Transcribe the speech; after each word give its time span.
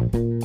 Bye. 0.00 0.39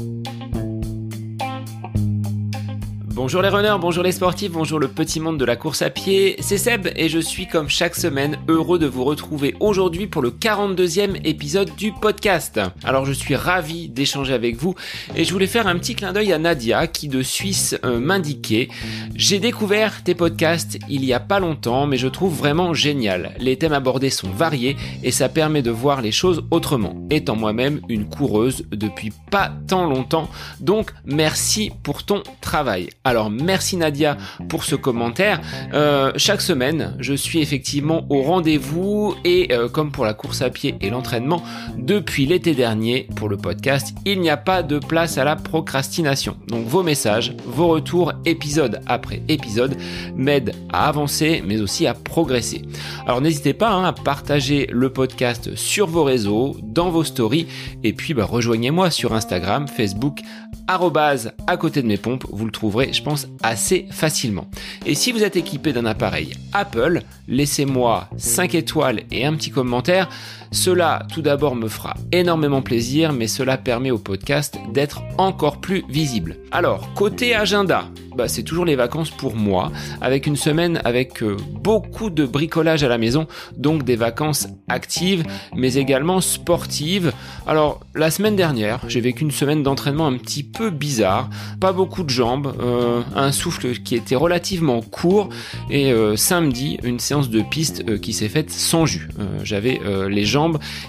Bonjour 3.15 3.41
les 3.41 3.47
runners, 3.47 3.77
bonjour 3.79 4.03
les 4.03 4.11
sportifs, 4.11 4.51
bonjour 4.51 4.77
le 4.77 4.89
petit 4.89 5.21
monde 5.21 5.39
de 5.39 5.45
la 5.45 5.55
course 5.55 5.81
à 5.81 5.89
pied, 5.89 6.35
c'est 6.41 6.57
Seb 6.57 6.89
et 6.97 7.07
je 7.07 7.19
suis 7.19 7.47
comme 7.47 7.69
chaque 7.69 7.95
semaine 7.95 8.37
heureux 8.49 8.77
de 8.77 8.87
vous 8.87 9.05
retrouver 9.05 9.55
aujourd'hui 9.61 10.05
pour 10.05 10.21
le 10.21 10.31
42e 10.31 11.21
épisode 11.23 11.73
du 11.77 11.93
podcast. 11.93 12.59
Alors 12.83 13.05
je 13.05 13.13
suis 13.13 13.37
ravi 13.37 13.87
d'échanger 13.87 14.33
avec 14.33 14.57
vous 14.57 14.75
et 15.15 15.23
je 15.23 15.31
voulais 15.31 15.47
faire 15.47 15.65
un 15.65 15.77
petit 15.77 15.95
clin 15.95 16.11
d'œil 16.11 16.33
à 16.33 16.39
Nadia 16.39 16.87
qui 16.87 17.07
de 17.07 17.21
Suisse 17.21 17.77
euh, 17.85 18.01
m'indiquait 18.01 18.67
J'ai 19.15 19.39
découvert 19.39 20.03
tes 20.03 20.13
podcasts 20.13 20.77
il 20.89 21.05
y 21.05 21.13
a 21.13 21.21
pas 21.21 21.39
longtemps 21.39 21.87
mais 21.87 21.97
je 21.97 22.09
trouve 22.09 22.35
vraiment 22.35 22.73
génial. 22.73 23.33
Les 23.39 23.55
thèmes 23.55 23.71
abordés 23.71 24.09
sont 24.09 24.29
variés 24.29 24.75
et 25.03 25.11
ça 25.11 25.29
permet 25.29 25.61
de 25.61 25.71
voir 25.71 26.01
les 26.01 26.11
choses 26.11 26.43
autrement. 26.51 27.07
Étant 27.09 27.37
moi-même 27.37 27.79
une 27.87 28.09
coureuse 28.09 28.65
depuis 28.71 29.13
pas 29.31 29.53
tant 29.69 29.87
longtemps 29.87 30.27
donc 30.59 30.93
merci 31.05 31.71
pour 31.81 32.03
ton 32.03 32.21
travail. 32.41 32.89
Alors 33.05 33.29
merci 33.29 33.77
Nadia 33.77 34.17
pour 34.49 34.63
ce 34.63 34.75
commentaire. 34.75 35.39
Euh, 35.73 36.11
chaque 36.17 36.41
semaine, 36.41 36.95
je 36.99 37.13
suis 37.13 37.39
effectivement 37.39 38.07
au 38.09 38.23
rendez-vous 38.23 39.13
et 39.23 39.53
euh, 39.53 39.69
comme 39.69 39.91
pour 39.91 40.05
la 40.05 40.15
course 40.15 40.41
à 40.41 40.49
pied 40.49 40.75
et 40.81 40.89
l'entraînement, 40.89 41.43
depuis 41.77 42.25
l'été 42.25 42.55
dernier 42.55 43.07
pour 43.15 43.29
le 43.29 43.37
podcast, 43.37 43.93
il 44.05 44.21
n'y 44.21 44.31
a 44.31 44.37
pas 44.37 44.63
de 44.63 44.79
place 44.79 45.19
à 45.19 45.23
la 45.23 45.35
procrastination. 45.35 46.35
Donc 46.47 46.65
vos 46.65 46.81
messages, 46.81 47.35
vos 47.45 47.67
retours 47.67 48.11
épisode 48.25 48.81
après 48.87 49.21
épisode 49.27 49.77
m'aident 50.15 50.55
à 50.73 50.87
avancer 50.87 51.43
mais 51.45 51.61
aussi 51.61 51.85
à 51.85 51.93
progresser. 51.93 52.63
Alors 53.05 53.21
n'hésitez 53.21 53.53
pas 53.53 53.69
hein, 53.69 53.83
à 53.83 53.93
partager 53.93 54.67
le 54.71 54.89
podcast 54.89 55.55
sur 55.55 55.85
vos 55.85 56.03
réseaux, 56.03 56.57
dans 56.63 56.89
vos 56.89 57.03
stories 57.03 57.45
et 57.83 57.93
puis 57.93 58.15
bah, 58.15 58.25
rejoignez-moi 58.25 58.89
sur 58.89 59.13
Instagram, 59.13 59.67
Facebook, 59.67 60.21
à 60.67 61.57
côté 61.57 61.81
de 61.81 61.87
mes 61.87 61.97
pompes, 61.97 62.25
vous 62.31 62.45
le 62.45 62.51
trouverez, 62.51 62.91
je 62.95 63.03
pense, 63.03 63.27
assez 63.43 63.87
facilement. 63.91 64.47
Et 64.85 64.95
si 64.95 65.11
vous 65.11 65.23
êtes 65.23 65.35
équipé 65.35 65.73
d'un 65.73 65.85
appareil 65.85 66.31
Apple, 66.53 67.01
laissez-moi 67.27 68.09
5 68.17 68.55
étoiles 68.55 69.03
et 69.11 69.25
un 69.25 69.35
petit 69.35 69.51
commentaire. 69.51 70.09
Cela, 70.55 71.05
tout 71.13 71.21
d'abord, 71.21 71.53
me 71.53 71.67
fera 71.67 71.95
énormément 72.13 72.61
plaisir, 72.61 73.11
mais 73.11 73.27
cela 73.27 73.57
permet 73.57 73.91
au 73.91 73.97
podcast 73.97 74.57
d'être 74.73 75.01
encore 75.17 75.59
plus 75.59 75.83
visible. 75.89 76.37
Alors, 76.51 76.93
côté 76.93 77.35
agenda, 77.35 77.89
bah, 78.15 78.29
c'est 78.29 78.43
toujours 78.43 78.63
les 78.63 78.77
vacances 78.77 79.09
pour 79.09 79.35
moi, 79.35 79.73
avec 79.99 80.25
une 80.25 80.37
semaine 80.37 80.79
avec 80.85 81.21
euh, 81.21 81.35
beaucoup 81.61 82.09
de 82.09 82.25
bricolage 82.25 82.83
à 82.83 82.87
la 82.87 82.97
maison, 82.97 83.27
donc 83.57 83.83
des 83.83 83.97
vacances 83.97 84.47
actives, 84.69 85.25
mais 85.53 85.73
également 85.73 86.21
sportives. 86.21 87.11
Alors, 87.45 87.81
la 87.93 88.09
semaine 88.09 88.37
dernière, 88.37 88.79
j'ai 88.87 89.01
vécu 89.01 89.23
une 89.23 89.31
semaine 89.31 89.61
d'entraînement 89.61 90.07
un 90.07 90.17
petit 90.17 90.43
peu 90.43 90.69
bizarre, 90.69 91.29
pas 91.59 91.73
beaucoup 91.73 92.03
de 92.03 92.09
jambes, 92.09 92.55
euh, 92.61 93.01
un 93.15 93.33
souffle 93.33 93.73
qui 93.73 93.95
était 93.95 94.15
relativement 94.15 94.81
court, 94.81 95.27
et 95.69 95.91
euh, 95.91 96.15
samedi, 96.15 96.77
une 96.83 96.99
séance 96.99 97.29
de 97.29 97.41
piste 97.41 97.99
qui 97.99 98.13
s'est 98.13 98.29
faite 98.29 98.49
sans 98.49 98.85
jus. 98.85 99.09
J'avais 99.43 99.81
les 100.09 100.25
jambes 100.25 100.44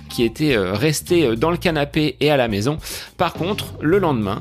qui 0.09 0.23
étaient 0.23 0.57
restées 0.57 1.37
dans 1.37 1.51
le 1.51 1.57
canapé 1.57 2.17
et 2.21 2.31
à 2.31 2.37
la 2.37 2.49
maison. 2.49 2.79
Par 3.17 3.33
contre, 3.33 3.75
le 3.81 3.99
lendemain, 3.99 4.41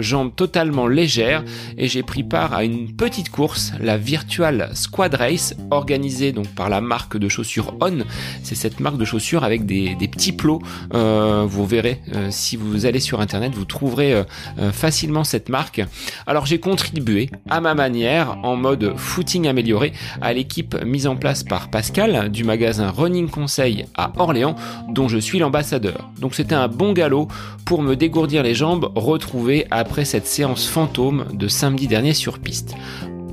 jambes 0.00 0.34
totalement 0.34 0.86
légères, 0.86 1.44
et 1.78 1.88
j'ai 1.88 2.02
pris 2.02 2.22
part 2.22 2.54
à 2.54 2.64
une 2.64 2.92
petite 2.92 3.30
course, 3.30 3.72
la 3.80 3.96
Virtual 3.96 4.70
Squad 4.74 5.14
Race, 5.14 5.54
organisée 5.70 6.32
donc 6.32 6.48
par 6.48 6.68
la 6.68 6.80
marque 6.80 7.16
de 7.16 7.28
chaussures 7.28 7.74
On. 7.80 8.04
C'est 8.42 8.54
cette 8.54 8.80
marque 8.80 8.98
de 8.98 9.04
chaussures 9.04 9.44
avec 9.44 9.66
des, 9.66 9.96
petits 10.10 10.32
plots. 10.32 10.60
Euh, 10.92 11.44
vous 11.48 11.66
verrez 11.66 12.00
euh, 12.14 12.28
si 12.30 12.56
vous 12.56 12.86
allez 12.86 13.00
sur 13.00 13.20
internet, 13.20 13.54
vous 13.54 13.64
trouverez 13.64 14.12
euh, 14.12 14.24
facilement 14.72 15.24
cette 15.24 15.48
marque. 15.48 15.82
Alors 16.26 16.46
j'ai 16.46 16.60
contribué 16.60 17.30
à 17.48 17.60
ma 17.60 17.74
manière, 17.74 18.38
en 18.42 18.56
mode 18.56 18.94
footing 18.96 19.48
amélioré, 19.48 19.92
à 20.20 20.32
l'équipe 20.32 20.76
mise 20.84 21.06
en 21.06 21.16
place 21.16 21.42
par 21.42 21.70
Pascal 21.70 22.30
du 22.30 22.44
magasin 22.44 22.90
Running 22.90 23.28
Conseil 23.28 23.86
à 23.96 24.12
Orléans, 24.16 24.43
dont 24.88 25.08
je 25.08 25.18
suis 25.18 25.38
l'ambassadeur. 25.38 26.10
Donc 26.20 26.34
c'était 26.34 26.54
un 26.54 26.68
bon 26.68 26.92
galop 26.92 27.28
pour 27.64 27.82
me 27.82 27.94
dégourdir 27.94 28.42
les 28.42 28.54
jambes 28.54 28.90
retrouvées 28.94 29.66
après 29.70 30.04
cette 30.04 30.26
séance 30.26 30.66
fantôme 30.66 31.26
de 31.32 31.48
samedi 31.48 31.86
dernier 31.86 32.14
sur 32.14 32.38
piste. 32.38 32.74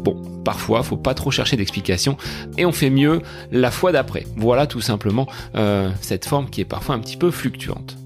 Bon, 0.04 0.16
parfois, 0.44 0.82
faut 0.84 0.98
pas 0.98 1.14
trop 1.14 1.32
chercher 1.32 1.58
d'explications 1.58 2.18
et 2.58 2.66
on 2.66 2.72
fait 2.72 2.90
mieux 2.90 3.22
la 3.52 3.72
fois 3.72 3.92
d'après. 3.92 4.26
Voilà 4.36 4.68
tout 4.68 4.82
simplement 4.82 5.28
euh, 5.56 5.90
cette 6.02 6.26
forme 6.26 6.50
qui 6.50 6.62
est 6.62 6.66
parfois 6.66 6.96
un 6.96 7.00
petit 7.00 7.18
peu 7.18 7.32
fluctuante. 7.32 8.01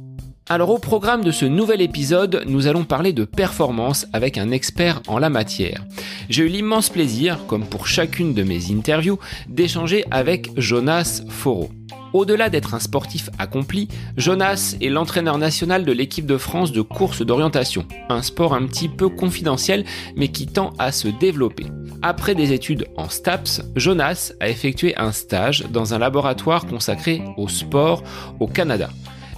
Alors 0.48 0.70
au 0.70 0.78
programme 0.78 1.24
de 1.24 1.32
ce 1.32 1.46
nouvel 1.46 1.82
épisode, 1.82 2.44
nous 2.46 2.68
allons 2.68 2.84
parler 2.84 3.14
de 3.14 3.26
performance 3.26 4.06
avec 4.14 4.38
un 4.38 4.52
expert 4.52 5.02
en 5.08 5.18
la 5.18 5.32
matière. 5.32 5.84
J'ai 6.30 6.44
eu 6.44 6.48
l'immense 6.48 6.90
plaisir, 6.90 7.48
comme 7.48 7.66
pour 7.66 7.88
chacune 7.88 8.36
de 8.36 8.44
mes 8.44 8.72
interviews, 8.72 9.18
d'échanger 9.50 10.06
avec 10.12 10.52
Jonas 10.56 11.24
Foro. 11.30 11.72
Au-delà 12.14 12.50
d'être 12.50 12.76
un 12.76 12.80
sportif 12.80 13.32
accompli, 13.40 13.88
Jonas 14.18 14.76
est 14.82 14.90
l'entraîneur 14.90 15.40
national 15.40 15.84
de 15.84 15.92
l'équipe 15.92 16.28
de 16.28 16.38
France 16.38 16.72
de 16.72 16.84
course 16.84 17.24
d'orientation, 17.24 17.88
un 18.10 18.22
sport 18.22 18.54
un 18.54 18.68
petit 18.68 18.88
peu 18.88 19.10
confidentiel 19.10 19.84
mais 20.16 20.28
qui 20.28 20.46
tend 20.46 20.74
à 20.78 20.92
se 20.92 21.08
développer. 21.08 21.66
Après 22.04 22.36
des 22.36 22.54
études 22.54 22.86
en 22.98 23.10
STAPS, 23.10 23.64
Jonas 23.76 24.32
a 24.40 24.48
effectué 24.48 24.96
un 24.96 25.12
stage 25.12 25.66
dans 25.72 25.96
un 25.96 25.98
laboratoire 25.98 26.68
consacré 26.68 27.24
au 27.36 27.48
sport 27.48 28.04
au 28.40 28.46
Canada 28.46 28.92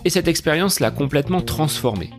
et 0.08 0.10
cette 0.10 0.30
expérience 0.30 0.80
l'a 0.80 0.90
complètement 0.90 1.42
transformé. 1.42 2.12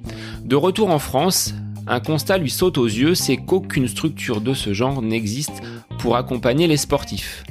De 0.45 0.57
retour 0.57 0.91
en 0.91 0.99
France, 0.99 1.55
un 1.87 2.01
constat 2.01 2.37
lui 2.37 2.51
saute 2.51 2.77
aux 2.77 2.85
yeux, 2.85 3.15
c'est 3.15 3.39
qu'aucune 3.39 3.89
structure 3.89 4.43
de 4.43 4.53
ce 4.53 4.75
genre 4.75 5.01
n'existe 5.01 5.63
pour 5.99 6.17
accompagner 6.17 6.67
les 6.67 6.77
sportifs. 6.77 7.45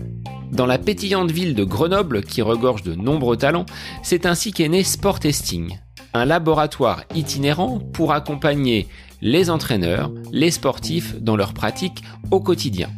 Dans 0.52 0.68
la 0.68 0.78
pétillante 0.78 1.32
ville 1.32 1.56
de 1.56 1.64
Grenoble, 1.64 2.22
qui 2.22 2.44
regorge 2.44 2.84
de 2.84 2.94
nombreux 2.94 3.36
talents, 3.36 3.66
c'est 4.04 4.28
ainsi 4.28 4.52
qu'est 4.52 4.68
né 4.70 4.84
Sport 4.84 5.22
Testing, 5.22 5.76
un 6.14 6.26
laboratoire 6.26 7.02
itinérant 7.16 7.80
pour 7.80 8.14
accompagner 8.14 8.88
les 9.24 9.50
entraîneurs, 9.50 10.12
les 10.32 10.52
sportifs 10.52 11.20
dans 11.20 11.36
leur 11.36 11.56
pratique 11.56 12.04
au 12.30 12.42
quotidien, 12.42 12.90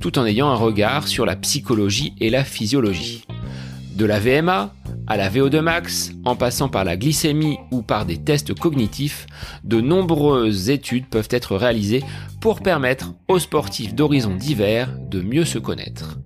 tout 0.00 0.18
en 0.18 0.26
ayant 0.26 0.48
un 0.48 0.56
regard 0.56 1.06
sur 1.06 1.26
la 1.26 1.36
psychologie 1.36 2.14
et 2.18 2.28
la 2.28 2.42
physiologie. 2.42 3.24
De 3.94 4.04
la 4.04 4.18
VMA 4.18 4.74
à 5.08 5.16
la 5.16 5.30
VO2 5.30 5.60
max, 5.60 6.12
en 6.24 6.36
passant 6.36 6.68
par 6.68 6.84
la 6.84 6.96
glycémie 6.96 7.58
ou 7.72 7.82
par 7.82 8.04
des 8.04 8.18
tests 8.18 8.54
cognitifs, 8.54 9.26
de 9.64 9.80
nombreuses 9.80 10.68
études 10.68 11.06
peuvent 11.06 11.28
être 11.30 11.56
réalisées 11.56 12.04
pour 12.40 12.60
permettre 12.60 13.14
aux 13.26 13.38
sportifs 13.38 13.94
d'horizons 13.94 14.36
divers 14.36 14.94
de 15.10 15.22
mieux 15.22 15.46
se 15.46 15.58
connaître. 15.58 16.18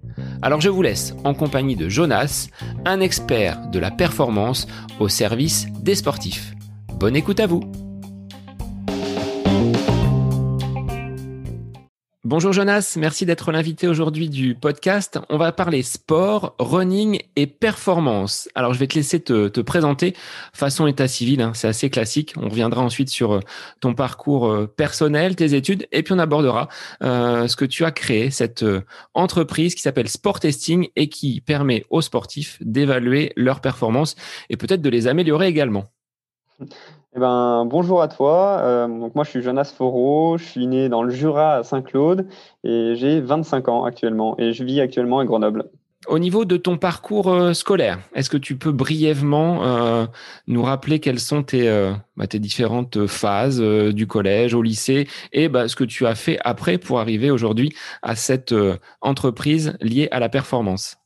Alors 0.42 0.60
je 0.60 0.68
vous 0.68 0.82
laisse 0.82 1.14
en 1.24 1.32
compagnie 1.32 1.76
de 1.76 1.88
Jonas, 1.88 2.48
un 2.84 3.00
expert 3.00 3.68
de 3.68 3.78
la 3.78 3.92
performance 3.92 4.66
au 4.98 5.08
service 5.08 5.68
des 5.80 5.94
sportifs. 5.94 6.52
Bonne 6.98 7.16
écoute 7.16 7.38
à 7.38 7.46
vous 7.46 7.62
Bonjour 12.24 12.52
Jonas, 12.52 12.94
merci 13.00 13.26
d'être 13.26 13.50
l'invité 13.50 13.88
aujourd'hui 13.88 14.28
du 14.28 14.54
podcast. 14.54 15.18
On 15.28 15.38
va 15.38 15.50
parler 15.50 15.82
sport, 15.82 16.54
running 16.60 17.18
et 17.34 17.48
performance. 17.48 18.48
Alors 18.54 18.72
je 18.72 18.78
vais 18.78 18.86
te 18.86 18.94
laisser 18.94 19.18
te, 19.18 19.60
présenter 19.60 20.14
façon 20.52 20.86
état 20.86 21.08
civil, 21.08 21.42
hein, 21.42 21.50
c'est 21.52 21.66
assez 21.66 21.90
classique. 21.90 22.34
On 22.36 22.48
reviendra 22.48 22.80
ensuite 22.80 23.08
sur 23.08 23.32
euh, 23.32 23.40
ton 23.80 23.94
parcours 23.94 24.46
euh, 24.46 24.68
personnel, 24.68 25.34
tes 25.34 25.56
études, 25.56 25.88
et 25.90 26.04
puis 26.04 26.14
on 26.14 26.20
abordera 26.20 26.68
euh, 27.02 27.48
ce 27.48 27.56
que 27.56 27.64
tu 27.64 27.84
as 27.84 27.90
créé, 27.90 28.30
cette 28.30 28.64
entreprise 29.14 29.74
qui 29.74 29.82
s'appelle 29.82 30.08
Sport 30.08 30.38
Testing 30.38 30.90
et 30.94 31.08
qui 31.08 31.40
permet 31.40 31.84
aux 31.90 32.02
sportifs 32.02 32.56
d'évaluer 32.60 33.32
leur 33.34 33.60
performance 33.60 34.14
et 34.48 34.56
peut-être 34.56 34.80
de 34.80 34.90
les 34.90 35.08
améliorer 35.08 35.48
également. 35.48 35.90
Eh 37.14 37.20
ben, 37.20 37.66
bonjour 37.66 38.00
à 38.00 38.08
toi. 38.08 38.60
Euh, 38.62 38.88
donc 38.88 39.14
moi, 39.14 39.24
je 39.24 39.30
suis 39.30 39.42
Jonas 39.42 39.74
Foro. 39.76 40.38
Je 40.38 40.44
suis 40.44 40.66
né 40.66 40.88
dans 40.88 41.02
le 41.02 41.10
Jura 41.10 41.56
à 41.56 41.62
Saint-Claude 41.62 42.26
et 42.64 42.94
j'ai 42.96 43.20
25 43.20 43.68
ans 43.68 43.84
actuellement 43.84 44.34
et 44.38 44.54
je 44.54 44.64
vis 44.64 44.80
actuellement 44.80 45.18
à 45.18 45.26
Grenoble. 45.26 45.64
Au 46.08 46.18
niveau 46.18 46.46
de 46.46 46.56
ton 46.56 46.78
parcours 46.78 47.28
euh, 47.28 47.52
scolaire, 47.52 48.00
est-ce 48.14 48.30
que 48.30 48.38
tu 48.38 48.56
peux 48.56 48.72
brièvement 48.72 49.62
euh, 49.62 50.06
nous 50.46 50.62
rappeler 50.62 51.00
quelles 51.00 51.20
sont 51.20 51.42
tes, 51.42 51.70
bah, 52.16 52.26
tes 52.26 52.38
différentes 52.38 53.06
phases 53.06 53.60
du 53.60 54.06
collège 54.06 54.54
au 54.54 54.62
lycée 54.62 55.06
et 55.32 55.48
bah, 55.48 55.68
ce 55.68 55.76
que 55.76 55.84
tu 55.84 56.06
as 56.06 56.14
fait 56.14 56.38
après 56.44 56.78
pour 56.78 56.98
arriver 56.98 57.30
aujourd'hui 57.30 57.74
à 58.00 58.16
cette 58.16 58.54
entreprise 59.02 59.76
liée 59.82 60.08
à 60.10 60.18
la 60.18 60.30
performance? 60.30 61.01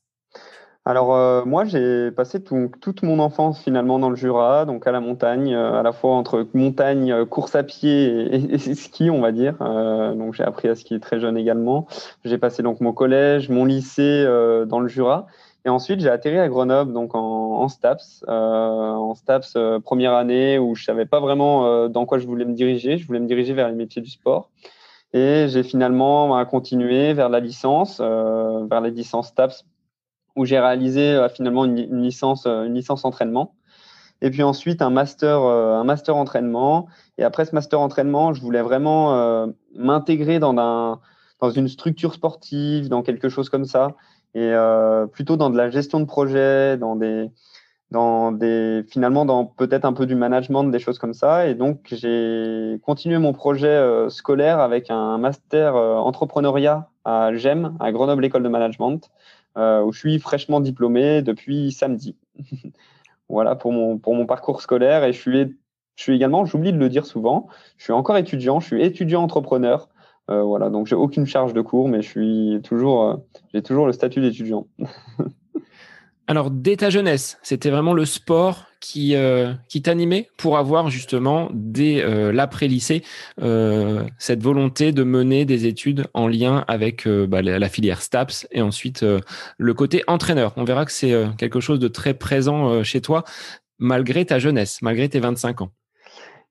Alors 0.87 1.17
euh, 1.17 1.44
moi 1.44 1.65
j'ai 1.65 2.12
passé 2.12 2.41
toute 2.41 3.03
mon 3.03 3.19
enfance 3.19 3.61
finalement 3.61 3.99
dans 3.99 4.09
le 4.09 4.15
Jura, 4.15 4.67
donc 4.67 4.87
à 4.87 4.93
la 4.93 5.00
montagne, 5.00 5.53
euh, 5.53 5.81
à 5.81 5.83
la 5.83 5.91
fois 5.91 6.12
entre 6.12 6.47
montagne, 6.55 7.11
euh, 7.11 7.25
course 7.25 7.56
à 7.56 7.65
pied 7.65 8.55
et, 8.55 8.75
ski 8.77 9.11
on 9.11 9.21
va 9.21 9.33
dire. 9.33 9.56
donc 9.59 10.35
j'ai 10.35 10.44
appris 10.44 10.69
à 10.69 10.77
skier 10.77 11.00
très 11.00 11.19
jeune 11.19 11.37
également. 11.37 11.88
J'ai 12.25 12.38
passé 12.38 12.62
donc 12.62 12.81
mon 12.81 12.93
collège, 12.93 13.49
mon 13.49 13.65
lycée 13.65 14.25
dans 14.69 14.79
le 14.79 14.87
Jura. 14.87 15.27
Et 15.65 15.69
ensuite, 15.69 15.99
j'ai 15.99 16.09
atterri 16.09 16.38
à 16.38 16.47
Grenoble 16.47 16.93
donc 16.93 17.17
en, 17.17 17.61
en 17.61 17.69
STAPS, 17.69 18.25
en 18.29 19.12
STAPS 19.17 19.56
première 19.85 20.15
année 20.15 20.61
où 20.61 20.77
je 20.77 20.85
savais 20.85 21.06
pas 21.06 21.19
vraiment 21.19 21.88
dans 21.88 22.06
quoi 22.06 22.19
je 22.19 22.27
voulais 22.27 22.44
me 22.44 22.55
diriger. 22.55 22.97
Je 22.97 23.06
voulais 23.09 23.19
me 23.19 23.27
diriger 23.27 23.55
vers 23.55 23.69
les 23.69 23.75
métiers 23.75 24.03
du 24.03 24.11
sport. 24.11 24.50
Et 25.12 25.47
j'ai 25.49 25.65
finalement 25.65 26.29
bah, 26.29 26.44
continué 26.44 27.12
vers 27.12 27.29
la 27.29 27.41
licence, 27.41 28.00
vers 28.00 28.81
les 28.81 28.93
licences 28.93 29.29
STAPS, 29.29 29.65
où 30.37 30.44
j'ai 30.44 30.59
réalisé 30.59 31.27
finalement 31.35 31.65
une, 31.65 32.03
licence, 32.03 32.47
une 32.47 32.75
licence 32.75 33.05
entraînement. 33.05 33.55
Et 34.23 34.31
puis 34.31 34.43
ensuite 34.43 34.81
un 34.81 34.91
master, 34.91 35.41
un 35.41 35.85
master 35.85 36.17
entraînement. 36.17 36.87
Et 37.19 37.25
après 37.25 37.44
ce 37.44 37.55
master 37.55 37.81
entraînement, 37.81 38.33
je 38.35 38.41
voulais 38.41 38.62
vraiment 38.62 39.47
m'intégrer 39.75 40.38
dans 40.38 40.56
un 40.56 41.00
dans 41.41 41.50
une 41.50 41.69
structure 41.69 42.15
sportive, 42.15 42.88
dans 42.88 43.03
quelque 43.03 43.29
chose 43.29 43.49
comme 43.49 43.65
ça, 43.65 43.94
et 44.35 44.50
euh, 44.53 45.06
plutôt 45.06 45.37
dans 45.37 45.50
de 45.50 45.56
la 45.56 45.71
gestion 45.71 46.00
de 46.00 46.05
projet, 46.05 46.77
dans 46.77 46.97
des, 46.97 47.31
dans 47.91 48.33
des, 48.33 48.85
finalement 48.88 49.25
dans 49.25 49.44
peut-être 49.47 49.85
un 49.85 49.93
peu 49.93 50.06
du 50.06 50.15
management, 50.15 50.65
des 50.65 50.79
choses 50.79 50.99
comme 50.99 51.15
ça. 51.15 51.47
Et 51.47 51.55
donc 51.55 51.81
j'ai 51.91 52.81
continué 52.83 53.19
mon 53.19 53.33
projet 53.33 53.69
euh, 53.69 54.09
scolaire 54.09 54.61
avec 54.61 54.91
un 54.91 55.19
master 55.19 55.77
euh, 55.77 55.97
entrepreneuriat 55.97 56.88
à 57.05 57.35
GEM, 57.35 57.77
à 57.81 57.93
Grenoble 57.93 58.25
École 58.25 58.43
de 58.43 58.49
Management, 58.49 59.11
où 59.56 59.93
je 59.93 59.99
suis 59.99 60.19
fraîchement 60.19 60.61
diplômé 60.61 61.23
depuis 61.23 61.73
samedi. 61.73 62.17
voilà 63.29 63.56
pour 63.56 63.73
mon, 63.73 64.26
parcours 64.26 64.61
scolaire. 64.61 65.05
Et 65.05 65.12
je 65.12 65.20
suis, 65.20 65.56
je 65.97 66.03
suis 66.03 66.14
également, 66.14 66.44
j'oublie 66.44 66.73
de 66.73 66.79
le 66.79 66.88
dire 66.88 67.06
souvent, 67.06 67.49
je 67.79 67.85
suis 67.85 67.93
encore 67.93 68.17
étudiant, 68.17 68.61
je 68.61 68.67
suis 68.67 68.82
étudiant 68.82 69.23
entrepreneur. 69.23 69.88
Euh, 70.29 70.43
voilà, 70.43 70.70
donc 70.70 70.87
j'ai 70.87 70.97
aucune 70.97 71.26
charge 71.26 71.53
de 71.53 71.61
cours, 71.61 71.88
mais 71.88 72.00
euh, 72.17 73.17
j'ai 73.53 73.62
toujours 73.62 73.87
le 73.87 73.93
statut 73.93 74.20
d'étudiant. 74.20 74.67
Alors, 76.28 76.50
dès 76.50 76.76
ta 76.76 76.90
jeunesse, 76.90 77.38
c'était 77.43 77.70
vraiment 77.70 77.93
le 77.93 78.05
sport 78.05 78.64
qui, 78.81 79.14
euh, 79.14 79.52
qui 79.69 79.81
t'animait 79.81 80.28
pour 80.37 80.58
avoir 80.58 80.90
justement, 80.90 81.49
dès 81.52 82.05
l'après-lycée, 82.32 83.02
cette 84.19 84.43
volonté 84.43 84.93
de 84.93 85.05
mener 85.05 85.44
des 85.44 85.67
études 85.67 86.06
en 86.14 86.26
lien 86.26 86.64
avec 86.69 87.08
bah, 87.08 87.43
la, 87.43 87.69
filière 87.69 88.02
STAPS 88.02 88.46
et 88.50 88.61
ensuite 88.61 89.05
le 89.58 89.75
côté 89.75 90.02
entraîneur. 90.08 90.52
On 90.56 90.64
verra 90.64 90.84
que 90.84 90.93
c'est 90.93 91.14
quelque 91.38 91.61
chose 91.61 91.78
de 91.78 91.88
très 91.88 92.14
présent 92.14 92.82
chez 92.82 93.00
toi, 93.00 93.25
malgré 93.78 94.25
ta 94.25 94.38
jeunesse, 94.38 94.78
malgré 94.82 95.08
tes 95.08 95.20
25 95.20 95.62
ans. 95.62 95.70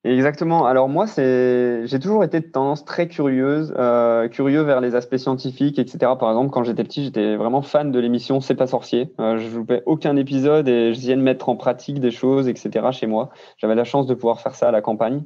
Exactement. 0.07 0.67
Alors 0.67 0.87
moi, 0.87 1.07
c'est, 1.07 1.87
j'ai 1.87 1.99
toujours 1.99 2.23
été 2.23 2.39
de 2.39 2.45
tendance 2.45 2.85
très 2.85 3.07
curieuse, 3.07 3.73
euh, 3.75 4.27
curieux 4.27 4.61
vers 4.61 4.79
les 4.79 4.93
aspects 4.93 5.17
scientifiques, 5.17 5.79
etc. 5.79 5.97
Par 6.19 6.29
exemple, 6.29 6.51
quand 6.51 6.63
j'étais 6.63 6.83
petit, 6.83 7.05
j'étais 7.05 7.35
vraiment 7.35 7.63
fan 7.63 7.91
de 7.91 7.97
l'émission 7.97 8.39
C'est 8.39 8.53
pas 8.53 8.67
sorcier. 8.67 9.11
Euh, 9.19 9.39
je 9.39 9.57
loupais 9.57 9.81
aucun 9.87 10.15
épisode 10.15 10.67
et 10.67 10.93
j'essayais 10.93 11.15
de 11.15 11.23
mettre 11.23 11.49
en 11.49 11.55
pratique 11.55 11.99
des 11.99 12.11
choses, 12.11 12.47
etc. 12.47 12.91
Chez 12.91 13.07
moi, 13.07 13.31
j'avais 13.57 13.73
la 13.73 13.83
chance 13.83 14.05
de 14.05 14.13
pouvoir 14.13 14.41
faire 14.41 14.53
ça 14.53 14.67
à 14.67 14.71
la 14.71 14.81
campagne. 14.81 15.23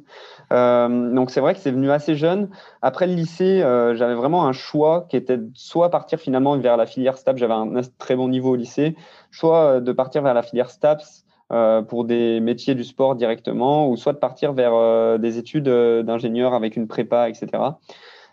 Euh, 0.50 1.12
donc 1.12 1.30
c'est 1.30 1.40
vrai 1.40 1.52
que 1.52 1.60
c'est 1.60 1.72
venu 1.72 1.90
assez 1.90 2.14
jeune. 2.14 2.48
Après 2.80 3.06
le 3.06 3.12
lycée, 3.12 3.60
euh, 3.60 3.94
j'avais 3.94 4.14
vraiment 4.14 4.46
un 4.46 4.52
choix 4.52 5.06
qui 5.10 5.18
était 5.18 5.40
soit 5.52 5.90
partir 5.90 6.18
finalement 6.18 6.56
vers 6.56 6.78
la 6.78 6.86
filière 6.86 7.18
STAPS. 7.18 7.38
J'avais 7.38 7.52
un 7.52 7.82
très 7.98 8.16
bon 8.16 8.28
niveau 8.28 8.52
au 8.52 8.56
lycée, 8.56 8.96
soit 9.30 9.76
euh, 9.76 9.80
de 9.80 9.92
partir 9.92 10.22
vers 10.22 10.32
la 10.32 10.42
filière 10.42 10.70
STAPS 10.70 11.26
pour 11.50 12.04
des 12.04 12.38
métiers 12.38 12.76
du 12.76 12.84
sport 12.84 13.16
directement, 13.16 13.88
ou 13.88 13.96
soit 13.96 14.12
de 14.12 14.18
partir 14.18 14.52
vers 14.52 14.72
euh, 14.74 15.18
des 15.18 15.36
études 15.36 15.66
euh, 15.66 16.02
d'ingénieur 16.04 16.54
avec 16.54 16.76
une 16.76 16.86
prépa, 16.86 17.28
etc. 17.28 17.50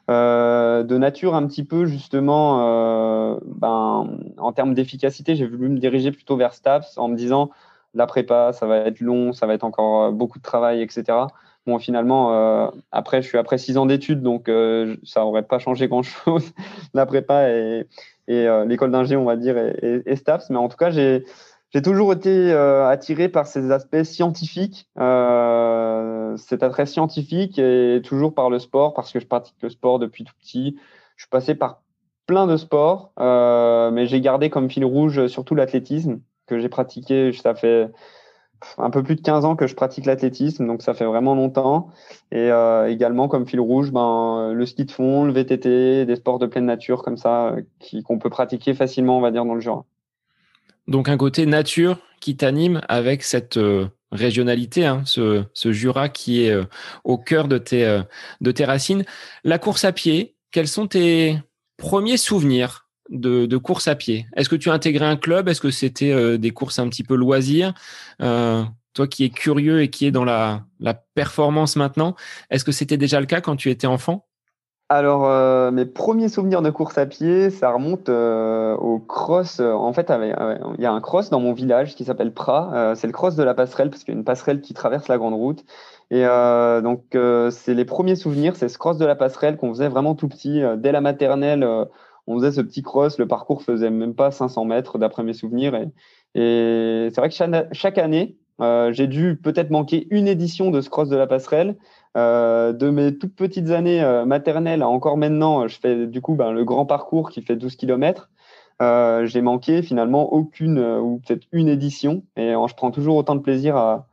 de 0.08 0.98
nature 0.98 1.34
un 1.36 1.48
petit 1.48 1.64
peu 1.64 1.86
justement, 1.86 3.40
ben, 3.46 4.08
en 4.38 4.54
termes 4.54 4.74
d'efficacité, 4.74 5.36
j'ai 5.36 5.46
voulu 5.46 5.68
me 5.68 5.80
diriger 5.80 6.12
plutôt 6.12 6.38
vers 6.38 6.54
STAPS 6.54 6.98
en 6.98 7.10
me 7.10 7.16
disant 7.16 7.50
la 7.94 8.06
prépa, 8.06 8.54
ça 8.54 8.68
va 8.68 8.78
être 8.78 9.02
long, 9.02 9.34
ça 9.34 9.48
va 9.48 9.54
être 9.54 9.66
encore 9.66 10.14
beaucoup 10.14 10.38
de 10.38 10.44
travail, 10.44 10.82
etc. 10.82 11.04
Bon, 11.66 11.78
finalement, 11.78 12.72
après, 12.94 13.22
je 13.22 13.28
suis 13.28 13.38
après 13.38 13.58
six 13.58 13.78
ans 13.78 13.86
d'études, 13.86 14.22
donc 14.22 14.50
ça 15.04 15.22
n'aurait 15.22 15.44
pas 15.44 15.60
changé 15.60 15.90
grand-chose, 15.90 16.54
la 16.94 17.06
prépa 17.06 17.50
et, 17.50 17.86
et 18.30 18.48
l'école 18.66 18.92
d'ingé, 18.92 19.18
on 19.18 19.26
va 19.26 19.36
dire, 19.36 19.58
et, 19.58 20.04
et, 20.06 20.16
STAPS. 20.16 20.52
Mais 20.52 20.58
en 20.58 20.70
tout 20.70 20.78
cas, 20.78 20.90
j'ai 20.90 21.26
j'ai 21.74 21.82
toujours 21.82 22.14
été 22.14 22.52
euh, 22.52 22.88
attiré 22.88 23.28
par 23.30 23.46
ces 23.46 23.72
aspects 23.72 24.04
scientifiques, 24.04 24.88
euh, 24.98 26.38
cet 26.38 26.64
attrait 26.64 26.86
scientifique 26.86 27.60
et 27.60 28.02
toujours 28.04 28.34
par 28.34 28.50
le 28.50 28.60
sport 28.60 28.94
parce 28.94 29.12
que 29.12 29.20
je 29.20 29.28
pratique 29.28 29.58
le 29.62 29.70
sport 29.70 30.00
depuis 30.00 30.24
tout 30.24 30.34
petit. 30.40 30.78
Je 31.18 31.24
suis 31.24 31.30
passé 31.30 31.56
par 31.56 31.82
plein 32.26 32.48
de 32.48 32.58
sports, 32.58 33.12
euh, 33.20 33.92
mais 33.92 34.06
j'ai 34.06 34.22
gardé 34.22 34.50
comme 34.50 34.70
fil 34.70 34.86
rouge 34.86 35.28
surtout 35.28 35.56
l'athlétisme 35.56 36.22
que 36.46 36.60
j'ai 36.60 36.70
pratiqué. 36.70 37.34
Ça 37.34 37.54
fait 37.54 37.90
un 38.78 38.90
peu 38.90 39.04
plus 39.04 39.16
de 39.16 39.22
15 39.22 39.46
ans 39.46 39.56
que 39.56 39.68
je 39.68 39.76
pratique 39.76 40.06
l'athlétisme, 40.06 40.66
donc 40.68 40.82
ça 40.82 40.94
fait 40.94 41.06
vraiment 41.06 41.36
longtemps. 41.36 41.90
Et 42.32 42.50
euh, 42.52 42.90
également 42.90 43.28
comme 43.28 43.46
fil 43.46 43.60
rouge, 43.60 43.92
ben, 43.92 44.54
le 44.54 44.66
ski 44.66 44.86
de 44.86 44.92
fond, 44.92 45.26
le 45.26 45.34
VTT, 45.34 46.06
des 46.06 46.16
sports 46.16 46.40
de 46.40 46.48
pleine 46.48 46.66
nature 46.66 47.04
comme 47.04 47.18
ça, 47.18 47.56
qu'on 48.06 48.20
peut 48.20 48.30
pratiquer 48.30 48.74
facilement, 48.74 49.18
on 49.18 49.22
va 49.22 49.32
dire, 49.32 49.46
dans 49.46 49.54
le 49.54 49.62
Jura. 49.62 49.86
Donc 50.88 51.10
un 51.10 51.18
côté 51.18 51.46
nature 51.46 52.00
qui 52.22 52.38
t'anime 52.38 52.82
avec 52.88 53.24
cette 53.24 53.58
euh, 53.58 53.88
régionalité, 54.12 54.86
hein, 54.86 55.04
ce, 55.06 55.46
Jura 55.66 56.10
qui 56.10 56.44
est 56.44 56.52
euh, 56.52 56.64
au 57.04 57.18
cœur 57.18 57.48
de 57.48 57.58
tes, 57.58 57.86
euh, 57.86 58.02
de 58.42 58.52
tes 58.52 58.66
racines. 58.66 59.04
La 59.44 59.60
course 59.60 59.84
à 59.86 59.92
pied, 59.92 60.36
quels 60.52 60.68
sont 60.68 60.88
tes 60.88 61.38
premiers 61.78 62.18
souvenirs 62.18 62.88
de, 63.10 63.58
course 63.58 63.88
à 63.88 63.96
pied? 63.96 64.28
Est-ce 64.36 64.50
que 64.50 64.56
tu 64.56 64.70
as 64.70 64.74
intégré 64.74 65.06
un 65.06 65.18
club? 65.18 65.50
Est-ce 65.50 65.62
que 65.62 65.72
c'était 65.72 66.38
des 66.38 66.52
courses 66.52 66.80
un 66.80 66.90
petit 66.90 67.04
peu 67.04 67.16
loisirs? 67.16 67.74
Toi 68.20 69.08
qui 69.08 69.26
es 69.26 69.30
curieux 69.30 69.82
et 69.82 69.90
qui 69.90 70.08
es 70.08 70.12
dans 70.12 70.26
la, 70.26 70.66
la 70.80 70.94
performance 70.94 71.76
maintenant, 71.76 72.16
est-ce 72.50 72.66
que 72.66 72.72
c'était 72.72 72.98
déjà 72.98 73.20
le 73.20 73.26
cas 73.26 73.42
quand 73.42 73.56
tu 73.56 73.70
étais 73.70 73.88
enfant? 73.88 74.27
Alors, 74.90 75.26
euh, 75.26 75.70
mes 75.70 75.86
premiers 75.86 76.30
souvenirs 76.30 76.62
de 76.62 76.70
course 76.70 76.98
à 76.98 77.06
pied, 77.06 77.50
ça 77.50 77.72
remonte 77.72 78.08
euh, 78.08 78.74
au 78.78 79.00
cross. 79.00 79.60
en 79.60 79.92
fait, 79.92 80.10
il 80.10 80.82
y 80.82 80.86
a 80.86 80.94
un 80.94 81.02
cross 81.02 81.30
dans 81.30 81.42
mon 81.42 81.52
village 81.52 81.94
qui 81.96 82.06
s'appelle 82.06 82.34
Prat. 82.34 82.72
Euh, 82.74 82.96
c'est 82.96 83.08
le 83.08 83.12
cross 83.12 83.36
de 83.36 83.44
la 83.44 83.54
passerelle, 83.54 83.90
parce 83.90 84.06
qu'il 84.06 84.14
y 84.14 84.18
a 84.18 84.20
une 84.20 84.24
passerelle 84.24 84.62
qui 84.62 84.74
traverse 84.74 85.10
la 85.10 85.18
grande 85.18 85.34
route. 85.34 85.66
Et 86.10 86.24
donc, 86.24 87.04
c'est 87.52 87.74
les 87.74 87.84
premiers 87.84 88.16
souvenirs, 88.16 88.56
c'est 88.56 88.70
ce 88.70 88.78
cross 88.78 88.98
de 88.98 89.06
la 89.06 89.16
passerelle 89.16 89.58
qu'on 89.58 89.74
faisait 89.74 89.90
vraiment 89.90 90.16
tout 90.16 90.30
petit. 90.30 90.62
dès 90.78 90.94
la 90.94 91.02
maternelle, 91.02 91.68
on 92.26 92.38
faisait 92.38 92.54
ce 92.54 92.62
petit 92.62 92.82
cross. 92.82 93.18
Le 93.18 93.28
parcours 93.28 93.64
faisait 93.64 93.90
même 93.90 94.16
pas 94.16 94.32
500 94.32 94.64
mètres, 94.64 94.98
d'après 95.00 95.24
mes 95.24 95.34
souvenirs. 95.34 95.76
Et, 95.76 95.90
et 96.36 97.10
c'est 97.10 97.20
vrai 97.20 97.28
que 97.28 97.36
chaque, 97.36 97.74
chaque 97.74 97.98
année, 97.98 98.38
j'ai 98.92 99.08
dû 99.08 99.36
peut-être 99.36 99.70
manquer 99.70 100.08
une 100.12 100.30
édition 100.30 100.72
de 100.72 100.80
ce 100.80 100.90
cross 100.90 101.10
de 101.10 101.18
la 101.18 101.28
passerelle. 101.28 101.76
Euh, 102.18 102.74
de 102.74 102.90
mes 102.90 103.16
toutes 103.16 103.36
petites 103.36 103.70
années 103.70 104.02
euh, 104.02 104.26
maternelles 104.26 104.82
encore 104.82 105.18
maintenant, 105.18 105.68
je 105.68 105.80
fais 105.80 106.08
du 106.08 106.20
coup 106.20 106.34
ben, 106.34 106.52
le 106.52 106.66
grand 106.66 106.86
parcours 106.88 107.30
qui 107.30 107.44
fait 107.44 107.56
12 107.56 107.76
km. 107.76 108.30
Euh, 108.82 109.26
j'ai 109.28 109.42
manqué 109.42 109.84
finalement 109.84 110.34
aucune 110.34 110.80
ou 110.80 111.22
peut-être 111.26 111.48
une 111.52 111.68
édition 111.68 112.24
et 112.36 112.54
je 112.54 112.76
prends 112.76 112.92
toujours 112.92 113.18
autant 113.18 113.36
de 113.36 113.42
plaisir 113.42 113.76
à, 113.78 114.08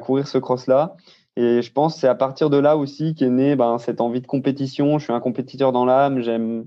courir 0.00 0.28
ce 0.28 0.38
cross-là. 0.38 0.96
Et 1.36 1.62
je 1.62 1.72
pense 1.72 1.94
que 1.94 2.00
c'est 2.00 2.08
à 2.08 2.14
partir 2.14 2.50
de 2.50 2.58
là 2.58 2.76
aussi 2.76 3.14
qu'est 3.14 3.30
née 3.30 3.56
ben, 3.56 3.78
cette 3.78 4.00
envie 4.00 4.20
de 4.20 4.26
compétition. 4.26 4.98
Je 4.98 5.04
suis 5.04 5.12
un 5.12 5.20
compétiteur 5.20 5.72
dans 5.72 5.86
l'âme, 5.86 6.20
j'aime, 6.20 6.66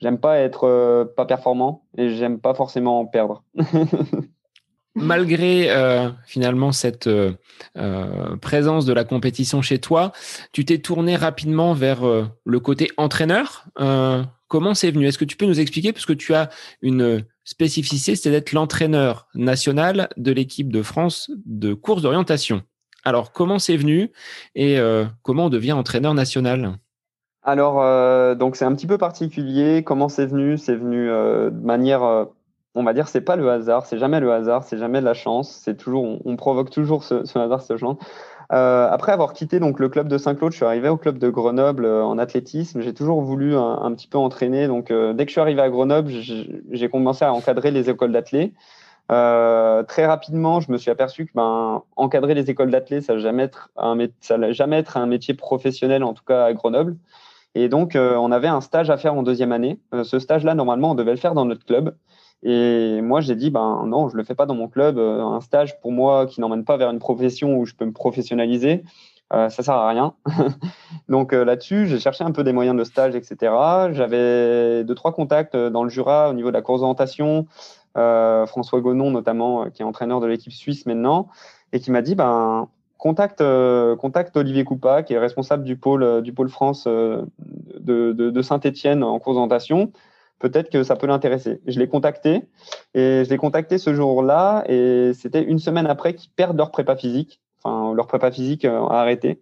j'aime 0.00 0.18
pas 0.18 0.38
être 0.38 1.04
pas 1.16 1.24
performant 1.24 1.82
et 1.96 2.10
j'aime 2.10 2.38
pas 2.38 2.54
forcément 2.54 3.04
perdre. 3.06 3.42
malgré 4.94 5.70
euh, 5.70 6.10
finalement 6.26 6.72
cette 6.72 7.06
euh, 7.06 7.32
euh, 7.76 8.36
présence 8.36 8.84
de 8.84 8.92
la 8.92 9.04
compétition 9.04 9.62
chez 9.62 9.78
toi, 9.78 10.12
tu 10.52 10.64
t'es 10.64 10.78
tourné 10.78 11.16
rapidement 11.16 11.74
vers 11.74 12.02
le 12.44 12.60
côté 12.60 12.88
entraîneur. 12.96 13.66
comment 14.48 14.74
c'est 14.74 14.90
venu? 14.90 15.06
Est-ce 15.06 15.18
que 15.18 15.24
tu 15.24 15.36
peux 15.36 15.46
nous 15.46 15.60
expliquer? 15.60 15.92
Parce 15.92 16.06
que 16.06 16.12
tu 16.12 16.34
as 16.34 16.50
une 16.82 17.24
spécificité, 17.44 18.16
c'est 18.16 18.30
d'être 18.30 18.52
l'entraîneur 18.52 19.28
national 19.34 20.08
de 20.16 20.32
l'équipe 20.32 20.70
de 20.70 20.82
France 20.82 21.30
de 21.46 21.74
course 21.74 22.02
d'orientation. 22.02 22.62
Alors, 23.04 23.32
comment 23.32 23.58
c'est 23.58 23.76
venu 23.76 24.12
et 24.54 24.78
comment 25.22 25.46
on 25.46 25.50
devient 25.50 25.72
entraîneur 25.72 26.14
national? 26.14 26.76
Alors, 27.42 28.36
donc 28.36 28.56
c'est 28.56 28.64
un 28.64 28.74
petit 28.74 28.86
peu 28.86 28.98
particulier. 28.98 29.82
Comment 29.82 30.08
c'est 30.08 30.26
venu? 30.26 30.58
C'est 30.58 30.76
venu 30.76 31.06
de 31.06 31.64
manière 31.64 32.26
on 32.74 32.84
va 32.84 32.92
dire 32.94 33.08
c'est 33.08 33.20
pas 33.20 33.36
le 33.36 33.50
hasard, 33.50 33.86
c'est 33.86 33.98
jamais 33.98 34.20
le 34.20 34.32
hasard, 34.32 34.64
c'est 34.64 34.78
jamais 34.78 35.00
la 35.00 35.14
chance, 35.14 35.60
c'est 35.62 35.76
toujours 35.76 36.18
on, 36.24 36.36
provoque 36.36 36.70
toujours 36.70 37.04
ce, 37.04 37.38
hasard, 37.38 37.62
ce 37.62 37.76
chance. 37.76 37.98
Euh, 38.52 38.88
après 38.90 39.12
avoir 39.12 39.32
quitté 39.32 39.60
donc 39.60 39.78
le 39.78 39.88
club 39.88 40.08
de 40.08 40.18
Saint-Claude, 40.18 40.52
je 40.52 40.56
suis 40.56 40.66
arrivé 40.66 40.88
au 40.88 40.96
club 40.96 41.18
de 41.18 41.30
Grenoble 41.30 41.84
euh, 41.84 42.04
en 42.04 42.18
athlétisme. 42.18 42.80
J'ai 42.80 42.92
toujours 42.92 43.22
voulu 43.22 43.56
un, 43.56 43.92
petit 43.94 44.08
peu 44.08 44.18
entraîner. 44.18 44.66
Donc 44.66 44.90
euh, 44.90 45.12
dès 45.14 45.24
que 45.24 45.30
je 45.30 45.34
suis 45.34 45.40
arrivé 45.40 45.62
à 45.62 45.70
Grenoble, 45.70 46.10
j'ai 46.10 46.88
commencé 46.90 47.24
à 47.24 47.32
encadrer 47.32 47.70
les 47.70 47.88
écoles 47.88 48.12
d'athlètes. 48.12 48.52
très 49.08 50.06
rapidement, 50.06 50.60
je 50.60 50.70
me 50.72 50.78
suis 50.78 50.90
aperçu 50.90 51.26
que 51.26 51.32
ben, 51.34 51.82
encadrer 51.96 52.34
les 52.34 52.50
écoles 52.50 52.70
d'athlètes, 52.70 53.04
ça 53.04 53.18
jamais 53.18 53.44
être 53.44 53.70
jamais 54.50 54.78
être 54.78 54.96
un 54.96 55.06
métier 55.06 55.34
professionnel 55.34 56.04
en 56.04 56.14
tout 56.14 56.24
cas 56.26 56.44
à 56.44 56.52
Grenoble. 56.52 56.96
Et 57.54 57.68
donc 57.68 57.96
on 57.96 58.32
avait 58.32 58.48
un 58.48 58.60
stage 58.60 58.90
à 58.90 58.96
faire 58.96 59.14
en 59.14 59.22
deuxième 59.22 59.52
année. 59.52 59.78
ce 60.04 60.18
stage-là, 60.18 60.54
normalement, 60.54 60.92
on 60.92 60.94
devait 60.94 61.10
le 61.10 61.18
faire 61.18 61.34
dans 61.34 61.44
notre 61.44 61.64
club. 61.64 61.94
Et 62.42 63.00
moi, 63.02 63.20
j'ai 63.20 63.36
dit, 63.36 63.50
ben 63.50 63.84
non, 63.86 64.08
je 64.08 64.16
le 64.16 64.24
fais 64.24 64.34
pas 64.34 64.46
dans 64.46 64.54
mon 64.54 64.68
club. 64.68 64.98
Un 64.98 65.40
stage 65.40 65.80
pour 65.80 65.92
moi 65.92 66.26
qui 66.26 66.40
n'emmène 66.40 66.64
pas 66.64 66.76
vers 66.76 66.90
une 66.90 66.98
profession 66.98 67.56
où 67.56 67.66
je 67.66 67.74
peux 67.74 67.84
me 67.84 67.92
professionnaliser, 67.92 68.82
ça 69.30 69.48
ça 69.50 69.62
sert 69.62 69.74
à 69.74 69.88
rien. 69.88 70.14
Donc 71.08 71.32
là-dessus, 71.32 71.86
j'ai 71.86 72.00
cherché 72.00 72.24
un 72.24 72.32
peu 72.32 72.44
des 72.44 72.52
moyens 72.52 72.76
de 72.76 72.84
stage, 72.84 73.14
etc. 73.14 73.52
J'avais 73.92 74.84
deux 74.84 74.94
trois 74.94 75.12
contacts 75.12 75.56
dans 75.56 75.84
le 75.84 75.90
Jura 75.90 76.30
au 76.30 76.32
niveau 76.32 76.48
de 76.48 76.54
la 76.54 76.62
course 76.62 76.80
d'orientation. 76.80 77.46
François 77.94 78.80
Gonon 78.80 79.10
notamment, 79.10 79.70
qui 79.70 79.82
est 79.82 79.84
entraîneur 79.84 80.20
de 80.20 80.26
l'équipe 80.26 80.52
suisse 80.52 80.84
maintenant, 80.84 81.28
et 81.72 81.80
qui 81.80 81.92
m'a 81.92 82.02
dit, 82.02 82.16
ben 82.16 82.68
contacte, 83.02 83.40
euh, 83.40 83.96
Olivier 84.36 84.62
Coupa, 84.62 85.02
qui 85.02 85.14
est 85.14 85.18
responsable 85.18 85.64
du 85.64 85.76
pôle, 85.76 86.04
euh, 86.04 86.20
du 86.20 86.32
pôle 86.32 86.48
France 86.48 86.84
euh, 86.86 87.24
de, 87.80 88.42
Saint-Etienne 88.42 89.02
en 89.02 89.18
cours 89.18 89.34
d'orientation. 89.34 89.90
Peut-être 90.42 90.70
que 90.70 90.82
ça 90.82 90.96
peut 90.96 91.06
l'intéresser. 91.06 91.60
Je 91.68 91.78
l'ai 91.78 91.86
contacté 91.86 92.42
et 92.94 93.22
je 93.24 93.30
l'ai 93.30 93.36
contacté 93.36 93.78
ce 93.78 93.94
jour-là 93.94 94.64
et 94.66 95.12
c'était 95.14 95.44
une 95.44 95.60
semaine 95.60 95.86
après 95.86 96.14
qu'ils 96.14 96.32
perdent 96.32 96.58
leur 96.58 96.72
prépa 96.72 96.96
physique. 96.96 97.40
Enfin, 97.62 97.94
leur 97.94 98.08
prépa 98.08 98.32
physique 98.32 98.64
a 98.64 98.88
arrêté. 98.88 99.40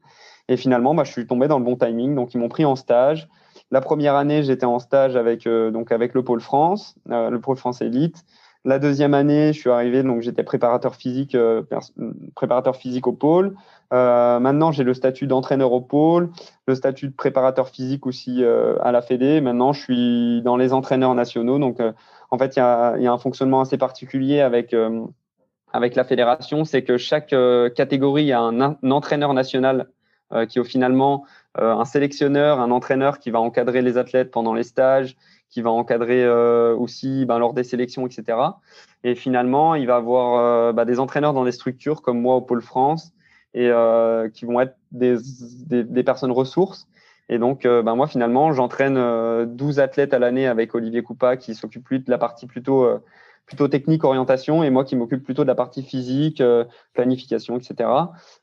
Et 0.50 0.59
finalement, 0.59 0.95
bah, 0.95 1.04
je 1.04 1.12
suis 1.12 1.26
tombé 1.26 1.49
dans 1.49 1.59
le 1.59 1.64
bon 1.64 1.75
timing. 1.75 2.14
Donc, 2.14 2.35
ils 2.35 2.38
m'ont 2.38 2.50
pris 2.50 2.66
en 2.66 2.76
stage. 2.76 3.30
La 3.71 3.80
première 3.80 4.14
année, 4.14 4.42
j'étais 4.42 4.66
en 4.66 4.78
stage 4.78 5.16
avec, 5.16 5.49
donc 5.49 5.90
avec 5.90 6.12
le 6.12 6.23
pôle 6.23 6.42
France, 6.42 6.97
le 7.07 7.38
pôle 7.38 7.57
France 7.57 7.80
Élite. 7.80 8.23
La 8.67 8.79
deuxième 8.79 9.14
année, 9.14 9.55
je 9.55 9.59
suis 9.59 9.71
arrivé, 9.71 10.02
donc 10.02 10.21
j'étais 10.21 10.43
préparateur 10.43 10.95
physique, 10.95 11.35
euh, 11.35 11.62
préparateur 12.35 12.76
physique 12.76 13.07
au 13.07 13.12
pôle. 13.12 13.57
Euh, 13.95 14.38
maintenant, 14.38 14.71
j'ai 14.71 14.85
le 14.85 14.93
statut 14.93 15.26
d'entraîneur 15.26 15.73
au 15.73 15.81
pôle, 15.81 16.31
le 16.67 16.75
statut 16.75 17.09
de 17.09 17.14
préparateur 17.14 17.71
physique 17.71 18.07
aussi 18.07 18.45
euh, 18.45 18.76
à 18.83 18.93
la 18.93 19.00
Fédé. 19.00 19.40
Maintenant, 19.40 19.73
je 19.73 19.81
suis 19.81 20.43
dans 20.43 20.59
les 20.59 20.75
entraîneurs 20.75 21.14
nationaux. 21.14 21.59
Donc, 21.59 21.79
en 22.31 22.38
fait, 22.38 22.57
il 22.57 22.59
y 22.59 22.62
a, 22.62 22.93
un 22.95 23.19
fonctionnement 23.19 23.62
assez 23.62 23.79
particulier 23.79 24.40
avec 24.40 24.76
avec 25.73 25.95
la 25.95 26.05
fédération, 26.05 26.64
c'est 26.64 26.83
que 26.83 26.99
chaque 26.99 27.35
catégorie 27.75 28.33
a 28.33 28.40
un, 28.40 28.61
un 28.61 28.90
entraîneur 28.90 29.33
national 29.33 29.88
qui 30.49 30.59
est 30.59 30.64
finalement 30.64 31.25
un 31.55 31.85
sélectionneur, 31.85 32.61
un 32.61 32.71
entraîneur 32.71 33.19
qui 33.19 33.31
va 33.31 33.40
encadrer 33.40 33.81
les 33.81 33.97
athlètes 33.97 34.31
pendant 34.31 34.52
les 34.52 34.64
stages, 34.64 35.17
qui 35.50 35.62
va 35.62 35.71
encadrer 35.71 36.25
euh, 36.25 36.75
aussi 36.76 37.26
ben, 37.26 37.38
lors 37.38 37.52
des 37.52 37.64
sélections, 37.64 38.07
etc. 38.07 38.38
Et 39.04 39.14
finalement, 39.14 39.75
il 39.75 39.87
va 39.87 39.97
avoir 39.97 40.38
euh, 40.38 40.73
ben, 40.73 40.85
des 40.85 41.00
entraîneurs 41.00 41.35
dans 41.35 41.45
des 41.45 41.52
structures 41.52 42.02
comme 42.02 42.21
moi 42.21 42.37
au 42.37 42.40
Pôle 42.40 42.62
France 42.62 43.12
et 43.52 43.69
euh, 43.69 44.28
qui 44.28 44.45
vont 44.45 44.61
être 44.61 44.76
des, 44.92 45.16
des, 45.66 45.83
des, 45.83 46.04
personnes 46.04 46.30
ressources. 46.30 46.88
Et 47.28 47.38
donc, 47.38 47.62
ben, 47.62 47.95
moi, 47.95 48.07
finalement, 48.07 48.52
j'entraîne 48.52 48.97
12 49.45 49.78
athlètes 49.78 50.14
à 50.14 50.19
l'année 50.19 50.49
avec 50.49 50.75
Olivier 50.75 51.02
Coupa 51.02 51.37
qui 51.37 51.54
s'occupe 51.54 51.85
plus 51.85 52.00
de 52.00 52.11
la 52.11 52.19
partie 52.19 52.47
plutôt, 52.47 52.88
plutôt 53.47 53.69
technique, 53.69 54.02
orientation, 54.02 54.64
et 54.64 54.71
moi 54.71 54.85
qui 54.85 54.97
m'occupe 54.97 55.23
plutôt 55.23 55.42
de 55.42 55.47
la 55.49 55.54
partie 55.54 55.85
physique, 55.85 56.42
planification, 56.92 57.57
etc. 57.57 57.88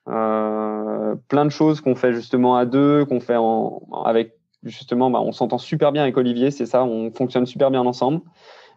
plein 0.05 1.45
de 1.45 1.49
choses 1.49 1.81
qu'on 1.81 1.95
fait 1.95 2.13
justement 2.13 2.55
à 2.55 2.65
deux, 2.65 3.03
qu'on 3.03 3.19
fait 3.19 3.35
en, 3.35 3.81
avec 4.05 4.37
justement, 4.63 5.09
bah, 5.09 5.21
on 5.21 5.31
s'entend 5.31 5.57
super 5.57 5.91
bien 5.91 6.03
avec 6.03 6.17
Olivier, 6.17 6.51
c'est 6.51 6.65
ça, 6.65 6.83
on 6.83 7.11
fonctionne 7.11 7.45
super 7.45 7.71
bien 7.71 7.81
ensemble. 7.81 8.21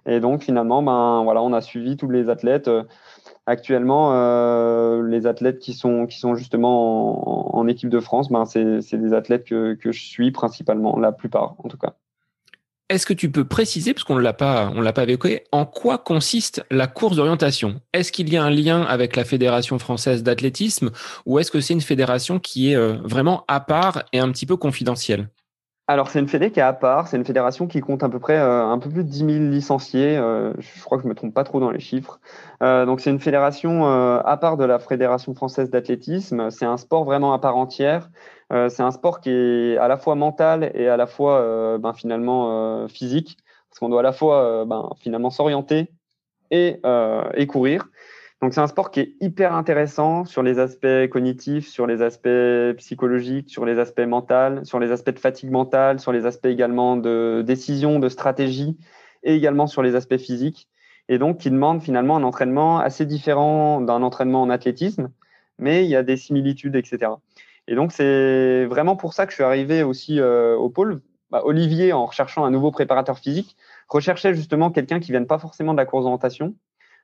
Et 0.06 0.20
donc 0.20 0.42
finalement, 0.42 0.82
ben 0.82 0.92
on 0.92 1.52
a 1.52 1.60
suivi 1.60 1.96
tous 1.96 2.08
les 2.08 2.28
athlètes. 2.28 2.68
Euh, 2.68 2.84
actuellement, 3.46 4.12
euh, 4.14 5.06
les 5.06 5.26
athlètes 5.26 5.58
qui 5.58 5.74
sont 5.74 6.06
justement 6.34 7.56
en, 7.56 7.66
équipe 7.68 7.90
de 7.90 8.00
France, 8.00 8.30
ben 8.30 8.44
c'est 8.46 8.96
des 8.96 9.12
athlètes 9.12 9.44
que, 9.44 9.76
je 9.82 9.90
suis 9.90 10.30
principalement, 10.30 10.98
la 10.98 11.12
plupart 11.12 11.54
en 11.58 11.68
tout 11.68 11.76
cas. 11.76 11.94
Est-ce 12.88 13.06
que 13.06 13.14
tu 13.14 13.30
peux 13.30 13.44
préciser, 13.44 13.94
parce 13.94 14.02
qu'on 14.02 14.16
ne 14.16 14.20
l'a 14.20 14.32
pas, 14.32 14.72
on 14.74 14.82
pas 14.82 15.04
évoqué, 15.04 15.44
en 15.52 15.64
quoi 15.64 15.98
consiste 15.98 16.64
la 16.72 16.88
course 16.88 17.14
d'orientation? 17.14 17.80
Est-ce 17.92 18.10
qu'il 18.10 18.32
y 18.32 18.36
a 18.36 18.42
un 18.42 18.50
lien 18.50 18.82
avec 18.82 19.14
la 19.14 19.22
Fédération 19.22 19.78
française 19.78 20.24
d'athlétisme 20.24 20.90
ou 21.24 21.38
est-ce 21.38 21.52
que 21.52 21.60
c'est 21.60 21.74
une 21.74 21.82
fédération 21.82 22.40
qui 22.40 22.72
est 22.72 22.76
euh, 22.76 22.96
vraiment 23.04 23.44
à 23.46 23.60
part 23.60 24.02
et 24.12 24.18
un 24.18 24.28
petit 24.32 24.44
peu 24.44 24.56
confidentielle? 24.56 25.28
Alors, 25.90 26.08
c'est 26.08 26.20
une 26.20 26.28
fédé 26.28 26.52
qui 26.52 26.60
est 26.60 26.62
à 26.62 26.72
part. 26.72 27.08
C'est 27.08 27.16
une 27.16 27.24
fédération 27.24 27.66
qui 27.66 27.80
compte 27.80 28.04
à 28.04 28.08
peu 28.08 28.20
près 28.20 28.38
euh, 28.38 28.64
un 28.64 28.78
peu 28.78 28.88
plus 28.88 29.02
de 29.02 29.08
10 29.08 29.18
000 29.18 29.28
licenciés. 29.50 30.16
Euh, 30.16 30.52
je 30.60 30.84
crois 30.84 30.98
que 30.98 31.02
je 31.02 31.08
me 31.08 31.16
trompe 31.16 31.34
pas 31.34 31.42
trop 31.42 31.58
dans 31.58 31.72
les 31.72 31.80
chiffres. 31.80 32.20
Euh, 32.62 32.86
donc, 32.86 33.00
c'est 33.00 33.10
une 33.10 33.18
fédération 33.18 33.84
à 33.84 34.36
part 34.36 34.56
de 34.56 34.64
la 34.64 34.78
Fédération 34.78 35.34
française 35.34 35.68
d'athlétisme. 35.68 36.48
C'est 36.50 36.64
un 36.64 36.76
sport 36.76 37.02
vraiment 37.04 37.32
à 37.32 37.40
part 37.40 37.56
entière. 37.56 38.08
c'est 38.68 38.82
un 38.82 38.92
sport 38.92 39.20
qui 39.20 39.30
est 39.30 39.78
à 39.78 39.88
la 39.88 39.96
fois 39.96 40.14
mental 40.14 40.70
et 40.74 40.86
à 40.86 40.96
la 40.96 41.08
fois 41.08 41.78
ben, 41.78 41.92
finalement 41.92 42.86
physique. 42.86 43.36
Parce 43.68 43.80
qu'on 43.80 43.88
doit 43.88 44.00
à 44.00 44.04
la 44.04 44.12
fois 44.12 44.64
ben, 44.66 44.90
finalement 45.00 45.30
s'orienter 45.30 45.90
et, 46.52 46.80
et 47.34 47.46
courir. 47.48 47.88
Donc 48.40 48.54
c'est 48.54 48.60
un 48.60 48.66
sport 48.68 48.90
qui 48.90 49.00
est 49.00 49.14
hyper 49.20 49.54
intéressant 49.54 50.24
sur 50.24 50.42
les 50.42 50.58
aspects 50.58 51.08
cognitifs, 51.10 51.68
sur 51.68 51.86
les 51.86 52.00
aspects 52.00 52.76
psychologiques, 52.78 53.50
sur 53.50 53.66
les 53.66 53.78
aspects 53.78 54.00
mentaux, 54.00 54.64
sur 54.64 54.78
les 54.78 54.92
aspects 54.92 55.10
de 55.10 55.18
fatigue 55.18 55.50
mentale, 55.50 56.00
sur 56.00 56.10
les 56.10 56.24
aspects 56.24 56.46
également 56.46 56.96
de 56.96 57.42
décision, 57.46 57.98
de 57.98 58.08
stratégie 58.08 58.78
et 59.24 59.34
également 59.34 59.66
sur 59.66 59.82
les 59.82 59.94
aspects 59.94 60.16
physiques. 60.16 60.68
Et 61.10 61.18
donc 61.18 61.38
qui 61.38 61.50
demande 61.50 61.82
finalement 61.82 62.16
un 62.16 62.22
entraînement 62.22 62.78
assez 62.78 63.04
différent 63.04 63.82
d'un 63.82 64.02
entraînement 64.02 64.40
en 64.40 64.48
athlétisme, 64.48 65.10
mais 65.58 65.84
il 65.84 65.90
y 65.90 65.96
a 65.96 66.02
des 66.02 66.16
similitudes, 66.16 66.76
etc. 66.76 67.12
Et 67.68 67.74
donc 67.74 67.92
c'est 67.92 68.64
vraiment 68.64 68.96
pour 68.96 69.12
ça 69.12 69.26
que 69.26 69.32
je 69.32 69.34
suis 69.34 69.44
arrivé 69.44 69.82
aussi 69.82 70.18
euh, 70.18 70.56
au 70.56 70.70
pôle. 70.70 71.02
Bah, 71.30 71.42
Olivier, 71.44 71.92
en 71.92 72.06
recherchant 72.06 72.44
un 72.44 72.50
nouveau 72.50 72.70
préparateur 72.70 73.18
physique, 73.18 73.56
recherchait 73.88 74.34
justement 74.34 74.70
quelqu'un 74.70 74.98
qui 74.98 75.10
vienne 75.10 75.26
pas 75.26 75.38
forcément 75.38 75.72
de 75.72 75.76
la 75.76 75.84
course 75.84 76.04
d'orientation, 76.04 76.54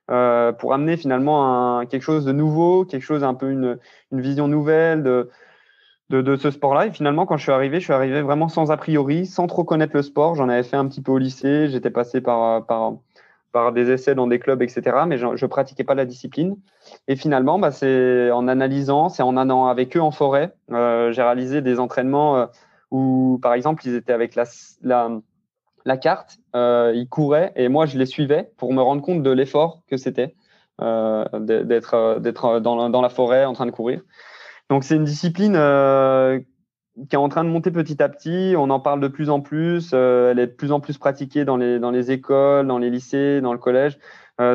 euh, 0.09 0.51
pour 0.51 0.73
amener 0.73 0.97
finalement 0.97 1.79
un, 1.79 1.85
quelque 1.85 2.03
chose 2.03 2.25
de 2.25 2.31
nouveau, 2.31 2.85
quelque 2.85 3.03
chose 3.03 3.23
un 3.23 3.33
peu 3.33 3.49
une, 3.51 3.77
une 4.11 4.21
vision 4.21 4.47
nouvelle 4.47 5.03
de, 5.03 5.29
de, 6.09 6.21
de 6.21 6.35
ce 6.35 6.51
sport-là. 6.51 6.87
Et 6.87 6.91
finalement, 6.91 7.25
quand 7.25 7.37
je 7.37 7.43
suis 7.43 7.51
arrivé, 7.51 7.79
je 7.79 7.85
suis 7.85 7.93
arrivé 7.93 8.21
vraiment 8.21 8.47
sans 8.47 8.71
a 8.71 8.77
priori, 8.77 9.25
sans 9.25 9.47
trop 9.47 9.63
connaître 9.63 9.95
le 9.95 10.01
sport. 10.01 10.35
J'en 10.35 10.49
avais 10.49 10.63
fait 10.63 10.77
un 10.77 10.87
petit 10.87 11.01
peu 11.01 11.11
au 11.11 11.17
lycée, 11.17 11.67
j'étais 11.67 11.89
passé 11.89 12.21
par, 12.21 12.65
par, 12.65 12.93
par 13.51 13.73
des 13.73 13.91
essais 13.91 14.15
dans 14.15 14.27
des 14.27 14.39
clubs, 14.39 14.61
etc. 14.61 14.81
Mais 15.07 15.17
je, 15.17 15.35
je 15.35 15.45
pratiquais 15.45 15.83
pas 15.83 15.95
la 15.95 16.05
discipline. 16.05 16.55
Et 17.07 17.15
finalement, 17.15 17.59
bah, 17.59 17.71
c'est 17.71 18.31
en 18.31 18.47
analysant, 18.47 19.09
c'est 19.09 19.23
en 19.23 19.35
allant 19.35 19.67
avec 19.67 19.97
eux 19.97 20.01
en 20.01 20.11
forêt. 20.11 20.53
Euh, 20.71 21.11
j'ai 21.11 21.21
réalisé 21.21 21.61
des 21.61 21.79
entraînements 21.79 22.37
euh, 22.37 22.45
où, 22.91 23.39
par 23.41 23.53
exemple, 23.53 23.85
ils 23.85 23.95
étaient 23.95 24.13
avec 24.13 24.35
la, 24.35 24.45
la 24.83 25.09
la 25.87 25.95
carte, 25.95 26.39
euh, 26.53 26.91
ils 26.93 27.07
couraient 27.07 27.53
et 27.55 27.69
moi 27.69 27.85
je 27.85 27.97
les 27.97 28.05
suivais 28.05 28.51
pour 28.57 28.73
me 28.73 28.81
rendre 28.81 29.01
compte 29.01 29.23
de 29.23 29.31
l'effort 29.31 29.83
que 29.89 29.95
c'était 29.95 30.35
euh, 30.81 31.23
d'être 31.39 31.93
euh, 31.93 32.59
dans, 32.59 33.01
la 33.01 33.09
forêt 33.09 33.45
en 33.45 33.53
train 33.53 33.65
de 33.65 33.71
courir. 33.71 34.01
Donc 34.69 34.83
c'est 34.83 34.97
une 34.97 35.05
discipline 35.05 35.53
qui 35.53 37.15
est 37.15 37.17
en 37.17 37.29
train 37.29 37.45
de 37.45 37.49
monter 37.49 37.71
petit 37.71 38.03
à 38.03 38.09
petit. 38.09 38.53
On 38.57 38.69
en 38.69 38.81
parle 38.81 38.99
de 38.99 39.07
plus 39.07 39.29
en 39.29 39.39
plus. 39.39 39.93
elle 39.93 40.39
est 40.39 40.47
de 40.47 40.51
plus 40.51 40.73
en 40.73 40.81
plus 40.81 40.97
pratiquée 40.97 41.45
dans 41.45 41.55
les 41.55 41.79
dans 41.79 41.91
les 41.91 42.11
écoles, 42.11 42.67
dans 42.67 42.79
les 42.79 42.89
lycées, 42.89 43.39
dans 43.39 43.53
le 43.53 43.59
collège. 43.59 43.97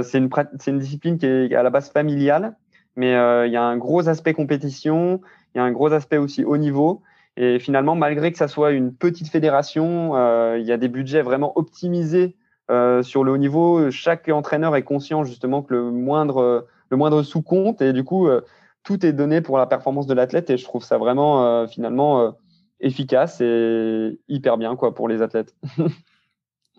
c'est 0.03 0.19
une 0.19 0.29
c'est 0.59 0.71
une 0.71 0.79
discipline 0.79 1.17
qui 1.17 1.25
est 1.25 1.55
à 1.55 1.62
la 1.62 1.71
base 1.71 1.91
familiale, 1.91 2.57
mais 2.95 3.12
il 3.47 3.53
y 3.53 3.57
a 3.57 3.65
un 3.65 3.79
gros 3.79 4.07
aspect 4.07 4.35
compétition. 4.35 5.23
Il 5.55 5.59
y 5.59 5.61
a 5.62 5.65
un 5.65 5.73
gros 5.73 5.93
aspect 5.95 6.19
aussi 6.19 6.45
haut 6.45 6.59
niveau. 6.59 7.03
Et 7.37 7.59
finalement, 7.59 7.95
malgré 7.95 8.31
que 8.31 8.39
ça 8.39 8.49
soit 8.49 8.73
une 8.73 8.95
petite 8.95 9.29
fédération, 9.29 10.17
euh, 10.17 10.59
il 10.59 10.67
y 10.67 10.73
a 10.73 10.77
des 10.77 10.89
budgets 10.89 11.23
vraiment 11.23 11.57
optimisés 11.57 12.37
euh, 12.71 13.03
sur 13.03 13.25
le 13.25 13.33
haut 13.33 13.39
niveau. 13.39 13.91
Chaque 13.91 14.29
entraîneur 14.29 14.77
est 14.77 14.83
conscient 14.83 15.25
justement 15.25 15.62
que 15.62 15.73
le 15.75 15.91
moindre, 15.91 16.67
le 16.91 16.97
moindre 16.97 17.23
sous 17.23 17.43
compte 17.43 17.81
et 17.81 17.93
du 17.93 18.05
coup, 18.05 18.29
euh, 18.29 18.43
tout 18.83 19.07
est 19.07 19.12
donné 19.12 19.41
pour 19.41 19.57
la 19.57 19.67
performance 19.67 20.07
de 20.07 20.15
l'athlète 20.15 20.51
et 20.51 20.57
je 20.57 20.65
trouve 20.65 20.85
ça 20.85 20.99
vraiment 20.99 21.67
finalement 21.69 22.35
efficace 22.81 23.41
et 23.41 24.19
hyper 24.29 24.59
bien 24.59 24.75
quoi 24.75 24.93
pour 24.93 25.09
les 25.09 25.23
athlètes. 25.23 25.55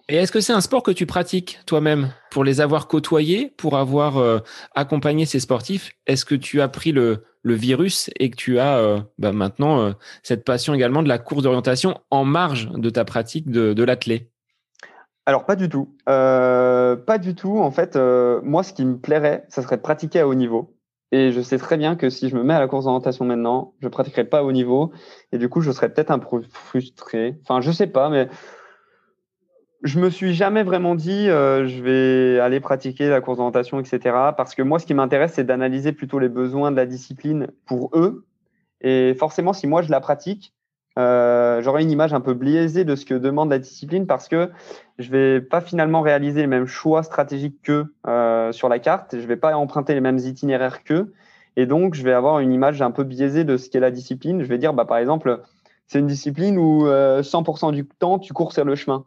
Et 0.09 0.17
est-ce 0.17 0.33
que 0.33 0.41
c'est 0.41 0.51
un 0.51 0.59
sport 0.59 0.83
que 0.83 0.91
tu 0.91 1.05
pratiques 1.05 1.59
toi-même 1.65 2.09
pour 2.29 2.43
les 2.43 2.59
avoir 2.59 2.87
côtoyés, 2.87 3.53
pour 3.57 3.77
avoir 3.77 4.17
euh, 4.17 4.39
accompagné 4.75 5.25
ces 5.25 5.39
sportifs? 5.39 5.93
Est-ce 6.07 6.25
que 6.25 6.35
tu 6.35 6.59
as 6.59 6.67
pris 6.67 6.91
le, 6.91 7.23
virus 7.45 8.09
et 8.19 8.29
que 8.29 8.35
tu 8.35 8.59
as 8.59 8.77
euh, 8.77 8.99
bah 9.17 9.31
maintenant 9.31 9.79
euh, 9.79 9.91
cette 10.21 10.43
passion 10.43 10.73
également 10.73 11.03
de 11.03 11.07
la 11.07 11.19
course 11.19 11.43
d'orientation 11.43 11.99
en 12.09 12.25
marge 12.25 12.69
de 12.71 12.89
ta 12.89 13.05
pratique 13.05 13.49
de, 13.49 13.73
de 13.73 13.83
l'athlé? 13.83 14.29
Alors 15.25 15.45
pas 15.45 15.55
du 15.55 15.69
tout, 15.69 15.95
pas 16.05 17.17
du 17.17 17.33
tout. 17.33 17.59
En 17.59 17.71
fait, 17.71 17.97
moi, 18.43 18.61
ce 18.61 18.73
qui 18.73 18.83
me 18.83 18.97
plairait, 18.97 19.45
ça 19.47 19.61
serait 19.61 19.77
de 19.77 19.81
pratiquer 19.81 20.19
à 20.19 20.27
haut 20.27 20.35
niveau. 20.35 20.75
Et 21.13 21.31
je 21.31 21.39
sais 21.39 21.57
très 21.57 21.77
bien 21.77 21.95
que 21.95 22.09
si 22.09 22.27
je 22.27 22.35
me 22.35 22.43
mets 22.43 22.55
à 22.55 22.59
la 22.59 22.67
course 22.67 22.83
d'orientation 22.83 23.23
maintenant, 23.23 23.73
je 23.79 23.87
pratiquerai 23.87 24.25
pas 24.25 24.39
à 24.39 24.43
haut 24.43 24.51
niveau. 24.51 24.91
Et 25.31 25.37
du 25.37 25.47
coup, 25.47 25.61
je 25.61 25.71
serais 25.71 25.93
peut-être 25.93 26.11
un 26.11 26.19
peu 26.19 26.41
frustré. 26.49 27.39
Enfin, 27.43 27.61
je 27.61 27.71
sais 27.71 27.87
pas, 27.87 28.09
mais 28.09 28.27
je 29.83 29.99
me 29.99 30.09
suis 30.09 30.33
jamais 30.33 30.63
vraiment 30.63 30.95
dit 30.95 31.29
euh, 31.29 31.67
je 31.67 31.83
vais 31.83 32.39
aller 32.39 32.61
pratiquer 32.61 33.09
la 33.09 33.19
course 33.19 33.37
d'orientation, 33.37 33.79
etc. 33.81 33.99
Parce 34.37 34.55
que 34.55 34.61
moi, 34.61 34.79
ce 34.79 34.85
qui 34.85 34.93
m'intéresse, 34.93 35.33
c'est 35.33 35.43
d'analyser 35.43 35.91
plutôt 35.91 36.19
les 36.19 36.29
besoins 36.29 36.71
de 36.71 36.77
la 36.77 36.85
discipline 36.85 37.47
pour 37.65 37.89
eux. 37.93 38.25
Et 38.81 39.13
forcément, 39.13 39.51
si 39.51 39.67
moi 39.67 39.81
je 39.81 39.91
la 39.91 39.99
pratique, 39.99 40.53
j'aurai 40.95 41.83
une 41.83 41.91
image 41.91 42.13
un 42.13 42.21
peu 42.21 42.33
biaisée 42.33 42.85
de 42.85 42.95
ce 42.95 43.05
que 43.05 43.13
demande 43.13 43.49
la 43.49 43.59
discipline 43.59 44.07
parce 44.07 44.27
que 44.29 44.51
je 44.99 45.11
vais 45.11 45.41
pas 45.41 45.59
finalement 45.59 46.01
réaliser 46.01 46.41
les 46.41 46.47
mêmes 46.47 46.67
choix 46.67 47.03
stratégiques 47.03 47.61
qu'eux 47.63 47.93
sur 48.51 48.69
la 48.69 48.79
carte. 48.79 49.19
Je 49.19 49.27
vais 49.27 49.37
pas 49.37 49.55
emprunter 49.55 49.93
les 49.93 50.01
mêmes 50.01 50.19
itinéraires 50.19 50.83
qu'eux. 50.83 51.13
Et 51.55 51.65
donc, 51.65 51.93
je 51.93 52.03
vais 52.03 52.13
avoir 52.13 52.39
une 52.39 52.53
image 52.53 52.81
un 52.81 52.91
peu 52.91 53.03
biaisée 53.03 53.43
de 53.43 53.57
ce 53.57 53.69
qu'est 53.69 53.79
la 53.79 53.91
discipline. 53.91 54.41
Je 54.43 54.47
vais 54.47 54.57
dire, 54.57 54.73
bah, 54.73 54.85
par 54.85 54.97
exemple, 54.97 55.41
c'est 55.87 55.99
une 55.99 56.07
discipline 56.07 56.57
où 56.57 56.85
100% 56.87 57.73
du 57.73 57.85
temps, 57.85 58.19
tu 58.19 58.33
cours 58.33 58.53
sur 58.53 58.65
le 58.65 58.75
chemin. 58.75 59.05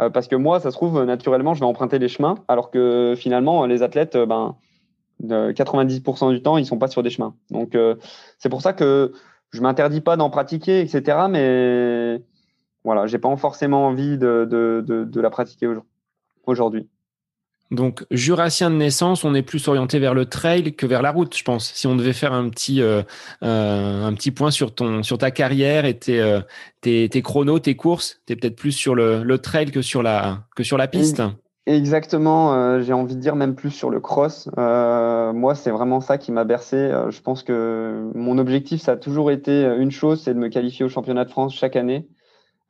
Euh, 0.00 0.10
parce 0.10 0.28
que 0.28 0.36
moi, 0.36 0.60
ça 0.60 0.70
se 0.70 0.76
trouve, 0.76 1.02
naturellement, 1.04 1.54
je 1.54 1.60
vais 1.60 1.66
emprunter 1.66 1.98
les 1.98 2.08
chemins, 2.08 2.36
alors 2.48 2.70
que 2.70 3.14
finalement, 3.16 3.66
les 3.66 3.82
athlètes, 3.82 4.16
euh, 4.16 4.26
ben, 4.26 4.56
90% 5.22 6.30
du 6.32 6.42
temps, 6.42 6.58
ils 6.58 6.66
sont 6.66 6.78
pas 6.78 6.88
sur 6.88 7.02
des 7.02 7.10
chemins. 7.10 7.34
Donc, 7.50 7.74
euh, 7.74 7.96
c'est 8.38 8.48
pour 8.48 8.60
ça 8.60 8.72
que 8.72 9.12
je 9.50 9.60
m'interdis 9.62 10.02
pas 10.02 10.16
d'en 10.16 10.28
pratiquer, 10.28 10.80
etc. 10.80 11.28
Mais 11.30 12.22
voilà, 12.84 13.06
j'ai 13.06 13.18
pas 13.18 13.34
forcément 13.36 13.86
envie 13.86 14.18
de, 14.18 14.46
de, 14.50 14.84
de, 14.86 15.04
de 15.04 15.20
la 15.20 15.30
pratiquer 15.30 15.68
aujourd'hui. 16.46 16.88
Donc, 17.72 18.04
jurassien 18.12 18.70
de 18.70 18.76
naissance, 18.76 19.24
on 19.24 19.34
est 19.34 19.42
plus 19.42 19.66
orienté 19.66 19.98
vers 19.98 20.14
le 20.14 20.26
trail 20.26 20.74
que 20.74 20.86
vers 20.86 21.02
la 21.02 21.10
route, 21.10 21.36
je 21.36 21.42
pense. 21.42 21.72
Si 21.74 21.86
on 21.88 21.96
devait 21.96 22.12
faire 22.12 22.32
un 22.32 22.48
petit, 22.48 22.80
euh, 22.80 23.02
euh, 23.42 24.04
un 24.04 24.12
petit 24.14 24.30
point 24.30 24.52
sur, 24.52 24.72
ton, 24.72 25.02
sur 25.02 25.18
ta 25.18 25.32
carrière 25.32 25.84
et 25.84 25.98
tes, 25.98 26.20
euh, 26.20 26.40
tes, 26.80 27.22
chronos, 27.22 27.58
tes 27.58 27.74
courses, 27.74 28.20
tu 28.26 28.32
es 28.32 28.36
peut-être 28.36 28.54
plus 28.54 28.70
sur 28.70 28.94
le, 28.94 29.24
le, 29.24 29.38
trail 29.38 29.72
que 29.72 29.82
sur 29.82 30.02
la, 30.02 30.44
que 30.54 30.62
sur 30.62 30.78
la 30.78 30.86
piste. 30.86 31.22
Exactement, 31.68 32.80
j'ai 32.80 32.92
envie 32.92 33.16
de 33.16 33.20
dire 33.20 33.34
même 33.34 33.56
plus 33.56 33.72
sur 33.72 33.90
le 33.90 33.98
cross. 33.98 34.48
moi, 34.56 35.56
c'est 35.56 35.72
vraiment 35.72 36.00
ça 36.00 36.16
qui 36.16 36.30
m'a 36.30 36.44
bercé. 36.44 36.92
je 37.10 37.20
pense 37.20 37.42
que 37.42 38.08
mon 38.14 38.38
objectif, 38.38 38.80
ça 38.80 38.92
a 38.92 38.96
toujours 38.96 39.32
été 39.32 39.64
une 39.76 39.90
chose, 39.90 40.22
c'est 40.22 40.32
de 40.32 40.38
me 40.38 40.48
qualifier 40.48 40.84
au 40.84 40.88
championnat 40.88 41.24
de 41.24 41.30
France 41.30 41.56
chaque 41.56 41.74
année. 41.74 42.06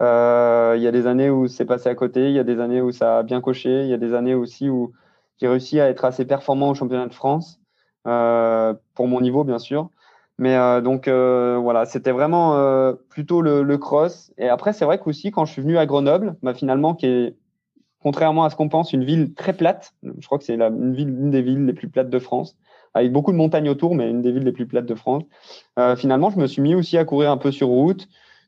Euh, 0.02 0.74
il 0.76 0.82
y 0.82 0.86
a 0.86 0.92
des 0.92 1.06
années 1.06 1.30
où 1.30 1.48
c'est 1.48 1.64
passé 1.64 1.88
à 1.88 1.94
côté, 1.94 2.28
il 2.28 2.34
y 2.34 2.38
a 2.38 2.44
des 2.44 2.60
années 2.60 2.80
où 2.80 2.92
ça 2.92 3.18
a 3.18 3.22
bien 3.22 3.40
coché, 3.40 3.82
il 3.82 3.88
y 3.88 3.94
a 3.94 3.98
des 3.98 4.12
années 4.12 4.34
aussi 4.34 4.68
où 4.68 4.92
j'ai 5.38 5.48
réussi 5.48 5.80
à 5.80 5.88
être 5.88 6.04
assez 6.04 6.26
performant 6.26 6.70
au 6.70 6.74
championnat 6.74 7.06
de 7.06 7.14
France, 7.14 7.60
euh, 8.06 8.74
pour 8.94 9.08
mon 9.08 9.20
niveau 9.20 9.44
bien 9.44 9.58
sûr. 9.58 9.90
Mais 10.38 10.54
euh, 10.54 10.82
donc 10.82 11.08
voilà, 11.08 11.86
c'était 11.86 12.12
vraiment 12.12 12.92
plutôt 13.08 13.40
le, 13.40 13.78
cross. 13.78 14.32
Et 14.36 14.48
après, 14.48 14.72
c'est 14.74 14.84
vrai 14.84 14.98
qu'aussi 14.98 15.30
quand 15.30 15.46
je 15.46 15.52
suis 15.52 15.62
venu 15.62 15.78
à 15.78 15.86
Grenoble, 15.86 16.36
bah, 16.42 16.52
finalement, 16.52 16.94
qui 16.94 17.06
est 17.06 17.36
contrairement 18.02 18.44
à 18.44 18.50
ce 18.50 18.56
qu'on 18.56 18.68
pense, 18.68 18.92
une 18.92 19.04
ville 19.04 19.34
très 19.34 19.54
plate. 19.54 19.94
Je 20.02 20.26
crois 20.26 20.38
que 20.38 20.44
c'est 20.44 20.54
une 20.54 20.94
une 20.96 21.30
des 21.30 21.42
villes 21.42 21.64
les 21.64 21.72
plus 21.72 21.88
plates 21.88 22.10
de 22.10 22.18
France, 22.18 22.56
avec 22.92 23.12
beaucoup 23.12 23.32
de 23.32 23.38
montagnes 23.38 23.70
autour, 23.70 23.94
mais 23.94 24.10
une 24.10 24.20
des 24.20 24.30
villes 24.30 24.44
les 24.44 24.52
plus 24.52 24.66
plates 24.66 24.86
de 24.86 24.94
France. 24.94 25.24
Finalement, 25.96 26.28
je 26.28 26.38
me 26.38 26.46
suis 26.46 26.60
mis 26.60 26.74
aussi 26.74 26.98
à 26.98 27.06
courir 27.06 27.30
un 27.30 27.38
peu 27.38 27.50
sur 27.50 27.68
route 27.68 28.06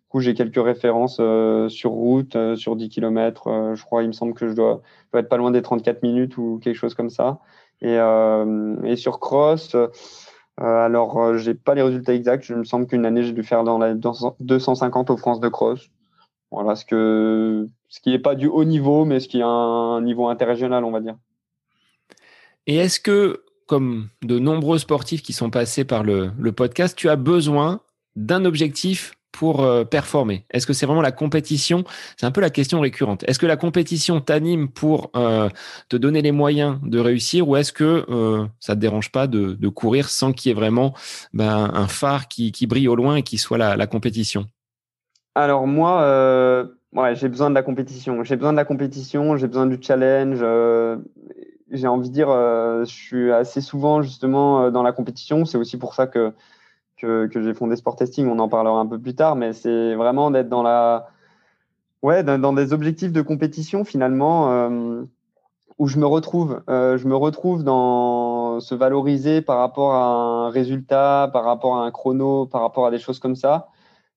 coup, 0.08 0.20
j'ai 0.20 0.34
quelques 0.34 0.62
références 0.62 1.18
euh, 1.20 1.68
sur 1.68 1.90
route, 1.90 2.34
euh, 2.36 2.56
sur 2.56 2.76
10 2.76 2.88
km. 2.88 3.48
Euh, 3.48 3.74
je 3.74 3.84
crois, 3.84 4.02
il 4.02 4.08
me 4.08 4.12
semble 4.12 4.34
que 4.34 4.48
je 4.48 4.54
dois, 4.54 4.80
être 5.14 5.28
pas 5.28 5.36
loin 5.36 5.50
des 5.50 5.62
34 5.62 6.02
minutes 6.02 6.36
ou 6.38 6.58
quelque 6.62 6.76
chose 6.76 6.94
comme 6.94 7.10
ça. 7.10 7.40
Et, 7.80 7.96
sur 8.96 9.20
cross, 9.20 9.76
alors, 10.56 11.36
j'ai 11.36 11.54
pas 11.54 11.74
les 11.74 11.82
résultats 11.82 12.14
exacts. 12.14 12.44
Je 12.44 12.54
me 12.54 12.64
semble 12.64 12.86
qu'une 12.86 13.06
année, 13.06 13.22
j'ai 13.22 13.32
dû 13.32 13.44
faire 13.44 13.62
dans 13.62 13.78
la 13.78 13.94
250 13.94 15.10
aux 15.10 15.16
France 15.16 15.38
de 15.38 15.48
cross. 15.48 15.88
Voilà, 16.50 16.74
ce 16.74 16.84
que, 16.84 17.68
ce 17.88 18.00
qui 18.00 18.10
n'est 18.10 18.18
pas 18.18 18.34
du 18.34 18.48
haut 18.48 18.64
niveau, 18.64 19.04
mais 19.04 19.20
ce 19.20 19.28
qui 19.28 19.38
est 19.38 19.44
un 19.44 20.00
niveau 20.00 20.26
interrégional, 20.28 20.82
on 20.84 20.90
va 20.90 21.00
dire. 21.00 21.16
Et 22.66 22.76
est-ce 22.76 22.98
que, 22.98 23.44
comme 23.66 24.08
de 24.22 24.40
nombreux 24.40 24.78
sportifs 24.78 25.22
qui 25.22 25.32
sont 25.32 25.50
passés 25.50 25.84
par 25.84 26.02
le 26.02 26.50
podcast, 26.50 26.96
tu 26.96 27.08
as 27.08 27.16
besoin 27.16 27.80
d'un 28.16 28.44
objectif 28.44 29.17
pour 29.38 29.62
euh, 29.62 29.84
performer 29.84 30.44
Est-ce 30.50 30.66
que 30.66 30.72
c'est 30.72 30.84
vraiment 30.84 31.00
la 31.00 31.12
compétition? 31.12 31.84
C'est 32.16 32.26
un 32.26 32.32
peu 32.32 32.40
la 32.40 32.50
question 32.50 32.80
récurrente. 32.80 33.22
Est-ce 33.28 33.38
que 33.38 33.46
la 33.46 33.56
compétition 33.56 34.20
t'anime 34.20 34.68
pour 34.68 35.12
euh, 35.14 35.48
te 35.88 35.96
donner 35.96 36.22
les 36.22 36.32
moyens 36.32 36.78
de 36.82 36.98
réussir 36.98 37.48
ou 37.48 37.54
est-ce 37.54 37.72
que 37.72 38.04
euh, 38.08 38.46
ça 38.58 38.74
te 38.74 38.80
dérange 38.80 39.12
pas 39.12 39.28
de, 39.28 39.68
courir 39.68 40.08
sans 40.08 40.32
qu'il 40.32 40.48
y 40.48 40.52
ait 40.52 40.56
vraiment 40.56 40.92
ben, 41.34 41.70
un 41.72 41.86
phare 41.86 42.26
qui, 42.26 42.50
qui, 42.50 42.66
brille 42.66 42.88
au 42.88 42.96
loin 42.96 43.14
et 43.14 43.22
qui 43.22 43.38
soit 43.38 43.58
la, 43.58 43.76
la 43.76 43.86
compétition? 43.86 44.46
Alors 45.36 45.68
moi, 45.68 46.02
euh, 46.02 46.66
ouais, 46.96 47.14
j'ai 47.14 47.28
besoin 47.28 47.48
de 47.48 47.54
la 47.54 47.62
compétition. 47.62 48.24
J'ai 48.24 48.34
besoin 48.34 48.50
de 48.50 48.56
la 48.56 48.64
compétition, 48.64 49.36
j'ai 49.36 49.46
besoin 49.46 49.66
du 49.66 49.78
challenge. 49.80 50.44
j'ai 51.70 51.86
envie 51.86 52.08
de 52.08 52.14
dire, 52.14 52.28
je 52.28 52.90
suis 52.90 53.30
assez 53.30 53.60
souvent 53.60 54.02
justement 54.02 54.72
dans 54.72 54.82
la 54.82 54.90
compétition. 54.90 55.44
C'est 55.44 55.58
aussi 55.58 55.76
pour 55.76 55.94
ça 55.94 56.08
que 56.08 56.32
que, 56.98 57.28
j'ai 57.34 57.54
fondé 57.54 57.76
Sport 57.76 57.96
Testing, 57.96 58.28
on 58.28 58.38
en 58.38 58.48
parlera 58.48 58.78
un 58.78 58.86
peu 58.86 58.98
plus 58.98 59.14
tard, 59.14 59.36
mais 59.36 59.52
c'est 59.52 59.94
vraiment 59.94 60.30
d'être 60.30 60.48
dans 60.48 60.62
la 60.62 61.08
ouais 62.02 62.22
dans, 62.22 62.52
des 62.52 62.72
objectifs 62.72 63.12
de 63.12 63.22
compétition 63.22 63.84
finalement 63.84 64.52
euh, 64.52 65.02
où 65.78 65.88
je 65.88 65.98
me 65.98 66.06
retrouve 66.06 66.62
euh, 66.68 66.96
je 66.96 67.08
me 67.08 67.16
retrouve 67.16 67.64
dans 67.64 68.60
se 68.60 68.74
valoriser 68.74 69.42
par 69.42 69.58
rapport 69.58 69.94
à 69.94 70.04
un 70.04 70.50
résultat, 70.50 71.30
par 71.32 71.44
rapport 71.44 71.76
à 71.76 71.84
un 71.84 71.90
chrono, 71.90 72.46
par 72.46 72.62
rapport 72.62 72.86
à 72.86 72.90
des 72.90 72.98
choses 72.98 73.18
comme 73.18 73.36
ça, 73.36 73.68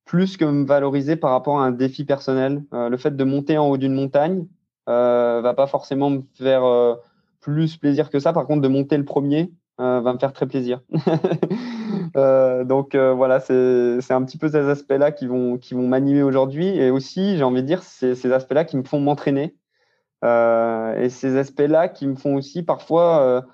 plus 0.05 0.37
que 0.37 0.45
me 0.45 0.65
valoriser 0.65 1.15
par 1.15 1.31
rapport 1.31 1.59
à 1.59 1.65
un 1.65 1.71
défi 1.71 2.05
personnel. 2.05 2.63
Euh, 2.73 2.89
le 2.89 2.97
fait 2.97 3.15
de 3.15 3.23
monter 3.23 3.57
en 3.57 3.67
haut 3.69 3.77
d'une 3.77 3.93
montagne 3.93 4.45
va 4.87 5.53
pas 5.55 5.67
forcément 5.67 6.09
me 6.09 6.21
faire 6.33 6.63
plus 7.39 7.77
plaisir 7.77 8.09
que 8.09 8.19
ça. 8.19 8.33
Par 8.33 8.45
contre, 8.45 8.61
de 8.61 8.67
monter 8.67 8.97
le 8.97 9.05
premier 9.05 9.51
va 9.81 10.13
me 10.13 10.19
faire 10.19 10.33
très 10.33 10.47
plaisir. 10.47 10.81
Euh, 12.17 12.65
donc 12.65 12.93
euh, 12.93 13.13
voilà, 13.13 13.39
c'est 13.39 14.11
un 14.11 14.23
petit 14.23 14.37
peu 14.37 14.49
ces 14.49 14.67
aspects-là 14.69 15.11
qui 15.11 15.27
vont, 15.27 15.57
qui 15.57 15.75
vont 15.75 15.87
m'animer 15.87 16.23
aujourd'hui. 16.23 16.67
Et 16.67 16.89
aussi, 16.89 17.37
j'ai 17.37 17.43
envie 17.43 17.61
de 17.61 17.67
dire, 17.67 17.83
c'est 17.83 18.15
ces 18.15 18.33
aspects-là 18.33 18.65
qui 18.65 18.75
me 18.75 18.83
font 18.83 18.99
m'entraîner. 18.99 19.55
Euh, 20.25 20.99
et 20.99 21.09
ces 21.09 21.37
aspects-là 21.37 21.87
qui 21.87 22.07
me 22.07 22.15
font 22.15 22.35
aussi 22.35 22.63
parfois 22.63 23.45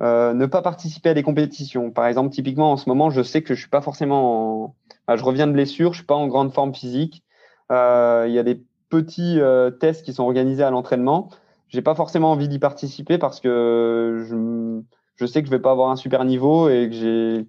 ne 0.00 0.46
pas 0.46 0.62
participer 0.62 1.10
à 1.10 1.14
des 1.14 1.22
compétitions. 1.22 1.90
Par 1.90 2.06
exemple, 2.06 2.30
typiquement 2.30 2.72
en 2.72 2.78
ce 2.78 2.88
moment, 2.88 3.10
je 3.10 3.22
sais 3.22 3.42
que 3.42 3.54
je 3.54 3.60
suis 3.60 3.70
pas 3.70 3.82
forcément 3.82 4.64
en... 5.08 5.16
je 5.16 5.22
reviens 5.22 5.46
de 5.46 5.52
blessure, 5.52 5.92
je 5.92 5.98
suis 5.98 6.06
pas 6.06 6.14
en 6.14 6.26
grande 6.26 6.54
forme 6.54 6.74
physique. 6.74 7.22
Il 7.70 8.32
y 8.32 8.38
a 8.38 8.42
des 8.42 8.62
petits 8.88 9.40
tests 9.78 10.06
qui 10.06 10.14
sont 10.14 10.24
organisés 10.24 10.62
à 10.62 10.70
l'entraînement. 10.70 11.28
J'ai 11.68 11.82
pas 11.82 11.94
forcément 11.94 12.32
envie 12.32 12.48
d'y 12.48 12.58
participer 12.58 13.18
parce 13.18 13.40
que 13.40 14.24
je, 14.26 14.80
je 15.20 15.26
sais 15.26 15.42
que 15.42 15.46
je 15.46 15.50
vais 15.50 15.60
pas 15.60 15.70
avoir 15.70 15.90
un 15.90 15.96
super 15.96 16.24
niveau 16.24 16.68
et 16.68 16.88
que 16.88 16.96
j'ai 16.96 17.46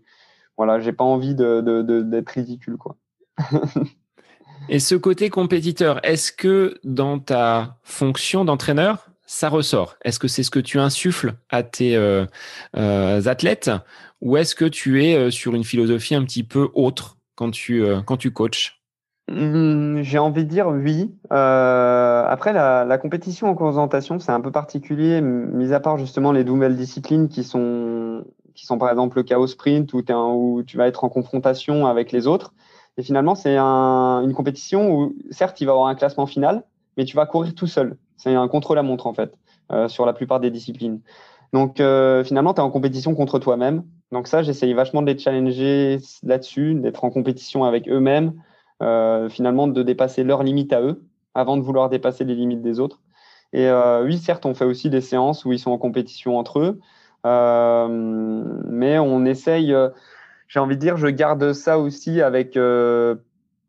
voilà, 0.58 0.80
j'ai 0.80 0.92
pas 0.92 1.04
envie 1.04 1.34
d'être 1.34 1.64
de, 1.64 2.24
ridicule, 2.28 2.78
quoi. 2.78 2.96
Et 4.70 4.80
ce 4.80 4.94
côté 4.94 5.30
compétiteur, 5.30 6.00
est-ce 6.06 6.32
que 6.32 6.80
dans 6.84 7.18
ta 7.18 7.80
fonction 7.84 8.46
d'entraîneur, 8.46 9.08
ça 9.26 9.50
ressort? 9.50 9.96
Est-ce 10.04 10.20
que 10.20 10.28
c'est 10.28 10.44
ce 10.44 10.52
que 10.52 10.60
tu 10.60 10.78
insuffles 10.80 11.34
à 11.50 11.64
tes 11.64 11.96
euh, 11.96 12.26
euh, 12.78 13.26
athlètes 13.26 13.72
ou 14.22 14.38
est-ce 14.38 14.54
que 14.54 14.66
tu 14.66 15.04
es 15.04 15.16
euh, 15.16 15.32
sur 15.32 15.56
une 15.56 15.64
philosophie 15.64 16.14
un 16.14 16.24
petit 16.24 16.44
peu 16.44 16.70
autre 16.76 17.18
quand 17.34 17.50
tu, 17.50 17.84
quand 18.06 18.18
tu 18.18 18.32
coaches? 18.32 18.81
Mmh, 19.32 20.02
J'ai 20.02 20.20
envie 20.20 20.44
de 20.44 20.50
dire 20.50 20.68
oui. 20.68 21.14
après, 21.30 22.54
la, 22.54 22.86
la, 22.86 22.98
compétition 22.98 23.48
en 23.48 23.56
présentation, 23.56 24.20
c'est 24.20 24.32
un 24.32 24.42
peu 24.42 24.52
particulier, 24.52 25.22
mis 25.22 25.74
à 25.74 25.80
part 25.80 25.98
justement 25.98 26.32
les 26.32 26.44
nouvelles 26.44 26.76
disciplines 26.76 27.28
qui 27.28 27.44
sont 27.44 28.24
qui 28.54 28.66
sont 28.66 28.78
par 28.78 28.90
exemple 28.90 29.18
le 29.18 29.24
chaos 29.24 29.48
sprint 29.48 29.94
où, 29.94 30.64
tu 30.66 30.78
vas 30.78 30.88
être 30.88 31.04
en 31.04 31.10
confrontation 31.10 31.88
avec 31.88 32.12
les 32.12 32.28
autres. 32.28 32.54
Et 32.98 33.04
finalement, 33.04 33.36
c'est 33.36 33.56
un, 33.58 34.22
une 34.24 34.34
compétition 34.34 34.94
où, 34.94 35.16
certes, 35.32 35.60
il 35.62 35.66
va 35.66 35.72
y 35.72 35.74
avoir 35.74 35.88
un 35.88 35.96
classement 35.96 36.26
final, 36.26 36.64
mais 36.98 37.06
tu 37.06 37.16
vas 37.16 37.26
courir 37.26 37.56
tout 37.56 37.68
seul. 37.68 37.98
C'est 38.18 38.36
un 38.36 38.48
contre-la-montre, 38.48 39.08
en 39.08 39.14
fait, 39.14 39.34
euh, 39.72 39.88
sur 39.88 40.06
la 40.06 40.14
plupart 40.14 40.40
des 40.40 40.52
disciplines. 40.52 41.00
Donc, 41.54 41.80
euh, 41.80 42.24
finalement, 42.24 42.54
tu 42.54 42.62
es 42.62 42.64
en 42.64 42.70
compétition 42.70 43.16
contre 43.16 43.40
toi-même. 43.40 43.84
Donc, 44.12 44.28
ça, 44.28 44.44
j'essaye 44.44 44.74
vachement 44.74 45.02
de 45.02 45.12
les 45.12 45.18
challenger 45.18 46.00
là-dessus, 46.24 46.76
d'être 46.76 47.04
en 47.04 47.10
compétition 47.10 47.64
avec 47.64 47.88
eux-mêmes, 47.90 48.28
euh, 48.28 48.42
finalement, 49.30 49.68
de 49.68 49.84
dépasser 49.84 50.24
leurs 50.24 50.44
limites 50.44 50.74
à 50.74 50.82
eux 50.82 51.02
avant 51.34 51.58
de 51.58 51.62
vouloir 51.62 51.90
dépasser 51.90 52.24
les 52.24 52.36
limites 52.36 52.62
des 52.62 52.80
autres. 52.80 53.00
Et 53.54 53.68
euh, 53.68 54.04
oui, 54.04 54.18
certes, 54.18 54.46
on 54.46 54.54
fait 54.54 54.66
aussi 54.66 54.90
des 54.90 55.02
séances 55.02 55.46
où 55.46 55.52
ils 55.52 55.60
sont 55.60 55.72
en 55.72 55.78
compétition 55.78 56.38
entre 56.38 56.60
eux, 56.60 56.80
euh, 57.26 57.88
mais 57.90 58.98
on 58.98 59.26
essaye, 59.26 59.74
euh, 59.74 59.90
j'ai 60.48 60.60
envie 60.60 60.76
de 60.76 60.82
dire, 60.82 60.98
je 60.98 61.08
garde 61.08 61.54
ça 61.54 61.78
aussi 61.78 62.22
avec 62.22 62.56
euh, 62.56 63.16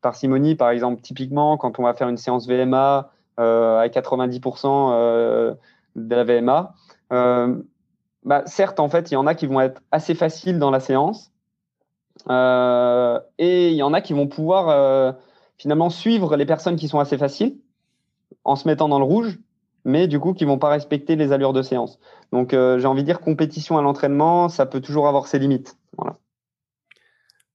parcimonie. 0.01 0.55
Par 0.55 0.71
exemple, 0.71 1.03
typiquement, 1.03 1.57
quand 1.57 1.79
on 1.79 1.83
va 1.83 1.95
faire 1.95 2.09
une 2.09 2.17
séance 2.17 2.47
VMA 2.47 3.11
à 3.39 3.89
90% 3.89 5.57
de 5.97 6.15
la 6.15 6.25
VMA, 6.25 6.75
bah, 8.25 8.43
certes, 8.47 8.79
en 8.79 8.89
fait, 8.89 9.11
il 9.11 9.15
y 9.15 9.17
en 9.17 9.27
a 9.27 9.35
qui 9.35 9.47
vont 9.47 9.61
être 9.61 9.83
assez 9.91 10.15
faciles 10.15 10.61
dans 10.61 10.71
la 10.71 10.79
séance. 10.79 11.32
Euh, 12.29 13.19
et 13.39 13.71
il 13.71 13.77
y 13.77 13.83
en 13.83 13.93
a 13.93 14.01
qui 14.01 14.13
vont 14.13 14.27
pouvoir 14.27 14.69
euh, 14.69 15.13
finalement 15.59 15.91
suivre 15.91 16.37
les 16.37 16.47
personnes 16.47 16.77
qui 16.77 16.89
sont 16.89 17.01
assez 17.01 17.19
faciles 17.19 17.57
en 18.45 18.57
se 18.57 18.69
mettant 18.69 18.89
dans 18.89 18.99
le 18.99 19.05
rouge 19.05 19.39
mais 19.85 20.07
du 20.07 20.21
coup 20.21 20.33
qui 20.33 20.45
vont 20.45 20.59
pas 20.59 20.69
respecter 20.69 21.17
les 21.17 21.33
allures 21.33 21.53
de 21.53 21.63
séance. 21.63 21.99
Donc 22.31 22.55
euh, 22.55 22.79
j'ai 22.79 22.87
envie 22.87 23.03
de 23.03 23.07
dire 23.07 23.21
compétition 23.21 23.79
à 23.79 23.83
l'entraînement, 23.83 24.49
ça 24.49 24.65
peut 24.65 24.81
toujours 24.81 25.09
avoir 25.09 25.27
ses 25.27 25.41
limites. 25.41 25.77
Voilà. 25.99 26.19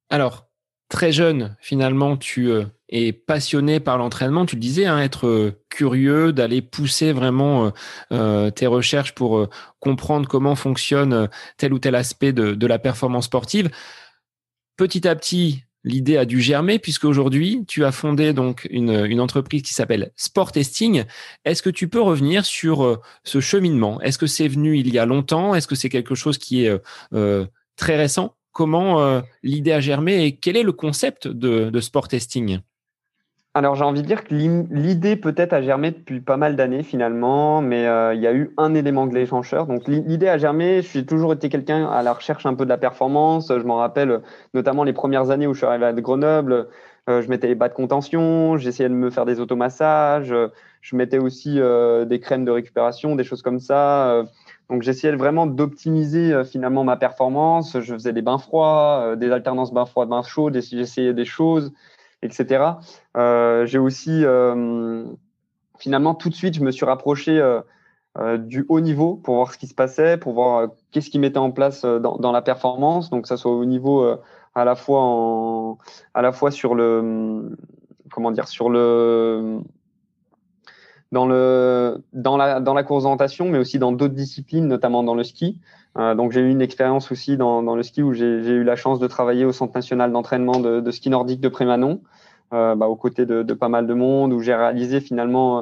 Alors, 0.10 0.48
très 0.90 1.14
jeune, 1.14 1.56
finalement, 1.62 2.18
tu 2.18 2.52
es 2.90 3.14
passionné 3.14 3.80
par 3.80 3.98
l'entraînement. 3.98 4.46
Tu 4.46 4.56
le 4.56 4.62
disais, 4.62 4.86
hein, 4.86 5.00
être 5.00 5.54
curieux, 5.70 6.34
d'aller 6.34 6.62
pousser 6.62 7.14
vraiment 7.14 7.72
tes 8.10 8.68
recherches 8.68 9.14
pour 9.14 9.48
comprendre 9.80 10.30
comment 10.30 10.56
fonctionne 10.56 11.30
tel 11.58 11.74
ou 11.74 11.80
tel 11.80 11.96
aspect 11.96 12.32
de, 12.32 12.54
de 12.54 12.68
la 12.68 12.80
performance 12.80 13.26
sportive. 13.26 13.70
Petit 14.78 15.08
à 15.08 15.16
petit, 15.16 15.64
l'idée 15.84 16.18
a 16.18 16.26
dû 16.26 16.40
germer 16.40 16.78
puisque 16.78 17.06
aujourd'hui 17.06 17.66
tu 17.68 17.84
as 17.84 17.92
fondé 17.92 18.32
donc 18.32 18.68
une, 18.70 19.20
entreprise 19.20 19.64
qui 19.64 19.74
s'appelle 19.74 20.12
Sport 20.16 20.52
Testing. 20.52 21.06
Est-ce 21.46 21.64
que 21.64 21.72
tu 21.72 21.88
peux 21.88 22.00
revenir 22.00 22.46
sur 22.46 22.84
euh, 22.84 23.02
ce 23.24 23.40
cheminement? 23.40 24.00
Est-ce 24.02 24.20
que 24.20 24.28
c'est 24.28 24.48
venu 24.48 24.78
il 24.78 24.94
y 24.94 25.00
a 25.00 25.08
longtemps? 25.08 25.56
Est-ce 25.56 25.68
que 25.68 25.74
c'est 25.74 25.90
quelque 25.90 26.14
chose 26.14 26.38
qui 26.38 26.64
est 26.64 26.70
euh, 26.70 26.78
euh, 27.14 27.46
très 27.76 27.98
récent? 27.98 28.36
Comment 28.52 29.22
l'idée 29.44 29.72
a 29.72 29.80
germé 29.80 30.26
et 30.26 30.36
quel 30.36 30.58
est 30.58 30.64
le 30.64 30.72
concept 30.72 31.28
de, 31.28 31.70
de 31.70 31.80
Sport 31.80 32.08
Testing? 32.08 32.60
Alors 33.58 33.74
j'ai 33.74 33.84
envie 33.84 34.04
de 34.04 34.08
dire 34.08 34.24
que 34.24 34.36
l'idée 34.36 35.16
peut-être 35.16 35.52
a 35.52 35.64
germé 35.64 35.90
depuis 35.90 36.22
pas 36.22 36.38
mal 36.38 36.56
d'années 36.56 36.84
finalement, 36.84 37.60
mais 37.60 37.88
euh, 37.88 38.14
il 38.14 38.22
y 38.22 38.28
a 38.28 38.34
eu 38.34 38.54
un 38.58 38.76
élément 38.76 39.08
déclencheur. 39.08 39.66
Donc 39.66 39.88
l'idée 39.88 40.28
a 40.28 40.38
germé, 40.38 40.84
j'ai 40.84 41.04
toujours 41.04 41.34
été 41.34 41.50
quelqu'un 41.50 41.88
à 41.88 42.04
la 42.04 42.14
recherche 42.14 42.46
un 42.46 42.54
peu 42.54 42.66
de 42.66 42.70
la 42.70 42.78
performance. 42.78 43.48
Je 43.48 43.64
m'en 43.64 43.78
rappelle 43.78 44.22
notamment 44.54 44.84
les 44.84 44.94
premières 44.94 45.32
années 45.32 45.48
où 45.48 45.56
je 45.56 45.60
suis 45.60 45.66
arrivé 45.66 45.86
à 45.86 45.94
Grenoble, 45.94 46.68
euh, 47.10 47.24
je 47.24 47.30
mettais 47.30 47.48
les 47.48 47.56
bas 47.56 47.68
de 47.68 47.74
contention, 47.74 48.58
j'essayais 48.58 48.90
de 48.90 48.94
me 48.94 49.10
faire 49.10 49.26
des 49.26 49.40
automassages, 49.40 50.36
je 50.82 50.96
mettais 50.96 51.18
aussi 51.18 51.60
euh, 51.60 52.06
des 52.06 52.20
crèmes 52.20 52.46
de 52.46 52.52
récupération, 52.52 53.16
des 53.16 53.24
choses 53.24 53.42
comme 53.42 53.60
ça. 53.60 54.24
donc 54.70 54.84
j'essayais 54.84 55.16
vraiment 55.16 55.48
d'optimiser 55.48 56.44
finalement 56.44 56.84
ma 56.84 56.96
performance. 56.96 57.80
Je 57.80 57.96
faisais 57.96 58.14
des 58.14 58.22
bains 58.22 58.38
froids, 58.38 59.16
des 59.18 59.32
alternances 59.32 59.74
bains 59.74 59.88
froids, 59.88 60.06
bains 60.06 60.22
chauds, 60.22 60.52
j'essayais 60.54 61.16
des 61.16 61.26
choses 61.26 61.74
etc. 62.22 62.80
Euh, 63.16 63.66
j'ai 63.66 63.78
aussi, 63.78 64.24
euh, 64.24 65.06
finalement, 65.80 66.16
tout 66.16 66.30
de 66.30 66.36
suite, 66.36 66.56
je 66.56 66.62
me 66.62 66.72
suis 66.72 66.86
rapproché 66.86 67.40
euh, 67.40 68.38
du 68.38 68.66
haut 68.70 68.80
niveau 68.80 69.16
pour 69.16 69.36
voir 69.36 69.54
ce 69.54 69.58
qui 69.58 69.68
se 69.68 69.76
passait, 69.76 70.18
pour 70.18 70.34
voir 70.34 70.70
qu'est-ce 70.92 71.10
qui 71.10 71.20
mettait 71.20 71.38
en 71.38 71.52
place 71.52 71.86
dans, 71.86 72.32
la 72.32 72.42
performance. 72.42 73.10
Donc, 73.10 73.28
ça 73.28 73.38
soit 73.38 73.52
au 73.52 73.66
niveau 73.66 74.06
à 74.56 74.66
la 74.66 74.76
fois 74.76 75.88
sur 76.52 76.76
le, 76.76 77.56
comment 78.12 78.32
dire, 78.32 78.48
sur 78.48 78.70
le, 78.70 79.60
dans 81.12 81.26
le, 81.26 82.04
dans 82.14 82.38
la, 82.38 82.60
dans 82.60 82.74
la 82.74 82.84
course 82.84 83.04
d'orientation, 83.04 83.50
mais 83.50 83.58
aussi 83.58 83.80
dans 83.80 83.92
d'autres 83.92 84.14
disciplines, 84.14 84.68
notamment 84.68 85.04
dans 85.04 85.16
le 85.16 85.24
ski. 85.24 85.62
Donc, 85.98 86.32
j'ai 86.32 86.42
eu 86.42 86.50
une 86.50 86.62
expérience 86.62 87.12
aussi 87.12 87.38
dans, 87.38 87.64
dans 87.64 87.76
le 87.76 87.84
ski 87.84 88.04
où 88.04 88.14
j'ai 88.14 88.26
eu 88.26 88.64
la 88.64 88.76
chance 88.76 89.00
de 89.00 89.08
travailler 89.08 89.46
au 89.46 89.52
Centre 89.52 89.74
national 89.76 90.12
d'entraînement 90.12 90.60
de, 90.60 90.80
de, 90.80 90.92
ski 90.92 91.10
nordique 91.10 91.42
de 91.42 91.50
Prémanon. 91.50 92.02
Euh, 92.54 92.76
bah, 92.76 92.88
aux 92.88 92.96
côtés 92.96 93.26
de, 93.26 93.44
de, 93.44 93.54
pas 93.54 93.68
mal 93.68 93.88
de 93.88 93.94
monde, 93.94 94.32
où 94.32 94.40
j'ai 94.40 94.56
réalisé 94.56 95.02
finalement 95.02 95.60
euh, 95.60 95.62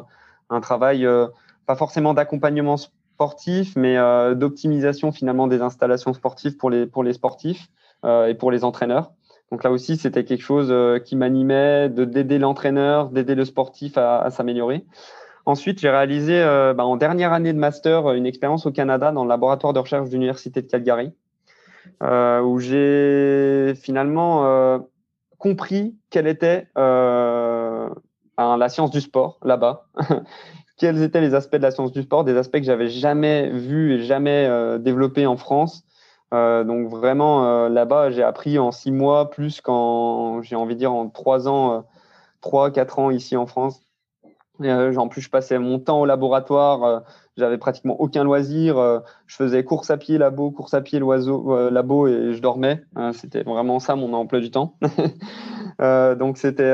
un 0.51 0.61
travail 0.61 1.03
euh, 1.03 1.25
pas 1.65 1.75
forcément 1.75 2.13
d'accompagnement 2.13 2.77
sportif, 2.77 3.75
mais 3.75 3.95
d'optimisation 4.35 5.11
finalement 5.11 5.47
des 5.47 5.61
installations 5.61 6.13
sportives 6.13 6.57
pour 6.57 6.69
les, 6.69 6.85
pour 6.85 7.01
les 7.01 7.13
sportifs 7.13 7.69
et 8.03 8.35
pour 8.35 8.51
les 8.51 8.63
entraîneurs. 8.65 9.13
Donc 9.51 9.63
là 9.63 9.71
aussi, 9.71 9.95
c'était 9.95 10.25
quelque 10.25 10.43
chose 10.43 10.71
qui 11.05 11.15
m'animait, 11.15 11.89
de 11.89 12.03
d'aider 12.03 12.37
l'entraîneur, 12.37 13.09
d'aider 13.09 13.33
le 13.33 13.45
sportif 13.45 13.97
à, 13.97 14.19
à 14.19 14.29
s'améliorer. 14.29 14.85
Ensuite, 15.45 15.79
j'ai 15.79 15.89
réalisé 15.89 16.41
bah, 16.75 16.85
en 16.85 16.97
dernière 16.97 17.31
année 17.31 17.53
de 17.53 17.59
master 17.59 18.11
une 18.13 18.25
expérience 18.25 18.65
au 18.65 18.71
Canada 18.71 19.11
dans 19.11 19.23
le 19.23 19.29
laboratoire 19.29 19.73
de 19.73 19.79
recherche 19.79 20.09
de 20.09 20.13
l'Université 20.13 20.61
de 20.61 20.67
Calgary, 20.67 21.13
euh, 22.01 22.41
où 22.41 22.59
j'ai 22.59 23.75
finalement 23.75 24.81
compris 25.37 25.95
quelle 26.09 26.25
était 26.25 26.67
euh, 26.75 27.87
la 28.37 28.69
science 28.69 28.89
du 28.89 29.01
sport 29.01 29.37
là-bas. 29.43 29.87
Quels 30.77 31.01
étaient 31.03 31.21
les 31.21 31.35
aspects 31.35 31.55
de 31.55 31.61
la 31.61 31.71
science 31.71 31.93
du 31.93 32.01
sport, 32.01 32.25
des 32.25 32.35
aspects 32.35 32.57
que 32.57 32.63
j'avais 32.63 32.89
jamais 32.89 33.49
vus 33.49 33.93
et 33.93 34.03
jamais 34.03 34.45
euh, 34.45 34.77
développés 34.77 35.25
en 35.25 35.37
France. 35.37 35.85
Euh, 36.33 36.65
donc 36.65 36.89
vraiment 36.89 37.69
là-bas, 37.69 38.09
j'ai 38.09 38.23
appris 38.23 38.59
en 38.59 38.71
six 38.71 38.91
mois 38.91 39.29
plus 39.29 39.61
qu'en, 39.61 40.41
j'ai 40.41 40.57
envie 40.57 40.73
de 40.73 40.79
dire, 40.79 40.91
en 40.91 41.07
trois 41.07 41.47
ans, 41.47 41.85
trois, 42.41 42.71
quatre 42.71 42.99
ans 42.99 43.09
ici 43.09 43.37
en 43.37 43.45
France. 43.45 43.84
En 44.61 45.07
plus, 45.07 45.21
je 45.21 45.29
passais 45.29 45.59
mon 45.59 45.79
temps 45.79 45.99
au 46.01 46.05
laboratoire 46.05 47.03
j'avais 47.37 47.57
pratiquement 47.57 47.99
aucun 47.99 48.23
loisir. 48.23 48.77
Euh, 48.77 48.99
je 49.27 49.35
faisais 49.35 49.63
course 49.63 49.89
à 49.89 49.97
pied 49.97 50.17
labo, 50.17 50.51
course 50.51 50.73
à 50.73 50.81
pied 50.81 50.99
l'oiseau 50.99 51.53
euh, 51.53 51.69
labo 51.69 52.07
et 52.07 52.33
je 52.33 52.41
dormais. 52.41 52.83
Euh, 52.97 53.11
c'était 53.13 53.43
vraiment 53.43 53.79
ça 53.79 53.95
mon 53.95 54.13
emploi 54.13 54.39
du 54.39 54.51
temps. 54.51 54.77
donc 55.79 56.37
c'était 56.37 56.73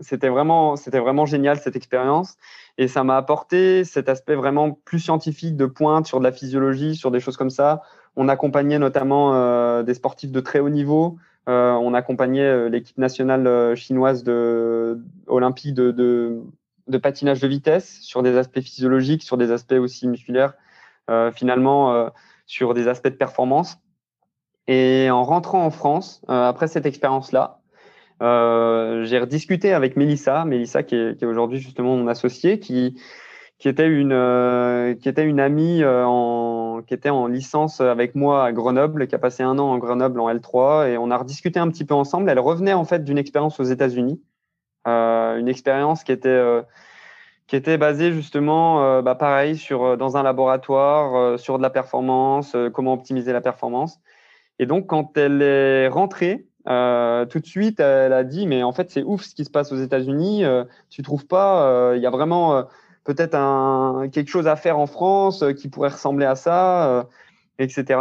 c'était 0.00 0.28
vraiment 0.28 0.76
c'était 0.76 1.00
vraiment 1.00 1.26
génial 1.26 1.58
cette 1.58 1.74
expérience 1.74 2.36
et 2.78 2.86
ça 2.86 3.02
m'a 3.02 3.16
apporté 3.16 3.82
cet 3.84 4.08
aspect 4.08 4.36
vraiment 4.36 4.70
plus 4.70 5.00
scientifique 5.00 5.56
de 5.56 5.66
pointe 5.66 6.06
sur 6.06 6.20
de 6.20 6.24
la 6.24 6.32
physiologie, 6.32 6.94
sur 6.94 7.10
des 7.10 7.20
choses 7.20 7.36
comme 7.36 7.50
ça. 7.50 7.82
On 8.14 8.28
accompagnait 8.28 8.78
notamment 8.78 9.82
des 9.82 9.94
sportifs 9.94 10.30
de 10.30 10.40
très 10.40 10.60
haut 10.60 10.70
niveau. 10.70 11.16
On 11.46 11.94
accompagnait 11.94 12.68
l'équipe 12.68 12.98
nationale 12.98 13.76
chinoise 13.76 14.24
de 14.24 14.98
olympique 15.26 15.74
de, 15.74 15.90
de 15.90 16.42
de 16.88 16.98
patinage 16.98 17.40
de 17.40 17.48
vitesse 17.48 18.00
sur 18.00 18.22
des 18.22 18.36
aspects 18.36 18.60
physiologiques, 18.60 19.22
sur 19.22 19.36
des 19.36 19.50
aspects 19.50 19.72
aussi 19.72 20.06
musculaires, 20.06 20.54
euh, 21.10 21.32
finalement 21.32 21.92
euh, 21.92 22.08
sur 22.46 22.74
des 22.74 22.88
aspects 22.88 23.08
de 23.08 23.14
performance. 23.14 23.78
Et 24.68 25.08
en 25.10 25.24
rentrant 25.24 25.64
en 25.64 25.70
France, 25.70 26.22
euh, 26.28 26.48
après 26.48 26.68
cette 26.68 26.86
expérience-là, 26.86 27.60
j'ai 28.20 29.18
rediscuté 29.18 29.72
avec 29.72 29.96
Mélissa, 29.96 30.44
Mélissa 30.44 30.82
qui 30.82 30.94
est, 30.96 31.22
aujourd'hui 31.24 31.58
justement 31.58 31.96
mon 31.96 32.08
associée, 32.08 32.58
qui, 32.58 32.98
qui 33.58 33.68
était 33.68 33.88
une 33.88 34.96
qui 35.00 35.08
était 35.08 35.24
une 35.24 35.38
amie 35.38 35.84
en 35.84 36.55
qui 36.86 36.94
était 36.94 37.10
en 37.10 37.26
licence 37.26 37.80
avec 37.80 38.14
moi 38.14 38.44
à 38.44 38.52
Grenoble, 38.52 39.06
qui 39.06 39.14
a 39.14 39.18
passé 39.18 39.42
un 39.42 39.58
an 39.58 39.70
en 39.70 39.78
Grenoble 39.78 40.20
en 40.20 40.32
L3 40.32 40.88
et 40.88 40.98
on 40.98 41.10
a 41.10 41.16
rediscuté 41.16 41.58
un 41.58 41.68
petit 41.68 41.84
peu 41.84 41.94
ensemble. 41.94 42.30
Elle 42.30 42.40
revenait 42.40 42.74
en 42.74 42.84
fait 42.84 43.04
d'une 43.04 43.18
expérience 43.18 43.60
aux 43.60 43.64
États-Unis 43.64 44.20
euh, 44.86 45.36
une 45.36 45.48
expérience 45.48 46.04
qui 46.04 46.12
était 46.12 46.28
euh, 46.28 46.62
qui 47.48 47.56
était 47.56 47.78
basée 47.78 48.12
justement, 48.12 48.82
euh, 48.82 49.02
bah, 49.02 49.14
pareil, 49.14 49.56
sur 49.56 49.96
dans 49.96 50.16
un 50.16 50.22
laboratoire, 50.22 51.38
sur 51.38 51.58
de 51.58 51.62
la 51.62 51.70
performance, 51.70 52.56
comment 52.72 52.92
optimiser 52.94 53.32
la 53.32 53.40
performance. 53.40 54.00
Et 54.58 54.66
donc, 54.66 54.86
quand 54.86 55.16
elle 55.16 55.42
est 55.42 55.88
rentrée, 55.88 56.46
tout 56.64 57.38
de 57.38 57.46
suite, 57.46 57.78
elle 57.78 58.12
a 58.12 58.24
dit, 58.24 58.46
mais 58.48 58.62
en 58.64 58.72
fait, 58.72 58.90
c'est 58.90 59.04
ouf 59.04 59.22
ce 59.22 59.34
qui 59.34 59.44
se 59.44 59.50
passe 59.50 59.70
aux 59.70 59.76
États-Unis. 59.76 60.44
tu 60.90 61.02
trouves 61.02 61.26
pas 61.26 61.94
Il 61.94 62.02
y 62.02 62.06
a 62.06 62.10
vraiment 62.10 62.64
peut-être 63.06 63.34
un, 63.34 64.08
quelque 64.12 64.28
chose 64.28 64.48
à 64.48 64.56
faire 64.56 64.78
en 64.78 64.86
France 64.86 65.44
qui 65.56 65.68
pourrait 65.68 65.90
ressembler 65.90 66.26
à 66.26 66.34
ça, 66.34 67.06
etc. 67.58 68.00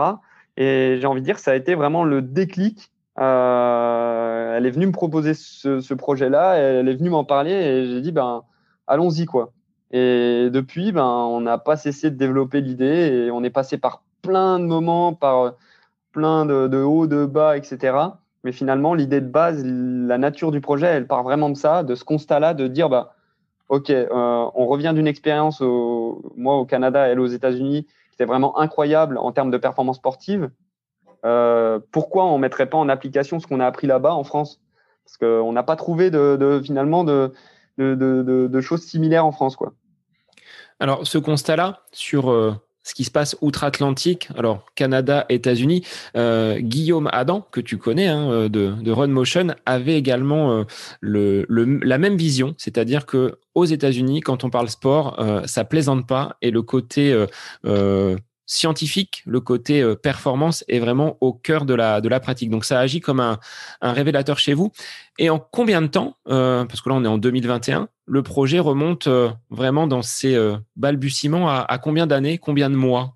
Et 0.58 0.98
j'ai 1.00 1.08
envie 1.08 1.22
de 1.22 1.26
dire, 1.26 1.40
ça 1.40 1.52
a 1.52 1.56
été 1.56 1.76
vraiment 1.76 2.04
le 2.04 2.22
déclic 2.22 2.92
euh, 3.18 4.58
elle 4.58 4.66
est 4.66 4.72
venue 4.72 4.88
me 4.88 4.92
proposer 4.92 5.34
ce, 5.34 5.80
ce 5.80 5.94
projet-là, 5.94 6.56
elle 6.56 6.90
est 6.90 6.96
venue 6.96 7.10
m'en 7.10 7.24
parler 7.24 7.52
et 7.52 7.86
j'ai 7.86 8.02
dit 8.02 8.12
ben 8.12 8.44
allons-y 8.88 9.26
quoi. 9.26 9.54
Et 9.92 10.50
depuis, 10.52 10.92
ben 10.92 11.06
on 11.06 11.42
n'a 11.42 11.58
pas 11.58 11.78
cessé 11.78 12.12
de 12.12 12.18
développer 12.18 12.62
l'idée 12.62 13.26
et 13.28 13.32
on 13.32 13.44
est 13.44 13.50
passé 13.50 13.78
par 13.78 14.04
plein 14.22 14.60
de 14.60 14.66
moments, 14.66 15.14
par 15.14 15.54
plein 16.12 16.46
de, 16.46 16.68
de 16.68 16.78
hauts, 16.78 17.08
de 17.08 17.26
bas, 17.26 17.58
etc. 17.58 17.98
Mais 18.44 18.52
finalement, 18.52 18.94
l'idée 18.94 19.22
de 19.22 19.28
base, 19.28 19.64
la 19.66 20.18
nature 20.18 20.52
du 20.52 20.62
projet, 20.62 20.88
elle 20.88 21.08
part 21.08 21.24
vraiment 21.24 21.50
de 21.50 21.58
ça, 21.58 21.84
de 21.84 21.96
ce 21.96 22.04
constat-là, 22.04 22.54
de 22.54 22.68
dire 22.68 22.90
bah 22.90 23.15
ok, 23.70 23.90
euh, 23.90 24.10
on 24.12 24.68
revient 24.68 24.92
d'une 24.94 25.08
expérience 25.08 25.62
au, 25.62 26.32
moi 26.36 26.56
au 26.56 26.66
Canada, 26.66 27.08
elle 27.08 27.20
aux 27.20 27.28
États-Unis, 27.28 27.86
qui 27.86 28.14
était 28.14 28.26
vraiment 28.26 28.58
incroyable 28.60 29.18
en 29.18 29.32
termes 29.32 29.52
de 29.52 29.58
performance 29.58 29.98
sportive. 29.98 30.50
Euh, 31.26 31.80
pourquoi 31.92 32.26
on 32.26 32.36
ne 32.36 32.42
mettrait 32.42 32.68
pas 32.68 32.78
en 32.78 32.90
application 32.90 33.40
ce 33.40 33.48
qu'on 33.48 33.60
a 33.60 33.66
appris 33.66 33.88
là-bas 33.88 34.14
en 34.14 34.24
France? 34.24 34.62
Parce 35.06 35.18
qu'on 35.18 35.52
n'a 35.52 35.64
pas 35.64 35.76
trouvé 35.76 36.10
de, 36.10 36.62
finalement 36.64 37.04
de, 37.04 37.34
de, 37.78 38.62
choses 38.62 38.84
similaires 38.84 39.26
en 39.26 39.32
France. 39.32 39.56
Quoi. 39.56 39.74
Alors, 40.80 41.06
ce 41.06 41.18
constat-là, 41.18 41.84
sur 41.92 42.32
euh, 42.32 42.54
ce 42.86 42.94
qui 42.94 43.04
se 43.04 43.12
passe 43.12 43.36
outre-Atlantique, 43.42 44.30
alors 44.38 44.64
Canada, 44.76 45.26
États-Unis, 45.28 45.86
euh, 46.16 46.60
Guillaume 46.60 47.10
Adam, 47.12 47.46
que 47.52 47.60
tu 47.60 47.78
connais 47.78 48.08
hein, 48.08 48.48
de, 48.48 48.72
de 48.72 48.92
Run 48.92 49.08
Motion, 49.08 49.56
avait 49.66 49.98
également 49.98 50.64
le, 51.02 51.46
la 51.50 51.98
même 51.98 52.16
vision, 52.16 52.56
c'est-à-dire 52.58 53.06
que 53.06 53.40
aux 53.56 53.66
États-Unis, 53.66 54.22
quand 54.22 54.44
on 54.44 54.50
parle 54.50 54.70
sport, 54.70 55.22
ça 55.46 55.66
plaisante 55.66 56.08
pas 56.08 56.38
et 56.42 56.52
le 56.52 56.62
côté 56.62 57.14
scientifique, 58.46 59.24
le 59.26 59.40
côté 59.40 59.82
euh, 59.82 59.96
performance 59.96 60.64
est 60.68 60.80
vraiment 60.80 61.18
au 61.22 61.34
cœur 61.34 61.66
de 61.66 61.74
la, 61.74 62.02
de 62.02 62.10
la 62.10 62.20
pratique. 62.20 62.50
Donc 62.50 62.66
ça 62.66 62.80
agit 62.80 63.02
comme 63.02 63.20
un, 63.20 63.40
un 63.82 63.94
révélateur 63.94 64.40
chez 64.40 64.54
vous. 64.54 64.72
Et 65.18 65.30
en 65.30 65.40
combien 65.40 65.82
de 65.82 65.88
temps, 65.88 66.18
euh, 66.30 66.66
parce 66.66 66.82
que 66.82 66.90
là 66.90 66.96
on 66.96 67.04
est 67.04 67.08
en 67.08 67.18
2021, 67.18 67.90
le 68.06 68.24
projet 68.24 68.60
remonte 68.60 69.08
euh, 69.08 69.30
vraiment 69.50 69.88
dans 69.88 70.02
ses 70.02 70.38
balbutiements 70.76 71.50
à, 71.50 71.78
combien 71.78 72.08
d'années, 72.08 72.38
combien 72.38 72.70
de 72.70 72.76
mois? 72.76 73.16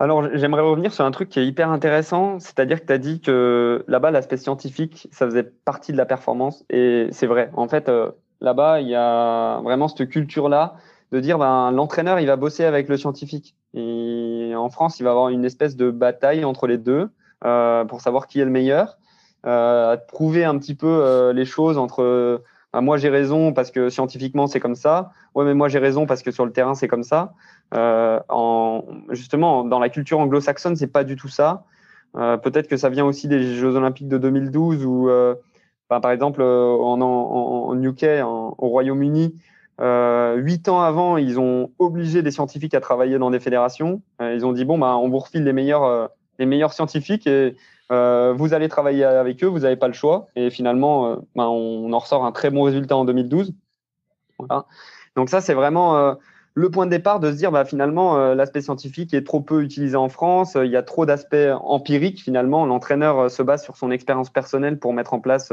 Alors, 0.00 0.28
j'aimerais 0.34 0.62
revenir 0.62 0.92
sur 0.92 1.04
un 1.04 1.10
truc 1.12 1.28
qui 1.28 1.38
est 1.38 1.46
hyper 1.46 1.70
intéressant, 1.70 2.40
c'est-à-dire 2.40 2.80
que 2.80 2.86
tu 2.86 2.92
as 2.92 2.98
dit 2.98 3.20
que 3.20 3.84
là-bas, 3.86 4.10
l'aspect 4.10 4.36
scientifique, 4.36 5.08
ça 5.12 5.24
faisait 5.24 5.44
partie 5.44 5.92
de 5.92 5.96
la 5.96 6.04
performance, 6.04 6.64
et 6.68 7.06
c'est 7.12 7.28
vrai. 7.28 7.50
En 7.54 7.68
fait, 7.68 7.88
euh, 7.88 8.10
là-bas, 8.40 8.80
il 8.80 8.88
y 8.88 8.94
a 8.96 9.60
vraiment 9.62 9.88
cette 9.88 10.08
culture-là 10.08 10.76
de 11.12 11.20
dire 11.20 11.38
ben, 11.38 11.70
l'entraîneur, 11.70 12.18
il 12.18 12.26
va 12.26 12.36
bosser 12.36 12.64
avec 12.64 12.88
le 12.88 12.96
scientifique. 12.96 13.54
Et 13.72 14.52
en 14.56 14.68
France, 14.68 14.98
il 14.98 15.04
va 15.04 15.10
avoir 15.10 15.28
une 15.28 15.44
espèce 15.44 15.76
de 15.76 15.90
bataille 15.90 16.44
entre 16.44 16.66
les 16.66 16.78
deux 16.78 17.08
euh, 17.44 17.84
pour 17.84 18.00
savoir 18.00 18.26
qui 18.26 18.40
est 18.40 18.44
le 18.44 18.50
meilleur, 18.50 18.98
euh, 19.46 19.92
à 19.92 19.96
prouver 19.96 20.44
un 20.44 20.58
petit 20.58 20.74
peu 20.74 20.86
euh, 20.86 21.32
les 21.32 21.44
choses 21.44 21.78
entre 21.78 22.42
ben, 22.74 22.80
moi 22.80 22.96
j'ai 22.96 23.08
raison 23.08 23.52
parce 23.52 23.70
que 23.70 23.88
scientifiquement 23.88 24.46
c'est 24.46 24.60
comme 24.60 24.74
ça, 24.74 25.12
ouais 25.34 25.44
mais 25.44 25.54
moi 25.54 25.68
j'ai 25.68 25.78
raison 25.78 26.06
parce 26.06 26.22
que 26.22 26.30
sur 26.30 26.44
le 26.44 26.52
terrain 26.52 26.74
c'est 26.74 26.88
comme 26.88 27.04
ça. 27.04 27.32
Euh, 27.74 28.20
en, 28.28 28.82
justement, 29.10 29.64
dans 29.64 29.78
la 29.78 29.88
culture 29.88 30.18
anglo-saxonne, 30.18 30.76
c'est 30.76 30.92
pas 30.92 31.04
du 31.04 31.16
tout 31.16 31.28
ça. 31.28 31.64
Euh, 32.16 32.36
peut-être 32.36 32.68
que 32.68 32.76
ça 32.76 32.88
vient 32.90 33.04
aussi 33.04 33.28
des 33.28 33.54
Jeux 33.54 33.76
Olympiques 33.76 34.08
de 34.08 34.18
2012 34.18 34.84
où, 34.84 35.08
euh, 35.08 35.34
ben, 35.88 36.00
par 36.00 36.10
exemple, 36.10 36.42
en, 36.42 37.00
en, 37.00 37.68
en 37.68 37.82
UK, 37.82 38.06
au 38.24 38.68
Royaume-Uni, 38.68 39.34
euh, 39.80 40.36
huit 40.36 40.68
ans 40.68 40.82
avant, 40.82 41.16
ils 41.16 41.40
ont 41.40 41.70
obligé 41.78 42.22
des 42.22 42.30
scientifiques 42.30 42.74
à 42.74 42.80
travailler 42.80 43.18
dans 43.18 43.30
des 43.30 43.40
fédérations. 43.40 44.02
Euh, 44.20 44.34
ils 44.34 44.46
ont 44.46 44.52
dit 44.52 44.64
bon, 44.64 44.78
bah, 44.78 44.96
on 44.96 45.08
vous 45.08 45.18
refile 45.18 45.44
les 45.44 45.52
meilleurs, 45.52 45.84
euh, 45.84 46.06
les 46.38 46.46
meilleurs 46.46 46.72
scientifiques 46.72 47.26
et 47.26 47.56
vous 47.90 48.54
allez 48.54 48.68
travailler 48.68 49.04
avec 49.04 49.42
eux, 49.44 49.46
vous 49.46 49.60
n'avez 49.60 49.76
pas 49.76 49.88
le 49.88 49.94
choix. 49.94 50.28
Et 50.36 50.50
finalement, 50.50 51.18
bah, 51.34 51.48
on, 51.48 51.92
en 51.92 51.98
ressort 51.98 52.24
un 52.24 52.32
très 52.32 52.50
bon 52.50 52.62
résultat 52.62 52.96
en 52.96 53.04
2012. 53.04 53.52
Voilà. 54.38 54.66
Donc 55.16 55.28
ça, 55.28 55.40
c'est 55.40 55.54
vraiment 55.54 56.16
le 56.54 56.70
point 56.70 56.86
de 56.86 56.90
départ 56.90 57.20
de 57.20 57.30
se 57.30 57.36
dire 57.36 57.52
bah, 57.52 57.64
finalement 57.64 58.34
l'aspect 58.34 58.62
scientifique 58.62 59.14
est 59.14 59.26
trop 59.26 59.40
peu 59.40 59.62
utilisé 59.62 59.96
en 59.96 60.08
France, 60.08 60.56
il 60.60 60.70
y 60.70 60.76
a 60.76 60.82
trop 60.82 61.06
d'aspects 61.06 61.36
empiriques 61.62 62.22
finalement, 62.22 62.66
l'entraîneur 62.66 63.30
se 63.30 63.42
base 63.42 63.62
sur 63.62 63.76
son 63.76 63.90
expérience 63.90 64.30
personnelle 64.30 64.78
pour 64.78 64.92
mettre 64.92 65.14
en 65.14 65.20
place 65.20 65.52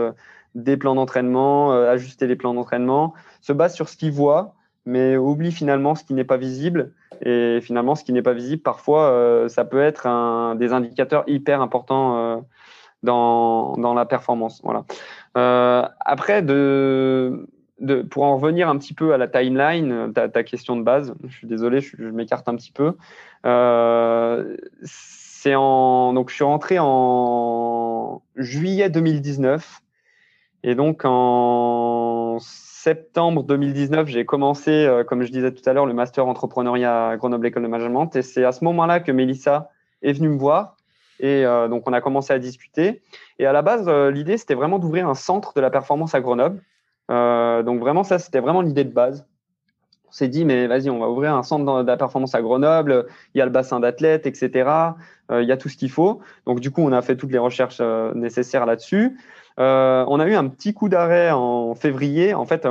des 0.55 0.77
plans 0.77 0.95
d'entraînement, 0.95 1.73
euh, 1.73 1.89
ajuster 1.89 2.27
les 2.27 2.35
plans 2.35 2.53
d'entraînement, 2.53 3.13
se 3.41 3.53
base 3.53 3.73
sur 3.73 3.89
ce 3.89 3.97
qu'il 3.97 4.11
voit, 4.11 4.55
mais 4.85 5.17
oublie 5.17 5.51
finalement 5.51 5.95
ce 5.95 6.03
qui 6.03 6.13
n'est 6.13 6.23
pas 6.23 6.37
visible. 6.37 6.93
Et 7.23 7.59
finalement, 7.61 7.95
ce 7.95 8.03
qui 8.03 8.13
n'est 8.13 8.21
pas 8.21 8.33
visible, 8.33 8.61
parfois, 8.61 9.09
euh, 9.11 9.47
ça 9.47 9.65
peut 9.65 9.81
être 9.81 10.55
des 10.55 10.73
indicateurs 10.73 11.23
hyper 11.27 11.61
importants 11.61 12.17
euh, 12.17 12.37
dans, 13.03 13.77
dans 13.77 13.93
la 13.93 14.05
performance. 14.05 14.61
Voilà. 14.63 14.85
après, 15.99 16.41
de, 16.41 17.47
de, 17.79 18.01
pour 18.01 18.23
en 18.23 18.37
revenir 18.37 18.69
un 18.69 18.77
petit 18.77 18.93
peu 18.93 19.13
à 19.13 19.17
la 19.17 19.27
timeline, 19.27 20.11
ta, 20.13 20.43
question 20.43 20.75
de 20.75 20.83
base, 20.83 21.13
je 21.27 21.35
suis 21.35 21.47
désolé, 21.47 21.79
je, 21.81 22.03
m'écarte 22.03 22.49
un 22.49 22.55
petit 22.55 22.71
peu. 22.71 22.95
en, 25.55 26.13
donc 26.13 26.29
je 26.29 26.35
suis 26.35 26.43
rentré 26.43 26.77
en 26.79 28.21
juillet 28.35 28.89
2019 28.89 29.81
et 30.63 30.75
donc 30.75 31.01
en 31.05 32.37
septembre 32.83 33.43
2019, 33.43 34.07
j'ai 34.07 34.25
commencé, 34.25 34.71
euh, 34.71 35.03
comme 35.03 35.21
je 35.21 35.31
disais 35.31 35.51
tout 35.51 35.61
à 35.69 35.73
l'heure, 35.73 35.85
le 35.85 35.93
master 35.93 36.25
entrepreneuriat 36.25 37.09
à 37.09 37.17
Grenoble 37.17 37.45
École 37.45 37.61
de 37.61 37.67
Management. 37.67 38.15
Et 38.15 38.23
c'est 38.23 38.43
à 38.43 38.51
ce 38.51 38.63
moment-là 38.63 38.99
que 38.99 39.11
Mélissa 39.11 39.69
est 40.01 40.13
venue 40.13 40.29
me 40.29 40.37
voir. 40.39 40.77
Et 41.19 41.45
euh, 41.45 41.67
donc 41.67 41.87
on 41.87 41.93
a 41.93 42.01
commencé 42.01 42.33
à 42.33 42.39
discuter. 42.39 43.03
Et 43.37 43.45
à 43.45 43.53
la 43.53 43.61
base, 43.61 43.85
euh, 43.87 44.09
l'idée, 44.09 44.35
c'était 44.37 44.55
vraiment 44.55 44.79
d'ouvrir 44.79 45.07
un 45.07 45.13
centre 45.13 45.53
de 45.53 45.61
la 45.61 45.69
performance 45.69 46.15
à 46.15 46.21
Grenoble. 46.21 46.63
donc 47.07 47.79
vraiment, 47.79 48.03
ça, 48.03 48.17
c'était 48.17 48.39
vraiment 48.39 48.61
l'idée 48.61 48.83
de 48.83 48.93
base. 48.93 49.27
On 50.07 50.11
s'est 50.11 50.27
dit, 50.27 50.43
mais 50.43 50.65
vas-y, 50.65 50.89
on 50.89 50.97
va 50.97 51.07
ouvrir 51.07 51.35
un 51.35 51.43
centre 51.43 51.83
de 51.83 51.87
la 51.87 51.97
performance 51.97 52.33
à 52.33 52.41
Grenoble. 52.41 53.05
Il 53.35 53.37
y 53.37 53.41
a 53.41 53.45
le 53.45 53.51
bassin 53.51 53.79
d'athlètes, 53.79 54.25
etc. 54.25 54.69
il 55.29 55.47
y 55.47 55.51
a 55.51 55.57
tout 55.57 55.69
ce 55.69 55.77
qu'il 55.77 55.91
faut. 55.91 56.19
Donc 56.47 56.59
du 56.59 56.71
coup, 56.71 56.81
on 56.81 56.91
a 56.91 57.01
fait 57.03 57.15
toutes 57.15 57.31
les 57.31 57.37
recherches 57.37 57.79
nécessaires 58.15 58.65
là-dessus. 58.65 59.17
Euh, 59.59 60.05
on 60.07 60.19
a 60.19 60.27
eu 60.27 60.35
un 60.35 60.47
petit 60.47 60.73
coup 60.73 60.89
d'arrêt 60.89 61.31
en 61.31 61.75
février. 61.75 62.33
En 62.33 62.45
fait, 62.45 62.67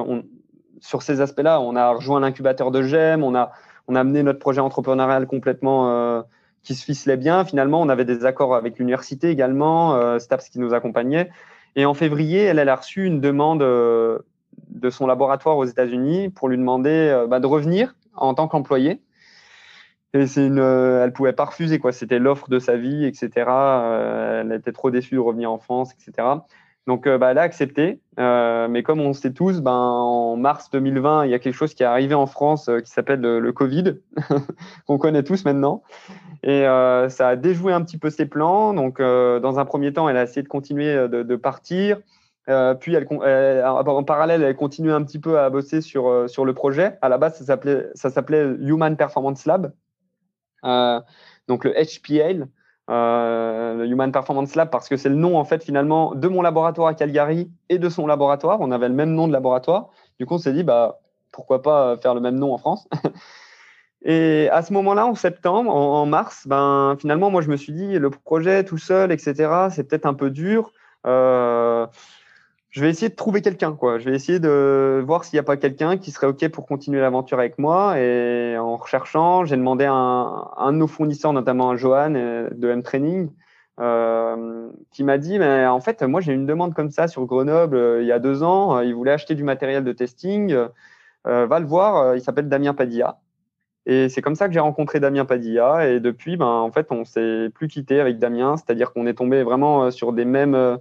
sur 0.81 1.03
ces 1.03 1.21
aspects-là, 1.21 1.61
on 1.61 1.77
a 1.77 1.91
rejoint 1.91 2.21
l'incubateur 2.21 2.71
de 2.71 2.83
GEM, 2.83 3.23
on 3.23 3.35
a, 3.35 3.53
on 3.89 3.95
amené 3.95 4.23
notre 4.23 4.39
projet 4.39 4.61
entrepreneurial 4.61 5.27
complètement 5.27 5.91
euh, 5.91 6.23
qui 6.63 6.75
se 6.75 6.85
ficelait 6.85 7.17
bien. 7.17 7.45
Finalement, 7.45 7.81
on 7.81 7.89
avait 7.89 8.05
des 8.05 8.25
accords 8.25 8.55
avec 8.55 8.79
l'université 8.79 9.31
également, 9.31 9.95
euh, 9.95 10.19
STAPS 10.19 10.49
qui 10.51 10.59
nous 10.59 10.75
accompagnait. 10.75 11.31
Et 11.77 11.85
en 11.87 11.95
février, 11.95 12.43
elle, 12.43 12.69
a 12.69 12.77
reçu 12.77 13.05
une 13.05 13.21
demande 13.21 13.61
de 13.61 14.91
son 14.91 15.07
laboratoire 15.07 15.57
aux 15.57 15.65
États-Unis 15.65 16.29
pour 16.31 16.49
lui 16.49 16.57
demander 16.57 17.27
bah, 17.29 17.39
de 17.39 17.47
revenir 17.47 17.95
en 18.15 18.35
tant 18.35 18.49
qu'employé. 18.49 19.01
Et 20.13 20.27
c'est 20.27 20.45
une, 20.45 20.59
elle 20.59 21.13
pouvait 21.13 21.33
pas 21.33 21.45
refuser 21.45 21.79
quoi. 21.79 21.93
C'était 21.93 22.19
l'offre 22.19 22.49
de 22.49 22.59
sa 22.59 22.77
vie, 22.77 23.05
etc. 23.05 23.31
elle 24.41 24.51
était 24.51 24.73
trop 24.73 24.91
déçue 24.91 25.15
de 25.15 25.21
revenir 25.21 25.53
en 25.53 25.59
France, 25.59 25.93
etc. 25.93 26.27
Donc, 26.91 27.07
euh, 27.07 27.19
bah, 27.19 27.31
elle 27.31 27.39
a 27.39 27.43
accepté. 27.43 28.01
Euh, 28.19 28.67
mais 28.67 28.83
comme 28.83 28.99
on 28.99 29.13
sait 29.13 29.33
tous, 29.33 29.61
ben, 29.61 29.71
en 29.71 30.35
mars 30.35 30.71
2020, 30.71 31.25
il 31.25 31.31
y 31.31 31.35
a 31.35 31.39
quelque 31.39 31.55
chose 31.55 31.73
qui 31.73 31.85
est 31.85 31.87
arrivé 31.87 32.15
en 32.15 32.27
France 32.27 32.69
euh, 32.69 32.81
qui 32.81 32.91
s'appelle 32.91 33.21
le, 33.21 33.53
Covid, 33.53 33.95
qu'on 34.89 34.99
connaît 34.99 35.23
tous 35.23 35.45
maintenant. 35.45 35.85
Et 36.43 36.63
ça 36.63 37.29
a 37.29 37.37
déjoué 37.37 37.73
un 37.73 37.83
petit 37.83 37.97
peu 37.97 38.11
ses 38.11 38.27
plans. 38.27 38.75
Donc, 38.75 39.01
dans 39.01 39.59
un 39.61 39.65
premier 39.65 39.93
temps, 39.93 40.09
elle 40.09 40.17
a 40.17 40.25
essayé 40.25 40.43
de 40.43 40.49
continuer 40.49 41.07
de, 41.09 41.37
partir. 41.37 42.01
puis, 42.81 42.95
elle, 42.95 43.07
en 43.65 44.03
parallèle, 44.03 44.43
elle 44.43 44.57
continué 44.57 44.93
un 44.93 45.05
petit 45.05 45.21
peu 45.21 45.39
à 45.39 45.49
bosser 45.49 45.83
sur, 45.83 46.29
sur 46.29 46.45
le 46.45 46.55
projet. 46.55 46.99
À 47.03 47.09
la 47.09 47.19
base, 47.19 47.45
ça 47.45 48.11
s'appelait 48.11 48.47
Human 48.59 48.97
Performance 48.97 49.47
Lab. 49.47 49.73
donc, 51.47 51.65
le 51.65 51.73
HPL 51.73 52.49
euh, 52.91 53.75
le 53.77 53.87
Human 53.87 54.11
Performance 54.11 54.57
Lab, 54.57 54.71
parce 54.71 54.89
que 54.89 54.97
c'est 54.97 55.09
le 55.09 55.15
nom 55.15 55.39
en 55.39 55.45
fait 55.45 55.63
finalement 55.63 56.15
de 56.15 56.27
mon 56.29 56.43
laboratoire 56.43 56.89
à 56.89 56.95
Calgary 56.95 57.51
et 57.69 57.79
de 57.79 57.89
son 57.89 58.07
laboratoire. 58.07 58.59
On 58.61 58.73
avait 58.73 58.89
le 58.89 58.95
même 58.95 59.15
nom 59.15 59.29
de 59.29 59.33
laboratoire. 59.33 59.91
Du 60.19 60.27
coup, 60.27 60.35
on 60.35 60.39
s'est 60.39 60.53
dit 60.53 60.65
bah 60.65 61.01
pourquoi 61.31 61.63
pas 61.63 61.97
faire 61.99 62.15
le 62.15 62.21
même 62.21 62.37
nom 62.37 62.53
en 62.53 62.59
France. 62.59 62.89
et 64.03 64.49
à 64.51 64.63
ce 64.63 64.73
moment-là, 64.73 65.07
en 65.07 65.15
septembre, 65.15 65.75
en, 65.75 66.05
mars, 66.05 66.47
ben 66.49 66.97
finalement, 66.99 67.31
moi 67.31 67.43
je 67.43 67.49
me 67.49 67.57
suis 67.57 67.73
dit 67.73 67.99
le 67.99 68.11
projet 68.11 68.65
tout 68.65 68.79
seul, 68.79 69.13
etc. 69.13 69.69
C'est 69.71 69.85
peut-être 69.85 70.07
un 70.07 70.15
peu 70.15 70.31
dur. 70.31 70.73
Euh, 71.07 71.87
je 72.71 72.81
vais 72.81 72.91
essayer 72.91 73.09
de 73.09 73.17
trouver 73.17 73.43
quelqu'un, 73.43 73.75
quoi. 73.75 73.99
Je 73.99 74.09
vais 74.09 74.15
essayer 74.15 74.39
de 74.39 75.03
voir 75.05 75.25
s'il 75.25 75.37
n'y 75.37 75.41
a 75.41 75.43
pas 75.43 75.57
quelqu'un 75.57 75.97
qui 75.99 76.13
serait 76.13 76.29
OK 76.29 76.47
pour 76.49 76.67
continuer 76.67 77.01
l'aventure 77.01 77.39
avec 77.41 77.59
moi. 77.59 77.99
Et 77.99 78.57
en 78.57 78.77
recherchant, 78.77 79.45
j'ai 79.45 79.57
demandé 79.57 79.87
à 79.87 79.93
un, 79.93 80.73
de 80.73 80.79
nos 80.79 80.87
fournisseurs, 80.87 81.33
notamment 81.33 81.71
à 81.71 81.77
Johan 81.77 82.15
euh, 82.15 82.49
de 82.53 82.69
M-Training, 82.69 83.31
euh, 83.81 84.69
qui 84.93 85.03
m'a 85.03 85.19
dit, 85.19 85.41
mais 85.41 85.67
en 85.67 85.81
fait, 85.81 86.03
moi, 86.03 86.21
j'ai 86.21 86.33
une 86.33 86.47
demande 86.47 86.73
comme 86.73 86.91
ça 86.91 87.09
sur 87.09 87.27
Grenoble 87.27 87.77
euh, 87.77 88.03
il 88.03 88.07
y 88.07 88.13
a 88.13 88.21
deux 88.21 88.45
ans. 88.45 88.79
il 88.81 88.95
voulait 88.95 89.13
acheter 89.13 89.35
du 89.35 89.43
matériel 89.43 89.83
de 89.83 89.93
testing. 89.93 90.55
va 91.25 91.59
le 91.59 91.67
voir. 91.67 92.15
il 92.15 92.21
s'appelle 92.21 92.49
Damien 92.49 92.75
Padilla. 92.75 93.19
Et 93.87 94.09
c'est 94.09 94.23
comme 94.23 94.37
ça 94.37 94.47
que 94.47 94.55
j'ai 94.55 94.61
rencontré 94.61 95.01
Damien 95.01 95.25
Padilla. 95.25 95.89
Et 95.89 95.99
depuis, 95.99 96.37
ben, 96.37 96.47
en 96.47 96.71
fait, 96.71 96.87
on 96.93 97.05
s'est 97.05 97.49
plus 97.53 97.67
quitté 97.67 97.99
avec 97.99 98.21
Damien. 98.21 98.57
C'est-à-dire 98.57 98.93
qu'on 98.93 99.09
est 99.09 99.15
tombé 99.15 99.43
vraiment 99.43 99.91
sur 99.91 100.13
des 100.13 100.25
mêmes 100.25 100.79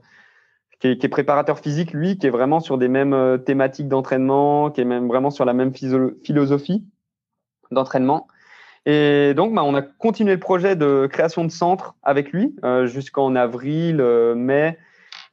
qui 0.80 0.88
est, 0.88 1.10
préparateur 1.10 1.60
physique, 1.60 1.92
lui, 1.92 2.18
qui 2.18 2.28
est 2.28 2.32
vraiment 2.32 2.60
sur 2.60 2.78
des 2.78 2.88
mêmes 2.88 3.14
euh, 3.14 3.38
thématiques 3.38 3.90
d'entraînement, 3.90 4.72
qui 4.72 4.82
est 4.82 4.86
même 4.86 5.08
vraiment 5.08 5.30
sur 5.30 5.46
la 5.46 5.54
même 5.54 5.74
philosophie 5.74 6.86
d'entraînement. 7.72 8.28
Et 8.86 9.34
donc, 9.34 9.54
bah, 9.54 9.64
on 9.64 9.76
a 9.76 9.82
continué 9.82 10.34
le 10.34 10.40
projet 10.40 10.76
de 10.76 11.08
création 11.12 11.44
de 11.46 11.52
centre 11.52 11.96
avec 12.04 12.32
lui 12.32 12.56
euh, 12.64 12.88
jusqu'en 12.88 13.36
avril, 13.36 14.00
euh, 14.00 14.36
mai. 14.36 14.78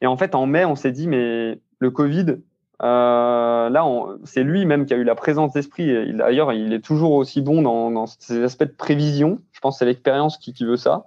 Et 0.01 0.07
en 0.07 0.17
fait, 0.17 0.35
en 0.35 0.45
mai, 0.45 0.65
on 0.65 0.75
s'est 0.75 0.91
dit, 0.91 1.07
mais 1.07 1.59
le 1.79 1.91
Covid, 1.91 2.37
euh, 2.83 3.69
là, 3.69 3.85
c'est 4.25 4.43
lui 4.43 4.65
même 4.65 4.85
qui 4.85 4.93
a 4.93 4.97
eu 4.97 5.03
la 5.03 5.15
présence 5.15 5.53
d'esprit. 5.53 6.13
D'ailleurs, 6.13 6.53
il 6.53 6.73
est 6.73 6.83
toujours 6.83 7.13
aussi 7.13 7.41
bon 7.41 7.61
dans, 7.61 7.89
dans 7.89 8.05
ces 8.05 8.43
aspects 8.43 8.65
de 8.65 8.75
prévision. 8.77 9.39
Je 9.53 9.59
pense 9.59 9.75
que 9.75 9.79
c'est 9.79 9.85
l'expérience 9.85 10.37
qui, 10.37 10.53
qui, 10.53 10.65
veut 10.65 10.77
ça. 10.77 11.05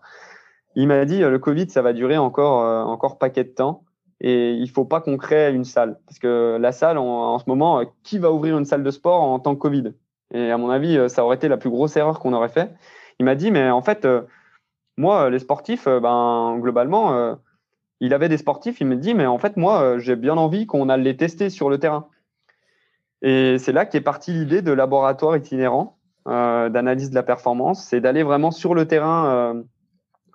Il 0.74 0.88
m'a 0.88 1.04
dit, 1.04 1.20
le 1.20 1.38
Covid, 1.38 1.68
ça 1.68 1.82
va 1.82 1.92
durer 1.92 2.16
encore, 2.16 2.88
encore 2.88 3.18
paquet 3.18 3.44
de 3.44 3.50
temps. 3.50 3.84
Et 4.20 4.52
il 4.52 4.68
faut 4.68 4.84
pas 4.84 5.00
qu'on 5.00 5.16
crée 5.16 5.52
une 5.52 5.64
salle. 5.64 5.98
Parce 6.06 6.18
que 6.18 6.58
la 6.60 6.72
salle, 6.72 6.98
en, 6.98 7.38
ce 7.38 7.44
moment, 7.46 7.82
qui 8.02 8.18
va 8.18 8.30
ouvrir 8.30 8.58
une 8.58 8.66
salle 8.66 8.82
de 8.82 8.90
sport 8.90 9.22
en 9.22 9.38
tant 9.38 9.54
que 9.54 9.60
Covid? 9.60 9.94
Et 10.32 10.50
à 10.50 10.58
mon 10.58 10.70
avis, 10.70 10.96
euh, 10.96 11.08
ça 11.08 11.24
aurait 11.24 11.36
été 11.36 11.48
la 11.48 11.56
plus 11.56 11.70
grosse 11.70 11.96
erreur 11.96 12.20
qu'on 12.20 12.32
aurait 12.32 12.50
fait. 12.50 12.72
Il 13.18 13.24
m'a 13.24 13.34
dit, 13.34 13.50
mais 13.50 13.70
en 13.70 13.82
fait, 13.82 14.04
euh, 14.04 14.22
moi, 14.96 15.30
les 15.30 15.38
sportifs, 15.38 15.86
euh, 15.86 16.00
ben, 16.00 16.58
globalement, 16.60 17.36
il 18.00 18.14
avait 18.14 18.28
des 18.28 18.36
sportifs. 18.36 18.80
Il 18.80 18.86
me 18.86 18.96
dit, 18.96 19.14
mais 19.14 19.26
en 19.26 19.38
fait, 19.38 19.56
moi, 19.56 19.98
j'ai 19.98 20.16
bien 20.16 20.36
envie 20.36 20.66
qu'on 20.66 20.88
aille 20.88 21.02
les 21.02 21.16
tester 21.16 21.50
sur 21.50 21.70
le 21.70 21.78
terrain. 21.78 22.08
Et 23.22 23.58
c'est 23.58 23.72
là 23.72 23.84
qu'est 23.84 24.00
partie 24.00 24.32
l'idée 24.32 24.62
de 24.62 24.72
laboratoire 24.72 25.36
itinérant 25.36 25.98
d'analyse 26.26 27.10
de 27.10 27.14
la 27.14 27.22
performance. 27.22 27.84
C'est 27.84 28.00
d'aller 28.00 28.22
vraiment 28.22 28.50
sur 28.50 28.74
le 28.74 28.86
terrain 28.86 29.62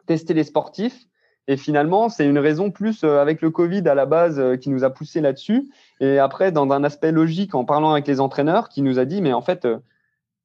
tester 0.06 0.34
les 0.34 0.44
sportifs 0.44 1.08
et 1.48 1.58
finalement, 1.58 2.10
c'est 2.10 2.26
une 2.26 2.40
raison 2.40 2.72
plus 2.72 3.04
euh, 3.04 3.22
avec 3.22 3.42
le 3.42 3.52
Covid 3.52 3.88
à 3.88 3.94
la 3.94 4.06
base 4.06 4.40
euh, 4.40 4.58
qui 4.58 4.70
nous 4.70 4.84
a 4.84 4.90
poussé 4.90 5.22
là-dessus. 5.22 5.70
Et 6.00 6.18
après, 6.18 6.52
dans 6.52 6.70
un 6.72 6.84
aspect 6.84 7.12
logique, 7.12 7.54
en 7.54 7.66
parlant 7.66 7.92
avec 7.92 8.08
les 8.08 8.20
entraîneurs, 8.20 8.70
qui 8.70 8.82
nous 8.82 8.98
a 8.98 9.06
dit, 9.06 9.22
mais 9.22 9.34
en 9.34 9.42
fait, 9.42 9.66
euh, 9.66 9.78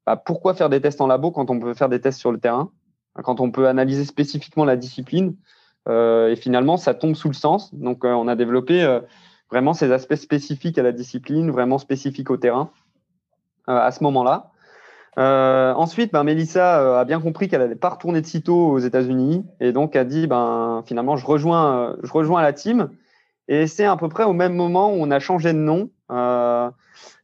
bah, 0.07 0.17
pourquoi 0.17 0.55
faire 0.55 0.69
des 0.69 0.81
tests 0.81 1.01
en 1.01 1.07
labo 1.07 1.31
quand 1.31 1.49
on 1.51 1.59
peut 1.59 1.73
faire 1.73 1.89
des 1.89 2.01
tests 2.01 2.19
sur 2.19 2.33
le 2.33 2.39
terrain 2.39 2.71
quand 3.25 3.41
on 3.41 3.51
peut 3.51 3.67
analyser 3.67 4.05
spécifiquement 4.05 4.65
la 4.65 4.77
discipline. 4.77 5.35
et 5.89 6.37
finalement, 6.37 6.77
ça 6.77 6.95
tombe 6.95 7.17
sous 7.17 7.27
le 7.27 7.35
sens. 7.35 7.75
Donc, 7.75 8.05
on 8.05 8.29
a 8.29 8.37
développé 8.37 9.01
vraiment 9.51 9.75
ces 9.75 9.91
aspects 9.91 10.15
spécifiques 10.15 10.79
à 10.79 10.85
la 10.85 10.93
discipline, 10.93 11.51
vraiment 11.51 11.79
spécifiques 11.79 12.31
au 12.31 12.37
terrain 12.37 12.71
à 13.67 13.91
ce 13.91 14.05
moment-là. 14.05 14.53
Euh, 15.19 15.73
ensuite, 15.75 16.13
ben, 16.13 16.23
Mélissa 16.23 16.81
euh, 16.81 17.01
a 17.01 17.05
bien 17.05 17.21
compris 17.21 17.49
qu'elle 17.49 17.61
n'allait 17.61 17.75
pas 17.75 17.89
retourner 17.91 18.21
de 18.21 18.27
sitôt 18.27 18.71
aux 18.71 18.79
États-Unis 18.79 19.45
et 19.59 19.73
donc 19.73 19.97
a 19.97 20.05
dit 20.05 20.27
ben, 20.27 20.83
finalement, 20.87 21.17
je 21.17 21.27
rejoins, 21.27 21.91
euh, 21.91 21.97
je 22.03 22.13
rejoins 22.13 22.43
la 22.43 22.53
team. 22.53 22.91
Et 23.49 23.67
c'est 23.67 23.85
à 23.85 23.97
peu 23.97 24.09
près 24.09 24.25
au 24.25 24.33
même 24.33 24.55
moment 24.55 24.93
où 24.93 24.97
on 25.01 25.11
a 25.11 25.19
changé 25.19 25.53
de 25.53 25.59
nom. 25.59 25.91
Euh, 26.13 26.71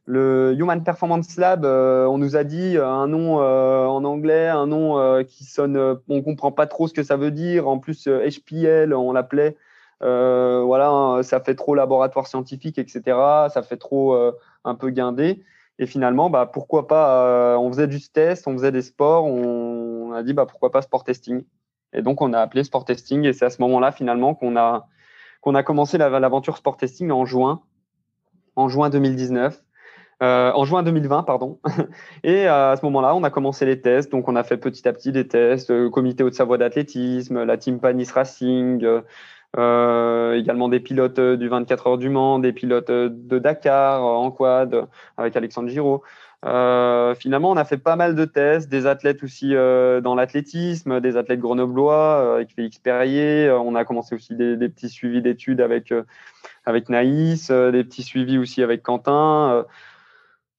le 0.05 0.55
Human 0.57 0.83
Performance 0.83 1.37
Lab, 1.37 1.65
on 1.65 2.17
nous 2.17 2.35
a 2.35 2.43
dit 2.43 2.77
un 2.77 3.07
nom 3.07 3.39
en 3.39 4.03
anglais, 4.05 4.47
un 4.47 4.65
nom 4.65 5.21
qui 5.25 5.43
sonne, 5.43 5.99
on 6.07 6.21
comprend 6.21 6.53
pas 6.53 6.65
trop 6.65 6.87
ce 6.87 6.93
que 6.93 7.03
ça 7.03 7.17
veut 7.17 7.31
dire. 7.31 7.67
En 7.67 7.77
plus, 7.77 8.07
HPL, 8.07 8.93
on 8.93 9.11
l'appelait. 9.11 9.57
voilà, 9.99 11.19
ça 11.23 11.41
fait 11.41 11.55
trop 11.55 11.75
laboratoire 11.75 12.27
scientifique, 12.27 12.77
etc. 12.77 13.01
Ça 13.49 13.61
fait 13.63 13.75
trop 13.75 14.17
un 14.63 14.75
peu 14.75 14.91
guindé. 14.91 15.43
Et 15.79 15.85
finalement, 15.85 16.29
bah, 16.29 16.49
pourquoi 16.51 16.87
pas, 16.87 17.25
euh, 17.25 17.57
on 17.57 17.71
faisait 17.71 17.87
du 17.87 18.01
test, 18.09 18.47
on 18.47 18.53
faisait 18.53 18.71
des 18.71 18.81
sports, 18.81 19.25
on, 19.25 20.11
a 20.13 20.23
dit 20.23 20.33
bah, 20.33 20.45
pourquoi 20.45 20.71
pas 20.71 20.81
sport 20.81 21.03
testing. 21.03 21.43
Et 21.93 22.01
donc, 22.01 22.21
on 22.21 22.33
a 22.33 22.39
appelé 22.39 22.63
sport 22.63 22.85
testing 22.85 23.25
et 23.25 23.33
c'est 23.33 23.45
à 23.45 23.49
ce 23.49 23.61
moment-là, 23.61 23.91
finalement, 23.91 24.33
qu'on 24.33 24.55
a, 24.57 24.87
qu'on 25.41 25.55
a 25.55 25.63
commencé 25.63 25.97
l'aventure 25.97 26.57
sport 26.57 26.77
testing 26.77 27.11
en 27.11 27.25
juin, 27.25 27.61
en 28.55 28.67
juin 28.67 28.89
2019. 28.89 29.63
Euh, 30.23 30.51
en 30.55 30.65
juin 30.65 30.81
2020, 30.81 31.23
pardon. 31.23 31.59
Et 32.23 32.47
à 32.47 32.75
ce 32.75 32.83
moment-là, 32.85 33.13
on 33.13 33.23
a 33.23 33.29
commencé 33.29 33.67
les 33.67 33.79
tests. 33.81 34.11
Donc, 34.11 34.27
on 34.27 34.35
a 34.35 34.43
fait 34.43 34.57
petit 34.57 34.87
à 34.87 34.93
petit 34.93 35.11
des 35.11 35.27
tests, 35.27 35.69
le 35.69 35.91
comité 35.91 36.23
Haute-Savoie 36.23 36.57
d'athlétisme, 36.57 37.43
la 37.43 37.57
team 37.57 37.79
Panis 37.79 38.09
Racing, 38.11 38.83
euh, 39.55 40.33
également 40.33 40.69
des 40.69 40.79
pilotes 40.79 41.19
euh, 41.19 41.37
du 41.37 41.47
24 41.47 41.87
heures 41.87 41.97
du 41.97 42.09
Mans, 42.09 42.39
des 42.39 42.53
pilotes 42.53 42.89
euh, 42.89 43.09
de 43.11 43.39
Dakar 43.39 44.03
en 44.03 44.29
quad 44.29 44.87
avec 45.17 45.35
Alexandre 45.35 45.69
Giraud. 45.69 46.03
Euh, 46.45 47.15
finalement, 47.15 47.49
on 47.49 47.57
a 47.57 47.65
fait 47.65 47.77
pas 47.77 47.95
mal 47.95 48.13
de 48.13 48.25
tests, 48.25 48.69
des 48.69 48.85
athlètes 48.85 49.23
aussi 49.23 49.55
euh, 49.55 50.01
dans 50.01 50.15
l'athlétisme, 50.15 50.99
des 50.99 51.17
athlètes 51.17 51.39
grenoblois 51.39 52.35
avec 52.35 52.53
Félix 52.53 52.77
Perrier. 52.77 53.49
on 53.49 53.73
a 53.73 53.85
commencé 53.85 54.13
aussi 54.13 54.35
des, 54.35 54.57
des 54.57 54.69
petits 54.69 54.89
suivis 54.89 55.21
d'études 55.21 55.61
avec 55.61 55.93
avec 56.65 56.89
Naïs, 56.89 57.49
des 57.49 57.83
petits 57.83 58.03
suivis 58.03 58.37
aussi 58.37 58.61
avec 58.61 58.83
Quentin. 58.83 59.65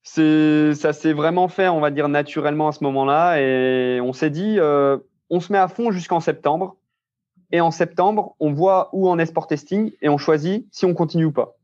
c'est 0.03 0.73
ça 0.73 0.91
s'est 0.91 1.13
vraiment 1.13 1.47
fait, 1.47 1.69
on 1.69 1.79
va 1.79 1.91
dire 1.91 2.09
naturellement 2.09 2.67
à 2.69 2.71
ce 2.71 2.83
moment-là, 2.83 3.39
et 3.39 4.01
on 4.01 4.11
s'est 4.11 4.31
dit, 4.31 4.59
on 5.29 5.39
se 5.39 5.53
met 5.53 5.59
à 5.59 5.67
fond 5.67 5.91
jusqu'en 5.91 6.19
septembre. 6.19 6.75
Et 7.51 7.61
en 7.61 7.71
septembre, 7.71 8.35
on 8.39 8.53
voit 8.53 8.89
où 8.93 9.09
en 9.09 9.17
est 9.17 9.25
sport 9.25 9.47
testing 9.47 9.91
et 10.01 10.09
on 10.09 10.17
choisit 10.17 10.67
si 10.71 10.85
on 10.85 10.93
continue 10.93 11.25
ou 11.25 11.31
pas. 11.31 11.55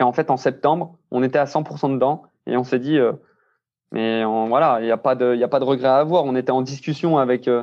Et 0.00 0.02
en 0.02 0.12
fait, 0.12 0.30
en 0.30 0.36
septembre, 0.36 0.96
on 1.10 1.22
était 1.22 1.38
à 1.38 1.44
100% 1.44 1.92
dedans 1.92 2.22
et 2.46 2.56
on 2.56 2.64
s'est 2.64 2.78
dit, 2.78 2.98
euh, 2.98 3.12
mais 3.92 4.24
voilà, 4.24 4.78
il 4.80 4.86
n'y 4.86 4.90
a 4.90 4.96
pas 4.96 5.14
de, 5.14 5.34
il 5.34 5.44
a 5.44 5.48
pas 5.48 5.60
de 5.60 5.64
regret 5.64 5.88
à 5.88 5.98
avoir. 5.98 6.24
On 6.24 6.34
était 6.34 6.50
en 6.50 6.62
discussion 6.62 7.18
avec 7.18 7.48
euh, 7.48 7.62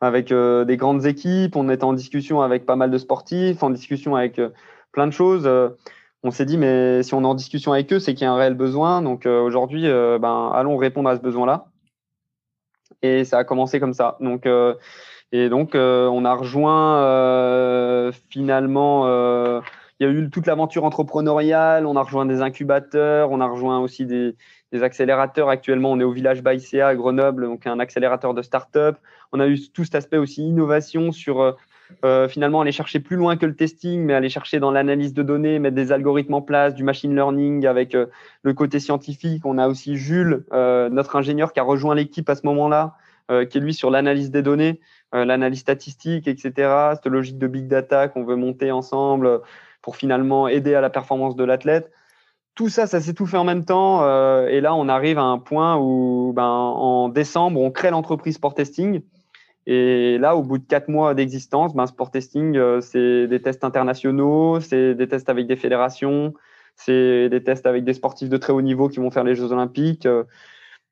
avec 0.00 0.30
euh, 0.30 0.64
des 0.64 0.76
grandes 0.76 1.06
équipes, 1.06 1.56
on 1.56 1.70
était 1.70 1.84
en 1.84 1.94
discussion 1.94 2.42
avec 2.42 2.66
pas 2.66 2.76
mal 2.76 2.90
de 2.90 2.98
sportifs, 2.98 3.62
en 3.62 3.70
discussion 3.70 4.14
avec 4.14 4.40
plein 4.92 5.06
de 5.06 5.12
choses. 5.12 5.48
on 6.22 6.30
s'est 6.30 6.44
dit, 6.44 6.58
mais 6.58 7.02
si 7.02 7.14
on 7.14 7.22
est 7.22 7.26
en 7.26 7.34
discussion 7.34 7.72
avec 7.72 7.90
eux, 7.92 7.98
c'est 7.98 8.12
qu'il 8.14 8.24
y 8.24 8.28
a 8.28 8.32
un 8.32 8.36
réel 8.36 8.54
besoin. 8.54 9.00
Donc 9.00 9.24
aujourd'hui, 9.24 9.84
ben 9.84 10.50
allons 10.54 10.76
répondre 10.76 11.08
à 11.08 11.16
ce 11.16 11.22
besoin-là. 11.22 11.66
Et 13.00 13.24
ça 13.24 13.38
a 13.38 13.44
commencé 13.44 13.80
comme 13.80 13.94
ça. 13.94 14.18
Donc 14.20 14.46
et 15.36 15.48
donc, 15.48 15.74
euh, 15.74 16.06
on 16.08 16.24
a 16.24 16.34
rejoint 16.34 17.02
euh, 17.02 18.10
finalement, 18.30 19.06
euh, 19.06 19.60
il 20.00 20.06
y 20.06 20.08
a 20.08 20.12
eu 20.12 20.30
toute 20.30 20.46
l'aventure 20.46 20.84
entrepreneuriale, 20.84 21.86
on 21.86 21.96
a 21.96 22.02
rejoint 22.02 22.26
des 22.26 22.40
incubateurs, 22.40 23.30
on 23.30 23.40
a 23.40 23.46
rejoint 23.46 23.80
aussi 23.80 24.06
des, 24.06 24.34
accélérateurs. 24.82 25.48
Actuellement, 25.48 25.92
on 25.92 26.00
est 26.00 26.04
au 26.04 26.12
village 26.12 26.42
Baïséa 26.42 26.88
à 26.88 26.94
Grenoble, 26.94 27.46
donc 27.46 27.66
un 27.66 27.80
accélérateur 27.80 28.34
de 28.34 28.42
start-up. 28.42 28.98
On 29.32 29.40
a 29.40 29.46
eu 29.46 29.58
tout 29.72 29.84
cet 29.84 29.94
aspect 29.94 30.18
aussi 30.18 30.46
innovation 30.46 31.12
sur 31.12 31.56
finalement 32.28 32.60
aller 32.60 32.72
chercher 32.72 33.00
plus 33.00 33.16
loin 33.16 33.36
que 33.36 33.46
le 33.46 33.56
testing, 33.56 34.02
mais 34.02 34.12
aller 34.12 34.28
chercher 34.28 34.60
dans 34.60 34.70
l'analyse 34.70 35.14
de 35.14 35.22
données, 35.22 35.58
mettre 35.58 35.76
des 35.76 35.92
algorithmes 35.92 36.34
en 36.34 36.42
place, 36.42 36.74
du 36.74 36.84
machine 36.84 37.14
learning 37.14 37.64
avec 37.64 37.96
le 38.42 38.52
côté 38.52 38.78
scientifique. 38.80 39.46
On 39.46 39.56
a 39.56 39.66
aussi 39.66 39.96
Jules, 39.96 40.44
notre 40.52 41.16
ingénieur, 41.16 41.54
qui 41.54 41.60
a 41.60 41.62
rejoint 41.62 41.94
l'équipe 41.94 42.28
à 42.28 42.34
ce 42.34 42.44
moment-là, 42.44 42.96
qui 43.30 43.56
est 43.56 43.60
lui 43.62 43.72
sur 43.72 43.90
l'analyse 43.90 44.30
des 44.30 44.42
données. 44.42 44.78
Euh, 45.14 45.24
l'analyse 45.24 45.60
statistique, 45.60 46.26
etc., 46.26 46.94
cette 46.94 47.06
logique 47.06 47.38
de 47.38 47.46
big 47.46 47.68
data 47.68 48.08
qu'on 48.08 48.24
veut 48.24 48.34
monter 48.34 48.72
ensemble 48.72 49.40
pour 49.80 49.96
finalement 49.96 50.48
aider 50.48 50.74
à 50.74 50.80
la 50.80 50.90
performance 50.90 51.36
de 51.36 51.44
l'athlète. 51.44 51.92
Tout 52.56 52.68
ça, 52.68 52.88
ça 52.88 53.00
s'est 53.00 53.14
tout 53.14 53.26
fait 53.26 53.36
en 53.36 53.44
même 53.44 53.64
temps. 53.64 54.02
Euh, 54.02 54.48
et 54.48 54.60
là, 54.60 54.74
on 54.74 54.88
arrive 54.88 55.18
à 55.18 55.22
un 55.22 55.38
point 55.38 55.76
où, 55.76 56.32
ben, 56.34 56.42
en 56.42 57.08
décembre, 57.08 57.60
on 57.60 57.70
crée 57.70 57.90
l'entreprise 57.90 58.34
Sport 58.34 58.54
Testing. 58.54 59.02
Et 59.66 60.18
là, 60.18 60.34
au 60.34 60.42
bout 60.42 60.58
de 60.58 60.64
quatre 60.64 60.88
mois 60.88 61.14
d'existence, 61.14 61.74
ben, 61.74 61.86
Sport 61.86 62.10
Testing, 62.10 62.56
euh, 62.56 62.80
c'est 62.80 63.28
des 63.28 63.40
tests 63.40 63.62
internationaux, 63.62 64.60
c'est 64.60 64.94
des 64.96 65.06
tests 65.06 65.28
avec 65.28 65.46
des 65.46 65.56
fédérations, 65.56 66.34
c'est 66.74 67.28
des 67.28 67.44
tests 67.44 67.66
avec 67.66 67.84
des 67.84 67.94
sportifs 67.94 68.28
de 68.28 68.36
très 68.38 68.52
haut 68.52 68.62
niveau 68.62 68.88
qui 68.88 68.98
vont 68.98 69.12
faire 69.12 69.24
les 69.24 69.36
Jeux 69.36 69.52
Olympiques. 69.52 70.08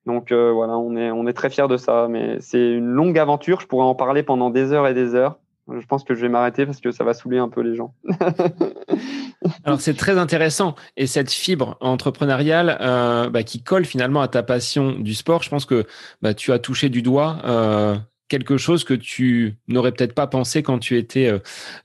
Donc 0.06 0.32
euh, 0.32 0.52
voilà, 0.52 0.76
on 0.76 1.26
est, 1.26 1.32
très 1.32 1.50
fiers 1.50 1.68
de 1.68 1.76
ça. 1.76 2.06
Mais 2.08 2.36
c'est 2.40 2.72
une 2.72 2.86
longue 2.86 3.18
aventure. 3.18 3.60
Je 3.60 3.66
pourrais 3.66 3.86
en 3.86 3.94
parler 3.94 4.22
pendant 4.22 4.50
des 4.50 4.72
heures 4.72 4.86
et 4.86 4.94
des 4.94 5.14
heures. 5.14 5.38
Je 5.66 5.86
pense 5.86 6.04
que 6.04 6.14
je 6.14 6.20
vais 6.20 6.28
m'arrêter 6.28 6.66
parce 6.66 6.80
que 6.80 6.90
ça 6.90 7.04
va 7.04 7.14
saouler 7.14 7.38
un 7.38 7.48
peu 7.48 7.62
les 7.62 7.74
gens. 7.74 7.94
Alors 9.64 9.80
c'est 9.80 9.94
très 9.94 10.18
intéressant 10.18 10.74
et 10.98 11.06
cette 11.06 11.30
fibre 11.30 11.78
entrepreneuriale 11.80 12.76
euh, 12.82 13.30
bah, 13.30 13.42
qui 13.44 13.62
colle 13.62 13.86
finalement 13.86 14.20
à 14.20 14.28
ta 14.28 14.42
passion 14.42 14.92
du 14.92 15.14
sport, 15.14 15.42
je 15.42 15.48
pense 15.48 15.64
que 15.64 15.86
bah, 16.20 16.34
tu 16.34 16.52
as 16.52 16.58
touché 16.58 16.90
du 16.90 17.00
doigt 17.00 17.38
euh, 17.46 17.96
quelque 18.28 18.58
chose 18.58 18.84
que 18.84 18.92
tu 18.92 19.56
n'aurais 19.66 19.92
peut-être 19.92 20.14
pas 20.14 20.26
pensé 20.26 20.62
quand 20.62 20.78
tu 20.78 20.98
étais 20.98 21.32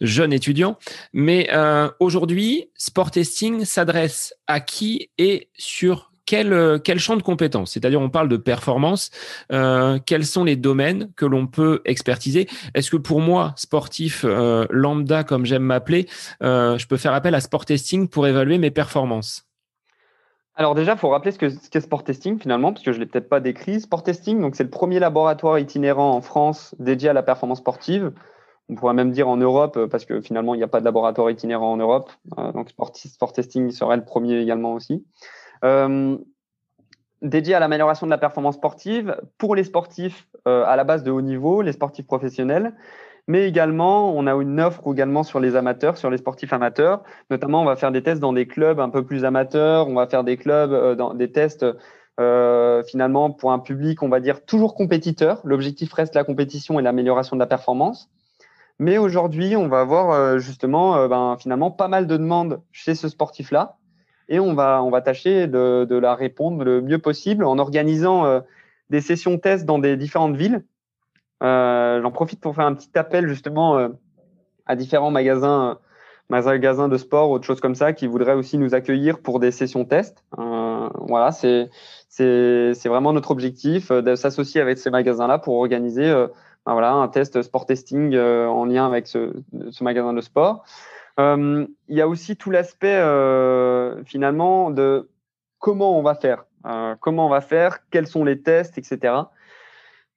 jeune 0.01 0.33
étudiant. 0.33 0.77
Mais 1.13 1.49
aujourd'hui, 1.99 2.69
Sport 2.75 3.11
Testing 3.11 3.63
s'adresse 3.65 4.33
à 4.47 4.59
qui 4.59 5.09
et 5.17 5.49
sur 5.57 6.08
quel, 6.29 6.53
euh, 6.53 6.77
quel 6.77 6.99
champ 6.99 7.17
de 7.17 7.23
compétences? 7.23 7.71
C'est-à-dire, 7.71 7.99
on 7.99 8.11
parle 8.11 8.29
de 8.29 8.37
performance. 8.37 9.09
Euh, 9.51 9.97
quels 10.05 10.27
sont 10.27 10.43
les 10.43 10.55
domaines 10.55 11.11
que 11.15 11.25
l'on 11.25 11.47
peut 11.47 11.81
expertiser? 11.85 12.47
Est-ce 12.75 12.91
que 12.91 12.97
pour 12.97 13.19
moi, 13.19 13.53
sportif 13.55 14.25
euh, 14.25 14.67
lambda, 14.69 15.23
comme 15.23 15.47
j'aime 15.47 15.63
m'appeler, 15.63 16.07
je 16.41 16.85
peux 16.85 16.97
faire 16.97 17.15
appel 17.15 17.33
à 17.33 17.41
Sport 17.41 17.65
Testing 17.65 18.07
pour 18.07 18.27
évaluer 18.27 18.59
mes 18.59 18.69
performances? 18.69 19.47
Alors 20.53 20.75
déjà, 20.75 20.91
il 20.91 20.99
faut 20.99 21.09
rappeler 21.09 21.31
ce 21.31 21.39
qu'est 21.39 21.81
Sport 21.81 22.03
Testing 22.03 22.37
finalement, 22.37 22.73
parce 22.73 22.85
que 22.85 22.91
je 22.91 22.97
ne 22.99 23.05
l'ai 23.05 23.09
peut-être 23.09 23.29
pas 23.29 23.39
décrit. 23.39 23.81
Sport 23.81 24.03
Testing, 24.03 24.47
c'est 24.53 24.63
le 24.63 24.69
premier 24.69 24.99
laboratoire 24.99 25.57
itinérant 25.57 26.11
en 26.11 26.21
France 26.21 26.75
dédié 26.77 27.09
à 27.09 27.13
la 27.13 27.23
performance 27.23 27.57
sportive. 27.57 28.11
On 28.69 28.75
pourrait 28.75 28.93
même 28.93 29.09
dire 29.09 29.27
en 29.27 29.37
Europe, 29.37 29.79
parce 29.89 30.05
que 30.05 30.21
finalement, 30.21 30.53
il 30.53 30.57
n'y 30.57 30.63
a 30.63 30.67
pas 30.67 30.79
de 30.79 30.85
laboratoire 30.85 31.31
itinérant 31.31 31.71
en 31.71 31.77
Europe. 31.77 32.11
donc 32.53 32.69
Sport 32.69 33.33
Testing 33.33 33.71
serait 33.71 33.97
le 33.97 34.05
premier 34.05 34.39
également 34.39 34.73
aussi. 34.73 35.03
Euh, 35.65 36.17
dédié 37.21 37.53
à 37.53 37.59
l'amélioration 37.59 38.07
de 38.07 38.11
la 38.11 38.17
performance 38.17 38.55
sportive 38.55 39.17
pour 39.37 39.53
les 39.53 39.65
sportifs 39.65 40.27
euh, 40.47 40.63
à 40.65 40.77
la 40.77 40.85
base 40.85 41.03
de 41.03 41.11
haut 41.11 41.21
niveau, 41.21 41.61
les 41.61 41.73
sportifs 41.73 42.07
professionnels, 42.07 42.73
mais 43.27 43.45
également 43.45 44.15
on 44.15 44.25
a 44.25 44.33
une 44.35 44.61
offre 44.61 44.81
également 44.89 45.23
sur 45.23 45.41
les 45.41 45.57
amateurs, 45.57 45.97
sur 45.97 46.09
les 46.09 46.17
sportifs 46.17 46.53
amateurs. 46.53 47.03
Notamment, 47.29 47.61
on 47.61 47.65
va 47.65 47.75
faire 47.75 47.91
des 47.91 48.03
tests 48.03 48.21
dans 48.21 48.31
des 48.31 48.47
clubs 48.47 48.79
un 48.79 48.89
peu 48.89 49.05
plus 49.05 49.25
amateurs, 49.25 49.89
on 49.89 49.95
va 49.95 50.07
faire 50.07 50.23
des 50.23 50.37
clubs 50.37 50.71
euh, 50.71 50.95
dans 50.95 51.13
des 51.13 51.31
tests 51.31 51.65
finalement 52.85 53.31
pour 53.31 53.53
un 53.53 53.59
public, 53.59 54.03
on 54.03 54.09
va 54.09 54.19
dire 54.19 54.43
toujours 54.43 54.75
compétiteur. 54.75 55.39
L'objectif 55.45 55.93
reste 55.93 56.15
la 56.15 56.25
compétition 56.25 56.77
et 56.77 56.83
l'amélioration 56.83 57.37
de 57.37 57.39
la 57.39 57.47
performance. 57.47 58.09
Mais 58.77 58.97
aujourd'hui, 58.97 59.55
on 59.55 59.69
va 59.69 59.79
avoir 59.79 60.37
justement 60.37 61.07
ben, 61.07 61.37
finalement 61.39 61.71
pas 61.71 61.87
mal 61.87 62.07
de 62.07 62.17
demandes 62.17 62.61
chez 62.73 62.93
ce 62.93 63.07
sportif-là 63.07 63.78
et 64.29 64.39
on 64.39 64.53
va, 64.53 64.81
on 64.83 64.89
va 64.91 65.01
tâcher 65.01 65.47
de, 65.47 65.85
de 65.85 65.95
la 65.97 66.15
répondre 66.15 66.63
le 66.63 66.81
mieux 66.81 66.99
possible 66.99 67.43
en 67.43 67.57
organisant 67.57 68.25
euh, 68.25 68.39
des 68.89 69.01
sessions 69.01 69.37
test 69.37 69.65
dans 69.65 69.79
des 69.79 69.97
différentes 69.97 70.35
villes. 70.35 70.63
Euh, 71.43 72.01
J'en 72.01 72.11
profite 72.11 72.39
pour 72.39 72.55
faire 72.55 72.65
un 72.65 72.75
petit 72.75 72.91
appel 72.95 73.27
justement 73.27 73.77
euh, 73.77 73.89
à 74.67 74.75
différents 74.75 75.09
magasins, 75.09 75.79
magasins 76.29 76.87
de 76.87 76.97
sport, 76.97 77.31
autre 77.31 77.45
chose 77.45 77.59
comme 77.59 77.75
ça, 77.75 77.91
qui 77.91 78.05
voudraient 78.05 78.35
aussi 78.35 78.59
nous 78.59 78.75
accueillir 78.75 79.19
pour 79.19 79.39
des 79.39 79.51
sessions 79.51 79.83
test. 79.83 80.23
Euh, 80.37 80.87
voilà, 81.07 81.31
c'est 81.31 81.69
vraiment 82.85 83.13
notre 83.13 83.31
objectif 83.31 83.91
de 83.91 84.15
s'associer 84.15 84.61
avec 84.61 84.77
ces 84.77 84.91
magasins-là 84.91 85.39
pour 85.39 85.55
organiser 85.55 86.11
ben 86.65 86.73
voilà, 86.73 86.91
un 86.91 87.07
test 87.07 87.41
sport 87.41 87.65
testing 87.65 88.15
en 88.17 88.65
lien 88.65 88.85
avec 88.85 89.07
ce 89.07 89.33
magasin 89.81 90.13
de 90.13 90.21
sport. 90.21 90.65
Euh, 91.19 91.67
il 91.89 91.97
y 91.97 92.01
a 92.01 92.07
aussi 92.07 92.37
tout 92.37 92.49
l'aspect 92.49 92.95
euh, 92.95 94.03
finalement 94.05 94.71
de 94.71 95.09
comment 95.59 95.99
on 95.99 96.01
va 96.01 96.15
faire, 96.15 96.45
euh, 96.65 96.95
comment 96.99 97.25
on 97.25 97.29
va 97.29 97.41
faire, 97.41 97.79
quels 97.89 98.07
sont 98.07 98.23
les 98.23 98.41
tests, 98.41 98.77
etc. 98.77 99.13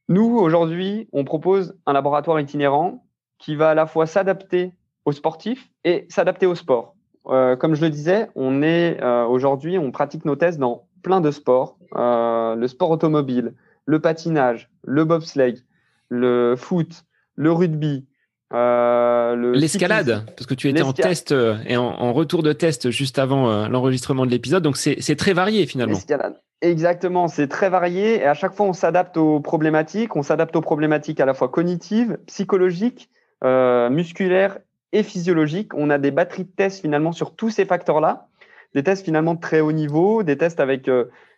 Nous, 0.08 0.38
aujourd'hui, 0.38 1.08
on 1.12 1.24
propose 1.24 1.76
un 1.86 1.92
laboratoire 1.92 2.38
itinérant 2.38 3.04
qui 3.38 3.56
va 3.56 3.70
à 3.70 3.74
la 3.74 3.86
fois 3.86 4.06
s'adapter 4.06 4.72
aux 5.04 5.12
sportifs 5.12 5.70
et 5.84 6.06
s'adapter 6.08 6.46
au 6.46 6.54
sport. 6.54 6.94
Comme 7.24 7.76
je 7.76 7.82
le 7.82 7.90
disais, 7.90 8.28
on 8.34 8.62
est 8.62 9.00
aujourd'hui, 9.02 9.78
on 9.78 9.92
pratique 9.92 10.24
nos 10.24 10.34
tests 10.34 10.58
dans 10.58 10.88
plein 11.02 11.20
de 11.20 11.30
sports, 11.30 11.78
le 11.94 12.66
sport 12.66 12.90
automobile, 12.90 13.54
le 13.86 14.00
patinage, 14.00 14.68
le 14.82 15.04
bobsleigh, 15.04 15.62
le 16.08 16.56
foot, 16.56 17.04
le 17.36 17.52
rugby, 17.52 18.06
euh, 18.52 19.54
l'escalade, 19.54 20.24
parce 20.36 20.46
que 20.46 20.54
tu 20.54 20.68
étais 20.68 20.82
en 20.82 20.92
test 20.92 21.32
euh, 21.32 21.56
et 21.66 21.76
en, 21.76 22.12
retour 22.12 22.42
de 22.42 22.52
test 22.52 22.90
juste 22.90 23.18
avant 23.18 23.50
euh, 23.50 23.68
l'enregistrement 23.68 24.26
de 24.26 24.30
l'épisode, 24.30 24.62
donc 24.62 24.76
c'est 24.76 25.16
très 25.16 25.32
varié 25.32 25.66
finalement. 25.66 25.94
L'escalade. 25.94 26.36
Exactement, 26.60 27.28
c'est 27.28 27.48
très 27.48 27.70
varié. 27.70 28.20
Et 28.20 28.24
à 28.24 28.34
chaque 28.34 28.54
fois 28.54 28.66
on 28.66 28.72
s'adapte 28.72 29.16
aux 29.16 29.40
problématiques, 29.40 30.14
on 30.16 30.22
s'adapte 30.22 30.54
aux 30.54 30.60
problématiques 30.60 31.20
à 31.20 31.26
la 31.26 31.34
fois 31.34 31.48
cognitives, 31.48 32.18
psychologiques, 32.26 33.08
musculaires 33.42 34.58
et 34.92 35.02
physiologiques. 35.02 35.74
On 35.74 35.90
a 35.90 35.98
des 35.98 36.10
batteries 36.10 36.44
de 36.44 36.52
tests 36.54 36.80
finalement 36.80 37.12
sur 37.12 37.34
tous 37.34 37.50
ces 37.50 37.64
facteurs-là, 37.64 38.28
des 38.74 38.82
tests 38.82 39.04
finalement 39.04 39.34
de 39.34 39.40
très 39.40 39.60
haut 39.60 39.72
niveau, 39.72 40.22
des 40.22 40.36
tests 40.36 40.60
avec 40.60 40.88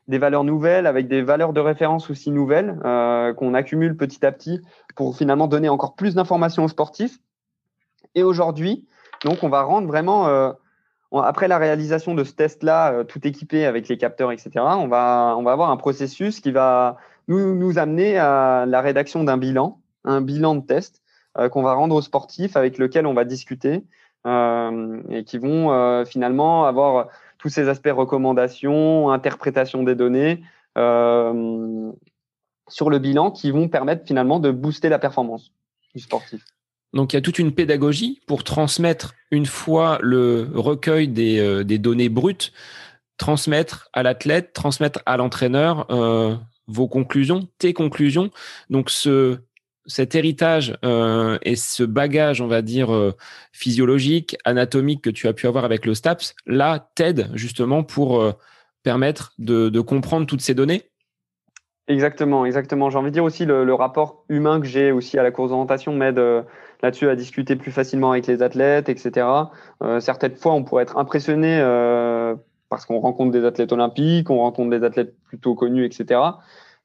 des 0.09 0.19
valeurs 0.19 0.45
nouvelles, 0.45 0.87
avec 0.87 1.09
des 1.09 1.23
valeurs 1.23 1.53
de 1.53 1.61
référence 1.61 2.11
aussi 2.11 2.31
nouvelles 2.31 2.79
euh, 2.85 3.33
qu'on 3.33 3.55
accumule 3.55 3.97
petit 3.97 4.25
à 4.25 4.33
petit 4.33 4.61
pour 4.97 5.17
finalement 5.17 5.47
donner 5.47 5.69
encore 5.69 5.95
plus 5.95 6.15
d'informations 6.15 6.65
aux 6.65 6.69
sportifs. 6.69 7.19
Et 8.15 8.23
aujourd'hui, 8.23 8.87
donc 9.25 9.43
on 9.43 9.49
va 9.49 9.63
rendre 9.63 9.87
vraiment, 9.87 10.29
euh, 10.29 10.53
après 11.13 11.49
la 11.49 11.59
réalisation 11.59 12.15
de 12.15 12.23
ce 12.23 12.33
test-là, 12.35 12.93
euh, 12.93 13.05
tout 13.05 13.27
équipé 13.27 13.65
avec 13.65 13.89
les 13.89 13.97
capteurs, 13.97 14.31
etc., 14.31 14.51
on 14.57 14.89
va, 14.89 15.35
on 15.39 15.43
va 15.43 15.53
avoir 15.53 15.71
un 15.71 15.77
processus 15.77 16.41
qui 16.41 16.53
va 16.53 16.99
nous, 17.29 17.55
nous 17.55 17.79
amener 17.79 18.19
à 18.19 18.67
la 18.67 18.83
rédaction 18.83 19.25
d'un 19.25 19.39
bilan, 19.39 19.81
un 20.05 20.21
bilan 20.21 20.57
de 20.57 20.67
test 20.67 21.01
qu'on 21.51 21.63
va 21.63 21.75
rendre 21.75 21.97
aux 21.97 22.03
sportifs 22.03 22.57
avec 22.57 22.79
lequel 22.79 23.09
on 23.09 23.15
va 23.15 23.25
discuter 23.25 23.83
et 24.25 25.25
qui 25.27 25.39
vont 25.39 26.05
finalement 26.05 26.65
avoir 26.65 27.09
tous 27.45 27.51
ces 27.51 27.69
aspects 27.69 27.93
recommandations, 27.93 29.11
interprétation 29.11 29.83
des 29.83 29.95
données 29.95 30.43
euh, 30.79 31.93
sur 32.69 32.89
le 32.89 32.99
bilan 32.99 33.31
qui 33.31 33.51
vont 33.51 33.69
permettre 33.69 34.07
finalement 34.07 34.41
de 34.41 34.51
booster 34.51 34.89
la 34.89 34.99
performance 34.99 35.53
du 35.95 36.01
sportif. 36.01 36.43
Donc 36.95 37.13
il 37.13 37.17
y 37.17 37.19
a 37.19 37.21
toute 37.21 37.39
une 37.39 37.53
pédagogie 37.53 38.23
pour 38.27 38.45
transmettre 38.45 39.13
une 39.31 39.45
fois 39.45 39.99
le 40.01 40.49
recueil 40.55 41.07
des, 41.07 41.39
euh, 41.39 41.65
données 41.65 42.09
brutes, 42.09 42.55
transmettre 43.19 43.91
à 43.93 44.03
l'athlète, 44.03 44.55
transmettre 44.55 45.01
à 45.05 45.19
l'entraîneur 45.19 45.87
euh, 45.91 46.35
vos 46.67 46.89
conclusions, 46.89 47.47
tes 47.59 47.75
conclusions. 47.75 48.31
Donc 48.71 48.89
ce 48.89 49.41
cet 49.87 50.15
héritage 50.15 50.77
euh, 50.85 51.39
et 51.43 51.57
ce 51.57 51.83
bagage, 51.83 52.41
on 52.41 52.47
va 52.47 52.63
dire, 52.63 52.93
euh, 52.93 53.13
physiologique, 53.53 54.37
anatomique 54.45 55.03
que 55.03 55.11
tu 55.11 55.29
as 55.29 55.33
pu 55.33 55.47
avoir 55.47 55.65
avec 55.65 55.87
le 55.87 55.95
STAPS, 55.95 56.35
là, 56.47 56.91
t'aide 56.95 57.29
justement 57.35 57.83
pour 57.83 58.21
euh, 58.21 58.33
permettre 58.83 59.33
de, 59.39 59.81
comprendre 59.81 60.27
toutes 60.27 60.41
ces 60.41 60.55
données? 60.55 60.83
Exactement, 61.87 62.47
exactement. 62.47 62.89
J'ai 62.89 62.97
envie 62.97 63.11
de 63.11 63.15
dire 63.15 63.25
aussi 63.25 63.45
le, 63.45 63.75
rapport 63.75 64.25
humain 64.29 64.61
que 64.61 64.67
j'ai 64.67 64.91
aussi 64.91 65.19
à 65.19 65.23
la 65.23 65.31
course 65.31 65.51
d'orientation 65.51 65.95
m'aide 65.95 66.19
là-dessus 66.83 67.09
à 67.09 67.17
discuter 67.17 67.57
plus 67.57 67.73
facilement 67.73 68.13
avec 68.13 68.27
les 68.27 68.41
athlètes, 68.41 68.89
etc. 68.89 69.27
certaines 70.01 70.35
fois, 70.35 70.55
on 70.55 70.65
pourrait 70.65 70.85
être 70.85 70.97
impressionné 70.97 71.61
parce 72.71 72.87
qu'on 72.87 73.01
rencontre 73.01 73.33
des 73.33 73.45
athlètes 73.45 73.73
olympiques, 73.73 74.31
on 74.31 74.39
rencontre 74.39 74.71
des 74.71 74.85
athlètes 74.85 75.15
plutôt 75.25 75.55
connus, 75.55 75.85
etc. 75.85 76.21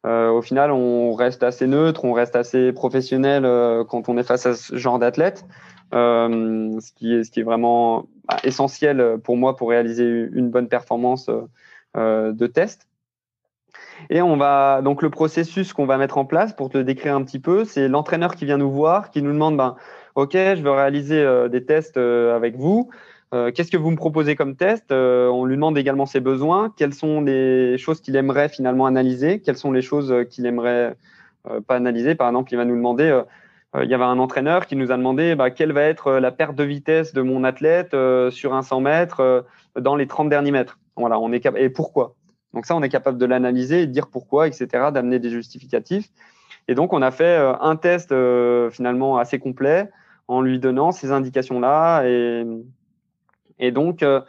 Euh, 0.05 0.29
au 0.29 0.41
final, 0.41 0.71
on 0.71 1.13
reste 1.13 1.43
assez 1.43 1.67
neutre, 1.67 2.05
on 2.05 2.13
reste 2.13 2.35
assez 2.35 2.71
professionnel 2.71 3.43
euh, 3.45 3.83
quand 3.83 4.07
on 4.07 4.17
est 4.17 4.23
face 4.23 4.45
à 4.45 4.55
ce 4.55 4.77
genre 4.77 4.97
d'athlète, 4.97 5.45
euh, 5.93 6.79
ce, 6.79 6.93
qui 6.93 7.15
est, 7.15 7.23
ce 7.23 7.31
qui 7.31 7.41
est 7.41 7.43
vraiment 7.43 8.05
bah, 8.27 8.37
essentiel 8.43 9.17
pour 9.23 9.35
moi 9.35 9.57
pour 9.57 9.69
réaliser 9.69 10.05
une 10.31 10.49
bonne 10.49 10.69
performance 10.69 11.29
de 11.95 12.47
test. 12.47 12.87
Et 14.09 14.21
on 14.21 14.37
va 14.37 14.81
donc 14.81 15.01
le 15.01 15.09
processus 15.09 15.73
qu'on 15.73 15.85
va 15.85 15.97
mettre 15.97 16.17
en 16.17 16.25
place 16.25 16.53
pour 16.53 16.69
te 16.69 16.77
décrire 16.77 17.15
un 17.15 17.23
petit 17.23 17.39
peu, 17.39 17.65
c'est 17.65 17.89
l'entraîneur 17.89 18.35
qui 18.35 18.45
vient 18.45 18.57
nous 18.57 18.71
voir, 18.71 19.11
qui 19.11 19.21
nous 19.21 19.33
demande 19.33 19.57
ben, 19.57 19.75
OK, 20.15 20.31
je 20.33 20.61
veux 20.61 20.71
réaliser 20.71 21.49
des 21.49 21.65
tests 21.65 21.97
avec 21.97 22.55
vous. 22.55 22.89
Euh, 23.33 23.51
qu'est-ce 23.51 23.69
que 23.69 23.77
vous 23.77 23.91
me 23.91 23.95
proposez 23.95 24.35
comme 24.35 24.55
test? 24.55 24.91
Euh, 24.91 25.27
On 25.27 25.45
lui 25.45 25.55
demande 25.55 25.77
également 25.77 26.05
ses 26.05 26.19
besoins. 26.19 26.73
Quelles 26.75 26.93
sont 26.93 27.21
les 27.21 27.77
choses 27.77 28.01
qu'il 28.01 28.15
aimerait 28.15 28.49
finalement 28.49 28.85
analyser? 28.87 29.39
Quelles 29.39 29.57
sont 29.57 29.71
les 29.71 29.83
choses 29.83 30.11
euh, 30.11 30.23
qu'il 30.23 30.45
aimerait 30.45 30.95
pas 31.67 31.75
analyser? 31.75 32.15
Par 32.15 32.27
exemple, 32.27 32.51
il 32.53 32.57
va 32.57 32.65
nous 32.65 32.75
demander. 32.75 33.21
il 33.81 33.89
y 33.89 33.93
avait 33.93 34.03
un 34.03 34.19
entraîneur 34.19 34.65
qui 34.65 34.75
nous 34.75 34.91
a 34.91 34.97
demandé 34.97 35.35
bah, 35.35 35.51
quelle 35.51 35.71
va 35.71 35.83
être 35.83 36.13
la 36.13 36.31
perte 36.31 36.55
de 36.55 36.63
vitesse 36.63 37.13
de 37.13 37.21
mon 37.21 37.43
athlète 37.43 37.95
sur 38.29 38.53
un 38.53 38.61
100 38.61 38.81
mètres 38.81 39.45
dans 39.79 39.95
les 39.95 40.05
30 40.05 40.29
derniers 40.29 40.51
mètres. 40.51 40.79
Voilà, 40.97 41.17
on 41.19 41.31
est 41.31 41.45
et 41.55 41.69
pourquoi? 41.69 42.15
Donc 42.53 42.65
ça, 42.65 42.75
on 42.75 42.83
est 42.83 42.89
capable 42.89 43.17
de 43.17 43.25
l'analyser 43.25 43.83
et 43.83 43.87
de 43.87 43.91
dire 43.91 44.07
pourquoi, 44.07 44.47
etc., 44.47 44.67
d'amener 44.91 45.19
des 45.19 45.29
justificatifs. 45.29 46.09
Et 46.67 46.75
donc, 46.75 46.93
on 46.93 47.01
a 47.01 47.09
fait 47.09 47.37
un 47.61 47.75
test 47.77 48.13
finalement 48.69 49.17
assez 49.17 49.39
complet 49.39 49.89
en 50.27 50.41
lui 50.41 50.59
donnant 50.59 50.91
ces 50.91 51.11
indications-là 51.11 52.03
et, 52.03 52.45
et 53.59 53.71
donc, 53.71 54.03
euh, 54.03 54.21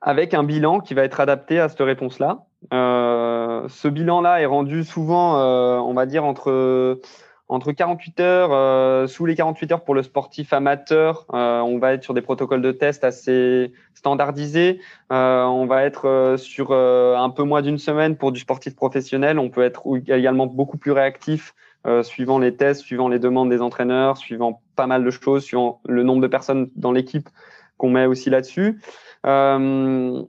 avec 0.00 0.34
un 0.34 0.42
bilan 0.42 0.80
qui 0.80 0.92
va 0.94 1.02
être 1.02 1.20
adapté 1.20 1.58
à 1.60 1.68
cette 1.68 1.80
réponse-là. 1.80 2.44
Euh, 2.72 3.66
ce 3.68 3.88
bilan-là 3.88 4.42
est 4.42 4.46
rendu 4.46 4.84
souvent, 4.84 5.38
euh, 5.38 5.78
on 5.78 5.94
va 5.94 6.04
dire, 6.04 6.24
entre, 6.24 7.00
entre 7.48 7.72
48 7.72 8.20
heures, 8.20 9.08
sous 9.08 9.24
les 9.24 9.34
48 9.34 9.72
heures 9.72 9.84
pour 9.84 9.94
le 9.94 10.02
sportif 10.02 10.52
amateur. 10.52 11.24
on 11.30 11.78
va 11.78 11.94
être 11.94 12.02
sur 12.02 12.12
des 12.12 12.20
protocoles 12.20 12.60
de 12.60 12.72
test 12.72 13.04
assez 13.04 13.72
standardisés. 13.94 14.80
on 15.10 15.66
va 15.66 15.84
être 15.84 16.34
sur 16.36 16.72
un 16.72 17.30
peu 17.30 17.44
moins 17.44 17.62
d'une 17.62 17.78
semaine 17.78 18.16
pour 18.16 18.32
du 18.32 18.40
sportif 18.40 18.76
professionnel. 18.76 19.38
On 19.38 19.48
peut 19.48 19.62
être 19.62 19.82
également 20.08 20.46
beaucoup 20.46 20.76
plus 20.76 20.92
réactif 20.92 21.54
suivant 22.02 22.38
les 22.38 22.56
tests, 22.56 22.82
suivant 22.82 23.08
les 23.08 23.18
demandes 23.18 23.50
des 23.50 23.62
entraîneurs, 23.62 24.16
suivant 24.18 24.62
pas 24.74 24.86
mal 24.86 25.04
de 25.04 25.10
choses, 25.10 25.44
suivant 25.44 25.80
le 25.86 26.02
nombre 26.02 26.22
de 26.22 26.26
personnes 26.26 26.70
dans 26.76 26.92
l'équipe 26.92 27.28
qu'on 27.76 27.90
met 27.90 28.06
aussi 28.06 28.30
là-dessus. 28.30 28.80
Euh, 29.26 30.22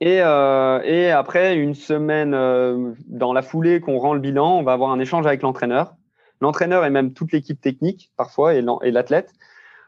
et, 0.00 0.20
euh, 0.20 0.80
et, 0.84 1.10
après, 1.10 1.56
une 1.56 1.74
semaine 1.74 2.34
euh, 2.34 2.92
dans 3.06 3.32
la 3.32 3.42
foulée 3.42 3.80
qu'on 3.80 3.98
rend 3.98 4.14
le 4.14 4.20
bilan, 4.20 4.58
on 4.58 4.62
va 4.62 4.72
avoir 4.72 4.90
un 4.90 4.98
échange 4.98 5.26
avec 5.26 5.42
l'entraîneur. 5.42 5.94
L'entraîneur 6.40 6.84
et 6.84 6.90
même 6.90 7.14
toute 7.14 7.32
l'équipe 7.32 7.60
technique 7.60 8.10
parfois 8.16 8.54
et 8.54 8.90
l'athlète, 8.90 9.32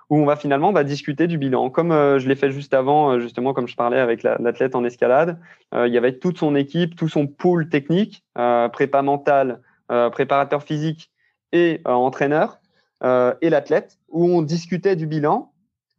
où 0.08 0.16
on 0.16 0.24
va 0.24 0.34
finalement 0.34 0.72
va 0.72 0.82
discuter 0.82 1.26
du 1.26 1.36
bilan. 1.36 1.68
Comme 1.68 1.90
je 1.90 2.26
l'ai 2.26 2.36
fait 2.36 2.50
juste 2.50 2.72
avant, 2.72 3.20
justement, 3.20 3.52
comme 3.52 3.68
je 3.68 3.76
parlais 3.76 4.00
avec 4.00 4.22
l'athlète 4.22 4.74
en 4.74 4.82
escalade, 4.82 5.38
il 5.74 5.92
y 5.92 5.98
avait 5.98 6.16
toute 6.16 6.38
son 6.38 6.54
équipe, 6.54 6.96
tout 6.96 7.10
son 7.10 7.26
pool 7.26 7.68
technique, 7.68 8.24
prépa 8.72 9.02
mental, 9.02 9.60
préparateur 9.88 10.62
physique 10.62 11.10
et 11.52 11.82
entraîneur, 11.84 12.60
et 13.04 13.50
l'athlète, 13.50 13.98
où 14.08 14.24
on 14.24 14.40
discutait 14.40 14.96
du 14.96 15.06
bilan 15.06 15.52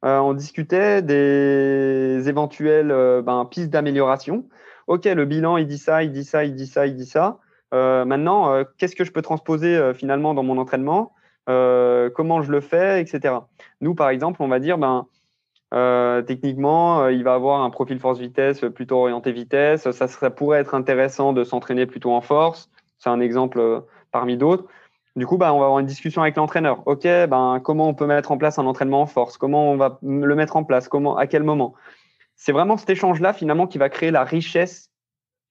on 0.03 0.33
discutait 0.33 1.01
des 1.01 2.29
éventuelles 2.29 2.91
euh, 2.91 3.21
ben, 3.21 3.45
pistes 3.45 3.69
d'amélioration. 3.69 4.45
Ok, 4.87 5.05
le 5.05 5.25
bilan, 5.25 5.57
il 5.57 5.67
dit 5.67 5.77
ça, 5.77 6.03
il 6.03 6.11
dit 6.11 6.23
ça, 6.23 6.43
il 6.43 6.55
dit 6.55 6.67
ça, 6.67 6.87
il 6.87 6.95
dit 6.95 7.05
ça. 7.05 7.39
Euh, 7.73 8.05
maintenant, 8.05 8.63
qu'est-ce 8.77 8.95
que 8.95 9.03
je 9.03 9.11
peux 9.11 9.21
transposer 9.21 9.93
finalement 9.93 10.33
dans 10.33 10.43
mon 10.43 10.57
entraînement 10.57 11.13
Comment 11.45 12.41
je 12.41 12.51
le 12.51 12.61
fais, 12.61 13.01
etc. 13.01 13.35
Nous, 13.81 13.95
par 13.95 14.09
exemple, 14.09 14.41
on 14.41 14.47
va 14.47 14.59
dire, 14.59 14.77
ben, 14.77 15.07
techniquement, 16.25 17.07
il 17.07 17.23
va 17.23 17.33
avoir 17.33 17.61
un 17.61 17.69
profil 17.69 17.99
force-vitesse 17.99 18.61
plutôt 18.73 18.97
orienté 18.97 19.31
vitesse. 19.31 19.89
Ça 19.91 20.29
pourrait 20.31 20.59
être 20.59 20.73
intéressant 20.73 21.33
de 21.33 21.43
s'entraîner 21.43 21.85
plutôt 21.85 22.11
en 22.13 22.21
force. 22.21 22.69
C'est 22.97 23.09
un 23.09 23.19
exemple 23.19 23.83
parmi 24.11 24.37
d'autres. 24.37 24.65
Du 25.19 25.27
coup, 25.27 25.37
bah, 25.37 25.53
on 25.53 25.59
va 25.59 25.65
avoir 25.65 25.79
une 25.79 25.85
discussion 25.85 26.21
avec 26.21 26.37
l'entraîneur. 26.37 26.81
OK, 26.87 27.03
ben, 27.03 27.59
comment 27.61 27.89
on 27.89 27.93
peut 27.93 28.05
mettre 28.05 28.31
en 28.31 28.37
place 28.37 28.57
un 28.57 28.65
entraînement 28.65 29.01
en 29.01 29.05
force? 29.05 29.37
Comment 29.37 29.69
on 29.69 29.75
va 29.75 29.99
le 30.01 30.33
mettre 30.33 30.55
en 30.55 30.63
place? 30.63 30.87
Comment, 30.87 31.17
À 31.17 31.27
quel 31.27 31.43
moment? 31.43 31.73
C'est 32.37 32.53
vraiment 32.53 32.77
cet 32.77 32.89
échange-là, 32.89 33.33
finalement, 33.33 33.67
qui 33.67 33.77
va 33.77 33.89
créer 33.89 34.11
la 34.11 34.23
richesse 34.23 34.91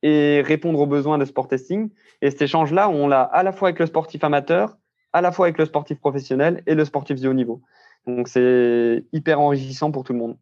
et 0.03 0.41
répondre 0.41 0.81
aux 0.81 0.87
besoins 0.87 1.19
de 1.19 1.27
sport 1.27 1.49
testing. 1.49 1.91
Et 2.23 2.31
cet 2.31 2.41
échange-là, 2.41 2.89
on 2.89 3.09
l'a 3.09 3.21
à 3.21 3.43
la 3.43 3.53
fois 3.53 3.69
avec 3.69 3.79
le 3.79 3.85
sportif 3.85 4.25
amateur, 4.25 4.79
à 5.13 5.21
la 5.21 5.33
fois 5.33 5.45
avec 5.45 5.59
le 5.59 5.67
sportif 5.67 6.01
professionnel 6.01 6.63
et 6.67 6.75
le 6.75 6.87
sportif 6.87 7.21
de 7.21 7.29
haut 7.29 7.35
niveau. 7.35 7.61
Donc, 8.07 8.27
c'est 8.27 9.05
hyper 9.13 9.39
enrichissant 9.39 9.91
pour 9.91 10.03
tout 10.03 10.15
le 10.15 10.19
monde. 10.19 10.39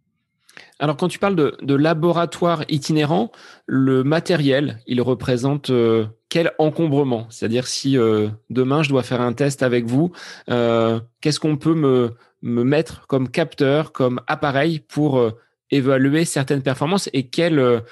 Alors, 0.78 0.96
quand 0.96 1.08
tu 1.08 1.18
parles 1.18 1.36
de, 1.36 1.74
laboratoire 1.74 2.64
itinérant, 2.68 3.32
le 3.66 4.04
matériel, 4.04 4.80
il 4.86 5.00
représente 5.00 5.70
euh, 5.70 6.06
quel 6.28 6.52
encombrement? 6.58 7.26
C'est-à-dire, 7.30 7.66
si 7.66 7.96
euh, 7.96 8.28
demain 8.50 8.82
je 8.82 8.88
dois 8.88 9.02
faire 9.02 9.20
un 9.20 9.32
test 9.32 9.62
avec 9.62 9.86
vous, 9.86 10.12
euh, 10.50 11.00
qu'est-ce 11.20 11.40
qu'on 11.40 11.56
peut 11.56 11.74
me, 11.74 12.14
mettre 12.42 13.06
comme 13.06 13.28
capteur, 13.28 13.92
comme 13.92 14.20
appareil 14.26 14.80
pour 14.80 15.32
évaluer 15.70 16.24
certaines 16.24 16.62
performances 16.62 17.08
et 17.12 17.28
quel, 17.28 17.82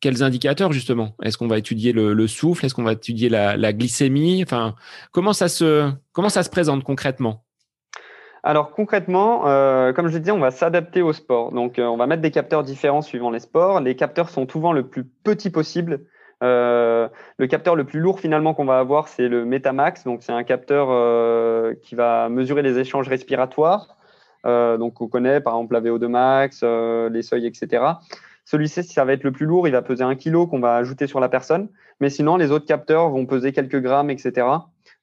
quels 0.00 0.22
indicateurs 0.22 0.72
justement? 0.72 1.14
Est-ce 1.22 1.38
qu'on 1.38 1.46
va 1.46 1.58
étudier 1.58 1.92
le, 1.92 2.26
souffle? 2.26 2.64
Est-ce 2.64 2.74
qu'on 2.74 2.82
va 2.82 2.94
étudier 2.94 3.28
la, 3.28 3.72
glycémie? 3.72 4.42
Enfin, 4.42 4.74
comment 5.12 5.32
ça 5.32 5.48
se 5.48 5.90
comment 6.12 6.30
ça 6.30 6.42
se 6.42 6.50
présente 6.50 6.82
concrètement? 6.82 7.44
Alors 8.42 8.70
concrètement, 8.70 9.46
euh, 9.46 9.92
comme 9.92 10.08
je 10.08 10.16
disais, 10.18 10.32
on 10.32 10.38
va 10.38 10.50
s'adapter 10.50 11.02
au 11.02 11.12
sport. 11.12 11.52
Donc 11.52 11.78
euh, 11.78 11.84
on 11.84 11.96
va 11.96 12.06
mettre 12.06 12.22
des 12.22 12.30
capteurs 12.30 12.62
différents 12.62 13.02
suivant 13.02 13.30
les 13.30 13.40
sports. 13.40 13.80
Les 13.80 13.96
capteurs 13.96 14.30
sont 14.30 14.48
souvent 14.48 14.72
le 14.72 14.86
plus 14.86 15.04
petit 15.04 15.50
possible. 15.50 16.00
Euh, 16.42 17.08
le 17.36 17.46
capteur 17.48 17.76
le 17.76 17.84
plus 17.84 18.00
lourd 18.00 18.18
finalement 18.18 18.54
qu'on 18.54 18.64
va 18.64 18.78
avoir, 18.78 19.08
c'est 19.08 19.28
le 19.28 19.44
Metamax. 19.44 20.04
Donc 20.04 20.22
c'est 20.22 20.32
un 20.32 20.44
capteur 20.44 20.88
qui 21.82 21.94
va 21.94 22.28
mesurer 22.28 22.62
les 22.62 22.78
échanges 22.78 23.08
respiratoires. 23.08 23.96
donc 24.44 25.00
on 25.02 25.08
connaît 25.08 25.40
par 25.40 25.54
exemple 25.54 25.74
la 25.74 25.80
VO2 25.82 26.06
max, 26.06 26.62
les 26.62 27.22
seuils, 27.22 27.46
etc. 27.46 27.84
Celui-ci, 28.46 28.82
ça 28.84 29.04
va 29.04 29.12
être 29.12 29.22
le 29.22 29.32
plus 29.32 29.46
lourd, 29.46 29.68
il 29.68 29.72
va 29.72 29.82
peser 29.82 30.02
un 30.02 30.16
kilo 30.16 30.46
qu'on 30.46 30.60
va 30.60 30.76
ajouter 30.76 31.06
sur 31.06 31.20
la 31.20 31.28
personne. 31.28 31.68
Mais 32.00 32.08
sinon, 32.08 32.36
les 32.36 32.50
autres 32.50 32.66
capteurs 32.66 33.10
vont 33.10 33.26
peser 33.26 33.52
quelques 33.52 33.80
grammes, 33.80 34.10
etc. 34.10 34.46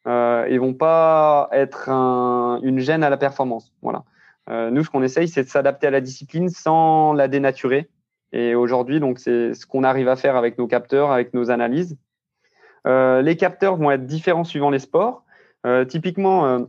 Euh, 0.08 0.46
et 0.46 0.58
vont 0.58 0.74
pas 0.74 1.50
être 1.52 1.90
une 1.90 2.80
gêne 2.80 3.04
à 3.04 3.10
la 3.10 3.18
performance. 3.18 3.74
Voilà. 3.82 4.04
Euh, 4.50 4.70
nous, 4.70 4.84
ce 4.84 4.90
qu'on 4.90 5.04
essaye, 5.04 5.28
c'est 5.28 5.44
de 5.44 5.50
s'adapter 5.50 5.88
à 5.88 5.92
la 5.92 6.02
discipline 6.02 6.50
sans 6.50 7.14
la 7.14 7.28
dénaturer. 7.28 7.90
Et 8.32 8.56
aujourd'hui, 8.56 9.00
donc, 9.00 9.20
c'est 9.20 9.54
ce 9.54 9.66
qu'on 9.66 9.84
arrive 9.84 10.08
à 10.08 10.16
faire 10.16 10.36
avec 10.36 10.58
nos 10.58 10.68
capteurs, 10.68 11.12
avec 11.12 11.34
nos 11.34 11.52
analyses. 11.52 11.98
Euh, 12.86 13.22
les 13.22 13.36
capteurs 13.36 13.76
vont 13.76 13.92
être 13.92 14.06
différents 14.06 14.46
suivant 14.46 14.70
les 14.70 14.80
sports. 14.80 15.24
Euh, 15.66 15.84
typiquement, 15.84 16.68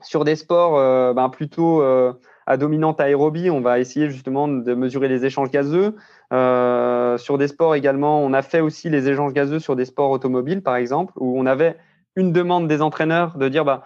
sur 0.00 0.24
des 0.24 0.36
sports 0.36 1.14
ben, 1.14 1.28
plutôt 1.28 1.82
à 1.82 2.56
dominante 2.56 3.00
aérobie, 3.00 3.50
on 3.50 3.60
va 3.60 3.78
essayer 3.78 4.08
justement 4.08 4.48
de 4.48 4.74
mesurer 4.74 5.08
les 5.08 5.26
échanges 5.26 5.50
gazeux. 5.50 5.96
Sur 6.30 7.36
des 7.36 7.48
sports 7.48 7.74
également, 7.74 8.22
on 8.22 8.32
a 8.32 8.40
fait 8.40 8.60
aussi 8.60 8.88
les 8.88 9.08
échanges 9.08 9.34
gazeux 9.34 9.58
sur 9.58 9.76
des 9.76 9.84
sports 9.84 10.10
automobiles, 10.10 10.62
par 10.62 10.76
exemple, 10.76 11.12
où 11.16 11.38
on 11.38 11.44
avait 11.44 11.76
une 12.20 12.32
demande 12.32 12.68
des 12.68 12.82
entraîneurs 12.82 13.36
de 13.36 13.48
dire 13.48 13.64
bah, 13.64 13.82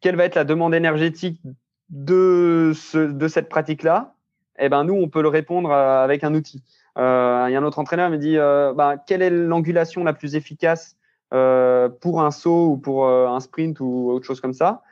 quelle 0.00 0.16
va 0.16 0.24
être 0.24 0.34
la 0.34 0.44
demande 0.44 0.74
énergétique 0.74 1.40
de, 1.90 2.72
ce, 2.74 2.98
de 2.98 3.28
cette 3.28 3.48
pratique-là? 3.48 4.14
Eh 4.58 4.68
ben 4.68 4.84
nous, 4.84 4.94
on 4.94 5.08
peut 5.08 5.22
le 5.22 5.28
répondre 5.28 5.70
euh, 5.70 6.04
avec 6.04 6.24
un 6.24 6.34
outil. 6.34 6.62
Euh, 6.98 7.46
il 7.48 7.52
y 7.52 7.56
a 7.56 7.60
un 7.60 7.64
autre 7.64 7.78
entraîneur 7.78 8.08
qui 8.08 8.12
me 8.12 8.18
dit 8.18 8.36
euh, 8.36 8.72
bah, 8.74 8.96
quelle 8.96 9.22
est 9.22 9.30
l'angulation 9.30 10.04
la 10.04 10.12
plus 10.12 10.34
efficace 10.34 10.96
pour 11.30 12.22
un 12.22 12.30
saut 12.30 12.68
ou 12.68 12.76
pour 12.78 13.06
un 13.06 13.38
sprint 13.40 13.80
ou 13.80 14.10
autre 14.10 14.24
chose 14.24 14.40
comme 14.40 14.54
ça? 14.54 14.82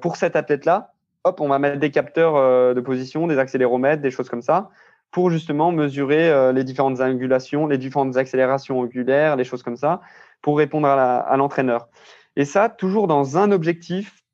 pour 0.00 0.16
cet 0.16 0.34
athlète-là, 0.34 0.94
hop, 1.24 1.40
on 1.42 1.48
va 1.48 1.58
mettre 1.58 1.78
des 1.78 1.90
capteurs 1.90 2.74
de 2.74 2.80
position, 2.80 3.26
des 3.26 3.38
accéléromètres, 3.38 4.00
des 4.00 4.10
choses 4.10 4.30
comme 4.30 4.40
ça, 4.40 4.70
pour 5.10 5.28
justement 5.28 5.72
mesurer 5.72 6.52
les 6.54 6.64
différentes 6.64 7.00
angulations, 7.00 7.66
les 7.66 7.76
différentes 7.76 8.16
accélérations 8.16 8.80
angulaires, 8.80 9.36
les 9.36 9.44
choses 9.44 9.62
comme 9.62 9.76
ça, 9.76 10.00
pour 10.40 10.56
répondre 10.56 10.88
à 10.88 11.36
l'entraîneur. 11.36 11.88
Et 12.36 12.44
ça, 12.44 12.68
toujours 12.68 13.06
dans 13.06 13.38
un 13.38 13.52
objectif, 13.52 14.24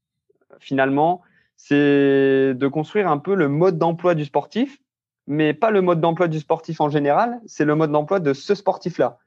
finalement, 0.58 1.22
c'est 1.56 2.54
de 2.54 2.68
construire 2.68 3.10
un 3.10 3.18
peu 3.18 3.34
le 3.34 3.48
mode 3.48 3.78
d'emploi 3.78 4.14
du 4.14 4.24
sportif, 4.24 4.78
mais 5.26 5.52
pas 5.52 5.70
le 5.70 5.82
mode 5.82 6.00
d'emploi 6.00 6.28
du 6.28 6.40
sportif 6.40 6.80
en 6.80 6.88
général, 6.88 7.40
c'est 7.46 7.64
le 7.64 7.74
mode 7.74 7.92
d'emploi 7.92 8.20
de 8.20 8.32
ce 8.32 8.54
sportif-là. 8.54 9.18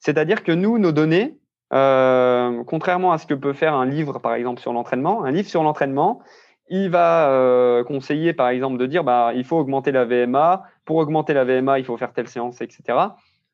C'est-à-dire 0.00 0.42
que 0.42 0.52
nous, 0.52 0.78
nos 0.78 0.92
données, 0.92 1.38
euh, 1.72 2.62
contrairement 2.64 3.12
à 3.12 3.18
ce 3.18 3.26
que 3.26 3.34
peut 3.34 3.52
faire 3.52 3.74
un 3.74 3.86
livre, 3.86 4.18
par 4.18 4.34
exemple, 4.34 4.60
sur 4.60 4.72
l'entraînement, 4.72 5.24
un 5.24 5.30
livre 5.30 5.48
sur 5.48 5.62
l'entraînement, 5.62 6.20
il 6.68 6.90
va 6.90 7.30
euh, 7.30 7.84
conseiller, 7.84 8.32
par 8.32 8.48
exemple, 8.48 8.76
de 8.78 8.86
dire 8.86 9.04
bah, 9.04 9.32
il 9.34 9.44
faut 9.44 9.56
augmenter 9.56 9.92
la 9.92 10.04
VMA. 10.04 10.64
Pour 10.84 10.96
augmenter 10.96 11.32
la 11.32 11.44
VMA, 11.44 11.78
il 11.78 11.84
faut 11.84 11.96
faire 11.96 12.12
telle 12.12 12.28
séance, 12.28 12.60
etc. 12.60 12.98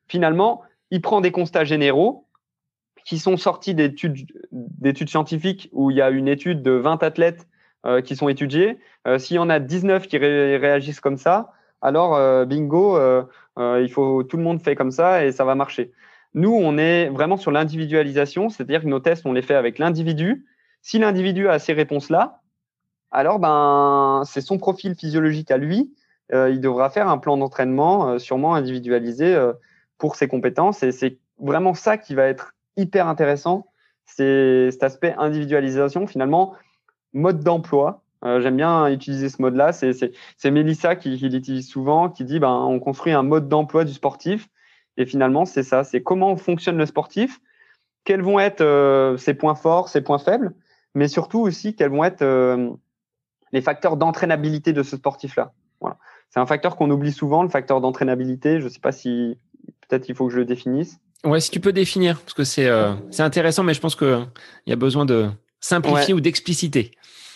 Finalement, 0.07 0.61
il 0.91 1.01
prend 1.01 1.21
des 1.21 1.31
constats 1.31 1.63
généraux 1.63 2.22
qui 3.05 3.19
sont 3.19 3.37
sortis 3.37 3.75
d'études, 3.75 4.27
scientifiques 5.07 5.69
où 5.71 5.91
il 5.91 5.97
y 5.97 6.01
a 6.01 6.09
une 6.09 6.27
étude 6.27 6.61
de 6.61 6.71
20 6.71 7.03
athlètes 7.03 7.47
euh, 7.85 8.01
qui 8.01 8.15
sont 8.15 8.29
étudiés. 8.29 8.79
Euh, 9.07 9.19
s'il 9.19 9.35
y 9.35 9.39
en 9.39 9.49
a 9.49 9.59
19 9.59 10.07
qui 10.07 10.17
réagissent 10.17 11.01
comme 11.01 11.17
ça, 11.17 11.51
alors 11.81 12.15
euh, 12.15 12.45
bingo, 12.45 12.97
euh, 12.97 13.23
il 13.57 13.89
faut 13.89 14.23
tout 14.23 14.37
le 14.37 14.43
monde 14.43 14.61
fait 14.61 14.75
comme 14.75 14.91
ça 14.91 15.25
et 15.25 15.31
ça 15.31 15.43
va 15.43 15.55
marcher. 15.55 15.91
Nous, 16.33 16.53
on 16.53 16.77
est 16.77 17.09
vraiment 17.09 17.37
sur 17.37 17.51
l'individualisation, 17.51 18.49
c'est-à-dire 18.49 18.81
que 18.81 18.87
nos 18.87 18.99
tests, 18.99 19.25
on 19.25 19.33
les 19.33 19.43
fait 19.43 19.55
avec 19.55 19.77
l'individu. 19.77 20.45
Si 20.81 20.97
l'individu 20.97 21.47
a 21.47 21.59
ces 21.59 21.73
réponses-là, 21.73 22.41
alors 23.11 23.39
ben 23.39 24.23
c'est 24.25 24.41
son 24.41 24.57
profil 24.57 24.95
physiologique 24.95 25.51
à 25.51 25.57
lui. 25.57 25.93
Euh, 26.33 26.49
il 26.49 26.59
devra 26.59 26.89
faire 26.89 27.07
un 27.09 27.17
plan 27.17 27.37
d'entraînement 27.37 28.09
euh, 28.09 28.17
sûrement 28.17 28.55
individualisé 28.55 29.35
euh, 29.35 29.53
pour 29.97 30.15
ses 30.15 30.27
compétences 30.27 30.81
et 30.81 30.91
c'est 30.91 31.19
vraiment 31.37 31.73
ça 31.73 31.97
qui 31.97 32.15
va 32.15 32.25
être 32.25 32.52
hyper 32.77 33.07
intéressant. 33.07 33.67
C'est 34.05 34.69
cet 34.71 34.83
aspect 34.83 35.15
individualisation 35.17 36.07
finalement 36.07 36.53
mode 37.13 37.43
d'emploi. 37.43 38.03
J'aime 38.23 38.55
bien 38.57 38.87
utiliser 38.87 39.29
ce 39.29 39.41
mode-là. 39.41 39.73
C'est 39.73 40.51
Mélissa 40.51 40.95
qui, 40.95 41.17
qui 41.17 41.29
l'utilise 41.29 41.67
souvent, 41.67 42.09
qui 42.09 42.23
dit 42.23 42.39
ben 42.39 42.53
on 42.53 42.79
construit 42.79 43.13
un 43.13 43.23
mode 43.23 43.49
d'emploi 43.49 43.83
du 43.83 43.93
sportif 43.93 44.49
et 44.97 45.05
finalement 45.05 45.45
c'est 45.45 45.63
ça. 45.63 45.83
C'est 45.83 46.01
comment 46.01 46.35
fonctionne 46.37 46.77
le 46.77 46.85
sportif, 46.85 47.39
quels 48.05 48.21
vont 48.21 48.39
être 48.39 49.15
ses 49.17 49.33
points 49.33 49.55
forts, 49.55 49.89
ses 49.89 50.01
points 50.01 50.19
faibles, 50.19 50.53
mais 50.95 51.07
surtout 51.07 51.39
aussi 51.39 51.75
quels 51.75 51.91
vont 51.91 52.03
être 52.03 52.23
les 53.51 53.61
facteurs 53.61 53.97
d'entraînabilité 53.97 54.73
de 54.73 54.83
ce 54.83 54.97
sportif-là. 54.97 55.53
Voilà. 55.79 55.97
C'est 56.29 56.39
un 56.39 56.45
facteur 56.45 56.75
qu'on 56.75 56.89
oublie 56.89 57.11
souvent, 57.11 57.43
le 57.43 57.49
facteur 57.49 57.81
d'entraînabilité. 57.81 58.59
Je 58.59 58.65
ne 58.65 58.69
sais 58.69 58.79
pas 58.79 58.91
si 58.91 59.37
peut-être 59.81 60.09
il 60.09 60.15
faut 60.15 60.27
que 60.27 60.33
je 60.33 60.39
le 60.39 60.45
définisse. 60.45 60.99
Ouais, 61.23 61.39
si 61.39 61.51
tu 61.51 61.59
peux 61.59 61.71
définir, 61.71 62.19
parce 62.19 62.33
que 62.33 62.43
c'est 62.43 62.67
euh, 62.67 62.93
intéressant, 63.19 63.63
mais 63.63 63.73
je 63.73 63.79
pense 63.79 63.95
qu'il 63.95 64.27
y 64.67 64.73
a 64.73 64.75
besoin 64.75 65.05
de 65.05 65.29
simplifier 65.61 66.13
ou 66.13 66.19
d'expliciter. 66.19 66.91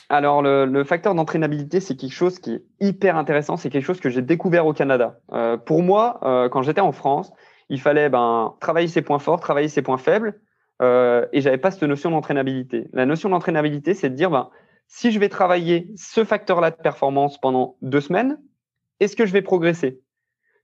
Alors, 0.10 0.42
le, 0.42 0.66
le 0.66 0.84
facteur 0.84 1.16
d'entraînabilité, 1.16 1.80
c'est 1.80 1.96
quelque 1.96 2.14
chose 2.14 2.40
qui 2.40 2.54
est 2.54 2.64
hyper 2.80 3.18
intéressant. 3.18 3.58
C'est 3.58 3.70
quelque 3.70 3.86
chose 3.86 4.00
que 4.00 4.10
j'ai 4.10 4.22
découvert 4.22 4.66
au 4.66 4.74
Canada. 4.74 5.20
Euh, 5.34 5.58
pour 5.58 5.84
moi, 5.84 6.20
euh, 6.24 6.50
quand 6.50 6.62
j'étais 6.62 6.82
en 6.82 6.92
France, 6.92 7.32
il 7.70 7.82
fallait 7.82 8.10
ben, 8.10 8.56
travailler 8.60 8.88
ses 8.88 9.02
points 9.02 9.20
forts, 9.20 9.40
travailler 9.40 9.68
ses 9.68 9.82
points 9.82 9.98
faibles, 9.98 10.40
euh, 10.82 11.26
et 11.34 11.42
j'avais 11.42 11.58
pas 11.58 11.72
cette 11.72 11.84
notion 11.84 12.12
d'entraînabilité. 12.12 12.88
La 12.94 13.06
notion 13.06 13.30
d'entraînabilité, 13.30 13.94
c'est 13.94 14.10
de 14.10 14.16
dire, 14.16 14.30
ben, 14.30 14.50
si 14.88 15.12
je 15.12 15.20
vais 15.20 15.30
travailler 15.30 15.92
ce 15.98 16.24
facteur-là 16.24 16.72
de 16.72 16.78
performance 16.78 17.38
pendant 17.40 17.76
deux 17.82 18.02
semaines, 18.02 18.38
est-ce 19.00 19.16
que 19.16 19.26
je 19.26 19.34
vais 19.34 19.42
progresser? 19.42 20.02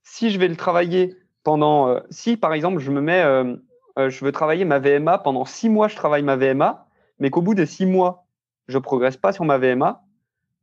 Si 0.02 0.30
je 0.30 0.38
vais 0.38 0.48
le 0.48 0.56
travailler 0.56 1.14
pendant, 1.44 1.88
euh, 1.88 2.00
si 2.10 2.36
par 2.36 2.52
exemple 2.54 2.80
je 2.80 2.90
me 2.90 3.00
mets, 3.00 3.22
euh, 3.22 3.54
euh, 3.98 4.10
je 4.10 4.24
veux 4.24 4.32
travailler 4.32 4.64
ma 4.64 4.80
VMA 4.80 5.18
pendant 5.18 5.44
six 5.44 5.68
mois, 5.68 5.86
je 5.86 5.94
travaille 5.94 6.22
ma 6.22 6.36
VMA, 6.36 6.86
mais 7.20 7.30
qu'au 7.30 7.42
bout 7.42 7.54
de 7.54 7.64
six 7.64 7.86
mois, 7.86 8.26
je 8.66 8.78
progresse 8.78 9.16
pas 9.16 9.32
sur 9.32 9.44
ma 9.44 9.58
VMA, 9.58 10.02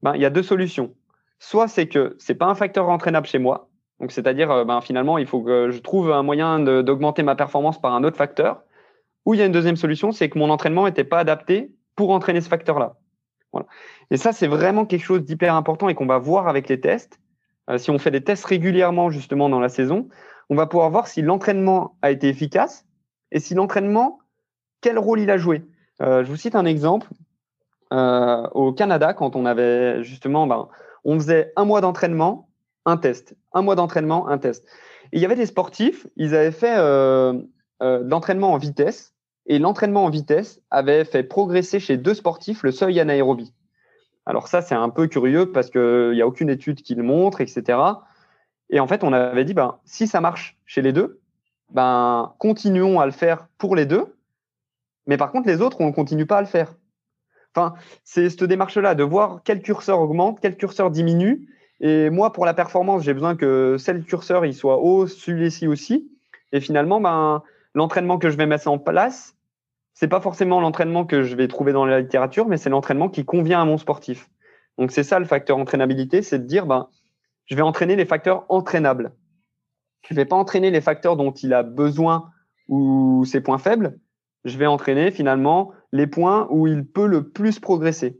ben 0.01 0.15
il 0.15 0.21
y 0.21 0.25
a 0.25 0.29
deux 0.29 0.43
solutions. 0.43 0.93
Soit 1.39 1.67
c'est 1.67 1.87
que 1.87 2.17
c'est 2.19 2.35
pas 2.35 2.47
un 2.47 2.55
facteur 2.55 2.89
entraînable 2.89 3.27
chez 3.27 3.39
moi, 3.39 3.69
donc 3.99 4.11
c'est-à-dire 4.11 4.65
ben 4.65 4.81
finalement 4.81 5.17
il 5.17 5.27
faut 5.27 5.41
que 5.41 5.69
je 5.69 5.79
trouve 5.79 6.11
un 6.11 6.23
moyen 6.23 6.59
d'augmenter 6.59 7.23
ma 7.23 7.35
performance 7.35 7.79
par 7.79 7.93
un 7.93 8.03
autre 8.03 8.17
facteur. 8.17 8.63
Ou 9.25 9.35
il 9.35 9.39
y 9.39 9.43
a 9.43 9.45
une 9.45 9.51
deuxième 9.51 9.75
solution, 9.75 10.11
c'est 10.11 10.29
que 10.29 10.39
mon 10.39 10.49
entraînement 10.49 10.85
n'était 10.85 11.03
pas 11.03 11.19
adapté 11.19 11.71
pour 11.95 12.09
entraîner 12.09 12.41
ce 12.41 12.49
facteur-là. 12.49 12.95
Voilà. 13.51 13.67
Et 14.09 14.17
ça, 14.17 14.31
c'est 14.31 14.47
vraiment 14.47 14.85
quelque 14.85 15.03
chose 15.03 15.23
d'hyper 15.23 15.53
important 15.53 15.89
et 15.89 15.93
qu'on 15.93 16.07
va 16.07 16.17
voir 16.17 16.47
avec 16.47 16.67
les 16.69 16.79
tests. 16.79 17.19
Euh, 17.69 17.77
si 17.77 17.91
on 17.91 17.99
fait 17.99 18.09
des 18.09 18.23
tests 18.23 18.45
régulièrement 18.45 19.11
justement 19.11 19.49
dans 19.49 19.59
la 19.59 19.69
saison, 19.69 20.09
on 20.49 20.55
va 20.55 20.67
pouvoir 20.67 20.89
voir 20.89 21.07
si 21.07 21.21
l'entraînement 21.21 21.95
a 22.01 22.11
été 22.11 22.27
efficace 22.27 22.85
et 23.31 23.39
si 23.39 23.53
l'entraînement, 23.53 24.19
quel 24.81 24.99
rôle 24.99 25.19
il 25.19 25.29
a 25.29 25.37
joué. 25.37 25.63
Euh, 26.01 26.23
je 26.23 26.29
vous 26.29 26.37
cite 26.37 26.55
un 26.55 26.65
exemple. 26.65 27.07
Euh, 27.93 28.47
au 28.53 28.71
Canada, 28.73 29.13
quand 29.13 29.35
on 29.35 29.45
avait 29.45 30.03
justement, 30.03 30.47
ben, 30.47 30.69
on 31.03 31.19
faisait 31.19 31.51
un 31.55 31.65
mois 31.65 31.81
d'entraînement, 31.81 32.49
un 32.85 32.97
test. 32.97 33.35
Un 33.53 33.61
mois 33.61 33.75
d'entraînement, 33.75 34.27
un 34.27 34.37
test. 34.37 34.65
Il 35.11 35.21
y 35.21 35.25
avait 35.25 35.35
des 35.35 35.45
sportifs, 35.45 36.07
ils 36.15 36.35
avaient 36.35 36.51
fait 36.51 36.75
euh, 36.77 37.33
d'entraînement 37.79 38.53
en 38.53 38.57
vitesse 38.57 39.13
et 39.45 39.59
l'entraînement 39.59 40.05
en 40.05 40.09
vitesse 40.09 40.61
avait 40.69 41.03
fait 41.03 41.23
progresser 41.23 41.79
chez 41.79 41.97
deux 41.97 42.13
sportifs 42.13 42.63
le 42.63 42.71
seuil 42.71 42.99
anaérobie. 42.99 43.53
Alors 44.25 44.47
ça, 44.47 44.61
c'est 44.61 44.75
un 44.75 44.89
peu 44.89 45.07
curieux 45.07 45.51
parce 45.51 45.69
qu'il 45.69 46.11
n'y 46.13 46.21
a 46.21 46.27
aucune 46.27 46.49
étude 46.49 46.81
qui 46.81 46.95
le 46.95 47.03
montre, 47.03 47.41
etc. 47.41 47.77
Et 48.71 48.79
en 48.79 48.87
fait, 48.87 49.03
on 49.03 49.13
avait 49.13 49.45
dit, 49.45 49.53
ben, 49.53 49.77
si 49.85 50.07
ça 50.07 50.21
marche 50.21 50.57
chez 50.65 50.81
les 50.81 50.93
deux, 50.93 51.19
ben, 51.69 52.33
continuons 52.39 52.99
à 52.99 53.05
le 53.05 53.11
faire 53.11 53.47
pour 53.57 53.75
les 53.75 53.85
deux. 53.85 54.15
Mais 55.07 55.17
par 55.17 55.31
contre, 55.31 55.47
les 55.47 55.61
autres, 55.61 55.77
on 55.81 55.87
ne 55.87 55.91
continue 55.91 56.25
pas 56.25 56.37
à 56.37 56.41
le 56.41 56.47
faire. 56.47 56.73
Enfin, 57.53 57.75
c'est 58.03 58.29
cette 58.29 58.45
démarche-là 58.45 58.95
de 58.95 59.03
voir 59.03 59.41
quel 59.43 59.61
curseur 59.61 59.99
augmente, 59.99 60.39
quel 60.41 60.55
curseur 60.55 60.89
diminue. 60.89 61.49
Et 61.81 62.09
moi, 62.09 62.31
pour 62.31 62.45
la 62.45 62.53
performance, 62.53 63.03
j'ai 63.03 63.13
besoin 63.13 63.35
que 63.35 63.75
tel 63.83 64.03
curseur 64.05 64.45
il 64.45 64.53
soit 64.53 64.77
haut, 64.77 65.07
celui-ci 65.07 65.67
aussi. 65.67 66.09
Et 66.53 66.61
finalement, 66.61 67.01
ben, 67.01 67.43
l'entraînement 67.73 68.19
que 68.19 68.29
je 68.29 68.37
vais 68.37 68.45
mettre 68.45 68.69
en 68.69 68.77
place, 68.77 69.35
c'est 69.93 70.07
pas 70.07 70.21
forcément 70.21 70.61
l'entraînement 70.61 71.05
que 71.05 71.23
je 71.23 71.35
vais 71.35 71.47
trouver 71.47 71.73
dans 71.73 71.85
la 71.85 71.99
littérature, 71.99 72.47
mais 72.47 72.57
c'est 72.57 72.69
l'entraînement 72.69 73.09
qui 73.09 73.25
convient 73.25 73.61
à 73.61 73.65
mon 73.65 73.77
sportif. 73.77 74.29
Donc 74.77 74.91
c'est 74.91 75.03
ça 75.03 75.19
le 75.19 75.25
facteur 75.25 75.57
entraînabilité, 75.57 76.21
c'est 76.21 76.39
de 76.39 76.45
dire 76.45 76.65
ben 76.65 76.87
je 77.45 77.55
vais 77.55 77.61
entraîner 77.61 77.95
les 77.95 78.05
facteurs 78.05 78.45
entraînables. 78.49 79.13
je 80.09 80.15
vais 80.15 80.25
pas 80.25 80.35
entraîner 80.35 80.71
les 80.71 80.81
facteurs 80.81 81.15
dont 81.17 81.31
il 81.31 81.53
a 81.53 81.63
besoin 81.63 82.31
ou 82.67 83.23
ses 83.25 83.41
points 83.41 83.57
faibles. 83.57 83.99
Je 84.45 84.57
vais 84.57 84.65
entraîner 84.65 85.11
finalement 85.11 85.71
les 85.91 86.07
points 86.07 86.47
où 86.49 86.67
il 86.67 86.85
peut 86.85 87.05
le 87.05 87.29
plus 87.29 87.59
progresser. 87.59 88.19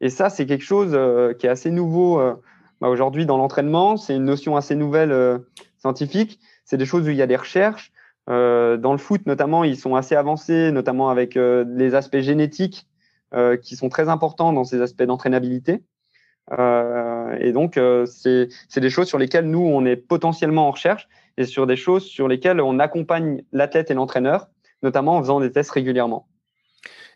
Et 0.00 0.10
ça, 0.10 0.28
c'est 0.30 0.46
quelque 0.46 0.64
chose 0.64 0.92
euh, 0.94 1.32
qui 1.34 1.46
est 1.46 1.50
assez 1.50 1.70
nouveau 1.70 2.20
euh, 2.20 2.34
bah, 2.80 2.88
aujourd'hui 2.88 3.26
dans 3.26 3.38
l'entraînement. 3.38 3.96
C'est 3.96 4.14
une 4.14 4.24
notion 4.24 4.56
assez 4.56 4.74
nouvelle 4.74 5.12
euh, 5.12 5.38
scientifique. 5.78 6.40
C'est 6.64 6.76
des 6.76 6.86
choses 6.86 7.06
où 7.06 7.10
il 7.10 7.16
y 7.16 7.22
a 7.22 7.26
des 7.26 7.36
recherches. 7.36 7.92
dans 8.26 8.92
le 8.92 8.98
foot, 8.98 9.24
notamment, 9.26 9.62
ils 9.62 9.78
sont 9.78 9.94
assez 9.94 10.16
avancés, 10.16 10.72
notamment 10.72 11.10
avec 11.10 11.36
les 11.36 11.94
aspects 11.94 12.18
génétiques 12.18 12.88
qui 13.62 13.76
sont 13.76 13.88
très 13.88 14.08
importants 14.08 14.52
dans 14.52 14.64
ces 14.64 14.80
aspects 14.80 15.04
d'entraînabilité. 15.04 15.84
Et 17.40 17.52
donc, 17.52 17.78
c'est 18.06 18.48
des 18.76 18.90
choses 18.90 19.08
sur 19.08 19.18
lesquelles 19.18 19.48
nous, 19.48 19.60
on 19.60 19.84
est 19.84 19.96
potentiellement 19.96 20.68
en 20.68 20.70
recherche 20.70 21.08
et 21.38 21.44
sur 21.44 21.66
des 21.66 21.76
choses 21.76 22.04
sur 22.04 22.28
lesquelles 22.28 22.60
on 22.60 22.78
accompagne 22.78 23.42
l'athlète 23.52 23.90
et 23.90 23.94
l'entraîneur, 23.94 24.48
notamment 24.82 25.16
en 25.16 25.22
faisant 25.22 25.40
des 25.40 25.52
tests 25.52 25.70
régulièrement. 25.70 26.26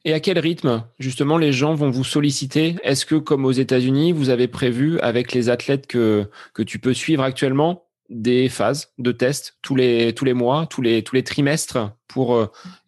Et 0.05 0.15
à 0.15 0.21
quel 0.21 0.39
rythme, 0.39 0.85
justement, 0.99 1.37
les 1.37 1.53
gens 1.53 1.75
vont 1.75 1.91
vous 1.91 2.05
solliciter? 2.05 2.77
Est-ce 2.83 3.05
que, 3.05 3.17
comme 3.17 3.45
aux 3.45 3.53
États-Unis, 3.53 4.13
vous 4.13 4.31
avez 4.31 4.49
prévu, 4.49 4.99
avec 5.01 5.33
les 5.33 5.51
athlètes 5.51 5.87
que, 5.87 6.31
tu 6.67 6.79
peux 6.79 6.95
suivre 6.95 7.23
actuellement, 7.23 7.87
des 8.09 8.49
phases 8.49 8.93
de 8.99 9.13
tests 9.13 9.59
tous 9.63 9.77
les, 9.77 10.15
mois, 10.33 10.67
tous 10.67 10.81
les, 10.83 11.03
trimestres 11.23 11.93
pour 12.09 12.35
euh, 12.35 12.47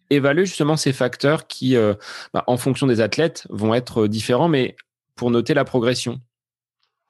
évaluer 0.09 0.45
justement 0.45 0.75
ces 0.75 0.91
facteurs 0.91 1.47
qui, 1.47 1.77
euh, 1.77 1.93
bah, 2.33 2.43
en 2.47 2.57
fonction 2.57 2.87
des 2.87 2.99
athlètes, 2.99 3.45
vont 3.49 3.73
être 3.73 4.07
différents, 4.07 4.49
mais 4.49 4.75
pour 5.15 5.29
noter 5.29 5.53
la 5.53 5.65
progression? 5.65 6.19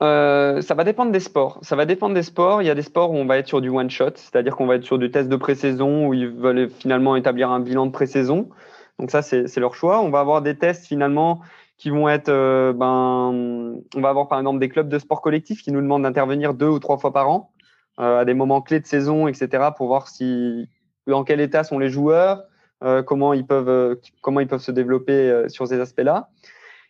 Euh, 0.04 0.62
ça 0.62 0.74
va 0.74 0.84
dépendre 0.84 1.12
des 1.12 1.22
sports. 1.22 1.60
Ça 1.62 1.78
va 1.78 1.86
dépendre 1.86 2.14
des 2.14 2.24
sports. 2.24 2.62
Il 2.62 2.66
y 2.66 2.70
a 2.70 2.76
des 2.76 2.82
sports 2.82 3.12
où 3.12 3.16
on 3.16 3.26
va 3.26 3.38
être 3.38 3.48
sur 3.48 3.62
du 3.62 3.70
one 3.70 3.90
shot, 3.90 4.12
c'est-à-dire 4.16 4.56
qu'on 4.56 4.66
va 4.66 4.76
être 4.76 4.84
sur 4.84 4.98
du 4.98 5.10
test 5.10 5.30
de 5.30 5.36
pré-saison 5.38 6.08
où 6.08 6.14
ils 6.14 6.28
veulent 6.28 6.70
finalement 6.70 7.16
établir 7.16 7.50
un 7.52 7.62
bilan 7.62 7.86
de 7.86 7.92
pré-saison. 7.92 8.50
Donc 9.00 9.12
ça, 9.12 9.22
c'est 9.22 9.58
leur 9.58 9.76
choix. 9.76 10.02
On 10.02 10.10
va 10.10 10.20
avoir 10.20 10.42
des 10.42 10.58
tests 10.58 10.86
finalement 10.86 11.42
qui 11.78 11.90
vont 11.90 12.10
être, 12.10 12.30
euh, 12.30 12.74
ben, 12.74 13.82
on 13.96 14.02
va 14.02 14.10
avoir 14.10 14.28
par 14.28 14.40
exemple 14.40 14.60
des 14.60 14.70
clubs 14.70 14.90
de 14.90 15.00
sport 15.00 15.22
collectif 15.22 15.62
qui 15.62 15.72
nous 15.72 15.82
demandent 15.82 16.04
d'intervenir 16.04 16.54
deux 16.54 16.68
ou 16.68 16.80
trois 16.80 16.98
fois 16.98 17.14
par 17.14 17.30
an 17.30 17.52
euh, 18.00 18.20
à 18.20 18.26
des 18.26 18.34
moments 18.34 18.62
clés 18.62 18.80
de 18.80 18.86
saison, 18.86 19.28
etc., 19.28 19.70
pour 19.76 19.88
voir 19.88 20.10
si 20.10 20.70
dans 21.08 21.24
quel 21.24 21.40
état 21.40 21.64
sont 21.64 21.80
les 21.80 21.90
joueurs, 21.90 22.44
comment 23.06 23.34
ils 23.34 23.46
peuvent, 23.46 23.98
comment 24.22 24.42
ils 24.42 24.48
peuvent 24.48 24.62
se 24.62 24.72
développer 24.72 25.46
sur 25.48 25.68
ces 25.68 25.80
aspects-là. 25.80 26.30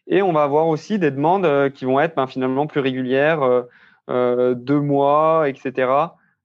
Et 0.07 0.21
on 0.21 0.33
va 0.33 0.43
avoir 0.43 0.67
aussi 0.67 0.99
des 0.99 1.11
demandes 1.11 1.45
euh, 1.45 1.69
qui 1.69 1.85
vont 1.85 1.99
être 1.99 2.15
ben, 2.15 2.27
finalement 2.27 2.67
plus 2.67 2.81
régulières, 2.81 3.41
euh, 3.41 3.63
euh, 4.09 4.53
deux 4.53 4.79
mois, 4.79 5.47
etc. 5.47 5.89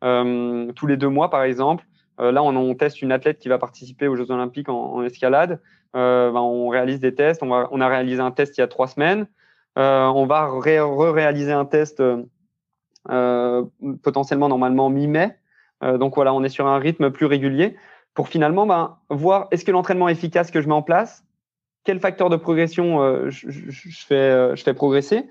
tous 0.01 0.87
les 0.87 0.97
deux 0.97 1.09
mois, 1.09 1.29
par 1.31 1.43
exemple. 1.43 1.85
là, 2.19 2.43
on, 2.43 2.75
teste 2.75 3.03
une 3.03 3.13
athlète 3.13 3.39
qui 3.39 3.49
va 3.49 3.59
participer 3.59 4.07
aux 4.07 4.17
Jeux 4.17 4.31
Olympiques 4.31 4.69
en, 4.69 5.03
escalade. 5.03 5.61
Ben, 5.93 6.33
on 6.35 6.69
réalise 6.69 7.01
des 7.01 7.15
tests. 7.15 7.43
On, 7.43 7.49
va, 7.49 7.69
on, 7.73 7.81
a 7.81 7.89
réalisé 7.89 8.21
un 8.21 8.31
test 8.31 8.57
il 8.57 8.61
y 8.61 8.65
a 8.65 8.69
trois 8.69 8.87
semaines. 8.87 9.27
on 9.75 10.27
va 10.27 10.47
re-réaliser 10.47 11.53
un 11.53 11.65
test 11.65 12.01
potentiellement 14.03 14.49
normalement 14.49 14.89
mi-mai. 14.89 15.37
donc 15.83 16.15
voilà, 16.15 16.33
on 16.33 16.45
est 16.45 16.49
sur 16.49 16.69
un 16.69 16.79
rythme 16.79 17.11
plus 17.11 17.27
régulier 17.27 17.77
pour 18.15 18.29
finalement 18.29 18.67
ben, 18.67 18.99
voir 19.11 19.49
est-ce 19.51 19.65
que 19.65 19.73
l'entraînement 19.73 20.09
efficace 20.09 20.53
que 20.53 20.61
je 20.61 20.69
mets 20.69 20.75
en 20.75 20.83
place? 20.83 21.25
Quel 21.89 22.01
facteur 22.01 22.29
de 22.29 22.37
progression 22.37 23.01
euh, 23.01 23.31
je, 23.31 23.49
fais, 24.07 24.15
euh, 24.15 24.55
je 24.55 24.63
fais 24.63 24.75
progresser? 24.75 25.25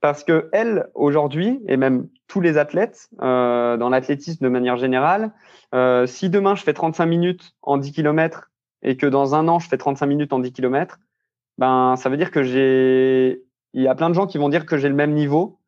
Parce 0.00 0.22
que 0.22 0.48
elle 0.52 0.86
aujourd'hui 0.94 1.60
et 1.66 1.76
même 1.76 2.06
tous 2.28 2.40
les 2.40 2.58
athlètes 2.58 3.08
euh, 3.20 3.76
dans 3.76 3.88
l'athlétisme 3.88 4.44
de 4.44 4.48
manière 4.48 4.76
générale, 4.76 5.32
si 6.06 6.30
demain 6.30 6.54
je 6.54 6.62
fais 6.62 6.74
35 6.74 7.06
minutes 7.06 7.56
en 7.62 7.76
10 7.76 7.90
km 7.90 8.52
et 8.84 8.96
que 8.96 9.06
dans 9.06 9.34
un 9.34 9.48
an 9.48 9.58
je 9.58 9.68
fais 9.68 9.78
35 9.78 10.06
minutes 10.06 10.32
en 10.32 10.38
10 10.38 10.52
km, 10.52 11.00
ben 11.58 11.96
ça 11.96 12.08
veut 12.08 12.16
dire 12.16 12.30
que 12.30 12.44
j'ai 12.44 13.42
il 13.74 13.82
y 13.82 13.88
a 13.88 13.96
plein 13.96 14.10
de 14.10 14.14
gens 14.14 14.28
qui 14.28 14.38
vont 14.38 14.48
dire 14.48 14.66
que 14.66 14.76
j'ai 14.76 14.88
le 14.88 14.94
même 14.94 15.12
niveau. 15.12 15.58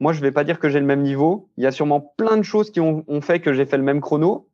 Moi, 0.00 0.12
je 0.12 0.20
vais 0.20 0.32
pas 0.32 0.44
dire 0.44 0.58
que 0.58 0.68
j'ai 0.68 0.80
le 0.80 0.86
même 0.86 1.02
niveau. 1.02 1.48
Il 1.56 1.64
y 1.64 1.66
a 1.66 1.70
sûrement 1.70 2.00
plein 2.18 2.36
de 2.36 2.42
choses 2.42 2.70
qui 2.70 2.80
ont, 2.80 3.04
ont 3.08 3.20
fait 3.22 3.40
que 3.40 3.54
j'ai 3.54 3.64
fait 3.64 3.78
le 3.78 3.82
même 3.82 4.02
chrono. 4.02 4.48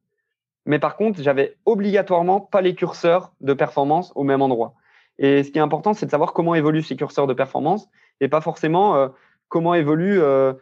Mais 0.64 0.79
par 0.79 0.97
contre, 0.97 1.23
j'avais 1.23 1.57
obligatoirement 1.64 2.41
pas 2.41 2.61
les 2.61 2.75
curseurs 2.75 3.33
de 3.41 3.53
performance 3.53 4.12
au 4.14 4.23
même 4.23 4.43
endroit. 4.43 4.75
Et 5.19 5.43
ce 5.43 5.51
qui 5.51 5.59
est 5.59 5.62
important, 5.62 5.95
c'est 5.95 6.07
de 6.07 6.11
savoir 6.11 6.33
comment 6.33 6.55
évoluent 6.55 6.83
ces 6.83 6.97
curseurs 6.97 7.27
de 7.27 7.35
performance 7.35 7.89
et 8.21 8.29
pas 8.29 8.41
forcément 8.41 8.97
euh, 8.97 9.09
comment 9.49 9.75
évolue 9.75 10.21
euh, 10.21 10.53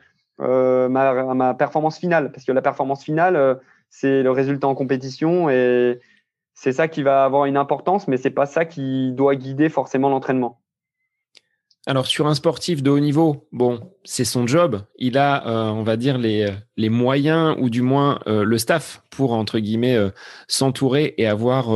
euh, 0.41 0.89
ma, 0.89 1.35
ma, 1.35 1.55
performance 1.55 1.99
finale. 1.99 2.33
Parce 2.33 2.45
que 2.45 2.53
la 2.53 2.63
performance 2.63 3.05
finale, 3.05 3.61
c'est 3.91 4.23
le 4.23 4.31
résultat 4.31 4.67
en 4.67 4.75
compétition 4.75 5.51
et 5.51 6.01
c'est 6.55 6.73
ça 6.73 6.89
qui 6.89 7.03
va 7.03 7.25
avoir 7.25 7.45
une 7.45 7.57
importance, 7.57 8.09
mais 8.09 8.17
c'est 8.17 8.31
pas 8.31 8.47
ça 8.47 8.65
qui 8.65 9.13
doit 9.13 9.37
guider 9.37 9.69
forcément 9.69 10.09
l'entraînement. 10.09 10.61
Alors 11.89 12.07
sur 12.07 12.27
un 12.27 12.35
sportif 12.35 12.83
de 12.83 12.91
haut 12.91 12.99
niveau, 12.99 13.47
bon, 13.53 13.93
c'est 14.03 14.25
son 14.25 14.47
job. 14.47 14.81
Il 14.97 15.19
a, 15.19 15.47
on 15.73 15.85
va 15.85 15.97
dire, 15.97 16.19
les, 16.19 16.53
les 16.77 16.89
moyens 16.89 17.57
ou 17.61 17.71
du 17.71 17.83
moins 17.83 18.19
le 18.27 18.59
staff 18.59 19.03
pour, 19.11 19.33
entre 19.35 19.61
guillemets, 19.61 19.97
s'entourer 20.49 21.15
et 21.17 21.29
avoir 21.29 21.69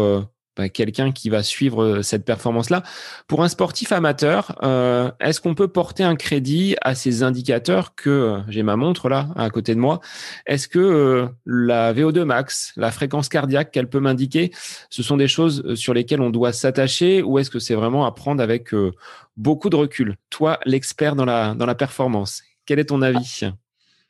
quelqu'un 0.69 1.13
qui 1.13 1.31
va 1.31 1.43
suivre 1.43 1.83
euh, 1.83 2.03
cette 2.03 2.25
performance-là. 2.25 2.83
Pour 3.27 3.43
un 3.43 3.49
sportif 3.49 3.93
amateur, 3.93 4.57
euh, 4.63 5.11
est-ce 5.21 5.41
qu'on 5.41 5.55
peut 5.55 5.69
porter 5.69 6.03
un 6.03 6.17
crédit 6.17 6.77
à 6.83 6.95
ces 6.95 7.23
indicateurs 7.23 7.95
que 7.95 8.11
euh, 8.11 8.39
j'ai 8.49 8.63
ma 8.63 8.77
montre 8.77 9.09
là 9.09 9.29
à 9.37 9.51
côté 9.51 9.75
de 9.75 9.81
moi 9.81 10.01
Est-ce 10.47 10.69
que 10.69 11.29
la 11.47 11.93
VO2 11.95 12.25
max, 12.25 12.73
la 12.77 12.91
fréquence 12.91 13.29
cardiaque 13.29 13.71
qu'elle 13.71 13.89
peut 13.89 14.01
m'indiquer, 14.01 14.53
ce 14.91 15.03
sont 15.03 15.17
des 15.17 15.29
choses 15.29 15.75
sur 15.75 15.95
lesquelles 15.95 16.21
on 16.21 16.31
doit 16.31 16.53
s'attacher 16.53 17.23
ou 17.23 17.39
est-ce 17.39 17.51
que 17.51 17.59
c'est 17.59 17.75
vraiment 17.75 18.07
à 18.07 18.13
prendre 18.13 18.43
avec 18.43 18.75
beaucoup 19.37 19.71
de 19.71 19.77
recul? 19.77 20.17
Toi, 20.31 20.59
l'expert 20.65 21.17
dans 21.17 21.25
la 21.25 21.75
performance, 21.75 22.43
quel 22.67 22.79
est 22.79 22.87
ton 22.87 23.03
avis? 23.03 23.51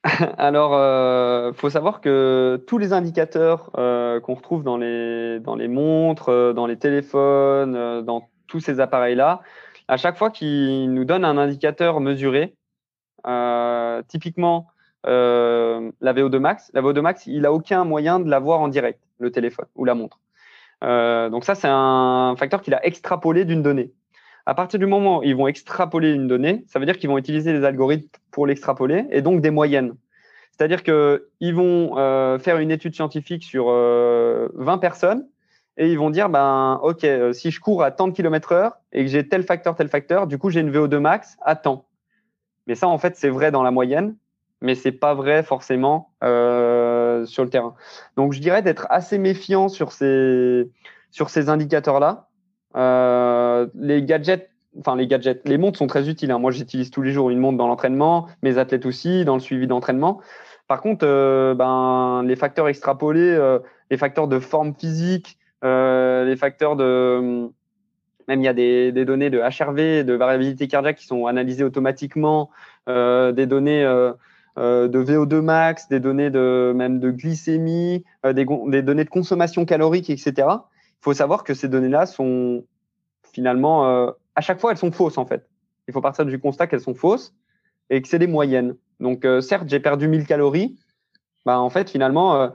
Alors, 0.38 0.74
euh, 0.74 1.52
faut 1.52 1.68
savoir 1.68 2.00
que 2.00 2.62
tous 2.66 2.78
les 2.78 2.92
indicateurs 2.94 3.70
euh, 3.76 4.18
qu'on 4.20 4.34
retrouve 4.34 4.62
dans 4.62 4.78
les, 4.78 5.40
dans 5.40 5.56
les 5.56 5.68
montres, 5.68 6.30
euh, 6.30 6.52
dans 6.54 6.66
les 6.66 6.78
téléphones, 6.78 7.76
euh, 7.76 8.00
dans 8.00 8.28
tous 8.46 8.60
ces 8.60 8.80
appareils-là, 8.80 9.42
à 9.88 9.96
chaque 9.98 10.16
fois 10.16 10.30
qu'ils 10.30 10.92
nous 10.92 11.04
donnent 11.04 11.24
un 11.24 11.36
indicateur 11.36 12.00
mesuré, 12.00 12.54
typiquement 14.08 14.68
la 15.04 16.12
VO2 16.14 16.38
max, 16.38 16.70
la 16.72 16.80
VO2 16.80 17.00
max, 17.00 17.26
il 17.26 17.44
a 17.44 17.52
aucun 17.52 17.84
moyen 17.84 18.20
de 18.20 18.30
la 18.30 18.38
voir 18.38 18.60
en 18.60 18.68
direct, 18.68 19.00
le 19.18 19.30
téléphone 19.30 19.66
ou 19.74 19.84
la 19.84 19.94
montre. 19.94 20.20
donc 20.82 21.44
ça, 21.44 21.54
c'est 21.54 21.68
un 21.68 22.34
facteur 22.38 22.62
qu'il 22.62 22.74
a 22.74 22.84
extrapolé 22.86 23.44
d'une 23.44 23.62
donnée. 23.62 23.92
À 24.50 24.54
partir 24.54 24.80
du 24.80 24.86
moment 24.86 25.18
où 25.18 25.22
ils 25.22 25.36
vont 25.36 25.46
extrapoler 25.46 26.10
une 26.10 26.26
donnée, 26.26 26.64
ça 26.66 26.80
veut 26.80 26.84
dire 26.84 26.98
qu'ils 26.98 27.08
vont 27.08 27.18
utiliser 27.18 27.52
les 27.52 27.64
algorithmes 27.64 28.08
pour 28.32 28.48
l'extrapoler 28.48 29.06
et 29.10 29.22
donc 29.22 29.42
des 29.42 29.52
moyennes. 29.52 29.94
C'est-à-dire 30.50 30.82
qu'ils 30.82 31.54
vont 31.54 31.96
euh, 31.98 32.36
faire 32.40 32.58
une 32.58 32.72
étude 32.72 32.92
scientifique 32.92 33.44
sur 33.44 33.66
20 33.66 33.70
euh, 33.72 34.76
personnes 34.80 35.24
et 35.76 35.92
ils 35.92 35.96
vont 35.96 36.10
dire, 36.10 36.28
ben, 36.28 36.80
OK, 36.82 37.04
euh, 37.04 37.32
si 37.32 37.52
je 37.52 37.60
cours 37.60 37.84
à 37.84 37.92
tant 37.92 38.08
de 38.08 38.12
kilomètres 38.12 38.50
heure 38.50 38.72
et 38.92 39.04
que 39.04 39.08
j'ai 39.08 39.28
tel 39.28 39.44
facteur, 39.44 39.76
tel 39.76 39.86
facteur, 39.86 40.26
du 40.26 40.36
coup, 40.36 40.50
j'ai 40.50 40.58
une 40.58 40.72
VO2 40.72 40.98
max 40.98 41.36
à 41.42 41.54
tant. 41.54 41.86
Mais 42.66 42.74
ça, 42.74 42.88
en 42.88 42.98
fait, 42.98 43.14
c'est 43.14 43.30
vrai 43.30 43.52
dans 43.52 43.62
la 43.62 43.70
moyenne, 43.70 44.16
mais 44.62 44.74
c'est 44.74 44.90
pas 44.90 45.14
vrai 45.14 45.44
forcément 45.44 46.10
sur 46.22 47.44
le 47.44 47.48
terrain. 47.50 47.76
Donc, 48.16 48.32
je 48.32 48.40
dirais 48.40 48.62
d'être 48.62 48.88
assez 48.90 49.16
méfiant 49.16 49.68
sur 49.68 49.92
ces, 49.92 50.68
sur 51.12 51.30
ces 51.30 51.50
indicateurs-là 51.50 52.29
euh, 52.76 53.66
les 53.74 54.02
gadgets, 54.02 54.50
enfin 54.78 54.96
les 54.96 55.06
gadgets, 55.06 55.46
les 55.46 55.58
montres 55.58 55.78
sont 55.78 55.86
très 55.86 56.08
utiles. 56.08 56.30
Hein. 56.30 56.38
Moi, 56.38 56.50
j'utilise 56.50 56.90
tous 56.90 57.02
les 57.02 57.12
jours 57.12 57.30
une 57.30 57.38
montre 57.38 57.58
dans 57.58 57.66
l'entraînement, 57.66 58.28
mes 58.42 58.58
athlètes 58.58 58.86
aussi, 58.86 59.24
dans 59.24 59.34
le 59.34 59.40
suivi 59.40 59.66
d'entraînement. 59.66 60.20
Par 60.68 60.80
contre, 60.80 61.04
euh, 61.06 61.54
ben, 61.54 62.22
les 62.24 62.36
facteurs 62.36 62.68
extrapolés, 62.68 63.20
euh, 63.20 63.58
les 63.90 63.96
facteurs 63.96 64.28
de 64.28 64.38
forme 64.38 64.74
physique, 64.74 65.38
les 65.62 66.36
facteurs 66.38 66.76
de 66.76 67.50
même 68.28 68.40
il 68.40 68.44
y 68.44 68.48
a 68.48 68.54
des, 68.54 68.92
des, 68.92 69.04
données 69.04 69.28
de 69.28 69.40
HRV, 69.40 70.04
de 70.04 70.12
variabilité 70.12 70.68
cardiaque 70.68 70.96
qui 70.96 71.06
sont 71.06 71.26
analysées 71.26 71.64
automatiquement, 71.64 72.50
des 72.86 73.46
données 73.46 73.82
de 74.56 75.04
VO2 75.04 75.40
max, 75.40 75.88
des 75.88 75.98
données 75.98 76.30
de 76.30 76.72
même 76.74 77.00
de 77.00 77.10
glycémie, 77.10 78.04
des, 78.24 78.46
des, 78.68 78.82
données 78.82 79.04
de 79.04 79.10
consommation 79.10 79.64
calorique, 79.64 80.08
etc. 80.08 80.46
Faut 81.00 81.14
savoir 81.14 81.44
que 81.44 81.54
ces 81.54 81.68
données-là 81.68 82.06
sont 82.06 82.64
finalement, 83.32 83.86
euh, 83.86 84.10
à 84.34 84.40
chaque 84.40 84.60
fois, 84.60 84.72
elles 84.72 84.78
sont 84.78 84.92
fausses 84.92 85.18
en 85.18 85.26
fait. 85.26 85.48
Il 85.88 85.94
faut 85.94 86.00
partir 86.00 86.24
du 86.26 86.38
constat 86.38 86.66
qu'elles 86.66 86.80
sont 86.80 86.94
fausses 86.94 87.34
et 87.88 88.02
que 88.02 88.08
c'est 88.08 88.18
des 88.18 88.26
moyennes. 88.26 88.76
Donc, 89.00 89.24
euh, 89.24 89.40
certes, 89.40 89.68
j'ai 89.68 89.80
perdu 89.80 90.08
1000 90.08 90.26
calories. 90.26 90.78
Bah, 91.46 91.58
en 91.58 91.70
fait, 91.70 91.90
finalement, 91.90 92.36
euh, 92.36 92.48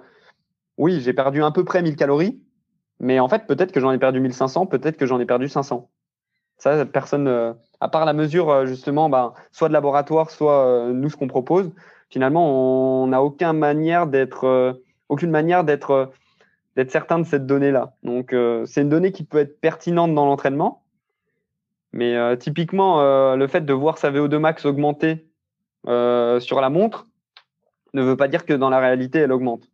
oui, 0.77 1.01
j'ai 1.01 1.13
perdu 1.13 1.43
à 1.43 1.51
peu 1.51 1.63
près 1.63 1.81
1000 1.81 1.95
calories. 1.95 2.39
Mais 2.99 3.19
en 3.19 3.27
fait, 3.27 3.45
peut-être 3.47 3.71
que 3.71 3.79
j'en 3.79 3.91
ai 3.91 3.97
perdu 3.97 4.21
1500, 4.21 4.67
peut-être 4.67 4.95
que 4.95 5.05
j'en 5.05 5.19
ai 5.19 5.25
perdu 5.25 5.49
500. 5.49 5.89
Ça, 6.57 6.85
personne, 6.85 7.27
à 7.81 7.89
part 7.89 8.05
la 8.05 8.13
mesure 8.13 8.65
justement, 8.65 9.09
bah, 9.09 9.33
soit 9.51 9.67
de 9.67 9.73
laboratoire, 9.73 10.31
soit 10.31 10.87
nous 10.93 11.09
ce 11.09 11.17
qu'on 11.17 11.27
propose, 11.27 11.73
finalement, 12.09 13.03
on 13.03 13.07
n'a 13.07 13.21
aucune 13.21 13.51
manière 13.51 14.07
d'être, 14.07 14.79
aucune 15.09 15.31
manière 15.31 15.65
d'être, 15.65 16.13
d'être 16.75 16.91
certain 16.91 17.19
de 17.19 17.25
cette 17.25 17.45
donnée-là. 17.45 17.95
Donc, 18.03 18.35
c'est 18.65 18.81
une 18.81 18.89
donnée 18.89 19.11
qui 19.11 19.23
peut 19.23 19.37
être 19.37 19.59
pertinente 19.61 20.13
dans 20.13 20.25
l'entraînement, 20.25 20.83
mais 21.93 22.37
typiquement, 22.37 23.35
le 23.35 23.47
fait 23.47 23.61
de 23.65 23.73
voir 23.73 23.97
sa 23.97 24.11
VO2 24.11 24.37
max 24.37 24.65
augmenter 24.65 25.25
sur 25.85 26.59
la 26.61 26.69
montre 26.69 27.07
ne 27.93 28.01
veut 28.01 28.17
pas 28.17 28.27
dire 28.27 28.45
que 28.45 28.53
dans 28.53 28.69
la 28.69 28.79
réalité, 28.79 29.19
elle 29.19 29.31
augmente. 29.31 29.69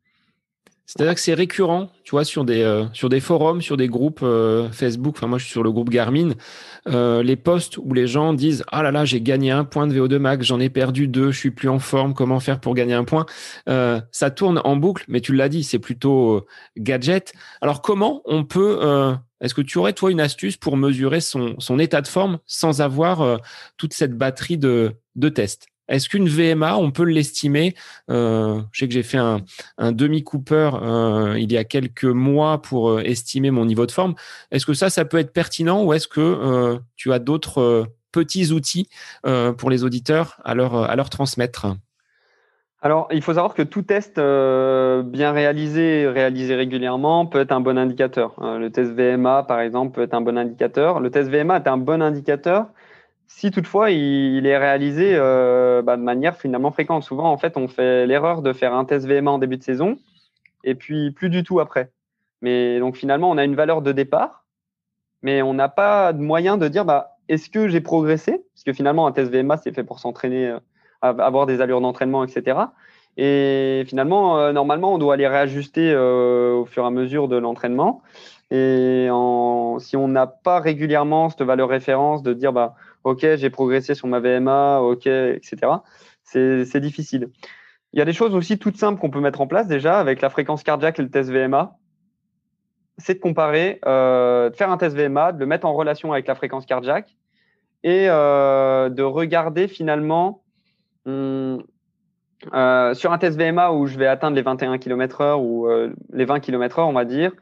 C'est-à-dire 0.85 1.15
que 1.15 1.21
c'est 1.21 1.33
récurrent, 1.33 1.89
tu 2.03 2.11
vois, 2.11 2.25
sur 2.25 2.43
des, 2.43 2.63
euh, 2.63 2.85
sur 2.91 3.07
des 3.07 3.21
forums, 3.21 3.61
sur 3.61 3.77
des 3.77 3.87
groupes 3.87 4.21
euh, 4.23 4.69
Facebook. 4.71 5.15
Enfin, 5.17 5.27
moi, 5.27 5.37
je 5.37 5.45
suis 5.45 5.51
sur 5.51 5.63
le 5.63 5.71
groupe 5.71 5.89
Garmin. 5.89 6.31
Euh, 6.89 7.23
les 7.23 7.37
posts 7.37 7.77
où 7.77 7.93
les 7.93 8.07
gens 8.07 8.33
disent 8.33 8.65
Ah 8.71 8.83
là 8.83 8.91
là, 8.91 9.05
j'ai 9.05 9.21
gagné 9.21 9.51
un 9.51 9.63
point 9.63 9.87
de 9.87 9.93
VO2 9.93 10.17
max, 10.17 10.45
j'en 10.45 10.59
ai 10.59 10.69
perdu 10.69 11.07
deux, 11.07 11.31
je 11.31 11.37
suis 11.37 11.51
plus 11.51 11.69
en 11.69 11.79
forme, 11.79 12.13
comment 12.13 12.41
faire 12.41 12.59
pour 12.59 12.73
gagner 12.73 12.93
un 12.93 13.05
point? 13.05 13.25
Ça 13.67 14.31
tourne 14.31 14.59
en 14.65 14.75
boucle, 14.75 15.05
mais 15.07 15.21
tu 15.21 15.33
l'as 15.33 15.47
dit, 15.47 15.63
c'est 15.63 15.79
plutôt 15.79 16.45
gadget. 16.77 17.33
Alors, 17.61 17.81
comment 17.81 18.21
on 18.25 18.43
peut. 18.43 18.79
Est-ce 19.39 19.53
que 19.53 19.61
tu 19.61 19.77
aurais, 19.77 19.93
toi, 19.93 20.11
une 20.11 20.19
astuce 20.19 20.57
pour 20.57 20.77
mesurer 20.77 21.21
son, 21.21 21.55
son 21.57 21.79
état 21.79 22.01
de 22.01 22.07
forme 22.07 22.39
sans 22.45 22.81
avoir 22.81 23.39
toute 23.77 23.93
cette 23.93 24.17
batterie 24.17 24.57
de, 24.57 24.91
de 25.15 25.29
tests? 25.29 25.70
Est-ce 25.91 26.07
qu'une 26.07 26.27
VMA, 26.27 26.77
on 26.77 26.89
peut 26.91 27.03
l'estimer? 27.03 27.75
Euh, 28.09 28.61
Je 28.71 28.79
sais 28.79 28.87
que 28.87 28.93
j'ai 28.93 29.03
fait 29.03 29.17
un, 29.17 29.41
demi 29.91 30.23
Cooper 30.23 30.71
euh, 30.81 31.35
il 31.37 31.51
y 31.51 31.57
a 31.57 31.65
quelques 31.65 32.05
mois 32.05 32.61
pour 32.61 32.89
euh, 32.89 33.01
estimer 33.03 33.51
mon 33.51 33.65
niveau 33.65 33.85
de 33.85 33.91
forme. 33.91 34.15
Est-ce 34.51 34.65
que 34.65 34.73
ça, 34.73 34.89
ça 34.89 35.03
peut 35.03 35.17
être 35.17 35.33
pertinent 35.33 35.83
ou 35.83 35.93
est-ce 35.93 36.07
que 36.07 36.79
tu 36.95 37.11
as 37.11 37.19
d'autres 37.19 37.87
petits 38.11 38.51
outils 38.51 38.87
pour 39.57 39.69
les 39.69 39.83
auditeurs 39.83 40.39
à 40.43 40.55
leur 40.55 41.09
transmettre? 41.09 41.67
Alors, 42.81 43.07
il 43.11 43.21
faut 43.21 43.33
savoir 43.33 43.53
que 43.53 43.61
tout 43.61 43.81
test 43.81 44.15
bien 44.15 45.31
réalisé, 45.31 46.07
réalisé 46.07 46.55
régulièrement, 46.55 47.25
peut 47.25 47.39
être 47.39 47.51
un 47.51 47.61
bon 47.61 47.77
indicateur. 47.77 48.35
le 48.39 48.69
test 48.69 48.91
VMA, 48.91 49.43
par 49.43 49.59
exemple, 49.59 49.95
peut 49.95 50.01
être 50.01 50.13
un 50.13 50.21
bon 50.21 50.37
indicateur. 50.37 50.99
Le 50.99 51.11
test 51.11 51.29
VMA 51.29 51.57
est 51.57 51.67
un 51.67 51.77
bon 51.77 52.01
indicateur 52.01 52.67
si 53.35 53.49
toutefois 53.49 53.89
il, 53.89 54.45
est 54.45 54.57
réalisé 54.57 55.13
euh, 55.15 55.81
bah, 55.81 55.97
de 55.97 56.03
manière 56.03 56.37
finalement 56.37 56.71
fréquente, 56.71 57.03
souvent 57.03 57.31
en 57.31 57.37
fait 57.37 57.57
on 57.57 57.67
fait 57.67 58.05
l'erreur 58.05 58.41
de 58.41 58.53
faire 58.53 58.73
un 58.73 58.85
test 58.85 59.07
VMA 59.07 59.31
en 59.31 59.39
début 59.39 59.57
de 59.57 59.63
saison 59.63 59.97
et 60.63 60.75
puis 60.75 61.11
plus 61.11 61.29
du 61.29 61.43
tout 61.43 61.59
après. 61.59 61.91
Mais 62.41 62.79
donc 62.79 62.95
finalement 62.95 63.31
on 63.31 63.37
a 63.37 63.43
une 63.43 63.55
valeur 63.55 63.81
de 63.81 63.93
départ, 63.93 64.45
mais 65.23 65.41
on 65.41 65.53
n'a 65.53 65.69
pas 65.69 66.13
de 66.13 66.21
moyen 66.21 66.57
de 66.57 66.67
dire 66.67 66.85
bah, 66.85 67.17
est-ce 67.29 67.49
que 67.49 67.67
j'ai 67.67 67.81
progressé? 67.81 68.43
Parce 68.53 68.63
que 68.63 68.73
finalement 68.73 69.07
un 69.07 69.11
test 69.11 69.31
VMA 69.31 69.57
c'est 69.57 69.73
fait 69.73 69.83
pour 69.83 69.99
s'entraîner, 69.99 70.49
euh, 70.49 70.59
avoir 71.01 71.45
des 71.45 71.61
allures 71.61 71.81
d'entraînement, 71.81 72.23
etc. 72.23 72.59
Et 73.17 73.83
finalement, 73.87 74.39
euh, 74.39 74.53
normalement, 74.53 74.93
on 74.93 74.97
doit 74.97 75.17
les 75.17 75.27
réajuster 75.27 75.93
au 75.95 76.65
fur 76.65 76.83
et 76.83 76.87
à 76.87 76.91
mesure 76.91 77.27
de 77.27 77.35
l'entraînement. 77.35 78.01
Et 78.51 79.07
si 79.79 79.97
on 79.97 80.07
n'a 80.07 80.27
pas 80.27 80.59
régulièrement 80.59 81.29
cette 81.29 81.41
valeur 81.41 81.69
référence 81.69 82.23
de 82.23 82.33
dire 82.33 82.53
bah 82.53 82.75
OK, 83.03 83.21
j'ai 83.35 83.49
progressé 83.49 83.95
sur 83.95 84.07
ma 84.07 84.19
VMA, 84.19 84.79
OK, 84.79 85.07
etc. 85.07 85.57
C'est 86.23 86.79
difficile. 86.79 87.29
Il 87.93 87.99
y 87.99 88.01
a 88.01 88.05
des 88.05 88.13
choses 88.13 88.35
aussi 88.35 88.57
toutes 88.57 88.77
simples 88.77 88.99
qu'on 88.99 89.09
peut 89.09 89.19
mettre 89.19 89.41
en 89.41 89.47
place 89.47 89.67
déjà 89.67 89.99
avec 89.99 90.21
la 90.21 90.29
fréquence 90.29 90.63
cardiaque 90.63 90.99
et 90.99 91.01
le 91.01 91.09
test 91.09 91.29
VMA. 91.29 91.75
C'est 92.97 93.15
de 93.15 93.19
comparer, 93.19 93.79
euh, 93.85 94.49
de 94.49 94.55
faire 94.55 94.69
un 94.69 94.77
test 94.77 94.95
VMA, 94.95 95.33
de 95.33 95.39
le 95.39 95.45
mettre 95.45 95.65
en 95.65 95.73
relation 95.73 96.13
avec 96.13 96.27
la 96.27 96.35
fréquence 96.35 96.65
cardiaque 96.65 97.17
et 97.83 98.07
euh, 98.09 98.89
de 98.89 99.03
regarder 99.03 99.67
finalement 99.67 100.43
hum, 101.05 101.63
euh, 102.53 102.93
sur 102.93 103.11
un 103.11 103.17
test 103.17 103.37
VMA 103.37 103.71
où 103.73 103.87
je 103.87 103.97
vais 103.97 104.07
atteindre 104.07 104.35
les 104.35 104.41
21 104.41 104.77
km/h 104.77 105.35
ou 105.41 105.67
les 106.13 106.25
20 106.25 106.39
km/h, 106.39 106.83
on 106.83 106.93
va 106.93 107.05
dire, 107.05 107.33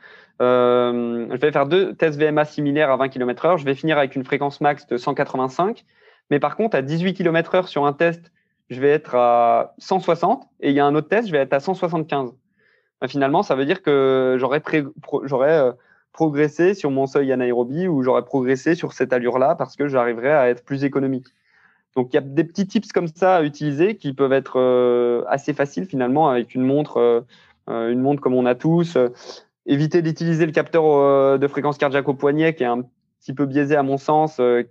euh, 0.42 1.28
je 1.32 1.38
vais 1.38 1.52
faire 1.52 1.66
deux 1.66 1.94
tests 1.96 2.20
VMA 2.20 2.46
similaires 2.46 2.92
à 2.92 2.98
20 2.98 3.10
km 3.10 3.46
heure. 3.46 3.58
Je 3.58 3.66
vais 3.66 3.76
finir 3.76 3.98
avec 3.98 4.16
une 4.16 4.24
fréquence 4.24 4.62
max 4.62 4.88
de 4.88 4.98
185. 4.98 5.84
Mais 6.30 6.40
par 6.40 6.56
contre, 6.56 6.78
à 6.78 6.82
18 6.82 7.14
km 7.14 7.56
heure 7.56 7.68
sur 7.68 7.86
un 7.86 7.94
test, 7.94 8.32
je 8.70 8.80
vais 8.80 8.90
être 8.90 9.16
à 9.16 9.74
160. 9.80 10.48
Et 10.62 10.70
il 10.70 10.76
y 10.76 10.80
a 10.80 10.86
un 10.86 10.96
autre 10.96 11.10
test, 11.10 11.28
je 11.28 11.32
vais 11.32 11.40
être 11.40 11.54
à 11.54 11.60
175. 11.60 12.32
Ben, 13.02 13.08
finalement, 13.08 13.44
ça 13.44 13.56
veut 13.56 13.66
dire 13.66 13.82
que 13.82 14.38
j'aurais 14.40 14.62
euh, 14.72 15.72
progressé 16.14 16.74
sur 16.74 16.92
mon 16.92 17.06
seuil 17.06 17.32
anaérobie 17.32 17.88
ou 17.88 18.04
j'aurais 18.04 18.24
progressé 18.24 18.76
sur 18.76 18.94
cette 18.94 19.12
allure-là 19.12 19.56
parce 19.56 19.76
que 19.76 19.88
j'arriverai 19.88 20.32
à 20.32 20.50
être 20.50 20.64
plus 20.64 20.84
économique. 20.84 21.28
Donc, 21.96 22.14
il 22.14 22.16
y 22.16 22.20
a 22.20 22.22
des 22.22 22.44
petits 22.44 22.68
tips 22.68 22.92
comme 22.92 23.08
ça 23.08 23.38
à 23.38 23.44
utiliser 23.44 23.98
qui 23.98 24.14
peuvent 24.14 24.32
être 24.32 24.60
euh, 24.60 25.24
assez 25.28 25.54
faciles 25.54 25.86
finalement 25.86 26.30
avec 26.30 26.54
une 26.54 26.62
montre, 26.62 27.26
une 27.68 28.00
montre 28.00 28.22
comme 28.22 28.36
on 28.36 28.46
a 28.46 28.56
tous, 28.56 28.98
éviter 29.70 30.02
d'utiliser 30.02 30.46
le 30.46 30.52
capteur 30.52 30.84
euh, 30.86 31.38
de 31.38 31.48
fréquence 31.48 31.78
cardiaque 31.78 32.10
au 32.10 32.16
poignet, 32.16 32.56
qui 32.56 32.64
est 32.64 32.68
un 32.68 32.82
petit 33.22 33.34
peu 33.34 33.46
biaisé 33.46 33.76
à 33.76 33.84
mon 33.84 33.98
sens, 33.98 34.40
euh, 34.40 34.64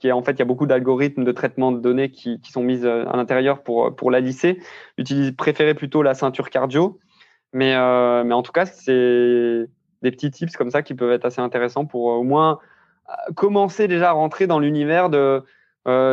qui 0.00 0.08
est 0.08 0.12
en 0.12 0.22
fait, 0.22 0.32
il 0.32 0.38
y 0.38 0.42
a 0.42 0.46
beaucoup 0.46 0.66
d'algorithmes 0.66 1.24
de 1.24 1.32
traitement 1.32 1.72
de 1.72 1.78
données 1.78 2.10
qui, 2.10 2.40
sont 2.50 2.62
mises 2.62 2.86
euh, 2.86 3.04
à 3.06 3.16
l'intérieur 3.16 3.62
pour, 3.62 3.94
pour 3.94 4.10
la 4.10 4.20
lisser. 4.20 4.58
Utiliser, 4.96 5.32
préférer 5.32 5.74
plutôt 5.74 6.02
la 6.02 6.14
ceinture 6.14 6.50
cardio. 6.50 6.98
Mais, 7.52 7.74
mais 8.24 8.34
en 8.34 8.42
tout 8.42 8.52
cas, 8.52 8.66
c'est 8.66 9.66
des 10.02 10.10
petits 10.10 10.30
tips 10.30 10.56
comme 10.56 10.70
ça 10.70 10.82
qui 10.82 10.94
peuvent 10.94 11.12
être 11.12 11.24
assez 11.24 11.40
intéressants 11.40 11.86
pour 11.86 12.06
au 12.06 12.22
moins 12.22 12.58
commencer 13.34 13.88
déjà 13.88 14.10
à 14.10 14.12
rentrer 14.12 14.46
dans 14.46 14.58
l'univers 14.58 15.08
de 15.08 15.42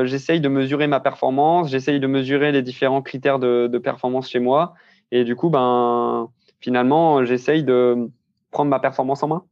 j'essaye 0.06 0.40
de 0.40 0.48
mesurer 0.48 0.88
ma 0.88 1.02
performance, 1.02 1.70
j'essaye 1.70 2.00
de 2.00 2.08
mesurer 2.08 2.54
les 2.54 2.62
différents 2.62 3.02
critères 3.02 3.40
de, 3.40 3.68
de 3.68 3.78
performance 3.78 4.30
chez 4.30 4.40
moi. 4.40 4.76
Et 5.12 5.26
du 5.26 5.36
coup, 5.36 5.50
ben, 5.50 6.30
finalement, 6.62 7.26
j'essaye 7.26 7.64
de, 7.64 8.10
prendre 8.54 8.70
ma 8.70 8.80
performance 8.80 9.22
en 9.24 9.28
main. 9.28 9.44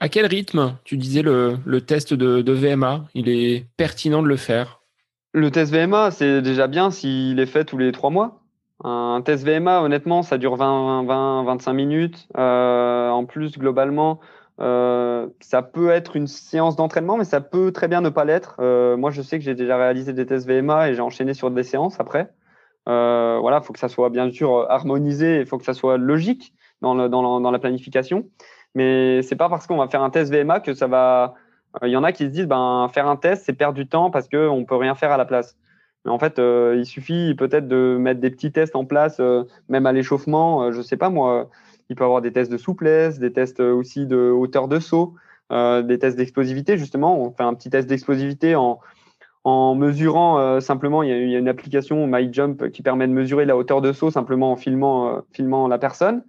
À 0.00 0.08
quel 0.08 0.26
rythme 0.26 0.76
tu 0.84 0.96
disais 0.96 1.22
le, 1.22 1.80
test 1.80 2.14
de, 2.14 2.52
VMA 2.52 3.04
Il 3.14 3.28
est 3.28 3.66
pertinent 3.76 4.22
de 4.22 4.28
le 4.28 4.36
faire? 4.36 4.80
Le 5.32 5.50
test 5.50 5.72
VMA, 5.72 6.10
c'est 6.10 6.42
déjà 6.42 6.66
bien 6.66 6.90
s'il 6.90 7.40
est 7.40 7.46
fait 7.46 7.64
tous 7.64 7.78
les 7.78 7.90
trois 7.92 8.10
mois. 8.10 8.42
Un 8.84 9.22
test 9.24 9.44
VMA, 9.44 9.82
honnêtement, 9.82 10.22
ça 10.22 10.38
dure 10.38 10.54
20, 10.54 11.04
20 11.04 11.44
25 11.44 11.72
minutes. 11.72 12.28
Euh, 12.36 13.08
en 13.08 13.24
plus, 13.24 13.58
globalement, 13.58 14.20
euh, 14.60 15.26
ça 15.40 15.62
peut 15.62 15.90
être 15.90 16.14
une 16.14 16.28
séance 16.28 16.76
d'entraînement, 16.76 17.16
mais 17.16 17.24
ça 17.24 17.40
peut 17.40 17.72
très 17.72 17.88
bien 17.88 18.00
ne 18.00 18.08
pas 18.08 18.24
l'être. 18.24 18.56
Euh, 18.60 18.96
moi, 18.96 19.10
je 19.10 19.20
sais 19.20 19.38
que 19.38 19.44
j'ai 19.44 19.56
déjà 19.56 19.76
réalisé 19.76 20.12
des 20.12 20.26
tests 20.26 20.46
VMA 20.46 20.90
et 20.90 20.94
j'ai 20.94 21.00
enchaîné 21.00 21.34
sur 21.34 21.50
des 21.50 21.64
séances 21.64 21.98
après. 21.98 22.30
voilà, 22.86 23.58
il 23.60 23.66
faut 23.66 23.72
que 23.72 23.80
ça 23.80 23.88
soit 23.88 24.10
bien 24.10 24.30
sûr 24.30 24.70
harmonisé, 24.70 25.40
il 25.40 25.46
faut 25.46 25.58
que 25.58 25.64
ça 25.64 25.74
soit 25.74 25.98
logique 25.98 26.54
dans, 26.80 27.50
la 27.50 27.58
planification. 27.58 28.26
Mais 28.74 29.22
c'est 29.22 29.36
pas 29.36 29.48
parce 29.48 29.66
qu'on 29.66 29.76
va 29.76 29.88
faire 29.88 30.02
un 30.02 30.10
test 30.10 30.32
VMA 30.32 30.60
que 30.60 30.74
ça 30.74 30.86
va. 30.86 31.34
Il 31.82 31.90
y 31.90 31.96
en 31.96 32.04
a 32.04 32.12
qui 32.12 32.24
se 32.24 32.30
disent, 32.30 32.46
ben, 32.46 32.88
faire 32.92 33.08
un 33.08 33.16
test, 33.16 33.44
c'est 33.44 33.52
perdre 33.52 33.74
du 33.74 33.86
temps 33.86 34.10
parce 34.10 34.28
qu'on 34.28 34.60
ne 34.60 34.64
peut 34.64 34.76
rien 34.76 34.94
faire 34.94 35.12
à 35.12 35.16
la 35.16 35.24
place. 35.24 35.56
Mais 36.04 36.10
en 36.10 36.18
fait, 36.18 36.38
euh, 36.38 36.76
il 36.78 36.86
suffit 36.86 37.34
peut-être 37.36 37.68
de 37.68 37.96
mettre 37.98 38.20
des 38.20 38.30
petits 38.30 38.52
tests 38.52 38.76
en 38.76 38.84
place, 38.84 39.18
euh, 39.20 39.44
même 39.68 39.86
à 39.86 39.92
l'échauffement. 39.92 40.62
Euh, 40.62 40.72
je 40.72 40.80
sais 40.80 40.96
pas 40.96 41.10
moi, 41.10 41.50
il 41.90 41.96
peut 41.96 42.04
y 42.04 42.06
avoir 42.06 42.22
des 42.22 42.32
tests 42.32 42.50
de 42.50 42.56
souplesse, 42.56 43.18
des 43.18 43.32
tests 43.32 43.60
aussi 43.60 44.06
de 44.06 44.16
hauteur 44.16 44.68
de 44.68 44.78
saut, 44.78 45.14
des 45.50 45.98
tests 45.98 46.16
d'explosivité. 46.16 46.76
Justement, 46.76 47.20
on 47.20 47.30
fait 47.32 47.42
un 47.42 47.54
petit 47.54 47.70
test 47.70 47.88
d'explosivité 47.88 48.54
en, 48.56 48.78
en 49.44 49.74
mesurant 49.74 50.60
simplement. 50.60 51.02
Il 51.02 51.08
y, 51.08 51.12
a, 51.12 51.16
il 51.16 51.30
y, 51.30 51.36
a, 51.36 51.38
une 51.38 51.48
application 51.48 52.06
MyJump 52.06 52.70
qui 52.70 52.82
permet 52.82 53.08
de 53.08 53.12
mesurer 53.12 53.46
la 53.46 53.56
hauteur 53.56 53.80
de 53.80 53.92
saut 53.92 54.10
simplement 54.10 54.52
en 54.52 54.56
filmant, 54.56 55.22
filmant 55.32 55.66
la 55.66 55.78
personne. 55.78 56.22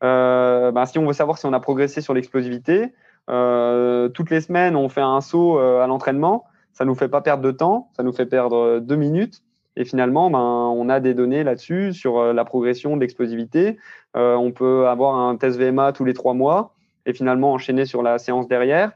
Bah, 0.00 0.84
si 0.86 0.98
on 0.98 1.06
veut 1.06 1.12
savoir 1.12 1.38
si 1.38 1.46
on 1.46 1.52
a 1.52 1.60
progressé 1.60 2.00
sur 2.00 2.14
l'explosivité, 2.14 2.92
euh, 3.28 4.08
toutes 4.08 4.30
les 4.30 4.40
semaines, 4.40 4.76
on 4.76 4.88
fait 4.88 5.00
un 5.00 5.20
saut 5.20 5.58
euh, 5.58 5.82
à 5.82 5.86
l'entraînement. 5.86 6.44
Ça 6.72 6.84
nous 6.84 6.94
fait 6.94 7.08
pas 7.08 7.22
perdre 7.22 7.42
de 7.42 7.50
temps, 7.50 7.90
ça 7.96 8.02
nous 8.02 8.12
fait 8.12 8.26
perdre 8.26 8.80
deux 8.80 8.96
minutes. 8.96 9.42
Et 9.76 9.84
finalement, 9.84 10.30
ben, 10.30 10.38
on 10.38 10.88
a 10.88 11.00
des 11.00 11.14
données 11.14 11.44
là-dessus 11.44 11.92
sur 11.92 12.32
la 12.32 12.44
progression 12.44 12.96
d'explosivité. 12.96 13.78
Euh, 14.16 14.34
on 14.34 14.52
peut 14.52 14.88
avoir 14.88 15.16
un 15.16 15.36
test 15.36 15.58
VMA 15.58 15.92
tous 15.92 16.04
les 16.04 16.14
trois 16.14 16.34
mois 16.34 16.74
et 17.04 17.12
finalement 17.12 17.52
enchaîner 17.52 17.84
sur 17.84 18.02
la 18.02 18.18
séance 18.18 18.48
derrière. 18.48 18.92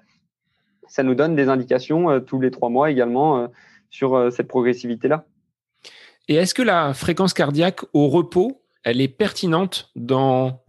Ça 0.88 1.02
nous 1.02 1.14
donne 1.14 1.36
des 1.36 1.48
indications 1.48 2.20
tous 2.20 2.40
les 2.40 2.50
trois 2.50 2.70
mois 2.70 2.90
également 2.90 3.48
sur 3.90 4.32
cette 4.32 4.48
progressivité-là. 4.48 5.24
Et 6.28 6.34
est-ce 6.34 6.54
que 6.54 6.62
la 6.62 6.94
fréquence 6.94 7.32
cardiaque 7.32 7.82
au 7.92 8.08
repos 8.08 8.59
elle 8.84 9.00
est 9.00 9.08
pertinente 9.08 9.90
dans, 9.94 10.62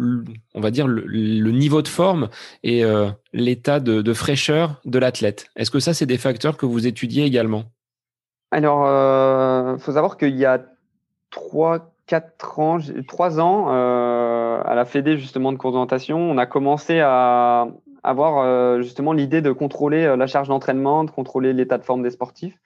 on 0.53 0.59
va 0.59 0.71
dire, 0.71 0.87
le, 0.87 1.51
niveau 1.51 1.81
de 1.81 1.87
forme 1.87 2.29
et 2.63 2.83
euh, 2.83 3.09
l'état 3.33 3.79
de, 3.79 4.13
fraîcheur 4.13 4.81
de 4.85 4.99
l'athlète. 4.99 5.47
Est-ce 5.55 5.71
que 5.71 5.79
ça, 5.79 5.93
c'est 5.93 6.05
des 6.05 6.17
facteurs 6.17 6.57
que 6.57 6.65
vous 6.65 6.87
étudiez 6.87 7.23
également? 7.23 7.63
Alors, 8.51 8.81
il 8.81 8.89
euh, 8.89 9.77
faut 9.77 9.93
savoir 9.93 10.17
qu'il 10.17 10.35
y 10.35 10.45
a 10.45 10.61
3, 11.29 11.93
4 12.07 12.59
ans, 12.59 12.79
3 13.07 13.39
ans, 13.39 13.67
euh, 13.69 14.61
à 14.65 14.75
la 14.75 14.83
Fédé 14.83 15.17
justement 15.17 15.53
de 15.53 15.57
course 15.57 15.75
on 16.09 16.37
a 16.37 16.45
commencé 16.45 16.99
à 16.99 17.67
avoir 18.03 18.81
justement 18.81 19.13
l'idée 19.13 19.41
de 19.41 19.51
contrôler 19.51 20.17
la 20.17 20.27
charge 20.27 20.49
d'entraînement, 20.49 21.03
de 21.03 21.11
contrôler 21.11 21.53
l'état 21.53 21.77
de 21.77 21.83
forme 21.83 22.01
des 22.01 22.09
sportifs. 22.09 22.57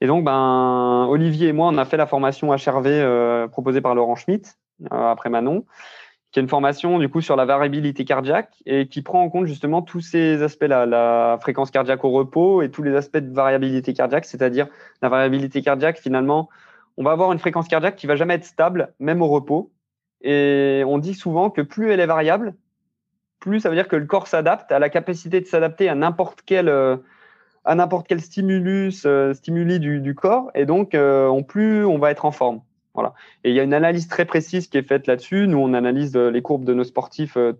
Et 0.00 0.06
donc, 0.06 0.24
ben, 0.24 1.06
Olivier 1.10 1.48
et 1.48 1.52
moi, 1.52 1.68
on 1.68 1.78
a 1.78 1.84
fait 1.84 1.96
la 1.96 2.06
formation 2.06 2.48
HRV 2.52 3.48
proposée 3.50 3.80
par 3.80 3.94
Laurent 3.94 4.14
Schmitt, 4.14 4.56
après 4.90 5.30
Manon, 5.30 5.64
qui 6.32 6.38
est 6.38 6.42
une 6.42 6.48
formation 6.48 6.98
du 6.98 7.08
coup 7.08 7.20
sur 7.20 7.36
la 7.36 7.44
variabilité 7.44 8.04
cardiaque 8.04 8.54
et 8.64 8.88
qui 8.88 9.02
prend 9.02 9.22
en 9.22 9.28
compte 9.28 9.46
justement 9.46 9.82
tous 9.82 10.00
ces 10.00 10.42
aspects-là, 10.42 10.86
la 10.86 11.38
fréquence 11.40 11.70
cardiaque 11.70 12.04
au 12.04 12.10
repos 12.10 12.62
et 12.62 12.70
tous 12.70 12.82
les 12.82 12.96
aspects 12.96 13.18
de 13.18 13.32
variabilité 13.32 13.92
cardiaque, 13.92 14.24
c'est-à-dire 14.24 14.66
la 15.02 15.10
variabilité 15.10 15.60
cardiaque 15.60 15.98
finalement, 15.98 16.48
on 16.96 17.04
va 17.04 17.12
avoir 17.12 17.32
une 17.32 17.38
fréquence 17.38 17.68
cardiaque 17.68 17.96
qui 17.96 18.06
va 18.06 18.16
jamais 18.16 18.34
être 18.34 18.44
stable, 18.44 18.94
même 18.98 19.22
au 19.22 19.28
repos. 19.28 19.70
Et 20.22 20.84
on 20.86 20.98
dit 20.98 21.14
souvent 21.14 21.50
que 21.50 21.60
plus 21.60 21.90
elle 21.90 22.00
est 22.00 22.06
variable, 22.06 22.54
plus 23.40 23.60
ça 23.60 23.68
veut 23.68 23.74
dire 23.74 23.88
que 23.88 23.96
le 23.96 24.06
corps 24.06 24.26
s'adapte, 24.26 24.70
a 24.72 24.78
la 24.78 24.88
capacité 24.88 25.40
de 25.40 25.46
s'adapter 25.46 25.88
à 25.88 25.94
n'importe 25.94 26.42
quel 26.46 26.68
euh, 26.68 26.96
à 27.64 27.74
n'importe 27.74 28.08
quel 28.08 28.20
stimulus, 28.20 29.04
euh, 29.04 29.34
stimuli 29.34 29.78
du, 29.78 30.14
corps, 30.14 30.50
et 30.54 30.66
donc 30.66 30.94
euh, 30.94 31.42
plus 31.42 31.84
on 31.84 31.98
va 31.98 32.10
être 32.10 32.24
en 32.24 32.32
forme. 32.32 32.62
Et 33.44 33.50
il 33.50 33.54
y 33.54 33.60
a 33.60 33.62
une 33.62 33.74
analyse 33.74 34.08
très 34.08 34.24
précise 34.24 34.68
qui 34.68 34.78
est 34.78 34.86
faite 34.86 35.06
là-dessus. 35.06 35.46
Nous, 35.46 35.58
on 35.58 35.74
analyse 35.74 36.14
euh, 36.16 36.30
les 36.30 36.42
courbes 36.42 36.64
de 36.64 36.74
nos 36.74 36.84
sportifs 36.84 37.36
euh, 37.36 37.54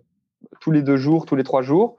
tous 0.59 0.71
les 0.71 0.81
deux 0.81 0.97
jours, 0.97 1.25
tous 1.25 1.35
les 1.35 1.43
trois 1.43 1.61
jours. 1.61 1.97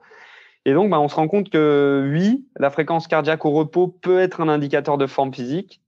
Et 0.65 0.73
donc, 0.73 0.89
bah, 0.89 0.99
on 0.99 1.07
se 1.07 1.15
rend 1.15 1.27
compte 1.27 1.49
que 1.49 2.09
oui, 2.11 2.45
la 2.57 2.69
fréquence 2.69 3.07
cardiaque 3.07 3.45
au 3.45 3.51
repos 3.51 3.87
peut 3.87 4.19
être 4.19 4.41
un 4.41 4.49
indicateur 4.49 4.97
de 4.97 5.05
forme 5.05 5.33
physique, 5.33 5.81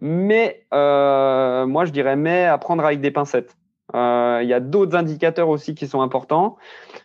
mais 0.00 0.66
euh, 0.74 1.66
moi, 1.66 1.84
je 1.84 1.92
dirais 1.92 2.16
mais 2.16 2.44
à 2.44 2.58
prendre 2.58 2.84
avec 2.84 3.00
des 3.00 3.10
pincettes. 3.10 3.56
Il 3.92 4.46
y 4.46 4.52
a 4.54 4.60
d'autres 4.60 4.96
indicateurs 4.96 5.48
aussi 5.48 5.74
qui 5.74 5.88
sont 5.88 6.00
importants. 6.00 6.56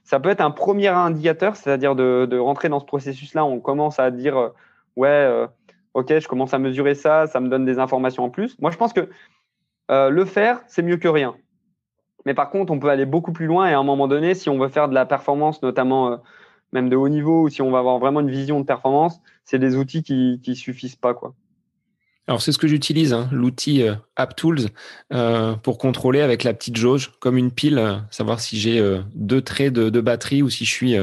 Ça 0.04 0.20
peut 0.20 0.30
être 0.30 0.42
un 0.42 0.52
premier 0.52 0.90
indicateur, 0.90 1.56
c'est-à-dire 1.56 1.96
de, 1.96 2.38
rentrer 2.38 2.70
dans 2.70 2.80
ce 2.80 2.86
processus-là. 2.86 3.44
On 3.44 3.60
commence 3.60 4.00
à 4.00 4.12
dire 4.12 4.52
ouais, 4.96 5.48
ok, 5.96 6.20
je 6.20 6.28
commence 6.28 6.54
à 6.54 6.60
mesurer 6.60 6.94
ça, 6.94 7.26
ça 7.26 7.40
me 7.40 7.48
donne 7.50 7.66
des 7.66 7.80
informations 7.80 8.24
en 8.24 8.30
plus. 8.30 8.56
Moi, 8.60 8.70
je 8.70 8.78
pense 8.78 8.94
que 8.94 9.10
euh, 9.92 10.10
le 10.10 10.26
faire, 10.26 10.62
c'est 10.68 10.82
mieux 10.82 10.98
que 10.98 11.08
rien. 11.08 11.36
Mais 12.26 12.34
par 12.34 12.50
contre, 12.50 12.74
on 12.74 12.80
peut 12.80 12.90
aller 12.90 13.06
beaucoup 13.06 13.34
plus 13.34 13.46
loin 13.46 13.68
et 13.68 13.74
à 13.74 13.80
un 13.80 13.84
moment 13.84 14.08
donné, 14.08 14.34
si 14.34 14.50
on 14.50 14.58
veut 14.58 14.70
faire 14.70 14.90
de 14.90 14.96
la 14.96 15.06
performance, 15.06 15.62
notamment 15.62 16.12
euh, 16.12 16.18
même 16.72 16.90
de 16.90 16.96
haut 16.96 17.10
niveau, 17.10 17.44
ou 17.44 17.50
si 17.50 17.62
on 17.62 17.72
va 17.72 17.80
avoir 17.80 18.00
vraiment 18.00 18.22
une 18.22 18.32
vision 18.32 18.60
de 18.60 18.66
performance, 18.66 19.22
c'est 19.44 19.60
des 19.60 19.76
outils 19.76 20.04
qui, 20.04 20.42
qui 20.44 20.56
suffisent 20.56 20.96
pas, 20.96 21.14
quoi. 21.14 21.36
Alors 22.28 22.42
c'est 22.42 22.52
ce 22.52 22.58
que 22.58 22.68
j'utilise, 22.68 23.14
hein, 23.14 23.30
l'outil 23.32 23.84
euh, 23.84 23.94
AppTools, 24.16 24.62
euh, 25.14 25.54
pour 25.58 25.78
contrôler 25.78 26.22
avec 26.22 26.44
la 26.44 26.56
petite 26.56 26.76
jauge, 26.76 27.12
comme 27.20 27.38
une 27.38 27.52
pile, 27.52 27.78
euh, 27.78 27.98
savoir 28.10 28.40
si 28.40 28.60
j'ai 28.60 28.82
deux 29.14 29.42
traits 29.42 29.74
de, 29.74 29.92
de, 29.92 30.02
batterie 30.02 30.42
ou 30.42 30.50
si 30.50 30.66
je 30.66 30.72
suis 30.72 30.96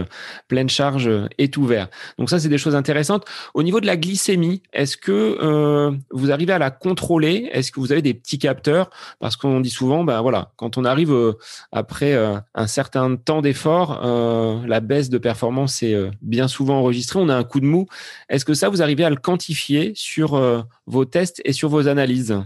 pleine 0.49 0.69
charge 0.69 1.11
et 1.39 1.49
tout 1.49 1.65
vert. 1.65 1.89
Donc 2.19 2.29
ça, 2.29 2.41
c'est 2.41 2.49
des 2.49 2.59
choses 2.59 2.75
intéressantes. 2.75 3.25
Au 3.55 3.63
niveau 3.63 3.81
de 3.81 3.87
la 3.87 3.97
glycémie, 3.97 4.63
est-ce 4.73 4.97
que 4.97 5.93
vous 6.11 6.31
arrivez 6.31 6.53
à 6.53 6.59
la 6.59 6.71
contrôler? 6.71 7.49
Est-ce 7.53 7.73
que 7.73 7.81
vous 7.81 7.93
avez 7.93 8.03
des 8.03 8.15
petits 8.15 8.39
capteurs? 8.39 8.91
Parce 9.19 9.37
qu'on 9.37 9.61
dit 9.61 9.71
souvent, 9.71 10.05
ben 10.05 10.21
voilà, 10.23 10.53
quand 10.57 10.79
on 10.79 10.85
arrive 10.85 11.15
après 11.73 12.15
un 12.55 12.67
certain 12.67 13.17
temps 13.17 13.43
d'effort, 13.43 14.01
la 14.67 14.81
baisse 14.81 15.11
de 15.11 15.19
performance 15.19 15.83
est 15.83 15.97
bien 16.21 16.49
souvent 16.49 16.79
enregistrée. 16.79 17.19
On 17.19 17.29
a 17.29 17.37
un 17.37 17.45
coup 17.45 17.61
de 17.61 17.67
mou. 17.67 17.87
Est-ce 18.29 18.45
que 18.45 18.55
ça, 18.55 18.69
vous 18.69 18.83
arrivez 18.83 19.05
à 19.05 19.11
le 19.11 19.17
quantifier 19.17 19.93
sur 19.95 20.41
vos 20.87 21.05
tests 21.13 21.41
et 21.45 21.53
sur 21.53 21.69
vos 21.69 21.87
analyses 21.87 22.43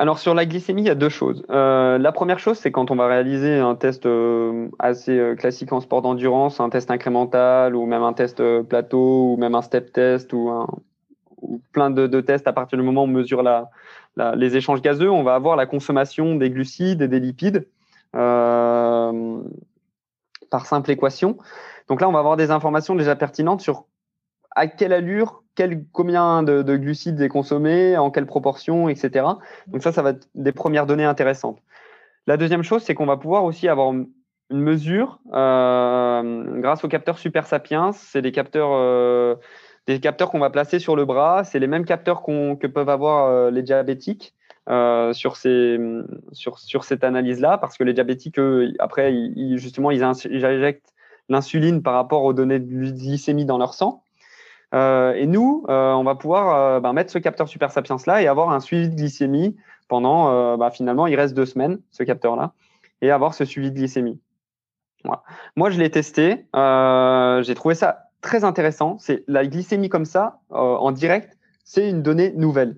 alors 0.00 0.18
sur 0.18 0.32
la 0.32 0.46
glycémie, 0.46 0.80
il 0.80 0.86
y 0.86 0.90
a 0.90 0.94
deux 0.94 1.10
choses. 1.10 1.44
Euh, 1.50 1.98
la 1.98 2.10
première 2.10 2.38
chose, 2.38 2.56
c'est 2.56 2.72
quand 2.72 2.90
on 2.90 2.96
va 2.96 3.06
réaliser 3.06 3.58
un 3.58 3.74
test 3.74 4.06
euh, 4.06 4.68
assez 4.78 5.18
euh, 5.18 5.34
classique 5.34 5.74
en 5.74 5.80
sport 5.80 6.00
d'endurance, 6.00 6.58
un 6.58 6.70
test 6.70 6.90
incrémental 6.90 7.76
ou 7.76 7.84
même 7.84 8.02
un 8.02 8.14
test 8.14 8.42
plateau 8.62 9.34
ou 9.34 9.36
même 9.36 9.54
un 9.54 9.60
step 9.60 9.92
test 9.92 10.32
ou, 10.32 10.48
un, 10.48 10.66
plein 11.72 11.90
de, 11.90 12.20
tests 12.22 12.48
à 12.48 12.54
partir 12.54 12.78
du 12.78 12.84
moment 12.84 13.02
où 13.02 13.04
on 13.04 13.08
mesure 13.08 13.42
la, 13.42 13.68
les 14.36 14.56
échanges 14.56 14.80
gazeux, 14.80 15.10
on 15.10 15.22
va 15.22 15.34
avoir 15.34 15.54
la 15.54 15.66
consommation 15.66 16.34
des 16.34 16.48
glucides 16.48 17.02
et 17.02 17.08
des 17.08 17.20
lipides 17.20 17.68
par 18.12 19.12
simple 20.64 20.90
équation. 20.90 21.36
Donc 21.88 22.00
là, 22.00 22.08
on 22.08 22.12
va 22.12 22.20
avoir 22.20 22.38
des 22.38 22.50
informations 22.50 22.94
déjà 22.94 23.16
pertinentes 23.16 23.60
sur 23.60 23.84
à 24.56 24.66
quelle 24.66 24.92
allure, 24.92 25.42
combien 25.92 26.42
de, 26.42 26.62
de, 26.62 26.76
glucides 26.76 27.20
est 27.20 27.28
consommé, 27.28 27.96
en 27.96 28.10
quelle 28.10 28.26
proportion, 28.26 28.88
etc. 28.88 29.26
Donc 29.66 29.82
ça, 29.82 29.92
ça 29.92 30.02
va 30.02 30.10
être 30.10 30.28
des 30.34 30.52
premières 30.52 30.86
données 30.86 31.04
intéressantes. 31.04 31.58
La 32.26 32.36
deuxième 32.36 32.62
chose, 32.62 32.82
c'est 32.82 32.94
qu'on 32.94 33.06
va 33.06 33.16
pouvoir 33.16 33.44
aussi 33.44 33.68
avoir 33.68 33.92
une 33.92 34.06
mesure 34.50 35.20
euh, 35.32 36.60
grâce 36.60 36.84
aux 36.84 36.88
capteurs 36.88 37.18
Super 37.18 37.46
Sapiens. 37.46 37.92
C'est 37.92 38.22
des 38.22 38.32
capteurs, 38.32 38.70
euh, 38.72 39.36
capteurs 40.02 40.30
qu'on 40.30 40.38
va 40.38 40.50
placer 40.50 40.78
sur 40.78 40.96
le 40.96 41.04
bras. 41.04 41.44
C'est 41.44 41.58
les 41.58 41.66
mêmes 41.66 41.84
capteurs 41.84 42.22
qu 42.22 42.56
que 42.58 42.66
peuvent 42.66 42.88
avoir 42.88 43.26
euh, 43.26 43.50
les 43.50 43.62
diabétiques. 43.62 44.34
Sur, 45.12 45.36
cette 45.36 47.02
analyse-là, 47.02 47.58
parce 47.58 47.76
que 47.76 47.82
les 47.82 47.92
diabétiques, 47.92 48.38
eux, 48.38 48.72
après, 48.78 49.12
justement, 49.56 49.90
ils 49.90 50.04
injectent 50.04 50.94
l'insuline 51.28 51.82
par 51.82 51.94
rapport 51.94 52.22
aux 52.22 52.32
données 52.32 52.60
de 52.60 52.66
glycémie 52.66 53.46
dans 53.46 53.58
leur 53.58 53.74
sang. 53.74 54.04
Euh, 54.74 55.14
et 55.14 55.26
nous, 55.26 55.64
euh, 55.68 55.92
on 55.92 56.04
va 56.04 56.14
pouvoir 56.14 56.54
euh, 56.54 56.80
bah, 56.80 56.92
mettre 56.92 57.10
ce 57.10 57.18
capteur 57.18 57.48
Super 57.48 57.72
Sapiens 57.72 57.96
là 58.06 58.22
et 58.22 58.28
avoir 58.28 58.50
un 58.50 58.60
suivi 58.60 58.88
de 58.88 58.94
glycémie 58.94 59.56
pendant, 59.88 60.56
bah, 60.56 60.70
finalement, 60.70 61.08
il 61.08 61.16
reste 61.16 61.34
deux 61.34 61.46
semaines, 61.46 61.80
ce 61.90 62.04
capteur-là, 62.04 62.52
et 63.02 63.10
avoir 63.10 63.34
ce 63.34 63.44
suivi 63.44 63.72
de 63.72 63.76
glycémie. 63.76 64.20
Moi, 65.56 65.70
je 65.70 65.80
l'ai 65.80 65.90
testé. 65.90 66.46
J'ai 66.54 67.54
trouvé 67.56 67.74
ça 67.74 68.04
très 68.20 68.44
intéressant. 68.44 68.98
C'est 68.98 69.24
la 69.26 69.44
glycémie 69.44 69.88
comme 69.88 70.04
ça, 70.04 70.38
en 70.50 70.92
direct, 70.92 71.36
c'est 71.64 71.90
une 71.90 72.02
donnée 72.02 72.32
nouvelle. 72.36 72.76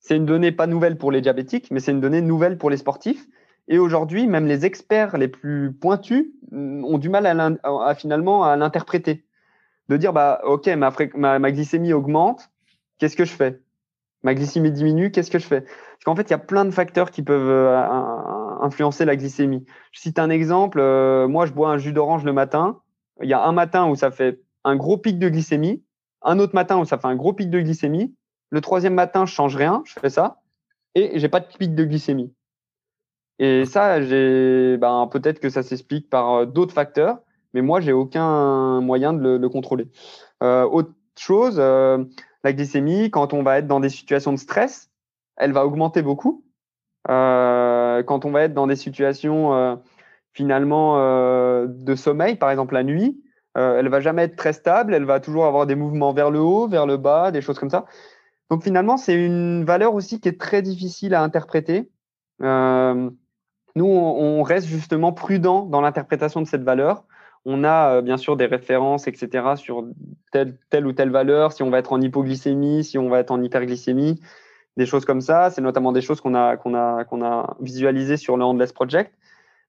C'est 0.00 0.16
une 0.16 0.26
donnée 0.26 0.52
pas 0.52 0.66
nouvelle 0.66 0.98
pour 0.98 1.12
les 1.12 1.22
diabétiques, 1.22 1.70
mais 1.70 1.80
c'est 1.80 1.92
une 1.92 2.00
donnée 2.02 2.20
nouvelle 2.20 2.58
pour 2.58 2.68
les 2.68 2.76
sportifs. 2.76 3.26
Et 3.68 3.78
aujourd'hui, 3.78 4.26
même 4.26 4.46
les 4.46 4.66
experts 4.66 5.16
les 5.16 5.28
plus 5.28 5.72
pointus 5.72 6.26
mm, 6.50 6.84
ont 6.84 6.98
du 6.98 7.08
mal 7.08 7.58
finalement 7.96 8.44
à 8.44 8.56
l'interpréter 8.56 9.24
de 9.88 9.96
dire 9.96 10.12
bah 10.12 10.40
ok 10.44 10.68
ma, 10.68 11.50
glycémie 11.50 11.92
augmente, 11.92 12.50
qu'est-ce 12.98 13.16
que 13.16 13.24
je 13.24 13.32
fais? 13.32 13.60
Ma 14.22 14.34
glycémie 14.34 14.70
diminue, 14.70 15.10
qu'est-ce 15.10 15.30
que 15.30 15.38
je 15.38 15.46
fais? 15.46 15.62
Parce 15.62 16.04
qu'en 16.04 16.14
fait, 16.14 16.22
il 16.22 16.30
y 16.30 16.34
a 16.34 16.38
plein 16.38 16.64
de 16.64 16.70
facteurs 16.70 17.10
qui 17.10 17.22
peuvent 17.22 17.48
euh, 17.48 17.76
influencer 18.60 19.04
la 19.04 19.16
glycémie. 19.16 19.64
Je 19.90 20.00
cite 20.00 20.20
un 20.20 20.30
exemple. 20.30 20.78
Euh, 20.80 21.26
moi, 21.26 21.44
je 21.46 21.52
bois 21.52 21.70
un 21.70 21.78
jus 21.78 21.92
d'orange 21.92 22.24
le 22.24 22.32
matin. 22.32 22.80
Il 23.20 23.28
y 23.28 23.32
a 23.32 23.42
un 23.42 23.50
matin 23.50 23.88
où 23.88 23.96
ça 23.96 24.12
fait 24.12 24.40
un 24.62 24.76
gros 24.76 24.96
pic 24.96 25.18
de 25.18 25.28
glycémie, 25.28 25.82
un 26.22 26.38
autre 26.38 26.54
matin 26.54 26.78
où 26.78 26.84
ça 26.84 26.98
fait 26.98 27.08
un 27.08 27.16
gros 27.16 27.32
pic 27.32 27.50
de 27.50 27.60
glycémie. 27.60 28.14
Le 28.50 28.60
troisième 28.60 28.94
matin, 28.94 29.26
je 29.26 29.32
change 29.32 29.56
rien, 29.56 29.82
je 29.86 29.98
fais 29.98 30.10
ça 30.10 30.42
et 30.94 31.18
j'ai 31.18 31.28
pas 31.28 31.40
de 31.40 31.46
pic 31.46 31.74
de 31.74 31.84
glycémie. 31.84 32.32
Et 33.38 33.64
ça, 33.64 34.02
j'ai, 34.02 34.76
ben, 34.76 35.08
peut-être 35.10 35.40
que 35.40 35.48
ça 35.48 35.62
s'explique 35.62 36.08
par 36.10 36.30
euh, 36.32 36.46
d'autres 36.46 36.74
facteurs 36.74 37.18
mais 37.54 37.62
moi, 37.62 37.80
j'ai 37.80 37.92
aucun 37.92 38.80
moyen 38.80 39.12
de 39.12 39.20
le, 39.20 39.38
le 39.38 39.48
contrôler. 39.48 39.88
Euh, 40.42 40.64
autre 40.64 40.92
chose, 41.18 41.56
euh, 41.58 42.04
la 42.44 42.52
glycémie, 42.52 43.10
quand 43.10 43.32
on 43.32 43.42
va 43.42 43.58
être 43.58 43.66
dans 43.66 43.80
des 43.80 43.88
situations 43.88 44.32
de 44.32 44.38
stress, 44.38 44.90
elle 45.36 45.52
va 45.52 45.66
augmenter 45.66 46.02
beaucoup. 46.02 46.44
Euh, 47.08 48.02
quand 48.04 48.24
on 48.24 48.30
va 48.30 48.42
être 48.42 48.54
dans 48.54 48.66
des 48.66 48.76
situations 48.76 49.54
euh, 49.54 49.76
finalement 50.32 50.98
euh, 50.98 51.66
de 51.68 51.94
sommeil, 51.94 52.36
par 52.36 52.50
exemple 52.50 52.74
la 52.74 52.84
nuit, 52.84 53.22
euh, 53.58 53.78
elle 53.78 53.88
va 53.88 54.00
jamais 54.00 54.22
être 54.22 54.36
très 54.36 54.52
stable, 54.52 54.94
elle 54.94 55.04
va 55.04 55.20
toujours 55.20 55.46
avoir 55.46 55.66
des 55.66 55.74
mouvements 55.74 56.12
vers 56.12 56.30
le 56.30 56.40
haut, 56.40 56.68
vers 56.68 56.86
le 56.86 56.96
bas, 56.96 57.30
des 57.30 57.40
choses 57.40 57.58
comme 57.58 57.70
ça. 57.70 57.86
Donc 58.50 58.62
finalement, 58.62 58.96
c'est 58.96 59.14
une 59.14 59.64
valeur 59.64 59.94
aussi 59.94 60.20
qui 60.20 60.28
est 60.28 60.40
très 60.40 60.62
difficile 60.62 61.14
à 61.14 61.22
interpréter. 61.22 61.90
Nous, 62.40 63.86
on, 63.86 64.40
on, 64.40 64.42
reste 64.42 64.66
justement 64.66 65.12
prudent 65.12 65.64
dans 65.64 65.80
l'interprétation 65.80 66.42
de 66.42 66.46
cette 66.46 66.62
valeur. 66.62 67.04
On 67.44 67.64
a 67.64 67.96
euh, 67.96 68.02
bien 68.02 68.16
sûr 68.16 68.36
des 68.36 68.46
références, 68.46 69.08
etc., 69.08 69.56
sur 69.56 69.86
telle, 70.30 70.56
telle 70.70 70.86
ou 70.86 70.92
telle 70.92 71.10
valeur, 71.10 71.52
si 71.52 71.62
on 71.62 71.70
va 71.70 71.78
être 71.78 71.92
en 71.92 72.00
hypoglycémie, 72.00 72.84
si 72.84 72.98
on 72.98 73.08
va 73.08 73.18
être 73.20 73.30
en 73.30 73.42
hyperglycémie, 73.42 74.20
des 74.76 74.86
choses 74.86 75.04
comme 75.04 75.20
ça. 75.20 75.50
C'est 75.50 75.60
notamment 75.60 75.92
des 75.92 76.02
choses 76.02 76.20
qu'on 76.20 76.34
a, 76.34 76.56
qu'on 76.56 76.74
a, 76.74 77.04
a 77.04 77.56
visualisées 77.60 78.16
sur 78.16 78.36
le 78.36 78.44
Handless 78.44 78.72
Project. 78.72 79.12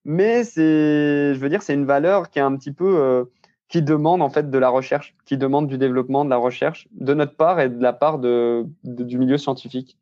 Mais 0.06 0.44
c'est, 0.44 1.34
je 1.34 1.40
veux 1.40 1.50
dire, 1.50 1.62
c'est 1.62 1.74
une 1.74 1.86
valeur 1.86 2.30
qui 2.30 2.40
est 2.40 2.42
un 2.42 2.56
petit 2.56 2.74
peu, 2.74 2.98
euh, 3.00 3.26
qui 3.70 3.82
demande 3.82 4.22
en 4.22 4.30
fait 4.30 4.50
de 4.50 4.58
la 4.58 4.70
recherche, 4.70 5.16
qui 5.26 5.38
demande 5.38 5.68
du 5.68 5.78
développement, 5.78 6.26
de 6.26 6.30
la 6.30 6.38
recherche, 6.38 6.88
de 6.92 7.14
notre 7.14 7.36
part 7.36 7.60
et 7.60 7.70
de 7.70 7.82
la 7.82 7.94
part 7.94 8.20
de 8.20 8.66
du 8.84 9.18
milieu 9.18 9.38
scientifique. 9.38 9.98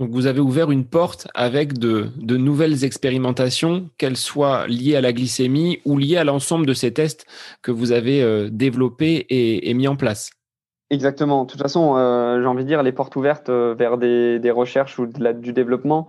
Donc 0.00 0.12
vous 0.12 0.26
avez 0.26 0.40
ouvert 0.40 0.70
une 0.70 0.86
porte 0.86 1.28
avec 1.34 1.78
de, 1.78 2.08
nouvelles 2.16 2.84
expérimentations, 2.84 3.90
qu'elles 3.98 4.16
soient 4.16 4.66
liées 4.66 4.96
à 4.96 5.02
la 5.02 5.12
glycémie 5.12 5.82
ou 5.84 5.98
liées 5.98 6.16
à 6.16 6.24
l'ensemble 6.24 6.64
de 6.64 6.72
ces 6.72 6.90
tests 6.90 7.26
que 7.60 7.70
vous 7.70 7.92
avez 7.92 8.22
euh, 8.22 8.48
développés 8.50 9.26
et, 9.28 9.74
mis 9.74 9.86
en 9.88 9.96
place. 9.96 10.30
Exactement. 10.88 11.44
De 11.44 11.50
toute 11.50 11.60
façon, 11.60 11.96
euh, 11.98 12.40
j'ai 12.40 12.46
envie 12.46 12.62
de 12.62 12.68
dire, 12.68 12.82
les 12.82 12.92
portes 12.92 13.14
ouvertes 13.14 13.50
euh, 13.50 13.74
vers 13.78 13.98
des, 13.98 14.50
recherches 14.50 14.98
ou 14.98 15.06
du 15.06 15.52
développement, 15.52 16.08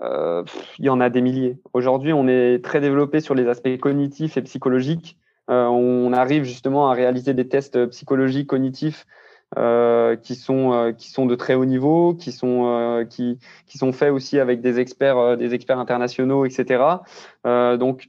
il 0.00 0.84
y 0.84 0.88
en 0.88 1.00
a 1.00 1.10
des 1.10 1.20
milliers. 1.20 1.58
Aujourd'hui, 1.74 2.14
on 2.14 2.28
est 2.28 2.64
très 2.64 2.80
développé 2.80 3.20
sur 3.20 3.34
les 3.34 3.48
aspects 3.48 3.76
cognitifs 3.78 4.38
et 4.38 4.42
psychologiques. 4.42 5.18
On 5.48 6.12
arrive 6.12 6.44
justement 6.44 6.90
à 6.90 6.94
réaliser 6.94 7.34
des 7.34 7.48
tests 7.48 7.86
psychologiques, 7.86 8.46
cognitifs 8.46 9.06
qui 10.22 10.34
sont 10.34 10.94
qui 10.96 11.10
sont 11.10 11.26
de 11.26 11.34
très 11.34 11.54
haut 11.54 11.64
niveau, 11.64 12.14
qui 12.14 12.32
sont 12.32 13.06
qui 13.08 13.38
qui 13.66 13.78
sont 13.78 13.92
faits 13.92 14.12
aussi 14.12 14.38
avec 14.38 14.60
des 14.60 14.78
experts 14.78 15.36
des 15.36 15.54
experts 15.54 15.78
internationaux, 15.78 16.44
etc. 16.44 16.82
donc 17.44 18.08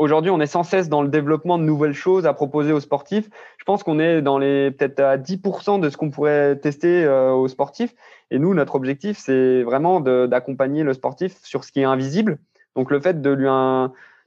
Aujourd'hui, 0.00 0.30
on 0.30 0.40
est 0.40 0.46
sans 0.46 0.62
cesse 0.62 0.88
dans 0.88 1.02
le 1.02 1.10
développement 1.10 1.58
de 1.58 1.62
nouvelles 1.62 1.92
choses 1.92 2.24
à 2.24 2.32
proposer 2.32 2.72
aux 2.72 2.80
sportifs. 2.80 3.28
Je 3.58 3.64
pense 3.64 3.82
qu'on 3.82 3.98
est 3.98 4.22
dans 4.22 4.38
les 4.38 4.70
peut-être 4.70 4.98
à 5.00 5.18
10% 5.18 5.78
de 5.78 5.90
ce 5.90 5.98
qu'on 5.98 6.08
pourrait 6.08 6.56
tester 6.56 7.04
euh, 7.04 7.32
aux 7.32 7.48
sportifs. 7.48 7.94
Et 8.30 8.38
nous, 8.38 8.54
notre 8.54 8.76
objectif, 8.76 9.18
c'est 9.18 9.62
vraiment 9.62 10.00
d'accompagner 10.00 10.84
le 10.84 10.94
sportif 10.94 11.36
sur 11.42 11.64
ce 11.64 11.70
qui 11.70 11.80
est 11.80 11.84
invisible. 11.84 12.38
Donc, 12.76 12.90
le 12.90 12.98
fait 12.98 13.20
de 13.20 13.28
lui, 13.28 13.46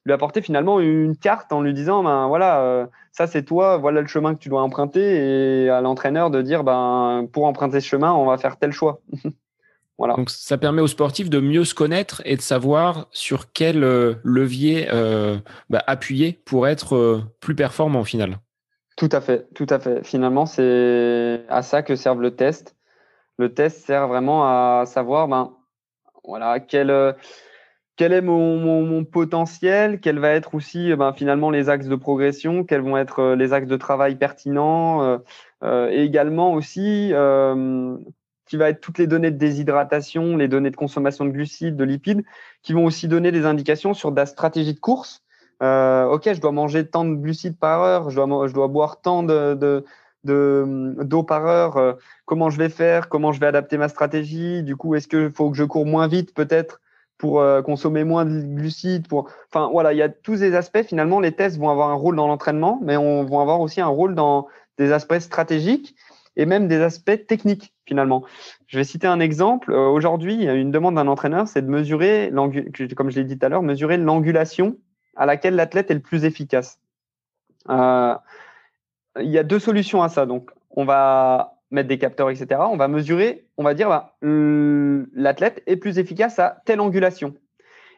lui 0.05 0.13
apporter 0.13 0.41
finalement 0.41 0.79
une 0.79 1.15
carte 1.15 1.53
en 1.53 1.61
lui 1.61 1.73
disant, 1.73 2.03
ben 2.03 2.27
voilà, 2.27 2.61
euh, 2.61 2.85
ça 3.11 3.27
c'est 3.27 3.43
toi, 3.43 3.77
voilà 3.77 4.01
le 4.01 4.07
chemin 4.07 4.35
que 4.35 4.39
tu 4.39 4.49
dois 4.49 4.61
emprunter, 4.61 5.63
et 5.65 5.69
à 5.69 5.81
l'entraîneur 5.81 6.29
de 6.29 6.41
dire, 6.41 6.63
ben 6.63 7.27
pour 7.31 7.45
emprunter 7.45 7.79
ce 7.79 7.87
chemin, 7.87 8.11
on 8.11 8.25
va 8.25 8.37
faire 8.37 8.57
tel 8.57 8.71
choix. 8.71 9.01
Donc 9.99 10.31
ça 10.31 10.57
permet 10.57 10.81
aux 10.81 10.87
sportifs 10.87 11.29
de 11.29 11.39
mieux 11.39 11.63
se 11.63 11.73
connaître 11.73 12.21
et 12.25 12.35
de 12.35 12.41
savoir 12.41 13.07
sur 13.11 13.53
quel 13.53 13.83
euh, 13.83 14.15
levier 14.23 14.89
euh, 14.91 15.37
bah, 15.69 15.81
appuyer 15.87 16.41
pour 16.43 16.67
être 16.67 17.21
plus 17.39 17.55
performant 17.55 18.01
au 18.01 18.03
final. 18.03 18.39
Tout 18.97 19.09
à 19.11 19.21
fait, 19.21 19.47
tout 19.53 19.67
à 19.69 19.79
fait. 19.79 20.03
Finalement, 20.03 20.45
c'est 20.45 21.45
à 21.47 21.61
ça 21.61 21.83
que 21.83 21.95
serve 21.95 22.21
le 22.21 22.35
test. 22.35 22.75
Le 23.37 23.53
test 23.53 23.85
sert 23.85 24.07
vraiment 24.07 24.43
à 24.45 24.85
savoir, 24.85 25.27
ben, 25.29 25.53
voilà, 26.25 26.59
quel, 26.59 27.15
quel 28.03 28.11
est 28.11 28.21
mon, 28.21 29.05
potentiel, 29.05 30.01
quel 30.01 30.19
va 30.19 30.31
être 30.31 30.55
aussi 30.55 30.93
ben, 30.93 31.13
finalement 31.13 31.51
les 31.51 31.69
axes 31.69 31.87
de 31.87 31.95
progression, 31.95 32.65
quels 32.65 32.81
vont 32.81 32.97
être 32.97 33.33
les 33.35 33.53
axes 33.53 33.69
de 33.69 33.77
travail 33.77 34.17
pertinents, 34.17 35.21
et 35.63 36.03
également 36.03 36.51
aussi 36.51 37.13
qui 38.45 38.57
va 38.57 38.67
être 38.67 38.81
toutes 38.81 38.97
les 38.97 39.07
données 39.07 39.31
de 39.31 39.37
déshydratation, 39.37 40.35
les 40.35 40.49
données 40.49 40.69
de 40.69 40.75
consommation 40.75 41.23
de 41.23 41.29
glucides, 41.29 41.77
de 41.77 41.85
lipides, 41.85 42.25
qui 42.61 42.73
vont 42.73 42.83
aussi 42.83 43.07
donner 43.07 43.31
des 43.31 43.45
indications 43.45 43.93
sur 43.93 44.11
la 44.11 44.25
stratégie 44.25 44.73
de 44.73 44.81
course. 44.81 45.23
Euh, 45.61 46.03
ok, 46.07 46.33
je 46.33 46.41
dois 46.41 46.51
manger 46.51 46.85
tant 46.85 47.05
de 47.05 47.15
glucides 47.15 47.57
par 47.57 47.83
heure, 47.83 48.09
je 48.09 48.15
dois, 48.17 48.47
je 48.49 48.53
dois 48.53 48.67
boire 48.67 48.99
tant 48.99 49.23
de, 49.23 49.53
de 49.53 49.85
d'eau 50.25 51.23
par 51.23 51.45
heure, 51.45 51.77
euh, 51.77 51.93
comment 52.25 52.49
je 52.49 52.57
vais 52.57 52.67
faire, 52.67 53.07
comment 53.07 53.31
je 53.31 53.39
vais 53.39 53.47
adapter 53.47 53.77
ma 53.77 53.87
stratégie. 53.87 54.61
Du 54.61 54.75
coup, 54.75 54.93
est-ce 54.95 55.07
qu'il 55.07 55.31
faut 55.31 55.49
que 55.49 55.55
je 55.55 55.63
cours 55.63 55.85
moins 55.85 56.07
vite 56.07 56.33
peut-être 56.33 56.81
pour 57.23 57.39
euh, 57.39 57.61
consommer 57.61 58.03
moins 58.03 58.25
de 58.25 58.41
glucides 58.41 59.07
pour... 59.07 59.29
Enfin, 59.47 59.69
voilà, 59.71 59.93
il 59.93 59.97
y 59.97 60.01
a 60.01 60.09
tous 60.09 60.35
ces 60.35 60.55
aspects. 60.55 60.83
Finalement, 60.83 61.21
les 61.21 61.31
tests 61.31 61.57
vont 61.57 61.69
avoir 61.69 61.89
un 61.89 61.93
rôle 61.93 62.17
dans 62.17 62.27
l'entraînement, 62.27 62.81
mais 62.83 62.97
on 62.97 63.23
vont 63.23 63.39
avoir 63.39 63.61
aussi 63.61 63.79
un 63.79 63.87
rôle 63.87 64.13
dans 64.13 64.49
des 64.77 64.91
aspects 64.91 65.19
stratégiques 65.19 65.95
et 66.35 66.45
même 66.45 66.67
des 66.67 66.81
aspects 66.81 67.25
techniques 67.25 67.73
finalement. 67.85 68.25
Je 68.67 68.77
vais 68.77 68.83
citer 68.83 69.07
un 69.07 69.21
exemple. 69.21 69.71
Euh, 69.71 69.87
aujourd'hui, 69.87 70.43
une 70.43 70.69
demande 70.69 70.95
d'un 70.95 71.07
entraîneur, 71.07 71.47
c'est 71.47 71.61
de 71.61 71.69
mesurer, 71.69 72.29
comme 72.97 73.09
je 73.09 73.15
l'ai 73.15 73.23
dit 73.23 73.39
tout 73.39 73.45
à 73.45 73.47
l'heure, 73.47 73.63
mesurer 73.63 73.95
l'angulation 73.95 74.75
à 75.15 75.25
laquelle 75.25 75.55
l'athlète 75.55 75.91
est 75.91 75.93
le 75.93 76.01
plus 76.01 76.25
efficace. 76.25 76.81
Euh, 77.69 78.15
il 79.21 79.29
y 79.29 79.37
a 79.37 79.43
deux 79.43 79.59
solutions 79.59 80.03
à 80.03 80.09
ça. 80.09 80.25
Donc, 80.25 80.51
on 80.71 80.83
va 80.83 81.52
mettre 81.73 81.89
des 81.89 81.97
capteurs, 81.97 82.29
etc. 82.29 82.61
On 82.71 82.77
va 82.77 82.87
mesurer, 82.87 83.45
on 83.57 83.63
va 83.63 83.73
dire, 83.73 83.89
bah, 83.89 84.15
l'athlète 84.21 85.61
est 85.65 85.75
plus 85.75 85.99
efficace 85.99 86.39
à 86.39 86.61
telle 86.65 86.79
angulation. 86.79 87.33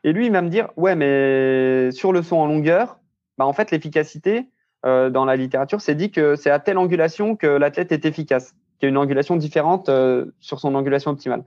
Et 0.03 0.13
lui, 0.13 0.27
il 0.27 0.31
va 0.31 0.41
me 0.41 0.49
dire, 0.49 0.69
ouais, 0.77 0.95
mais 0.95 1.91
sur 1.91 2.13
le 2.13 2.23
son 2.23 2.37
en 2.37 2.47
longueur, 2.47 2.99
bah, 3.37 3.45
en 3.45 3.53
fait, 3.53 3.71
l'efficacité, 3.71 4.47
euh, 4.85 5.09
dans 5.09 5.25
la 5.25 5.35
littérature, 5.35 5.81
c'est 5.81 5.95
dit 5.95 6.11
que 6.11 6.35
c'est 6.35 6.51
à 6.51 6.59
telle 6.59 6.77
angulation 6.77 7.35
que 7.35 7.47
l'athlète 7.47 7.91
est 7.91 8.05
efficace, 8.05 8.55
qu'il 8.79 8.83
y 8.83 8.85
a 8.85 8.89
une 8.89 8.97
angulation 8.97 9.35
différente 9.35 9.89
euh, 9.89 10.25
sur 10.39 10.59
son 10.59 10.75
angulation 10.75 11.11
optimale. 11.11 11.43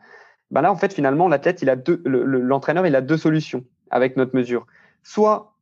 Ben 0.50 0.60
là, 0.60 0.72
en 0.72 0.76
fait, 0.76 0.92
finalement, 0.92 1.28
l'athlète, 1.28 1.62
il 1.62 1.70
a 1.70 1.76
deux, 1.76 2.02
l'entraîneur, 2.04 2.86
il 2.86 2.96
a 2.96 3.00
deux 3.00 3.16
solutions 3.16 3.64
avec 3.90 4.16
notre 4.16 4.34
mesure. 4.34 4.66
Soit 5.02 5.54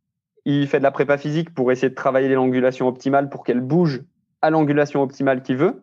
il 0.45 0.67
fait 0.69 0.79
de 0.79 0.85
la 0.85 0.91
prépa 0.91 1.19
physique 1.19 1.53
pour 1.53 1.71
essayer 1.71 1.91
de 1.91 1.95
travailler 1.95 2.29
l'angulation 2.29 2.89
optimale 2.89 3.29
pour 3.29 3.45
qu'elle 3.45 3.61
bouge 3.61 4.03
à 4.43 4.51
l'angulation 4.51 5.03
optimale 5.03 5.43
qu'il 5.43 5.57
veut, 5.57 5.83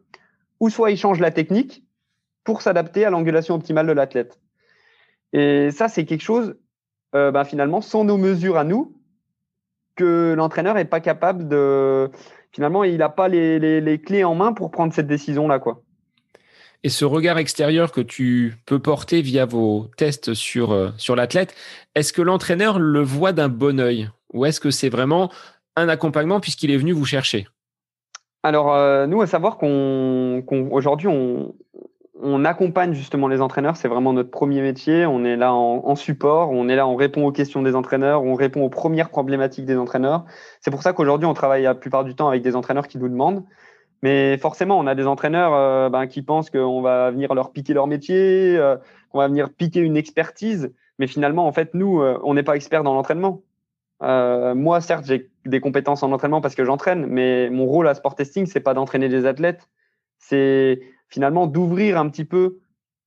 ou 0.64 0.70
soit 0.70 0.92
il 0.92 0.98
change 0.98 1.20
la 1.20 1.30
technique 1.30 1.84
pour 2.46 2.62
s'adapter 2.62 3.04
à 3.04 3.10
l'angulation 3.10 3.56
optimale 3.56 3.86
de 3.86 3.92
l'athlète. 3.92 4.40
Et 5.34 5.72
ça, 5.72 5.90
c'est 5.90 6.06
quelque 6.06 6.22
chose, 6.22 6.56
euh, 7.16 7.32
ben 7.32 7.44
finalement, 7.44 7.82
sans 7.82 8.06
nos 8.06 8.16
mesures 8.16 8.58
à 8.58 8.64
nous, 8.64 8.96
que 9.98 10.34
l'entraîneur 10.38 10.76
n'est 10.76 10.86
pas 10.86 11.02
capable 11.02 11.50
de. 11.50 12.10
Finalement, 12.54 12.86
il 12.86 12.96
n'a 12.96 13.10
pas 13.10 13.28
les, 13.28 14.02
clés 14.06 14.24
en 14.24 14.36
main 14.36 14.54
pour 14.54 14.72
prendre 14.72 14.94
cette 14.94 15.08
décision-là. 15.08 15.60
Et 16.84 16.90
ce 16.90 17.04
regard 17.04 17.40
extérieur 17.40 17.92
que 17.92 18.00
tu 18.00 18.56
peux 18.66 18.80
porter 18.80 19.22
via 19.22 19.46
vos 19.46 19.90
tests 19.98 20.34
sur, 20.34 20.72
euh, 20.72 20.92
sur 20.96 21.18
l'athlète, 21.18 21.54
est-ce 21.94 22.14
que 22.14 22.22
l'entraîneur 22.22 22.80
le 22.80 23.02
voit 23.02 23.34
d'un 23.34 23.50
bon 23.50 23.82
oeil 23.82 24.10
Ou 24.32 24.46
est-ce 24.46 24.62
que 24.62 24.72
c'est 24.72 24.90
vraiment 24.90 25.30
un 25.76 25.90
accompagnement 25.90 26.40
puisqu'il 26.40 26.72
est 26.72 26.78
venu 26.78 26.94
vous 26.94 27.06
chercher? 27.06 27.48
Alors, 28.44 28.74
euh, 28.74 29.08
nous, 29.08 29.22
à 29.22 29.28
savoir 29.28 29.58
qu'aujourd'hui, 29.58 31.08
on, 31.08 31.56
on 32.24 32.46
accompagne 32.46 32.94
justement 32.94 33.28
les 33.28 33.42
entraîneurs. 33.42 33.76
C'est 33.76 33.88
vraiment 33.88 34.14
notre 34.14 34.32
premier 34.32 34.62
métier. 34.62 35.06
On 35.06 35.26
est 35.26 35.36
là 35.36 35.54
en, 35.54 35.96
support, 35.96 36.52
on 36.52 36.70
est 36.70 36.76
là, 36.76 36.88
on 36.88 36.96
répond 36.96 37.26
aux 37.26 37.32
questions 37.32 37.62
des 37.62 37.76
entraîneurs, 37.76 38.24
on 38.24 38.34
répond 38.34 38.64
aux 38.64 38.70
premières 38.70 39.10
problématiques 39.10 39.66
des 39.66 39.78
entraîneurs. 39.78 40.26
C'est 40.62 40.72
pour 40.72 40.84
ça 40.84 40.94
qu'aujourd'hui, 40.94 41.28
on 41.28 41.34
travaille 41.34 41.64
la 41.64 41.76
plupart 41.76 42.04
du 42.06 42.16
temps 42.16 42.30
avec 42.30 42.42
des 42.42 42.56
entraîneurs 42.56 42.88
qui 42.88 42.98
nous 42.98 43.10
demandent. 43.10 43.44
Mais 44.04 44.38
forcément, 44.38 44.80
on 44.80 44.88
a 44.88 44.96
des 44.96 45.08
entraîneurs 45.08 45.54
euh, 45.54 45.90
ben, 45.90 46.08
qui 46.08 46.22
pensent 46.22 46.50
qu'on 46.50 46.82
va 46.82 47.12
venir 47.12 47.34
leur 47.34 47.52
piquer 47.52 47.74
leur 47.74 47.88
métier, 47.88 48.58
euh, 48.58 48.78
qu'on 49.10 49.20
va 49.20 49.28
venir 49.28 49.50
piquer 49.54 49.82
une 49.82 49.98
expertise. 49.98 50.74
Mais 51.00 51.08
finalement, 51.08 51.46
en 51.48 51.52
fait, 51.52 51.74
nous, 51.74 52.02
euh, 52.02 52.20
on 52.24 52.34
n'est 52.34 52.44
pas 52.44 52.56
experts 52.56 52.84
dans 52.84 52.94
l'entraînement. 52.94 53.42
moi, 54.02 54.82
certes, 54.82 55.06
j'ai 55.06 55.30
des 55.46 55.60
compétences 55.60 56.04
en 56.04 56.12
entraînement 56.12 56.42
parce 56.42 56.56
que 56.56 56.66
j'entraîne, 56.66 57.06
mais 57.06 57.50
mon 57.50 57.66
rôle 57.66 57.88
à 57.88 57.94
Sport 57.94 58.16
Testing, 58.16 58.46
c'est 58.46 58.60
pas 58.60 58.74
d'entraîner 58.74 59.10
des 59.10 59.26
athlètes, 59.26 59.70
c'est 60.18 60.82
finalement 61.10 61.48
d'ouvrir 61.48 61.98
un 61.98 62.10
petit 62.10 62.26
peu, 62.26 62.60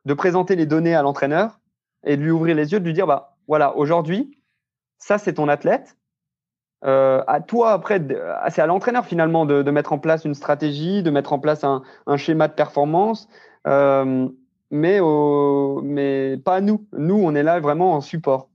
de 0.04 0.14
présenter 0.14 0.56
les 0.56 0.66
données 0.66 0.94
à 0.94 1.02
l'entraîneur 1.02 1.60
et 2.04 2.16
de 2.16 2.22
lui 2.22 2.30
ouvrir 2.30 2.54
les 2.54 2.72
yeux, 2.72 2.80
de 2.80 2.84
lui 2.84 2.92
dire 2.92 3.06
bah 3.06 3.36
voilà, 3.48 3.76
aujourd'hui, 3.76 4.38
ça 4.98 5.18
c'est 5.18 5.34
ton 5.34 5.48
athlète. 5.48 5.96
Euh, 6.84 7.22
à 7.26 7.40
toi 7.40 7.72
après, 7.72 8.00
c'est 8.50 8.60
à 8.60 8.66
l'entraîneur 8.66 9.06
finalement 9.06 9.46
de, 9.46 9.70
mettre 9.70 9.92
en 9.92 9.98
place 9.98 10.24
une 10.24 10.34
stratégie, 10.34 11.02
de 11.02 11.10
mettre 11.10 11.32
en 11.32 11.38
place 11.38 11.64
un, 11.64 11.82
schéma 12.16 12.48
de 12.48 12.52
performance, 12.52 13.28
euh, 13.66 14.28
mais, 14.70 15.00
mais 15.82 16.36
pas 16.36 16.56
à 16.56 16.60
nous. 16.60 16.86
Nous, 16.92 17.16
on 17.16 17.34
est 17.34 17.42
là 17.42 17.60
vraiment 17.60 17.94
en 17.94 18.00
support 18.00 18.48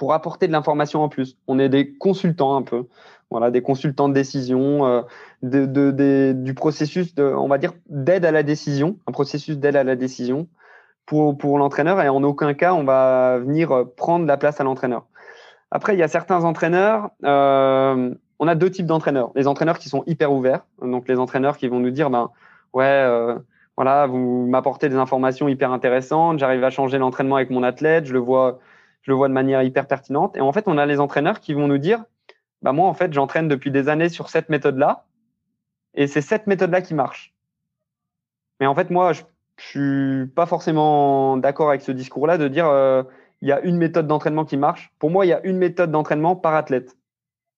pour 0.00 0.14
apporter 0.14 0.46
de 0.46 0.52
l'information 0.52 1.02
en 1.02 1.10
plus. 1.10 1.36
On 1.46 1.58
est 1.58 1.68
des 1.68 1.92
consultants 1.92 2.56
un 2.56 2.62
peu 2.62 2.86
voilà, 3.30 3.50
des 3.50 3.60
consultants 3.60 4.08
de 4.08 4.14
décision, 4.14 4.86
euh, 5.42 6.32
du 6.32 6.54
processus, 6.54 7.14
on 7.18 7.48
va 7.48 7.58
dire, 7.58 7.74
d'aide 7.90 8.24
à 8.24 8.32
la 8.32 8.42
décision, 8.42 8.96
un 9.06 9.12
processus 9.12 9.58
d'aide 9.58 9.76
à 9.76 9.84
la 9.84 9.96
décision 9.96 10.48
pour, 11.04 11.36
pour 11.36 11.58
l'entraîneur 11.58 12.00
et 12.00 12.08
en 12.08 12.22
aucun 12.22 12.54
cas 12.54 12.72
on 12.72 12.82
va 12.82 13.38
venir 13.40 13.84
prendre 13.94 14.24
la 14.24 14.38
place 14.38 14.58
à 14.58 14.64
l'entraîneur. 14.64 15.04
Après, 15.70 15.94
il 15.94 15.98
y 15.98 16.02
a 16.02 16.08
certains 16.08 16.44
entraîneurs, 16.44 17.10
euh, 17.24 18.14
on 18.38 18.48
a 18.48 18.54
deux 18.54 18.70
types 18.70 18.86
d'entraîneurs. 18.86 19.32
Les 19.34 19.46
entraîneurs 19.46 19.78
qui 19.78 19.90
sont 19.90 20.02
hyper 20.06 20.32
ouverts, 20.32 20.64
donc 20.80 21.08
les 21.08 21.18
entraîneurs 21.18 21.58
qui 21.58 21.68
vont 21.68 21.78
nous 21.78 21.90
dire, 21.90 22.08
ben 22.08 22.30
ouais, 22.72 22.86
euh, 22.86 23.38
voilà, 23.76 24.06
vous 24.06 24.46
m'apportez 24.46 24.88
des 24.88 24.96
informations 24.96 25.46
hyper 25.46 25.72
intéressantes, 25.72 26.38
j'arrive 26.38 26.64
à 26.64 26.70
changer 26.70 26.96
l'entraînement 26.96 27.36
avec 27.36 27.50
mon 27.50 27.62
athlète, 27.62 28.06
je 28.06 28.14
le 28.14 28.18
vois, 28.18 28.60
je 29.10 29.12
le 29.12 29.16
vois 29.16 29.28
de 29.28 29.34
manière 29.34 29.64
hyper 29.64 29.88
pertinente. 29.88 30.36
Et 30.36 30.40
en 30.40 30.52
fait, 30.52 30.68
on 30.68 30.78
a 30.78 30.86
les 30.86 31.00
entraîneurs 31.00 31.40
qui 31.40 31.52
vont 31.52 31.66
nous 31.66 31.78
dire, 31.78 32.04
bah 32.62 32.70
moi, 32.72 32.88
en 32.88 32.94
fait, 32.94 33.12
j'entraîne 33.12 33.48
depuis 33.48 33.72
des 33.72 33.88
années 33.88 34.08
sur 34.08 34.28
cette 34.28 34.48
méthode-là, 34.48 35.04
et 35.94 36.06
c'est 36.06 36.20
cette 36.20 36.46
méthode-là 36.46 36.80
qui 36.80 36.94
marche. 36.94 37.34
Mais 38.60 38.66
en 38.66 38.74
fait, 38.76 38.90
moi, 38.90 39.12
je, 39.12 39.22
suis 39.62 40.26
pas 40.28 40.46
forcément 40.46 41.36
d'accord 41.36 41.68
avec 41.68 41.82
ce 41.82 41.92
discours-là 41.92 42.38
de 42.38 42.48
dire 42.48 42.66
euh, 42.66 43.02
il 43.42 43.48
y 43.48 43.52
a 43.52 43.60
une 43.60 43.76
méthode 43.76 44.06
d'entraînement 44.06 44.46
qui 44.46 44.56
marche. 44.56 44.90
Pour 44.98 45.10
moi, 45.10 45.26
il 45.26 45.28
y 45.28 45.34
a 45.34 45.44
une 45.44 45.58
méthode 45.58 45.90
d'entraînement 45.90 46.36
par 46.36 46.54
athlète, 46.54 46.96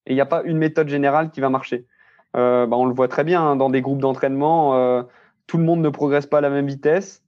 et 0.07 0.13
il 0.13 0.15
n'y 0.15 0.21
a 0.23 0.27
pas 0.27 0.43
une 0.43 0.57
méthode 0.57 0.89
générale 0.89 1.31
qui 1.31 1.41
va 1.43 1.51
marcher. 1.51 1.87
Euh, 2.35 2.67
bah, 2.67 2.79
on 2.79 2.87
le 2.87 2.95
voit 2.95 3.09
très 3.09 3.25
bien 3.25 3.43
hein, 3.43 3.57
dans 3.57 3.69
des 3.69 3.83
groupes 3.83 4.01
d'entraînement, 4.01 4.75
euh, 4.75 5.03
tout 5.47 5.59
le 5.59 5.65
monde 5.65 5.83
ne 5.83 5.91
progresse 5.91 6.27
pas 6.27 6.39
à 6.39 6.41
la 6.41 6.49
même 6.49 6.67
vitesse. 6.67 7.22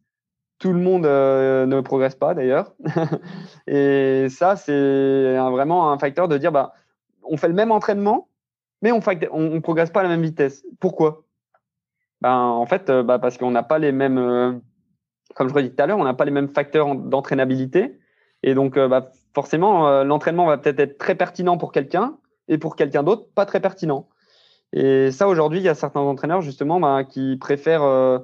Tout 0.65 0.73
le 0.73 0.81
monde 0.81 1.03
ne 1.03 1.81
progresse 1.83 2.15
pas 2.15 2.33
d'ailleurs. 2.33 2.73
et 3.67 4.29
ça, 4.31 4.57
c'est 4.57 5.37
vraiment 5.37 5.93
un 5.93 5.99
facteur 5.99 6.27
de 6.27 6.39
dire 6.39 6.53
bah, 6.53 6.73
on 7.23 7.37
fait 7.37 7.49
le 7.49 7.55
même 7.55 7.71
entraînement, 7.71 8.31
mais 8.81 8.91
on 8.91 8.97
ne 8.97 9.59
progresse 9.59 9.91
pas 9.91 10.01
à 10.01 10.05
la 10.05 10.09
même 10.09 10.23
vitesse. 10.23 10.65
Pourquoi? 10.81 11.25
Ben, 12.23 12.35
En 12.35 12.65
fait, 12.65 12.89
euh, 12.89 13.03
bah, 13.03 13.19
parce 13.19 13.37
qu'on 13.37 13.51
n'a 13.51 13.63
pas 13.63 13.79
les 13.79 13.93
mêmes, 13.93 14.17
euh, 14.17 14.53
comme 15.35 15.55
je 15.55 15.61
dit 15.61 15.71
tout 15.71 15.83
à 15.83 15.87
l'heure, 15.87 15.99
on 15.99 16.05
n'a 16.05 16.15
pas 16.15 16.25
les 16.25 16.31
mêmes 16.31 16.49
facteurs 16.49 16.95
d'entraînabilité. 16.95 17.99
Et 18.43 18.55
donc, 18.55 18.79
euh, 18.79 18.89
bah, 18.89 19.11
forcément, 19.35 20.03
l'entraînement 20.03 20.47
va 20.47 20.57
peut-être 20.57 20.81
être 20.81 20.97
très 20.97 21.15
pertinent 21.15 21.59
pour 21.59 21.73
quelqu'un 21.73 22.17
et 22.49 22.57
pour 22.57 22.75
quelqu'un 22.75 23.03
d'autre, 23.03 23.27
pas 23.35 23.45
très 23.45 23.61
pertinent. 23.61 24.09
Et 24.73 25.11
ça, 25.11 25.29
aujourd'hui, 25.29 25.59
il 25.59 25.65
y 25.65 25.69
a 25.69 25.75
certains 25.75 26.01
entraîneurs, 26.01 26.41
justement, 26.41 26.81
bah, 26.81 27.05
qui 27.05 27.37
préfèrent 27.37 28.21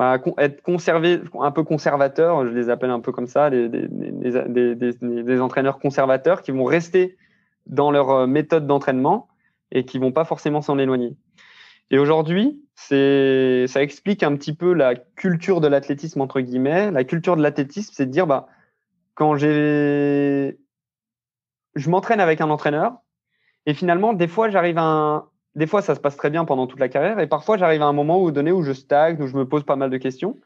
bah, 0.00 0.16
être 0.38 0.62
conservé, 0.62 1.20
un 1.38 1.50
peu 1.50 1.62
conservateur, 1.62 2.46
je 2.46 2.52
les 2.52 2.70
appelle 2.70 2.88
un 2.88 3.00
peu 3.00 3.12
comme 3.12 3.26
ça, 3.26 3.50
des, 3.50 3.68
des, 3.68 5.40
entraîneurs 5.42 5.78
conservateurs 5.78 6.40
qui 6.40 6.52
vont 6.52 6.64
rester 6.64 7.18
dans 7.66 7.90
leur 7.90 8.08
euh, 8.08 8.26
méthode 8.26 8.66
d'entraînement 8.66 9.28
et 9.72 9.84
qui 9.84 9.98
vont 9.98 10.10
pas 10.10 10.24
forcément 10.24 10.62
s'en 10.62 10.78
éloigner. 10.78 11.18
Et 11.90 11.98
aujourd'hui, 11.98 12.64
c'est, 12.76 13.66
ça 13.68 13.82
explique 13.82 14.22
un 14.22 14.34
petit 14.36 14.54
peu 14.54 14.72
la 14.72 14.94
culture 14.94 15.60
de 15.60 15.68
l'athlétisme 15.68 16.22
entre 16.22 16.40
guillemets. 16.40 16.90
La 16.90 17.04
culture 17.04 17.36
de 17.36 17.42
l'athlétisme, 17.42 17.92
c'est 17.94 18.06
de 18.06 18.10
dire, 18.10 18.26
bah, 18.26 18.48
quand 19.12 19.36
j'ai, 19.36 20.58
je 21.74 21.90
m'entraîne 21.90 22.20
avec 22.20 22.40
un 22.40 22.48
entraîneur 22.48 22.94
et 23.66 23.74
finalement, 23.74 24.14
des 24.14 24.28
fois, 24.28 24.48
j'arrive 24.48 24.78
à 24.78 24.82
un, 24.82 25.28
des 25.54 25.66
fois, 25.66 25.82
ça 25.82 25.94
se 25.94 26.00
passe 26.00 26.16
très 26.16 26.30
bien 26.30 26.44
pendant 26.44 26.66
toute 26.66 26.80
la 26.80 26.88
carrière 26.88 27.18
et 27.18 27.26
parfois, 27.26 27.56
j'arrive 27.56 27.82
à 27.82 27.86
un 27.86 27.92
moment 27.92 28.30
donné 28.30 28.52
où 28.52 28.62
je 28.62 28.72
stagne, 28.72 29.20
où 29.20 29.26
je 29.26 29.36
me 29.36 29.46
pose 29.48 29.64
pas 29.64 29.76
mal 29.76 29.90
de 29.90 29.96
questions. 29.96 30.36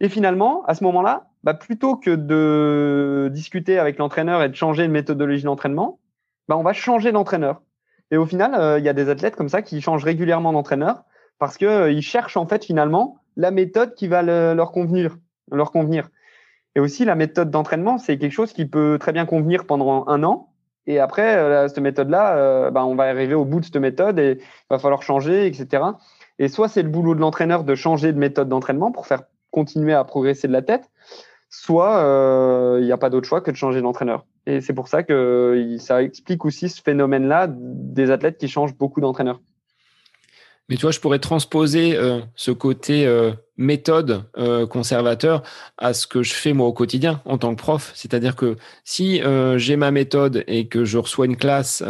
Et 0.00 0.08
finalement, 0.08 0.64
à 0.66 0.74
ce 0.74 0.82
moment-là, 0.84 1.28
bah, 1.44 1.54
plutôt 1.54 1.96
que 1.96 2.10
de 2.10 3.28
discuter 3.32 3.78
avec 3.78 3.98
l'entraîneur 3.98 4.42
et 4.42 4.48
de 4.48 4.54
changer 4.54 4.86
de 4.86 4.92
méthodologie 4.92 5.44
d'entraînement, 5.44 6.00
bah, 6.48 6.56
on 6.56 6.62
va 6.62 6.72
changer 6.72 7.12
d'entraîneur. 7.12 7.62
Et 8.10 8.16
au 8.16 8.26
final, 8.26 8.54
euh, 8.54 8.78
il 8.78 8.84
y 8.84 8.88
a 8.88 8.92
des 8.92 9.08
athlètes 9.08 9.36
comme 9.36 9.48
ça 9.48 9.62
qui 9.62 9.80
changent 9.80 10.04
régulièrement 10.04 10.52
d'entraîneur 10.52 11.04
parce 11.38 11.56
qu'ils 11.56 11.68
euh, 11.68 12.00
cherchent 12.00 12.36
en 12.36 12.46
fait 12.46 12.64
finalement 12.64 13.18
la 13.36 13.50
méthode 13.50 13.94
qui 13.94 14.08
va 14.08 14.22
leur 14.22 14.72
convenir, 14.72 15.16
leur 15.50 15.72
convenir. 15.72 16.08
Et 16.76 16.80
aussi, 16.80 17.04
la 17.04 17.14
méthode 17.14 17.50
d'entraînement, 17.50 17.98
c'est 17.98 18.18
quelque 18.18 18.32
chose 18.32 18.52
qui 18.52 18.66
peut 18.66 18.98
très 19.00 19.12
bien 19.12 19.26
convenir 19.26 19.64
pendant 19.66 20.06
un 20.08 20.22
an, 20.24 20.53
et 20.86 20.98
après, 20.98 21.36
euh, 21.36 21.68
cette 21.68 21.78
méthode-là, 21.78 22.36
euh, 22.36 22.70
bah, 22.70 22.84
on 22.84 22.94
va 22.94 23.04
arriver 23.04 23.34
au 23.34 23.44
bout 23.44 23.60
de 23.60 23.64
cette 23.64 23.76
méthode 23.76 24.18
et 24.18 24.38
il 24.40 24.66
va 24.70 24.78
falloir 24.78 25.02
changer, 25.02 25.46
etc. 25.46 25.82
Et 26.38 26.48
soit 26.48 26.68
c'est 26.68 26.82
le 26.82 26.88
boulot 26.88 27.14
de 27.14 27.20
l'entraîneur 27.20 27.64
de 27.64 27.74
changer 27.74 28.12
de 28.12 28.18
méthode 28.18 28.48
d'entraînement 28.48 28.92
pour 28.92 29.06
faire 29.06 29.22
continuer 29.50 29.94
à 29.94 30.04
progresser 30.04 30.48
de 30.48 30.52
la 30.52 30.62
tête, 30.62 30.90
soit 31.48 31.98
euh, 31.98 32.78
il 32.80 32.84
n'y 32.84 32.92
a 32.92 32.98
pas 32.98 33.08
d'autre 33.08 33.28
choix 33.28 33.40
que 33.40 33.50
de 33.50 33.56
changer 33.56 33.80
d'entraîneur. 33.80 34.26
Et 34.46 34.60
c'est 34.60 34.74
pour 34.74 34.88
ça 34.88 35.02
que 35.02 35.76
ça 35.78 36.02
explique 36.02 36.44
aussi 36.44 36.68
ce 36.68 36.82
phénomène-là 36.82 37.46
des 37.48 38.10
athlètes 38.10 38.36
qui 38.36 38.48
changent 38.48 38.76
beaucoup 38.76 39.00
d'entraîneurs. 39.00 39.40
Mais 40.68 40.76
tu 40.76 40.82
vois, 40.82 40.92
je 40.92 41.00
pourrais 41.00 41.18
transposer 41.18 41.94
euh, 41.94 42.20
ce 42.36 42.50
côté 42.50 43.06
euh, 43.06 43.32
méthode 43.58 44.24
euh, 44.38 44.66
conservateur 44.66 45.42
à 45.76 45.92
ce 45.92 46.06
que 46.06 46.22
je 46.22 46.32
fais 46.32 46.54
moi 46.54 46.66
au 46.66 46.72
quotidien 46.72 47.20
en 47.26 47.36
tant 47.36 47.54
que 47.54 47.60
prof. 47.60 47.92
C'est-à-dire 47.94 48.34
que 48.34 48.56
si 48.82 49.20
j'ai 49.56 49.76
ma 49.76 49.90
méthode 49.90 50.42
et 50.46 50.66
que 50.66 50.84
je 50.86 50.96
reçois 50.96 51.26
une 51.26 51.36
classe 51.36 51.82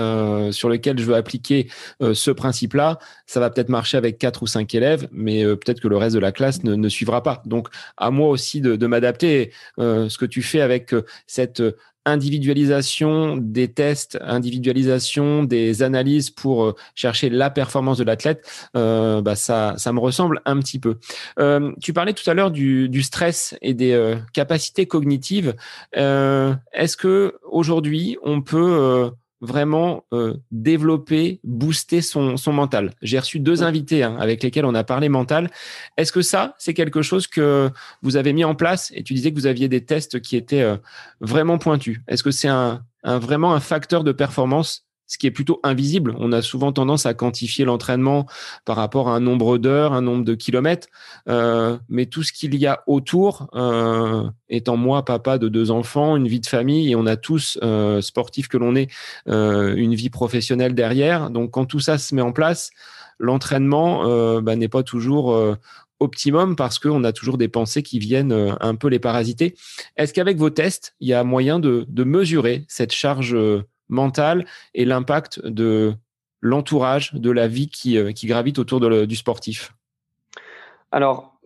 sur 0.51 0.68
laquelle 0.68 0.99
je 0.99 1.05
veux 1.05 1.14
appliquer 1.14 1.68
ce 2.01 2.31
principe-là, 2.31 2.99
ça 3.27 3.41
va 3.41 3.49
peut-être 3.49 3.68
marcher 3.68 3.97
avec 3.97 4.18
quatre 4.18 4.43
ou 4.43 4.47
cinq 4.47 4.75
élèves, 4.75 5.09
mais 5.12 5.45
peut-être 5.45 5.81
que 5.81 5.89
le 5.89 5.97
reste 5.97 6.14
de 6.14 6.20
la 6.20 6.33
classe 6.33 6.64
ne, 6.64 6.75
ne, 6.75 6.89
suivra 6.89 7.22
pas. 7.22 7.43
Donc, 7.47 7.68
à 7.97 8.11
moi 8.11 8.29
aussi 8.29 8.61
de, 8.61 8.77
de 8.77 8.87
m'adapter. 8.87 9.53
ce 9.79 10.18
que 10.18 10.27
tu 10.27 10.43
fais 10.43 10.61
avec 10.61 10.95
cette 11.27 11.62
individualisation 12.05 13.37
des 13.37 13.69
tests, 13.69 14.19
individualisation 14.21 15.43
des 15.45 15.83
analyses 15.83 16.31
pour 16.31 16.65
euh, 16.65 16.75
chercher 16.95 17.31
la 17.31 17.51
performance 17.51 17.99
de 17.99 18.05
l'athlète, 18.05 18.47
euh, 18.77 19.23
bah 19.23 19.37
ça, 19.37 19.75
ça 19.77 19.93
me 19.93 20.01
ressemble 20.01 20.41
un 20.45 20.59
petit 20.59 20.79
peu. 20.79 20.99
Euh, 21.39 21.73
tu 21.81 21.93
parlais 21.93 22.13
tout 22.13 22.29
à 22.29 22.35
l'heure 22.35 22.51
du, 22.51 22.89
du, 22.89 23.03
stress 23.03 23.57
et 23.63 23.75
des 23.75 24.17
capacités 24.33 24.87
cognitives. 24.87 25.55
Est-ce 25.93 26.97
que 26.97 27.35
aujourd'hui 27.43 28.17
on 28.23 28.41
peut 28.41 29.11
vraiment 29.45 30.05
euh, 30.12 30.34
développer, 30.51 31.40
booster 31.45 32.01
son, 32.01 32.36
son 32.36 32.53
mental. 32.53 32.92
J'ai 33.03 33.18
reçu 33.18 33.38
deux 33.38 33.62
invités 33.62 34.03
hein, 34.03 34.16
avec 34.18 34.42
lesquels 34.42 34.64
on 34.64 34.74
a 34.74 34.84
parlé 34.84 35.09
mental. 35.09 35.51
Est-ce 35.97 36.12
que 36.12 36.22
ça, 36.22 36.55
c'est 36.59 36.74
quelque 36.74 37.03
chose 37.03 37.26
que 37.26 37.70
vous 38.03 38.16
avez 38.16 38.32
mis 38.32 38.45
en 38.45 38.55
place 38.55 38.90
Et 38.95 39.03
tu 39.03 39.14
disais 39.14 39.30
que 39.30 39.36
vous 39.36 39.47
aviez 39.47 39.68
des 39.68 39.84
tests 39.84 40.20
qui 40.20 40.36
étaient 40.36 40.62
euh, 40.62 40.76
vraiment 41.20 41.59
pointus? 41.59 42.01
Est-ce 42.09 42.22
que 42.22 42.30
c'est 42.30 42.49
un, 42.49 42.82
un, 43.05 43.18
vraiment 43.18 43.55
un 43.55 43.61
facteur 43.61 44.03
de 44.03 44.12
performance 44.12 44.84
ce 45.07 45.19
qui 45.19 45.27
est 45.27 45.31
plutôt 45.31 45.61
invisible. 45.63 46.15
On 46.19 46.33
a 46.33 46.43
souvent 46.43 46.73
tendance 46.73 47.07
à 47.07 47.15
quantifier 47.15 47.65
l'entraînement 47.65 48.27
par 48.65 48.77
rapport 48.77 49.09
à 49.09 49.17
un 49.17 49.21
nombre 49.21 49.59
d'heures, 49.59 49.93
un 49.93 50.03
nombre 50.03 50.25
de 50.25 50.35
kilomètres, 50.35 50.89
euh, 51.29 51.77
mais 51.89 52.07
tout 52.07 52.23
ce 52.23 52.33
qu'il 52.33 52.55
y 52.55 52.67
a 52.67 52.83
autour, 52.87 53.49
euh, 53.55 54.29
étant 54.49 54.77
moi 54.77 55.05
papa 55.05 55.39
de 55.39 55.49
deux 55.49 55.71
enfants, 55.71 56.17
une 56.17 56.29
vie 56.29 56.41
de 56.41 56.47
famille, 56.47 56.91
et 56.91 56.97
on 56.97 57.07
a 57.07 57.17
tous 57.17 57.59
euh, 57.63 58.01
sportifs 58.01 58.49
que 58.49 58.57
l'on 58.57 58.75
est, 58.77 58.91
euh, 59.29 59.75
une 59.77 59.95
vie 59.95 60.11
professionnelle 60.11 60.75
derrière. 60.75 61.31
Donc 61.31 61.51
quand 61.53 61.67
tout 61.67 61.81
ça 61.81 61.99
se 61.99 62.15
met 62.15 62.23
en 62.23 62.33
place, 62.33 62.71
l'entraînement 63.19 64.07
euh, 64.07 64.41
bah, 64.41 64.57
n'est 64.57 64.69
pas 64.69 64.83
toujours 64.83 65.35
euh, 65.35 65.55
optimum 66.01 66.57
parce 66.57 66.79
qu'on 66.79 67.05
a 67.05 67.13
toujours 67.13 67.39
des 67.39 67.49
pensées 67.49 67.83
qui 67.83 67.99
viennent 67.99 68.57
un 68.61 68.75
peu 68.75 68.89
les 68.89 68.99
parasiter. 68.99 69.55
Est-ce 69.97 70.13
qu'avec 70.13 70.37
vos 70.37 70.51
tests, 70.51 70.97
il 71.01 71.09
y 71.09 71.15
a 71.15 71.23
moyen 71.25 71.61
de, 71.61 71.87
de 71.89 72.05
mesurer 72.05 72.65
cette 72.69 72.93
charge 72.93 73.37
mental 73.89 74.45
et 74.74 74.85
l'impact 74.85 75.45
de 75.45 75.95
l'entourage, 76.45 77.14
de 77.14 77.30
la 77.30 77.49
vie 77.49 77.68
qui, 77.68 77.99
euh, 77.99 78.12
qui 78.12 78.26
gravite 78.26 78.59
autour 78.59 78.80
du 78.80 79.16
sportif 79.16 79.74
Alors, 80.93 81.41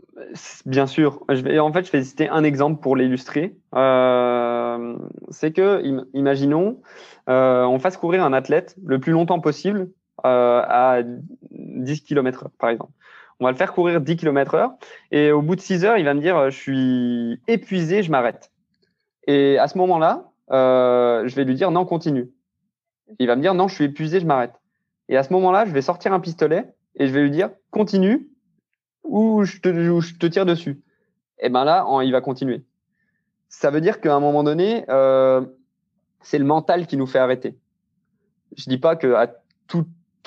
bien 0.67 0.87
sûr. 0.87 1.25
Je 1.29 1.41
vais, 1.41 1.59
en 1.61 1.73
fait, 1.73 1.87
je 1.87 1.93
vais 1.93 2.03
citer 2.03 2.29
un 2.29 2.43
exemple 2.43 2.81
pour 2.81 2.97
l'illustrer. 2.97 3.57
Euh, 3.75 4.97
c'est 5.31 5.53
que, 5.53 5.83
imaginons, 6.15 6.81
euh, 7.29 7.65
on 7.65 7.79
fasse 7.79 7.97
courir 7.97 8.25
un 8.25 8.33
athlète 8.33 8.77
le 8.85 8.99
plus 8.99 9.13
longtemps 9.13 9.41
possible 9.41 9.91
à 10.25 11.01
10 11.53 12.03
km 12.03 12.45
heure, 12.45 12.51
par 12.59 12.71
exemple. 12.71 12.93
On 13.39 13.45
va 13.45 13.53
le 13.53 13.57
faire 13.57 13.73
courir 13.73 14.01
10 14.01 14.17
km 14.17 14.55
heure 14.57 14.73
et 15.13 15.31
au 15.31 15.43
bout 15.43 15.55
de 15.55 15.61
6 15.61 15.85
heures, 15.85 15.97
il 15.97 16.05
va 16.05 16.13
me 16.13 16.21
dire, 16.21 16.51
je 16.51 16.57
suis 16.57 17.41
épuisé, 17.47 18.03
je 18.03 18.11
m'arrête. 18.11 18.51
Et 19.29 19.59
à 19.59 19.69
ce 19.69 19.79
moment-là, 19.79 20.28
je 20.51 21.35
vais 21.35 21.45
lui 21.45 21.55
dire, 21.55 21.71
non, 21.71 21.85
continue. 21.85 22.31
Il 23.19 23.27
va 23.27 23.37
me 23.37 23.43
dire 23.43 23.55
non, 23.55 23.69
je 23.69 23.75
suis 23.75 23.85
épuisé, 23.85 24.21
je 24.21 24.27
m'arrête. 24.27 24.55
Et 25.09 25.17
à 25.17 25.23
ce 25.23 25.33
moment-là, 25.33 25.65
je 25.65 25.73
vais 25.73 25.83
sortir 25.83 26.13
un 26.13 26.21
pistolet 26.21 26.75
et 26.97 27.07
je 27.07 27.13
vais 27.13 27.23
lui 27.23 27.31
dire 27.31 27.51
continue 27.71 28.29
ou 29.05 29.45
je 29.45 29.59
te, 29.61 30.27
tire 30.27 30.45
dessus. 30.45 30.83
Et 31.39 31.49
ben 31.49 31.65
là, 31.65 31.87
il 32.03 32.13
va 32.13 32.21
continuer. 32.21 32.65
Ça 33.49 33.71
veut 33.71 33.81
dire 33.81 34.01
qu'à 34.01 34.15
un 34.15 34.21
moment 34.21 34.43
donné, 34.43 34.85
euh, 34.91 35.41
c'est 36.21 36.39
le 36.39 36.45
mental 36.45 36.87
qui 36.87 36.99
nous 36.99 37.07
fait 37.07 37.19
arrêter. 37.19 37.57
Je 38.57 38.69
dis 38.69 38.79
pas 38.79 38.97
que 38.97 39.15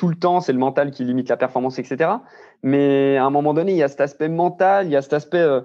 tout 0.01 0.07
le 0.07 0.15
temps, 0.15 0.39
c'est 0.39 0.53
le 0.53 0.57
mental 0.57 0.89
qui 0.89 1.03
limite 1.03 1.29
la 1.29 1.37
performance, 1.37 1.77
etc. 1.77 2.09
Mais 2.63 3.17
à 3.17 3.25
un 3.25 3.29
moment 3.29 3.53
donné, 3.53 3.73
il 3.73 3.77
y 3.77 3.83
a 3.83 3.87
cet 3.87 4.01
aspect 4.01 4.29
mental, 4.29 4.87
il 4.87 4.91
y 4.91 4.95
a 4.95 5.01
cet 5.03 5.13
aspect 5.13 5.37
euh, 5.37 5.61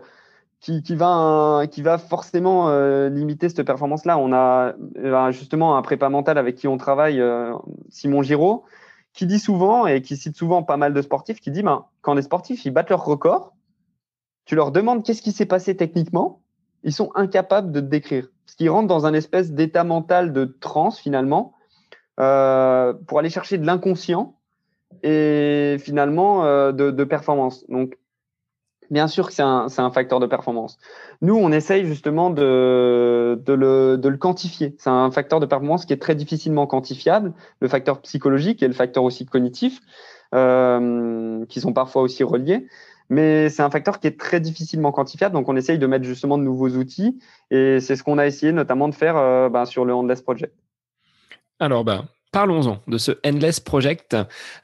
qui, 0.61 0.82
qui, 0.82 0.94
va, 0.94 1.64
qui 1.70 1.82
forcément 2.09 2.70
euh, 2.70 3.09
limiter 3.09 3.48
cette 3.48 3.62
performance-là. 3.62 4.18
On 4.18 4.32
a 4.32 4.74
euh, 4.98 5.30
justement 5.32 5.76
un 5.76 5.82
prépa 5.82 6.09
mental 6.09 6.38
avec 6.38 6.57
qui 6.57 6.68
on 6.68 6.76
travaille, 6.76 7.20
euh, 7.20 7.54
Simon 7.88 8.22
Giraud, 8.22 8.64
qui 9.12 9.26
dit 9.26 9.38
souvent 9.38 9.86
et 9.86 10.02
qui 10.02 10.16
cite 10.16 10.36
souvent 10.36 10.62
pas 10.62 10.76
mal 10.76 10.92
de 10.92 11.02
sportifs, 11.02 11.40
qui 11.40 11.50
dit 11.50 11.62
ben, 11.62 11.84
quand 12.00 12.14
les 12.14 12.22
sportifs 12.22 12.64
ils 12.64 12.70
battent 12.70 12.90
leur 12.90 13.04
record, 13.04 13.54
tu 14.44 14.54
leur 14.54 14.72
demandes 14.72 15.04
qu'est-ce 15.04 15.22
qui 15.22 15.32
s'est 15.32 15.46
passé 15.46 15.76
techniquement, 15.76 16.40
ils 16.82 16.92
sont 16.92 17.11
incapables 17.14 17.72
de 17.72 17.80
te 17.80 17.86
décrire. 17.86 18.28
Parce 18.44 18.54
qu'ils 18.54 18.70
rentrent 18.70 18.88
dans 18.88 19.07
un 19.07 19.14
espèce 19.14 19.52
d'état 19.52 19.84
mental 19.84 20.32
de 20.32 20.44
transe 20.44 20.99
finalement, 20.99 21.53
pour 22.16 23.18
aller 23.18 23.28
chercher 23.28 23.58
de 23.58 23.66
l'inconscient 23.66 24.37
et 25.03 25.76
finalement 25.80 26.45
de, 26.72 26.91
de 26.91 27.04
performance. 27.04 27.66
Donc 27.68 27.99
Bien 28.91 29.08
sûr 29.08 29.26
que 29.26 29.33
c'est 29.33 29.42
un, 29.42 29.67
un, 29.76 29.91
facteur 29.91 30.21
de 30.21 30.26
performance. 30.26 30.79
Nous, 31.21 31.34
on 31.34 31.50
essaye 31.50 31.87
justement 31.87 32.30
de, 32.30 33.41
de, 33.45 33.53
le, 33.53 33.96
de 33.96 34.08
le 34.08 34.17
quantifier. 34.17 34.76
C'est 34.79 34.91
un 34.91 35.11
facteur 35.11 35.41
de 35.41 35.46
performance 35.46 35.87
qui 35.87 35.92
est 35.92 36.00
très 36.00 36.14
difficilement 36.14 36.67
quantifiable, 36.67 37.33
le 37.61 37.68
facteur 37.68 38.00
psychologique 38.03 38.63
et 38.63 38.68
le 38.68 38.75
facteur 38.75 39.03
aussi 39.03 39.26
cognitif, 39.26 39.80
euh, 40.34 41.45
qui 41.46 41.61
sont 41.61 41.72
parfois 41.72 42.03
aussi 42.03 42.22
reliés. 42.22 42.67
Mais 43.08 43.49
c'est 43.49 43.63
un 43.63 43.71
facteur 43.71 44.00
qui 44.00 44.08
est 44.08 44.18
très 44.18 44.41
difficilement 44.41 44.91
quantifiable, 44.91 45.34
donc 45.34 45.49
on 45.49 45.57
essaye 45.57 45.79
de 45.79 45.87
mettre 45.87 46.04
justement 46.04 46.38
de 46.38 46.42
nouveaux 46.42 46.71
outils, 46.71 47.18
et 47.53 47.79
c'est 47.80 47.95
ce 47.95 48.03
qu'on 48.03 48.18
a 48.18 48.26
essayé 48.26 48.50
notamment 48.50 48.88
de 48.88 48.95
faire 48.95 49.17
euh, 49.17 49.49
ben, 49.49 49.64
sur 49.64 49.84
le 49.84 49.95
Endless 49.95 50.22
Project. 50.22 50.53
Alors, 51.61 51.84
ben, 51.84 52.07
Parlons-en 52.37 52.80
de 52.87 52.99
ce 52.99 53.13
Endless 53.25 53.61
Project 53.61 54.14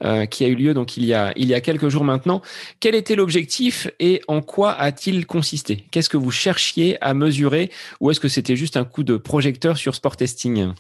euh, 0.04 0.26
qui 0.26 0.44
a 0.44 0.48
eu 0.48 0.54
lieu 0.54 0.74
donc 0.74 0.98
il 0.98 1.06
y 1.06 1.14
a, 1.14 1.32
quelques 1.62 1.88
jours 1.88 2.04
maintenant. 2.04 2.42
Quel 2.80 2.94
était 2.94 3.14
l'objectif 3.14 3.88
et 3.98 4.20
en 4.28 4.42
quoi 4.42 4.72
a-t-il 4.72 5.24
consisté? 5.24 5.86
Qu'est-ce 5.90 6.10
que 6.10 6.18
vous 6.18 6.30
cherchiez 6.30 6.98
à 7.00 7.14
mesurer 7.14 7.70
ou 7.98 8.10
est-ce 8.10 8.20
que 8.20 8.28
c'était 8.28 8.56
juste 8.56 8.76
un 8.76 8.84
coup 8.84 9.04
de 9.04 9.16
projecteur 9.16 9.78
sur 9.78 9.94
Sport 9.94 10.18
Testing? 10.18 10.74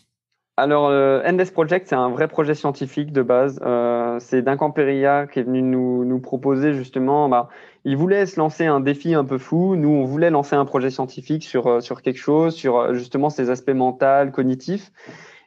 Alors, 0.58 0.88
euh, 0.90 1.22
Endless 1.24 1.50
Project, 1.50 1.86
c'est 1.88 1.94
un 1.94 2.10
vrai 2.10 2.28
projet 2.28 2.54
scientifique 2.54 3.10
de 3.10 3.22
base. 3.22 3.58
Euh, 3.64 4.18
c'est 4.20 4.42
Duncan 4.42 4.70
Perilla 4.70 5.26
qui 5.26 5.38
est 5.38 5.44
venu 5.44 5.62
nous, 5.62 6.04
nous 6.04 6.20
proposer 6.20 6.74
justement. 6.74 7.26
Bah, 7.30 7.48
il 7.86 7.96
voulait 7.96 8.26
se 8.26 8.38
lancer 8.38 8.66
un 8.66 8.80
défi 8.80 9.14
un 9.14 9.24
peu 9.24 9.38
fou. 9.38 9.76
Nous, 9.76 9.88
on 9.88 10.04
voulait 10.04 10.28
lancer 10.28 10.56
un 10.56 10.66
projet 10.66 10.90
scientifique 10.90 11.44
sur, 11.44 11.82
sur 11.82 12.02
quelque 12.02 12.20
chose, 12.20 12.54
sur 12.54 12.92
justement 12.92 13.30
ces 13.30 13.48
aspects 13.48 13.70
mentaux, 13.70 14.30
cognitifs. 14.30 14.92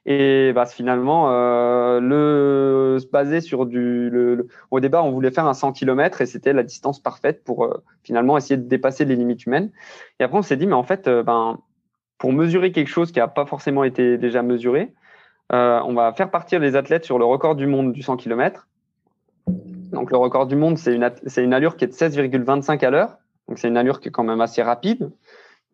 Et 0.05 0.53
bah, 0.53 0.67
finalement, 0.67 1.31
euh, 1.31 1.99
le, 1.99 2.99
se 2.99 3.07
baser 3.07 3.41
sur 3.41 3.65
du. 3.65 4.09
Le, 4.09 4.47
au 4.69 4.79
départ, 4.79 5.03
on 5.05 5.11
voulait 5.11 5.31
faire 5.31 5.47
un 5.47 5.55
100 5.55 5.71
km 5.71 6.21
et 6.21 6.27
c'était 6.27 6.53
la 6.53 6.61
distance 6.61 6.99
parfaite 6.99 7.43
pour 7.43 7.65
euh, 7.65 7.83
finalement 8.03 8.37
essayer 8.37 8.57
de 8.57 8.67
dépasser 8.67 9.05
les 9.05 9.15
limites 9.15 9.45
humaines. 9.47 9.71
Et 10.19 10.23
après, 10.23 10.37
on 10.37 10.43
s'est 10.43 10.57
dit, 10.57 10.67
mais 10.67 10.73
en 10.73 10.83
fait, 10.83 11.07
euh, 11.07 11.23
ben, 11.23 11.59
pour 12.19 12.33
mesurer 12.33 12.71
quelque 12.71 12.87
chose 12.87 13.11
qui 13.11 13.19
n'a 13.19 13.27
pas 13.27 13.47
forcément 13.47 13.83
été 13.83 14.17
déjà 14.17 14.43
mesuré, 14.43 14.93
on 15.51 15.93
va 15.93 16.13
faire 16.13 16.31
partir 16.31 16.59
les 16.59 16.75
athlètes 16.75 17.05
sur 17.05 17.19
le 17.19 17.25
record 17.25 17.55
du 17.55 17.67
monde 17.67 17.91
du 17.91 18.01
100 18.01 18.17
km. 18.17 18.67
Donc, 19.91 20.11
le 20.11 20.17
record 20.17 20.47
du 20.47 20.55
monde, 20.55 20.77
c'est 20.77 20.95
une, 20.95 21.09
une 21.37 21.53
allure 21.53 21.77
qui 21.77 21.85
est 21.85 21.87
de 21.87 21.93
16,25 21.93 22.83
à 22.83 22.89
l'heure. 22.89 23.17
Donc, 23.47 23.59
c'est 23.59 23.67
une 23.67 23.77
allure 23.77 23.99
qui 23.99 24.07
est 24.07 24.11
quand 24.11 24.23
même 24.23 24.41
assez 24.41 24.63
rapide, 24.63 25.11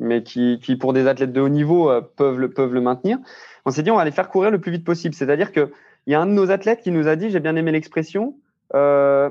mais 0.02 0.24
qui, 0.24 0.60
qui 0.62 0.76
pour 0.76 0.92
des 0.92 1.08
athlètes 1.08 1.32
de 1.32 1.40
haut 1.40 1.50
niveau, 1.50 1.90
peuvent, 2.18 2.40
le, 2.40 2.50
peuvent 2.50 2.74
le 2.74 2.82
maintenir 2.82 3.20
on 3.66 3.72
s'est 3.72 3.84
dit 3.84 3.92
on 3.92 3.98
va 3.98 4.06
les 4.06 4.12
faire 4.12 4.30
courir 4.30 4.52
le 4.52 4.60
plus 4.60 4.72
vite 4.72 4.86
possible. 4.86 5.14
C'est-à-dire 5.14 5.52
qu'il 5.52 5.70
y 6.08 6.14
a 6.14 6.22
un 6.22 6.26
de 6.26 6.32
nos 6.32 6.52
athlètes 6.52 6.82
qui 6.82 6.92
nous 6.92 7.08
a 7.08 7.16
dit, 7.16 7.30
j'ai 7.30 7.40
bien 7.40 7.56
aimé 7.56 7.72
l'expression, 7.72 8.36
euh, 8.74 9.30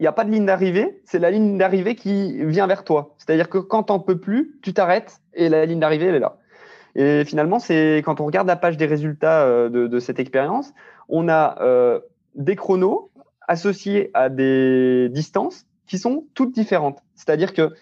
il 0.00 0.02
n'y 0.02 0.06
a 0.08 0.12
pas 0.12 0.24
de 0.24 0.30
ligne 0.30 0.46
d'arrivée, 0.46 1.00
c'est 1.04 1.18
la 1.18 1.30
ligne 1.30 1.56
d'arrivée 1.56 1.94
qui 1.94 2.44
vient 2.44 2.66
vers 2.66 2.84
toi. 2.84 3.14
C'est-à-dire 3.18 3.48
que 3.48 3.58
quand 3.58 3.84
t'en 3.84 4.00
peux 4.00 4.18
plus, 4.18 4.58
tu 4.62 4.74
t'arrêtes 4.74 5.20
et 5.34 5.48
la 5.48 5.66
ligne 5.66 5.80
d'arrivée, 5.80 6.06
elle 6.06 6.16
est 6.16 6.20
là. 6.20 6.38
Et 6.96 7.24
finalement, 7.24 7.58
c'est 7.58 8.02
quand 8.04 8.20
on 8.20 8.26
regarde 8.26 8.46
la 8.46 8.56
page 8.56 8.76
des 8.76 8.86
résultats 8.86 9.42
euh, 9.42 9.68
de, 9.68 9.98
cette 10.00 10.18
expérience, 10.18 10.72
on 11.08 11.28
a 11.28 11.60
euh, 11.60 12.00
des 12.34 12.56
chronos 12.56 13.10
associés 13.46 14.10
à 14.14 14.28
des 14.28 15.08
distances 15.10 15.66
qui 15.86 15.98
sont 15.98 16.24
toutes 16.34 16.54
différentes. 16.54 17.02
C'est-à-dire 17.14 17.52
que 17.52 17.74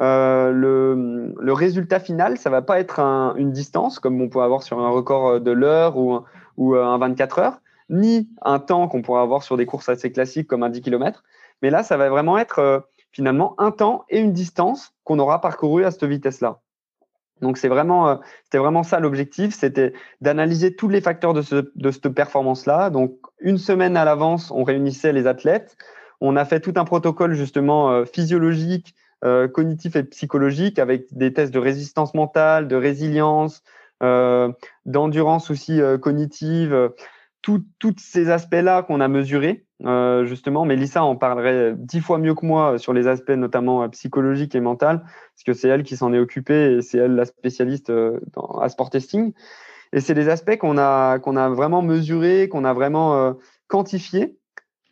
euh, 0.00 0.52
le, 0.52 1.34
le, 1.40 1.52
résultat 1.52 1.98
final, 1.98 2.38
ça 2.38 2.50
va 2.50 2.62
pas 2.62 2.78
être 2.78 3.00
un, 3.00 3.34
une 3.34 3.50
distance 3.50 3.98
comme 3.98 4.20
on 4.20 4.28
peut 4.28 4.40
avoir 4.40 4.62
sur 4.62 4.78
un 4.78 4.90
record 4.90 5.40
de 5.40 5.50
l'heure 5.50 5.96
ou, 5.96 6.20
ou 6.56 6.76
un 6.76 6.98
24 6.98 7.38
heures, 7.40 7.60
ni 7.90 8.28
un 8.42 8.60
temps 8.60 8.86
qu'on 8.86 9.02
pourrait 9.02 9.22
avoir 9.22 9.42
sur 9.42 9.56
des 9.56 9.66
courses 9.66 9.88
assez 9.88 10.12
classiques 10.12 10.46
comme 10.46 10.62
un 10.62 10.68
10 10.68 10.82
km. 10.82 11.24
Mais 11.62 11.70
là, 11.70 11.82
ça 11.82 11.96
va 11.96 12.08
vraiment 12.10 12.38
être 12.38 12.60
euh, 12.60 12.78
finalement 13.10 13.56
un 13.58 13.72
temps 13.72 14.04
et 14.08 14.20
une 14.20 14.32
distance 14.32 14.94
qu'on 15.02 15.18
aura 15.18 15.40
parcouru 15.40 15.84
à 15.84 15.90
cette 15.90 16.04
vitesse-là. 16.04 16.60
Donc 17.40 17.56
c'est 17.58 17.68
vraiment, 17.68 18.08
euh, 18.08 18.16
c'était 18.44 18.58
vraiment 18.58 18.84
ça 18.84 19.00
l'objectif, 19.00 19.52
c'était 19.52 19.92
d'analyser 20.20 20.76
tous 20.76 20.88
les 20.88 21.00
facteurs 21.00 21.34
de, 21.34 21.42
ce, 21.42 21.70
de 21.74 21.90
cette 21.90 22.08
performance-là. 22.08 22.90
Donc 22.90 23.18
une 23.40 23.58
semaine 23.58 23.96
à 23.96 24.04
l'avance, 24.04 24.52
on 24.52 24.62
réunissait 24.62 25.12
les 25.12 25.26
athlètes, 25.26 25.76
on 26.20 26.36
a 26.36 26.44
fait 26.44 26.60
tout 26.60 26.74
un 26.76 26.84
protocole 26.84 27.34
justement 27.34 28.04
physiologique 28.04 28.94
euh, 29.24 29.48
cognitif 29.48 29.96
et 29.96 30.04
psychologique 30.04 30.78
avec 30.78 31.06
des 31.12 31.32
tests 31.32 31.52
de 31.52 31.58
résistance 31.58 32.14
mentale, 32.14 32.68
de 32.68 32.76
résilience, 32.76 33.62
euh, 34.02 34.52
d'endurance 34.86 35.50
aussi 35.50 35.80
euh, 35.80 35.98
cognitive, 35.98 36.92
tous 37.42 37.94
ces 37.98 38.30
aspects-là 38.30 38.82
qu'on 38.82 39.00
a 39.00 39.08
mesurés, 39.08 39.64
euh, 39.84 40.24
justement. 40.24 40.64
Mélissa 40.64 41.02
en 41.02 41.16
parlerait 41.16 41.74
dix 41.76 42.00
fois 42.00 42.18
mieux 42.18 42.34
que 42.34 42.44
moi 42.44 42.78
sur 42.78 42.92
les 42.92 43.06
aspects 43.06 43.30
notamment 43.30 43.88
psychologiques 43.88 44.54
et 44.54 44.60
mentaux, 44.60 44.86
parce 44.86 45.44
que 45.46 45.52
c'est 45.52 45.68
elle 45.68 45.82
qui 45.82 45.96
s'en 45.96 46.12
est 46.12 46.18
occupée 46.18 46.76
et 46.76 46.82
c'est 46.82 46.98
elle 46.98 47.14
la 47.14 47.24
spécialiste 47.24 47.90
dans, 47.90 48.58
à 48.60 48.68
sport 48.68 48.90
testing. 48.90 49.32
Et 49.92 50.00
c'est 50.00 50.14
des 50.14 50.28
aspects 50.28 50.58
qu'on 50.58 50.78
a, 50.78 51.18
qu'on 51.18 51.36
a 51.36 51.48
vraiment 51.48 51.80
mesurés, 51.80 52.48
qu'on 52.48 52.64
a 52.64 52.74
vraiment 52.74 53.34
quantifiés 53.66 54.37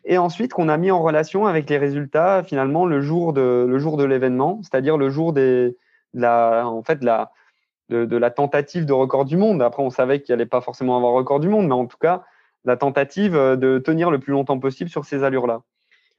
et 0.07 0.17
ensuite 0.17 0.53
qu'on 0.53 0.69
a 0.69 0.77
mis 0.77 0.89
en 0.89 1.03
relation 1.03 1.45
avec 1.45 1.69
les 1.69 1.77
résultats 1.77 2.41
finalement 2.41 2.85
le 2.85 3.01
jour 3.01 3.33
de 3.33 3.65
le 3.69 3.77
jour 3.77 3.97
de 3.97 4.05
l'événement, 4.05 4.61
c'est-à-dire 4.63 4.97
le 4.97 5.09
jour 5.09 5.33
de 5.33 5.77
la 6.13 6.65
en 6.65 6.81
fait 6.81 7.01
de, 7.01 8.17
la 8.17 8.31
tentative 8.31 8.85
de 8.85 8.93
record 8.93 9.25
du 9.25 9.37
monde. 9.37 9.61
Après, 9.61 9.83
on 9.83 9.89
savait 9.89 10.21
qu'il 10.21 10.33
allait 10.33 10.45
pas 10.45 10.61
forcément 10.61 10.97
avoir 10.97 11.13
record 11.13 11.39
du 11.41 11.49
monde, 11.49 11.67
mais 11.67 11.73
en 11.73 11.85
tout 11.85 11.97
cas 11.97 12.23
la 12.63 12.77
tentative 12.77 13.35
euh, 13.35 13.55
de 13.55 13.79
tenir 13.79 14.09
le 14.09 14.19
plus 14.19 14.31
longtemps 14.31 14.59
possible 14.59 14.89
sur 14.89 15.05
ces 15.05 15.23
allures-là. 15.23 15.61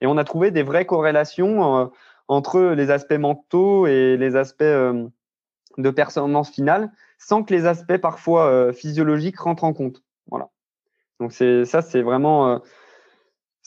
Et 0.00 0.06
on 0.06 0.16
a 0.16 0.24
trouvé 0.24 0.50
des 0.50 0.62
vraies 0.62 0.86
corrélations 0.86 1.78
euh, 1.78 1.86
entre 2.28 2.60
les 2.60 2.90
aspects 2.90 3.12
mentaux 3.18 3.86
et 3.86 4.16
les 4.18 4.36
aspects 4.36 4.62
euh, 4.62 5.06
de 5.78 5.90
performance 5.90 6.50
finale, 6.50 6.90
sans 7.18 7.42
que 7.42 7.54
les 7.54 7.66
aspects 7.66 7.96
parfois 7.96 8.72
physiologiques 8.72 9.38
rentrent 9.38 9.64
en 9.64 9.72
compte. 9.72 10.02
Voilà. 10.28 10.48
Donc 11.20 11.32
c'est 11.32 11.64
ça, 11.64 11.82
c'est 11.82 12.02
vraiment 12.02 12.60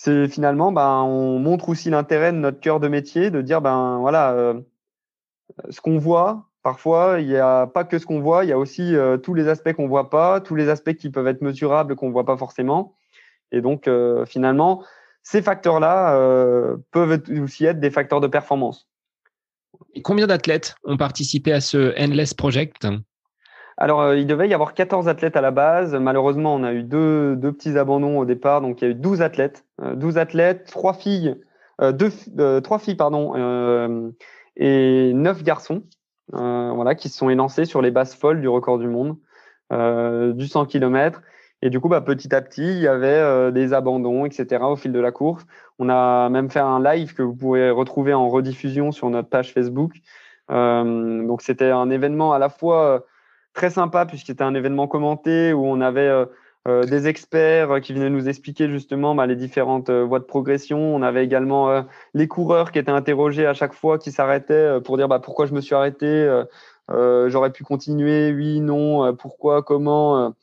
c'est 0.03 0.27
finalement, 0.29 0.71
ben, 0.71 1.03
on 1.03 1.37
montre 1.37 1.69
aussi 1.69 1.91
l'intérêt 1.91 2.31
de 2.31 2.37
notre 2.37 2.59
cœur 2.59 2.79
de 2.79 2.87
métier, 2.87 3.29
de 3.29 3.43
dire, 3.43 3.61
ben 3.61 3.99
voilà, 3.99 4.31
euh, 4.31 4.59
ce 5.69 5.79
qu'on 5.79 5.99
voit, 5.99 6.49
parfois, 6.63 7.19
il 7.19 7.27
n'y 7.27 7.37
a 7.37 7.67
pas 7.67 7.83
que 7.83 7.99
ce 7.99 8.07
qu'on 8.07 8.19
voit, 8.19 8.43
il 8.43 8.47
y 8.47 8.51
a 8.51 8.57
aussi 8.57 8.95
euh, 8.95 9.17
tous 9.17 9.35
les 9.35 9.47
aspects 9.47 9.73
qu'on 9.73 9.87
voit 9.87 10.09
pas, 10.09 10.41
tous 10.41 10.55
les 10.55 10.69
aspects 10.69 10.95
qui 10.95 11.11
peuvent 11.11 11.27
être 11.27 11.43
mesurables 11.43 11.95
qu'on 11.95 12.09
voit 12.09 12.25
pas 12.25 12.35
forcément. 12.35 12.95
Et 13.51 13.61
donc, 13.61 13.87
euh, 13.87 14.25
finalement, 14.25 14.83
ces 15.21 15.43
facteurs-là 15.43 16.17
peuvent 16.89 17.21
aussi 17.43 17.65
être 17.65 17.79
des 17.79 17.91
facteurs 17.91 18.21
de 18.21 18.27
performance. 18.27 18.89
Combien 20.03 20.25
d'athlètes 20.25 20.73
ont 20.83 20.97
participé 20.97 21.53
à 21.53 21.61
ce 21.61 21.93
Endless 21.95 22.33
Project? 22.33 22.87
Alors, 23.81 24.01
euh, 24.01 24.15
il 24.15 24.27
devait 24.27 24.47
y 24.47 24.53
avoir 24.53 24.75
14 24.75 25.07
athlètes 25.07 25.35
à 25.35 25.41
la 25.41 25.49
base. 25.49 25.95
Malheureusement, 25.95 26.53
on 26.53 26.61
a 26.63 26.71
eu 26.71 26.83
deux, 26.83 27.35
deux 27.35 27.51
petits 27.51 27.79
abandons 27.79 28.19
au 28.19 28.25
départ. 28.25 28.61
Donc, 28.61 28.79
il 28.79 28.85
y 28.85 28.87
a 28.87 28.91
eu 28.91 28.93
12 28.93 29.23
athlètes. 29.23 29.65
12 29.81 30.17
euh, 30.17 30.21
athlètes, 30.21 30.69
3 30.71 30.93
filles, 30.93 31.35
euh, 31.81 31.91
deux, 31.91 32.11
3 32.61 32.77
filles 32.77 32.93
pardon, 32.93 34.13
et 34.55 35.11
9 35.15 35.41
garçons 35.41 35.81
voilà, 36.31 36.93
qui 36.93 37.09
se 37.09 37.17
sont 37.17 37.31
élancés 37.31 37.65
sur 37.65 37.81
les 37.81 37.89
bases 37.89 38.13
folles 38.13 38.39
du 38.39 38.47
record 38.47 38.77
du 38.77 38.87
monde, 38.87 39.17
du 39.71 40.47
100 40.47 40.67
km. 40.67 41.23
Et 41.63 41.71
du 41.71 41.79
coup, 41.79 41.89
bah, 41.89 42.01
petit 42.01 42.35
à 42.35 42.41
petit, 42.43 42.61
il 42.61 42.81
y 42.81 42.87
avait 42.87 43.51
des 43.51 43.73
abandons, 43.73 44.27
etc. 44.27 44.63
au 44.63 44.75
fil 44.75 44.91
de 44.91 44.99
la 44.99 45.11
course. 45.11 45.43
On 45.79 45.89
a 45.89 46.29
même 46.29 46.51
fait 46.51 46.59
un 46.59 46.83
live 46.83 47.15
que 47.15 47.23
vous 47.23 47.35
pouvez 47.35 47.71
retrouver 47.71 48.13
en 48.13 48.29
rediffusion 48.29 48.91
sur 48.91 49.09
notre 49.09 49.29
page 49.29 49.51
Facebook. 49.51 49.93
donc, 50.49 51.41
c'était 51.41 51.71
un 51.71 51.89
événement 51.89 52.31
à 52.31 52.37
la 52.37 52.49
fois 52.49 53.05
très 53.53 53.69
sympa 53.69 54.05
puisque 54.05 54.27
c'était 54.27 54.43
un 54.43 54.55
événement 54.55 54.87
commenté 54.87 55.53
où 55.53 55.65
on 55.65 55.81
avait 55.81 56.07
euh, 56.07 56.25
euh, 56.67 56.83
des 56.83 57.07
experts 57.07 57.81
qui 57.81 57.93
venaient 57.93 58.09
nous 58.09 58.29
expliquer 58.29 58.69
justement 58.69 59.15
bah, 59.15 59.25
les 59.25 59.35
différentes 59.35 59.89
euh, 59.89 60.03
voies 60.03 60.19
de 60.19 60.25
progression. 60.25 60.77
On 60.95 61.01
avait 61.01 61.23
également 61.23 61.83
les 62.13 62.27
coureurs 62.27 62.71
qui 62.71 62.79
étaient 62.79 62.91
interrogés 62.91 63.45
à 63.45 63.53
chaque 63.53 63.73
fois, 63.73 63.97
qui 63.97 64.11
s'arrêtaient 64.11 64.79
pour 64.81 64.97
dire 64.97 65.07
bah, 65.07 65.19
pourquoi 65.19 65.45
je 65.45 65.53
me 65.53 65.61
suis 65.61 65.75
arrêté, 65.75 66.43
j'aurais 66.89 67.51
pu 67.51 67.63
continuer, 67.63 68.33
oui, 68.33 68.59
non, 68.59 69.15
pourquoi, 69.15 69.63
comment. 69.63 70.33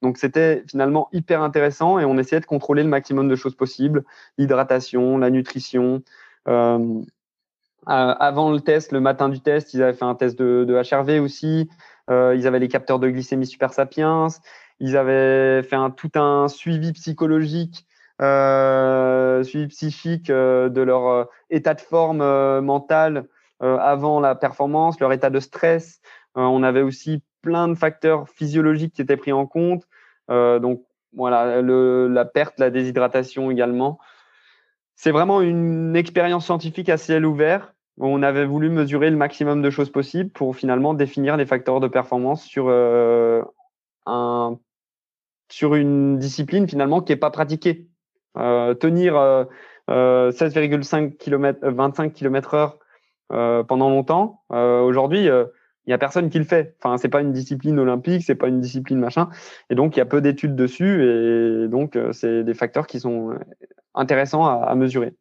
Donc 0.00 0.16
c'était 0.16 0.62
finalement 0.68 1.08
hyper 1.12 1.42
intéressant 1.42 1.98
et 1.98 2.04
on 2.04 2.18
essayait 2.18 2.40
de 2.40 2.46
contrôler 2.46 2.82
le 2.82 2.88
maximum 2.88 3.28
de 3.28 3.36
choses 3.36 3.56
possibles, 3.56 4.04
l'hydratation, 4.38 5.18
la 5.18 5.30
nutrition. 5.30 6.02
avant 7.86 8.50
le 8.50 8.60
test, 8.60 8.92
le 8.92 9.00
matin 9.00 9.28
du 9.28 9.40
test, 9.40 9.74
ils 9.74 9.82
avaient 9.82 9.96
fait 9.96 10.04
un 10.04 10.14
test 10.14 10.38
de 10.38 10.82
HRV 10.82 11.20
aussi. 11.20 11.68
Euh, 12.10 12.34
ils 12.36 12.46
avaient 12.46 12.58
les 12.58 12.68
capteurs 12.68 12.98
de 12.98 13.08
glycémie 13.08 13.46
super 13.46 13.72
sapiens. 13.72 14.28
Ils 14.80 14.96
avaient 14.96 15.62
fait 15.62 15.76
un, 15.76 15.90
tout 15.90 16.10
un 16.14 16.48
suivi 16.48 16.92
psychologique, 16.92 17.86
euh, 18.20 19.42
suivi 19.42 19.66
psychique 19.68 20.30
euh, 20.30 20.68
de 20.68 20.80
leur 20.80 21.06
euh, 21.06 21.24
état 21.50 21.74
de 21.74 21.80
forme 21.80 22.20
euh, 22.20 22.60
mentale 22.60 23.26
avant 23.60 24.20
la 24.20 24.36
performance, 24.36 25.00
leur 25.00 25.12
état 25.12 25.30
de 25.30 25.40
stress. 25.40 26.00
on 26.36 26.62
avait 26.62 26.82
aussi 26.82 27.24
plein 27.42 27.66
de 27.66 27.74
facteurs 27.74 28.28
physiologiques 28.28 28.94
qui 28.94 29.02
étaient 29.02 29.16
pris 29.16 29.32
en 29.32 29.46
compte. 29.46 29.82
donc 30.28 30.84
voilà, 31.12 31.60
le, 31.60 32.06
la 32.06 32.24
perte, 32.24 32.60
la 32.60 32.70
déshydratation 32.70 33.50
également. 33.50 33.98
C'est 34.94 35.10
vraiment 35.10 35.40
une 35.40 35.96
expérience 35.96 36.44
scientifique 36.44 36.88
à 36.88 36.98
ciel 36.98 37.26
ouvert 37.26 37.74
on 38.00 38.22
avait 38.22 38.46
voulu 38.46 38.70
mesurer 38.70 39.10
le 39.10 39.16
maximum 39.16 39.62
de 39.62 39.70
choses 39.70 39.90
possibles 39.90 40.30
pour 40.30 40.56
finalement 40.56 40.94
définir 40.94 41.36
les 41.36 41.46
facteurs 41.46 41.80
de 41.80 41.88
performance 41.88 42.44
sur 42.44 42.66
euh, 42.68 43.42
un 44.06 44.58
sur 45.50 45.74
une 45.74 46.18
discipline 46.18 46.68
finalement 46.68 47.00
qui 47.00 47.12
est 47.12 47.16
pas 47.16 47.30
pratiquée. 47.30 47.88
Euh, 48.36 48.74
tenir 48.74 49.14
16,5 49.88 51.16
km, 51.16 51.66
25 51.66 52.12
km 52.12 52.54
heure 52.54 52.78
euh, 53.32 53.64
pendant 53.64 53.88
longtemps. 53.88 54.42
Aujourd'hui, 54.50 55.24
il 55.24 55.90
y 55.90 55.92
a 55.92 55.98
personne 55.98 56.28
qui 56.28 56.38
le 56.38 56.44
fait. 56.44 56.76
Enfin, 56.78 56.98
c'est 56.98 57.08
pas 57.08 57.22
une 57.22 57.32
discipline 57.32 57.78
olympique, 57.78 58.22
c'est 58.22 58.34
pas 58.34 58.48
une 58.48 58.60
discipline 58.60 58.98
machin. 58.98 59.30
Et 59.70 59.74
donc, 59.74 59.96
il 59.96 60.00
y 60.00 60.02
a 60.02 60.06
peu 60.06 60.20
d'études 60.20 60.54
dessus. 60.54 61.02
Et 61.02 61.68
donc, 61.68 61.98
c'est 62.12 62.44
des 62.44 62.54
facteurs 62.54 62.86
qui 62.86 63.00
sont 63.00 63.30
intéressants 63.94 64.46
à 64.46 64.74
mesurer. 64.74 65.14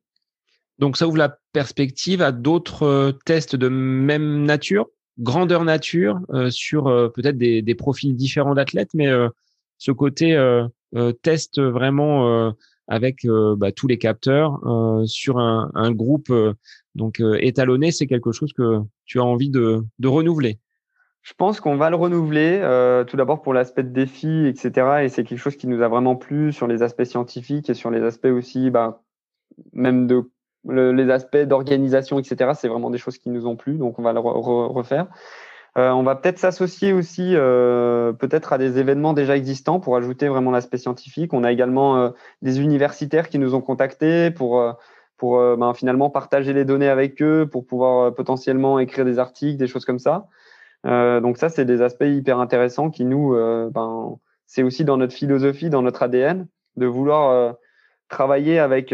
Donc 0.79 0.97
ça 0.97 1.07
ouvre 1.07 1.17
la 1.17 1.37
perspective 1.53 2.21
à 2.21 2.31
d'autres 2.31 2.83
euh, 2.83 3.11
tests 3.25 3.55
de 3.55 3.67
même 3.67 4.43
nature, 4.43 4.87
grandeur 5.19 5.63
nature, 5.63 6.19
euh, 6.29 6.49
sur 6.49 6.87
euh, 6.87 7.09
peut-être 7.09 7.37
des, 7.37 7.61
des, 7.61 7.75
profils 7.75 8.15
différents 8.15 8.53
d'athlètes, 8.53 8.93
mais 8.93 9.09
ce 9.77 9.91
côté 9.91 10.35
test 11.21 11.61
vraiment 11.61 12.53
avec 12.87 13.27
bah, 13.27 13.71
tous 13.71 13.87
les 13.87 13.97
capteurs 13.97 14.59
sur 15.05 15.37
un, 15.37 15.69
un 15.75 15.91
groupe 15.91 16.31
donc 16.95 17.21
étalonné, 17.39 17.91
c'est 17.91 18.07
quelque 18.07 18.31
chose 18.31 18.53
que 18.53 18.79
tu 19.05 19.19
as 19.19 19.23
envie 19.23 19.49
de, 19.49 19.83
de 19.99 20.07
renouveler. 20.07 20.57
je 21.21 21.33
pense 21.33 21.59
qu'on 21.59 21.75
va 21.75 21.89
le 21.89 21.95
renouveler, 21.95 22.59
euh, 22.61 23.03
tout 23.03 23.17
d'abord 23.17 23.41
pour 23.41 23.53
l'aspect 23.53 23.83
de 23.83 23.89
défi, 23.89 24.47
etc. 24.47 25.03
Et 25.03 25.09
c'est 25.09 25.23
quelque 25.23 25.39
chose 25.39 25.57
qui 25.57 25.67
nous 25.67 25.81
a 25.81 25.89
vraiment 25.89 26.15
plu 26.15 26.53
sur 26.53 26.67
les 26.67 26.81
aspects 26.81 27.03
scientifiques 27.03 27.69
et 27.69 27.73
sur 27.73 27.91
les 27.91 28.01
aspects 28.01 28.25
aussi, 28.25 28.71
bah, 28.71 29.03
même 29.73 30.07
de 30.07 30.31
les 30.69 31.10
aspects 31.10 31.38
d'organisation, 31.38 32.19
etc. 32.19 32.52
C'est 32.56 32.68
vraiment 32.68 32.89
des 32.89 32.98
choses 32.98 33.18
qui 33.18 33.30
nous 33.30 33.48
ont 33.48 33.56
plu, 33.56 33.77
donc 33.77 33.99
on 33.99 34.02
va 34.02 34.14
le 34.14 34.19
refaire. 34.19 35.07
Euh, 35.77 35.91
on 35.91 36.03
va 36.03 36.15
peut-être 36.15 36.39
s'associer 36.39 36.91
aussi 36.91 37.34
euh, 37.35 38.11
peut-être 38.11 38.52
à 38.53 38.57
des 38.57 38.80
événements 38.80 39.14
déjà 39.14 39.38
existants 39.38 39.80
pour 39.80 39.95
ajouter 39.95 40.27
vraiment 40.27 40.49
l'aspect 40.52 40.77
scientifique. 40.80 41.34
On 41.34 41.44
a 41.44 41.52
également 41.52 42.14
des 42.41 42.60
universitaires 42.60 43.30
qui 43.30 43.39
nous 43.39 43.56
ont 43.56 43.61
contactés 43.61 44.31
pour 44.31 44.76
pour 45.18 45.39
ben, 45.57 45.73
finalement 45.73 46.11
partager 46.11 46.53
les 46.53 46.64
données 46.64 46.89
avec 46.89 47.22
eux, 47.23 47.48
pour 47.52 47.65
pouvoir 47.65 48.14
potentiellement 48.14 48.80
écrire 48.80 49.06
des 49.06 49.18
articles, 49.18 49.57
des 49.57 49.68
choses 49.68 49.85
comme 49.85 49.99
ça. 49.99 50.27
Euh, 50.85 51.19
donc 51.19 51.38
ça, 51.38 51.49
c'est 51.49 51.65
des 51.65 51.81
aspects 51.81 52.06
hyper 52.06 52.39
intéressants 52.39 52.89
qui 52.89 53.06
nous, 53.06 53.34
euh, 53.34 53.69
ben, 53.72 54.18
c'est 54.45 54.64
aussi 54.64 54.85
dans 54.85 54.98
notre 54.98 55.14
philosophie, 55.14 55.69
dans 55.69 55.81
notre 55.81 56.03
ADN, 56.03 56.48
de 56.76 56.85
vouloir 56.85 57.31
euh, 57.31 57.52
travailler 58.10 58.60
avec 58.60 58.94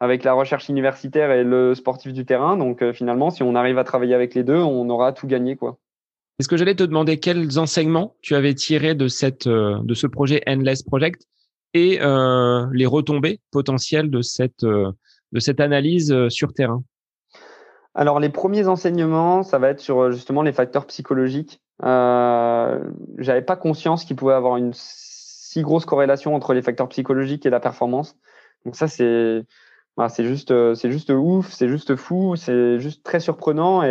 avec 0.00 0.24
la 0.24 0.32
recherche 0.32 0.68
universitaire 0.68 1.30
et 1.30 1.44
le 1.44 1.74
sportif 1.74 2.12
du 2.12 2.24
terrain. 2.24 2.56
Donc 2.56 2.82
finalement, 2.92 3.30
si 3.30 3.42
on 3.42 3.54
arrive 3.54 3.78
à 3.78 3.84
travailler 3.84 4.14
avec 4.14 4.34
les 4.34 4.42
deux, 4.42 4.58
on 4.58 4.88
aura 4.88 5.12
tout 5.12 5.26
gagné, 5.26 5.56
quoi. 5.56 5.78
Est-ce 6.38 6.48
que 6.48 6.56
j'allais 6.56 6.74
te 6.74 6.82
demander 6.82 7.20
quels 7.20 7.58
enseignements 7.58 8.16
tu 8.22 8.34
avais 8.34 8.54
tirés 8.54 8.94
de 8.94 9.08
cette 9.08 9.46
de 9.46 9.94
ce 9.94 10.06
projet 10.06 10.42
Endless 10.46 10.82
Project 10.82 11.26
et 11.74 11.98
les 11.98 12.86
retombées 12.86 13.40
potentielles 13.50 14.10
de 14.10 14.22
cette 14.22 14.64
de 14.64 15.38
cette 15.38 15.60
analyse 15.60 16.28
sur 16.28 16.54
terrain? 16.54 16.82
Alors, 17.94 18.20
les 18.20 18.28
premiers 18.28 18.68
enseignements, 18.68 19.42
ça 19.42 19.58
va 19.58 19.68
être 19.68 19.80
sur 19.80 19.98
euh, 20.00 20.10
justement 20.12 20.42
les 20.42 20.52
facteurs 20.52 20.86
psychologiques. 20.86 21.60
Euh, 21.82 22.78
J'avais 23.18 23.42
pas 23.42 23.56
conscience 23.56 24.04
qu'il 24.04 24.16
pouvait 24.16 24.34
avoir 24.34 24.56
une 24.56 24.72
si 24.74 25.62
grosse 25.62 25.84
corrélation 25.84 26.34
entre 26.34 26.54
les 26.54 26.62
facteurs 26.62 26.88
psychologiques 26.88 27.46
et 27.46 27.50
la 27.50 27.58
performance. 27.58 28.16
Donc 28.64 28.76
ça, 28.76 28.86
c'est 28.86 29.44
bah, 29.96 30.08
c'est 30.08 30.24
juste 30.24 30.50
euh, 30.50 30.74
c'est 30.74 30.90
juste 30.90 31.10
ouf, 31.10 31.50
c'est 31.52 31.68
juste 31.68 31.96
fou, 31.96 32.36
c'est 32.36 32.78
juste 32.78 33.04
très 33.04 33.20
surprenant 33.20 33.82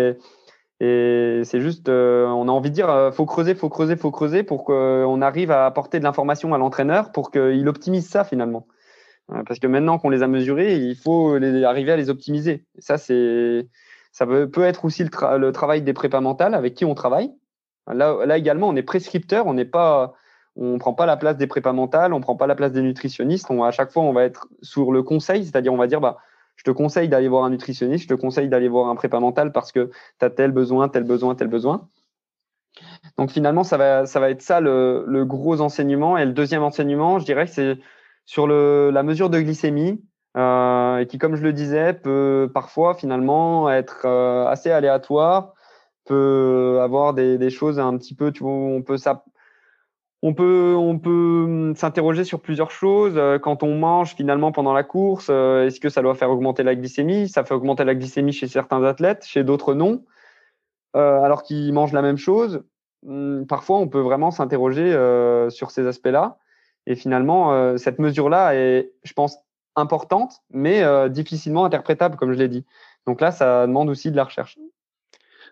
et 0.81 1.41
c'est 1.43 1.59
juste, 1.59 1.89
euh, 1.89 2.25
on 2.27 2.47
a 2.47 2.51
envie 2.51 2.69
de 2.69 2.75
dire, 2.75 3.11
faut 3.13 3.25
creuser, 3.25 3.53
faut 3.53 3.69
creuser, 3.69 3.97
faut 3.97 4.11
creuser 4.11 4.43
pour 4.43 4.63
qu'on 4.63 5.21
arrive 5.21 5.51
à 5.51 5.65
apporter 5.65 5.99
de 5.99 6.05
l'information 6.05 6.53
à 6.53 6.57
l'entraîneur 6.57 7.11
pour 7.11 7.31
qu'il 7.31 7.67
optimise 7.67 8.07
ça 8.07 8.23
finalement. 8.23 8.65
Parce 9.45 9.59
que 9.59 9.67
maintenant 9.67 9.99
qu'on 9.99 10.09
les 10.09 10.23
a 10.23 10.27
mesurés, 10.27 10.77
il 10.77 10.95
faut 10.95 11.35
arriver 11.35 11.91
à 11.91 11.97
les 11.97 12.09
optimiser. 12.09 12.65
Ça, 12.79 12.97
ça 12.97 14.25
peut, 14.25 14.63
être 14.63 14.85
aussi 14.85 15.03
le, 15.03 15.51
travail 15.51 15.81
des 15.81 15.93
prépas 15.93 16.21
mentales 16.21 16.55
avec 16.55 16.73
qui 16.73 16.85
on 16.85 16.95
travaille. 16.95 17.31
Là 17.87 18.37
également, 18.37 18.69
on 18.69 18.75
est 18.75 18.83
prescripteur, 18.83 19.47
on 19.47 19.53
n'est 19.53 19.65
pas, 19.65 20.13
on 20.59 20.77
prend 20.77 20.93
pas 20.93 21.05
la 21.05 21.17
place 21.17 21.37
des 21.37 21.47
prépas 21.47 21.73
mentales, 21.73 22.13
on 22.13 22.19
prend 22.19 22.35
pas 22.35 22.47
la 22.47 22.55
place 22.55 22.73
des 22.73 22.81
nutritionnistes. 22.81 23.49
On, 23.49 23.63
à 23.63 23.71
chaque 23.71 23.91
fois, 23.91 24.03
on 24.03 24.11
va 24.11 24.25
être 24.25 24.47
sur 24.61 24.91
le 24.91 25.03
conseil, 25.03 25.45
c'est-à-dire 25.45 25.73
on 25.73 25.77
va 25.77 25.87
dire, 25.87 26.01
bah, 26.01 26.17
je 26.57 26.63
te 26.63 26.71
conseille 26.71 27.07
d'aller 27.07 27.29
voir 27.29 27.45
un 27.45 27.49
nutritionniste, 27.49 28.03
je 28.03 28.09
te 28.09 28.19
conseille 28.19 28.49
d'aller 28.49 28.67
voir 28.67 28.89
un 28.89 28.95
prépa 28.95 29.19
mental 29.21 29.53
parce 29.53 29.71
que 29.71 29.89
tu 30.19 30.25
as 30.25 30.29
tel 30.29 30.51
besoin, 30.51 30.89
tel 30.89 31.03
besoin, 31.05 31.35
tel 31.35 31.47
besoin. 31.47 31.87
Donc 33.17 33.31
finalement, 33.31 33.63
ça 33.63 33.77
va, 33.77 34.29
être 34.29 34.41
ça 34.41 34.59
le, 34.59 35.23
gros 35.23 35.61
enseignement. 35.61 36.17
Et 36.17 36.25
le 36.25 36.33
deuxième 36.33 36.63
enseignement, 36.63 37.19
je 37.19 37.25
dirais 37.25 37.45
que 37.45 37.51
c'est 37.51 37.77
sur 38.25 38.47
la 38.47 39.03
mesure 39.03 39.29
de 39.29 39.39
glycémie. 39.39 40.03
Euh, 40.37 41.05
qui, 41.05 41.17
comme 41.17 41.35
je 41.35 41.41
le 41.41 41.53
disais, 41.53 41.93
peut 41.93 42.51
parfois 42.53 42.93
finalement 42.93 43.69
être 43.69 44.03
euh, 44.05 44.45
assez 44.45 44.69
aléatoire, 44.69 45.53
peut 46.05 46.79
avoir 46.83 47.15
des, 47.15 47.39
des, 47.39 47.49
choses 47.49 47.79
un 47.79 47.97
petit 47.97 48.13
peu, 48.13 48.31
tu 48.31 48.43
vois, 48.43 48.51
on 48.51 48.83
peut 48.83 48.97
ça. 48.97 49.23
On 50.21 50.33
peut, 50.33 50.75
on 50.77 50.99
peut 50.99 51.73
s'interroger 51.75 52.25
sur 52.25 52.41
plusieurs 52.41 52.71
choses. 52.71 53.13
Euh, 53.15 53.39
quand 53.39 53.63
on 53.63 53.75
mange 53.75 54.15
finalement 54.15 54.51
pendant 54.51 54.73
la 54.73 54.83
course, 54.83 55.29
est-ce 55.29 55.79
que 55.79 55.89
ça 55.89 56.01
doit 56.01 56.15
faire 56.15 56.29
augmenter 56.29 56.63
la 56.63 56.75
glycémie? 56.75 57.29
Ça 57.29 57.43
fait 57.43 57.53
augmenter 57.53 57.85
la 57.85 57.95
glycémie 57.95 58.33
chez 58.33 58.47
certains 58.47 58.83
athlètes, 58.83 59.25
chez 59.25 59.43
d'autres 59.43 59.73
non. 59.73 60.03
alors 60.93 61.43
qu'ils 61.43 61.71
mangent 61.73 61.93
la 61.93 62.01
même 62.01 62.17
chose, 62.17 62.63
hmm, 63.03 63.45
parfois 63.45 63.77
on 63.77 63.87
peut 63.87 64.01
vraiment 64.01 64.31
s'interroger 64.31 64.91
sur 65.49 65.71
ces 65.71 65.87
aspects-là. 65.87 66.37
Et 66.85 66.95
finalement, 66.95 67.77
cette 67.77 67.99
mesure-là 67.99 68.55
est, 68.55 68.91
je 69.03 69.13
pense, 69.13 69.37
importante, 69.79 70.41
mais 70.51 70.83
euh, 70.83 71.09
difficilement 71.09 71.65
interprétable, 71.65 72.15
comme 72.15 72.33
je 72.33 72.37
l'ai 72.37 72.47
dit. 72.47 72.65
Donc 73.07 73.21
là, 73.21 73.31
ça 73.31 73.65
demande 73.65 73.89
aussi 73.89 74.11
de 74.11 74.15
la 74.15 74.25
recherche. 74.25 74.57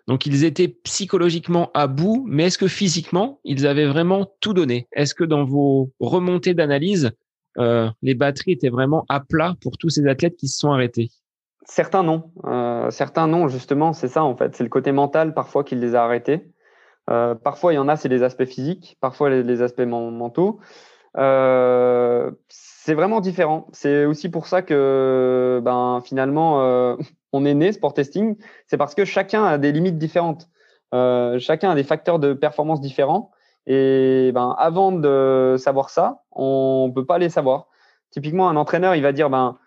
Donc 0.08 0.24
ils 0.24 0.44
étaient 0.44 0.68
psychologiquement 0.68 1.70
à 1.74 1.86
bout, 1.86 2.24
mais 2.26 2.46
est-ce 2.46 2.58
que 2.58 2.66
physiquement, 2.66 3.40
ils 3.44 3.66
avaient 3.66 3.86
vraiment 3.86 4.26
tout 4.40 4.54
donné? 4.54 4.88
Est-ce 4.92 5.14
que 5.14 5.22
dans 5.22 5.44
vos 5.44 5.92
remontées 6.00 6.54
d'analyse, 6.54 7.12
euh, 7.58 7.88
les 8.02 8.14
batteries 8.14 8.52
étaient 8.52 8.70
vraiment 8.70 9.04
à 9.10 9.20
plat 9.20 9.54
pour 9.60 9.76
tous 9.76 9.90
ces 9.90 10.06
athlètes 10.06 10.36
qui 10.36 10.48
se 10.48 10.58
sont 10.58 10.72
arrêtés? 10.72 11.10
Certains 11.66 12.02
non. 12.02 12.32
Euh, 12.46 12.90
certains 12.90 13.28
non, 13.28 13.48
justement, 13.48 13.92
c'est 13.92 14.08
ça 14.08 14.24
en 14.24 14.34
fait. 14.34 14.56
C'est 14.56 14.64
le 14.64 14.70
côté 14.70 14.92
mental 14.92 15.34
parfois 15.34 15.62
qui 15.62 15.76
les 15.76 15.94
a 15.94 16.02
arrêtés. 16.02 16.50
parfois, 17.06 17.74
il 17.74 17.76
y 17.76 17.78
en 17.78 17.88
a, 17.88 17.96
c'est 17.96 18.08
les 18.08 18.22
aspects 18.22 18.46
physiques, 18.46 18.96
parfois 19.00 19.28
les, 19.28 19.62
aspects 19.62 19.80
mentaux. 19.80 20.58
Euh, 21.18 22.30
c'est 22.88 22.94
vraiment 22.94 23.20
différent. 23.20 23.66
C'est 23.70 24.06
aussi 24.06 24.30
pour 24.30 24.46
ça 24.46 24.62
que 24.62 25.60
ben, 25.62 26.00
finalement, 26.02 26.62
euh, 26.62 26.96
on 27.34 27.44
est 27.44 27.52
né 27.52 27.70
sport 27.72 27.92
testing. 27.92 28.38
C'est 28.66 28.78
parce 28.78 28.94
que 28.94 29.04
chacun 29.04 29.44
a 29.44 29.58
des 29.58 29.72
limites 29.72 29.98
différentes. 29.98 30.48
Euh, 30.94 31.38
chacun 31.38 31.68
a 31.68 31.74
des 31.74 31.84
facteurs 31.84 32.18
de 32.18 32.32
performance 32.32 32.80
différents. 32.80 33.30
Et 33.66 34.32
ben, 34.32 34.56
avant 34.56 34.90
de 34.92 35.56
savoir 35.58 35.90
ça, 35.90 36.22
on 36.32 36.86
ne 36.88 36.94
peut 36.94 37.04
pas 37.04 37.18
les 37.18 37.28
savoir. 37.28 37.66
Typiquement, 38.08 38.48
un 38.48 38.56
entraîneur, 38.56 38.94
il 38.94 39.02
va 39.02 39.12
dire 39.12 39.28
ben, 39.28 39.58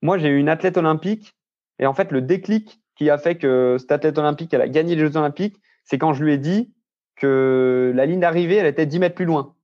Moi, 0.00 0.18
j'ai 0.18 0.28
eu 0.28 0.38
une 0.38 0.48
athlète 0.48 0.76
olympique. 0.76 1.34
Et 1.80 1.86
en 1.86 1.92
fait, 1.92 2.12
le 2.12 2.22
déclic 2.22 2.80
qui 2.94 3.10
a 3.10 3.18
fait 3.18 3.34
que 3.34 3.78
cette 3.80 3.90
athlète 3.90 4.16
olympique, 4.16 4.54
elle 4.54 4.62
a 4.62 4.68
gagné 4.68 4.94
les 4.94 5.00
Jeux 5.00 5.16
olympiques, 5.16 5.56
c'est 5.82 5.98
quand 5.98 6.12
je 6.12 6.22
lui 6.22 6.34
ai 6.34 6.38
dit 6.38 6.72
que 7.16 7.90
la 7.96 8.06
ligne 8.06 8.20
d'arrivée, 8.20 8.58
elle 8.58 8.66
était 8.66 8.86
10 8.86 9.00
mètres 9.00 9.16
plus 9.16 9.24
loin. 9.24 9.56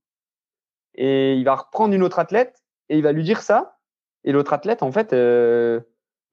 Et 0.95 1.35
il 1.35 1.45
va 1.45 1.55
reprendre 1.55 1.93
une 1.93 2.03
autre 2.03 2.19
athlète 2.19 2.66
et 2.89 2.97
il 2.97 3.03
va 3.03 3.11
lui 3.11 3.23
dire 3.23 3.41
ça. 3.41 3.77
Et 4.23 4.31
l'autre 4.31 4.53
athlète, 4.53 4.83
en 4.83 4.91
fait, 4.91 5.13
euh, 5.13 5.79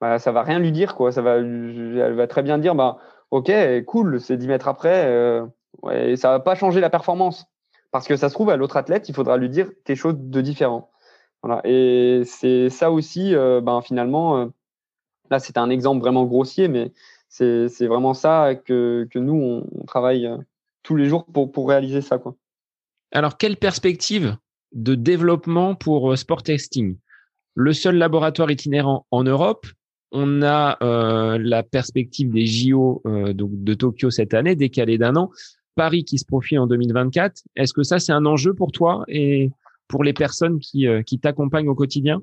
bah, 0.01 0.18
ça 0.18 0.32
va 0.32 0.43
rien 0.43 0.59
lui 0.59 0.72
dire, 0.72 0.94
quoi. 0.94 1.12
Ça 1.12 1.22
va, 1.22 1.36
elle 1.36 2.14
va 2.14 2.26
très 2.26 2.43
bien 2.43 2.59
dire, 2.59 2.74
bah, 2.74 2.98
ok, 3.31 3.52
cool, 3.86 4.20
c'est 4.20 4.36
10 4.36 4.48
mètres 4.48 4.68
après, 4.68 5.06
euh, 5.06 5.44
ouais, 5.82 6.16
ça 6.16 6.31
va 6.31 6.40
pas 6.40 6.55
changer 6.55 6.81
la 6.81 6.90
performance. 6.90 7.47
Parce 7.90 8.09
que 8.09 8.16
ça 8.16 8.28
se 8.28 8.35
trouve, 8.35 8.51
à 8.51 8.56
l'autre 8.56 8.76
athlète, 8.76 9.09
il 9.09 9.14
faudra 9.14 9.36
lui 9.36 9.48
dire 9.48 9.70
quelque 9.85 9.97
chose 9.97 10.16
de 10.18 10.40
différent. 10.40 10.90
Voilà. 11.44 11.60
Et 11.64 12.22
c'est 12.24 12.70
ça 12.70 12.90
aussi, 12.90 13.35
euh, 13.35 13.60
ben, 13.60 13.82
finalement, 13.82 14.39
euh, 14.39 14.47
là, 15.31 15.39
c'est 15.39 15.59
un 15.59 15.70
exemple 15.70 16.01
vraiment 16.01 16.24
grossier, 16.24 16.68
mais 16.68 16.93
c'est 17.28 17.86
vraiment 17.86 18.14
ça 18.14 18.55
que, 18.55 19.06
que 19.10 19.18
nous, 19.18 19.35
on, 19.35 19.66
on 19.81 19.85
travaille 19.85 20.26
euh, 20.26 20.39
tous 20.82 20.97
les 20.97 21.06
jours 21.06 21.26
pour, 21.26 21.52
pour 21.52 21.68
réaliser 21.68 22.01
ça, 22.01 22.18
quoi. 22.18 22.35
Alors, 23.12 23.36
quelle 23.36 23.56
perspective 23.56 24.36
de 24.74 24.94
développement 24.94 25.74
pour 25.74 26.12
euh, 26.12 26.16
sport 26.16 26.42
testing. 26.42 26.96
Le 27.55 27.72
seul 27.72 27.96
laboratoire 27.96 28.51
itinérant 28.51 29.06
en 29.10 29.22
Europe, 29.24 29.66
on 30.12 30.42
a 30.42 30.76
euh, 30.82 31.38
la 31.40 31.62
perspective 31.62 32.30
des 32.30 32.46
JO 32.46 33.01
euh, 33.06 33.32
de 33.32 33.74
Tokyo 33.74 34.10
cette 34.10 34.34
année, 34.34 34.55
décalée 34.56 34.98
d'un 34.98 35.16
an. 35.16 35.30
Paris 35.76 36.05
qui 36.05 36.18
se 36.18 36.24
profile 36.24 36.60
en 36.60 36.66
2024. 36.66 37.42
Est-ce 37.56 37.72
que 37.72 37.82
ça, 37.82 37.98
c'est 37.98 38.12
un 38.12 38.26
enjeu 38.26 38.55
pour 38.55 38.70
toi 38.70 39.05
et 39.09 39.51
pour 39.88 40.05
les 40.05 40.12
personnes 40.12 40.60
qui 40.60 40.86
t'accompagnent 41.20 41.68
au 41.68 41.74
quotidien? 41.74 42.22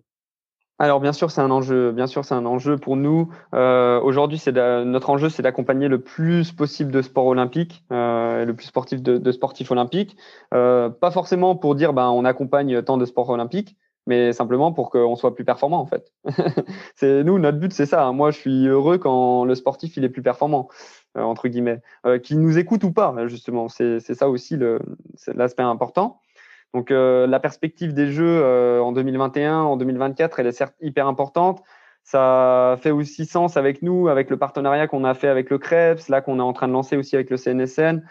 Alors 0.82 1.00
bien 1.00 1.14
sûr, 1.14 1.30
c'est 1.30 1.42
un 1.42 1.52
enjeu. 1.52 1.92
Bien 1.92 2.08
sûr, 2.08 2.26
c'est 2.26 2.34
un 2.34 2.48
enjeu 2.48 2.76
pour 2.76 2.96
nous. 2.98 3.30
Euh, 3.54 4.02
Aujourd'hui, 4.02 4.42
notre 4.48 5.12
enjeu, 5.12 5.30
c'est 5.30 5.44
d'accompagner 5.44 5.88
le 5.88 6.02
plus 6.02 6.52
possible 6.52 6.92
de 6.92 7.04
sports 7.04 7.28
olympiques, 7.28 7.84
euh, 7.92 8.46
le 8.46 8.56
plus 8.56 8.66
sportif 8.66 9.00
de, 9.04 9.32
sportifs 9.32 9.70
olympiques. 9.70 10.18
Euh, 10.56 10.90
pas 10.90 11.12
forcément 11.12 11.56
pour 11.56 11.76
dire, 11.76 11.94
ben, 11.94 12.10
on 12.10 12.26
accompagne 12.26 12.82
tant 12.82 12.98
de 12.98 13.06
sports 13.06 13.30
olympiques, 13.30 13.78
mais 14.08 14.34
simplement 14.34 14.72
pour 14.72 14.90
qu'on 14.90 15.16
soit 15.16 15.36
plus 15.36 15.46
performant 15.46 15.82
en 15.82 15.86
fait. 15.86 16.12
c'est 16.96 17.24
nous, 17.24 17.38
notre 17.38 17.60
but, 17.60 17.72
c'est 17.72 17.86
ça. 17.86 18.06
Hein. 18.06 18.14
Moi, 18.14 18.32
je 18.32 18.40
suis 18.40 18.66
heureux 18.66 18.98
quand 18.98 19.46
le 19.46 19.54
sportif 19.54 19.98
il 19.98 20.04
est 20.04 20.10
plus 20.10 20.24
performant. 20.24 20.68
Entre 21.14 21.48
guillemets, 21.48 21.82
qu'il 22.24 22.40
nous 22.40 22.58
écoute 22.58 22.84
ou 22.86 22.92
pas, 22.92 23.14
justement, 23.28 23.68
c'est 23.68 24.00
ça 24.00 24.30
aussi 24.30 24.58
l'aspect 25.36 25.62
important. 25.62 26.22
Donc 26.74 26.92
euh, 26.92 27.28
la 27.28 27.40
perspective 27.40 27.94
des 27.94 28.12
Jeux 28.12 28.42
euh, 28.44 28.82
en 28.82 28.92
2021, 28.92 29.62
en 29.62 29.78
2024, 29.78 30.40
elle 30.40 30.48
est 30.48 30.52
certes 30.52 30.76
hyper 30.82 31.08
importante. 31.08 31.62
Ça 32.04 32.78
fait 32.82 32.92
aussi 32.92 33.26
sens 33.26 33.58
avec 33.58 33.82
nous, 33.82 34.08
avec 34.08 34.30
le 34.30 34.38
partenariat 34.38 34.88
qu'on 34.88 35.04
a 35.04 35.14
fait 35.14 35.28
avec 35.28 35.50
le 35.50 35.58
CREPS, 35.58 36.10
là 36.10 36.22
qu'on 36.22 36.40
est 36.40 36.44
en 36.44 36.54
train 36.54 36.68
de 36.68 36.74
lancer 36.74 36.98
aussi 36.98 37.16
avec 37.16 37.30
le 37.30 37.38
CNSN. 37.38 38.02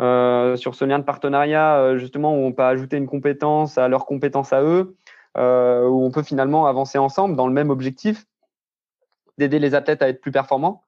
Euh, 0.00 0.56
sur 0.56 0.74
ce 0.74 0.86
lien 0.86 0.98
de 0.98 1.04
partenariat, 1.04 1.76
euh, 1.76 1.98
justement, 1.98 2.34
où 2.34 2.38
on 2.46 2.52
peut 2.52 2.62
ajouter 2.62 2.96
une 2.96 3.06
compétence 3.06 3.76
à 3.76 3.86
leurs 3.88 4.06
compétences 4.06 4.52
à 4.54 4.62
eux, 4.62 4.96
euh, 5.36 5.86
où 5.86 6.02
on 6.02 6.10
peut 6.10 6.22
finalement 6.22 6.66
avancer 6.66 6.96
ensemble 6.96 7.36
dans 7.36 7.46
le 7.46 7.52
même 7.52 7.68
objectif, 7.68 8.24
d'aider 9.36 9.58
les 9.58 9.74
athlètes 9.74 10.00
à 10.02 10.08
être 10.08 10.22
plus 10.22 10.32
performants. 10.32 10.84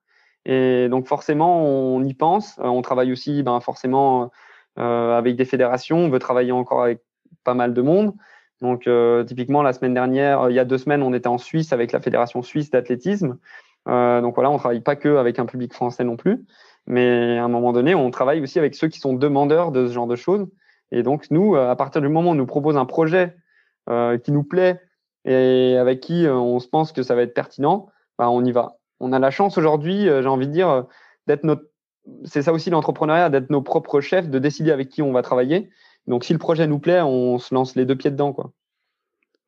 Et 0.47 0.89
donc 0.89 1.07
forcément, 1.07 1.63
on 1.63 2.03
y 2.05 2.15
pense. 2.15 2.59
On 2.59 2.81
travaille 2.83 3.13
aussi 3.13 3.43
ben, 3.43 3.61
forcément 3.61 4.31
avec 4.77 5.37
des 5.37 5.45
fédérations. 5.45 5.99
On 5.99 6.09
veut 6.09 6.19
travailler 6.19 6.53
encore 6.53 6.83
avec 6.83 7.01
pas 7.45 7.55
mal 7.55 7.75
de 7.75 7.83
monde. 7.83 8.15
Donc 8.61 8.89
typiquement, 9.27 9.63
la 9.63 9.73
semaine 9.73 9.95
dernière, 9.95 10.49
il 10.49 10.55
y 10.55 10.61
a 10.61 10.65
deux 10.65 10.79
semaines, 10.79 11.03
on 11.03 11.13
était 11.13 11.27
en 11.27 11.39
Suisse 11.39 11.73
avec 11.73 11.91
la 11.91 12.01
Fédération 12.01 12.43
suisse 12.43 12.71
d'athlétisme. 12.71 13.39
donc 13.87 14.35
voilà, 14.37 14.51
on 14.51 14.59
travaille 14.59 14.83
pas 14.83 14.95
que 14.95 15.17
avec 15.17 15.41
un 15.41 15.47
public 15.47 15.75
français 15.75 16.05
non 16.05 16.17
plus. 16.17 16.45
Mais 16.87 17.39
à 17.39 17.45
un 17.45 17.49
moment 17.49 17.73
donné, 17.73 17.95
on 17.95 18.11
travaille 18.11 18.41
aussi 18.41 18.59
avec 18.59 18.75
ceux 18.75 18.89
qui 18.89 19.01
sont 19.01 19.15
demandeurs 19.15 19.73
de 19.73 19.87
ce 19.89 19.93
genre 19.93 20.07
de 20.07 20.17
choses. 20.17 20.47
Et 20.93 21.03
donc, 21.03 21.31
nous, 21.31 21.57
à 21.57 21.75
partir 21.77 22.01
du 22.03 22.09
moment 22.09 22.31
où 22.31 22.33
on 22.33 22.37
nous 22.37 22.47
propose 22.47 22.77
un 22.77 22.85
projet 22.85 23.35
euh, 23.89 24.17
qui 24.19 24.31
nous 24.31 24.45
plaît 24.45 24.81
et 25.25 25.77
avec 25.77 26.01
qui 26.01 26.25
euh, 26.25 26.35
on 26.35 26.61
se 26.61 26.69
pense 26.69 26.93
que 26.93 27.03
ça 27.03 27.17
va 27.17 27.23
être 27.23 27.35
pertinent, 27.35 27.89
bah, 28.17 28.31
on 28.31 28.45
y 28.45 28.53
va. 28.53 28.77
On 29.01 29.13
a 29.13 29.19
la 29.19 29.33
chance 29.33 29.59
aujourd'hui, 29.59 30.09
euh, 30.09 30.23
j'ai 30.23 30.29
envie 30.29 30.47
de 30.47 30.53
dire, 30.53 30.87
d'être 31.27 31.43
notre. 31.43 31.65
C'est 32.25 32.43
ça 32.43 32.53
aussi 32.53 32.71
l'entrepreneuriat, 32.71 33.29
d'être 33.31 33.51
nos 33.51 33.63
propres 33.63 34.01
chefs, 34.01 34.29
de 34.29 34.39
décider 34.39 34.71
avec 34.71 34.89
qui 34.89 35.03
on 35.03 35.13
va 35.13 35.23
travailler. 35.23 35.71
Donc, 36.07 36.25
si 36.25 36.33
le 36.33 36.39
projet 36.39 36.67
nous 36.67 36.79
plaît, 36.79 37.01
on 37.01 37.39
se 37.39 37.55
lance 37.55 37.77
les 37.77 37.85
deux 37.85 37.97
pieds 37.97 38.11
dedans, 38.11 38.33
quoi. 38.33 38.53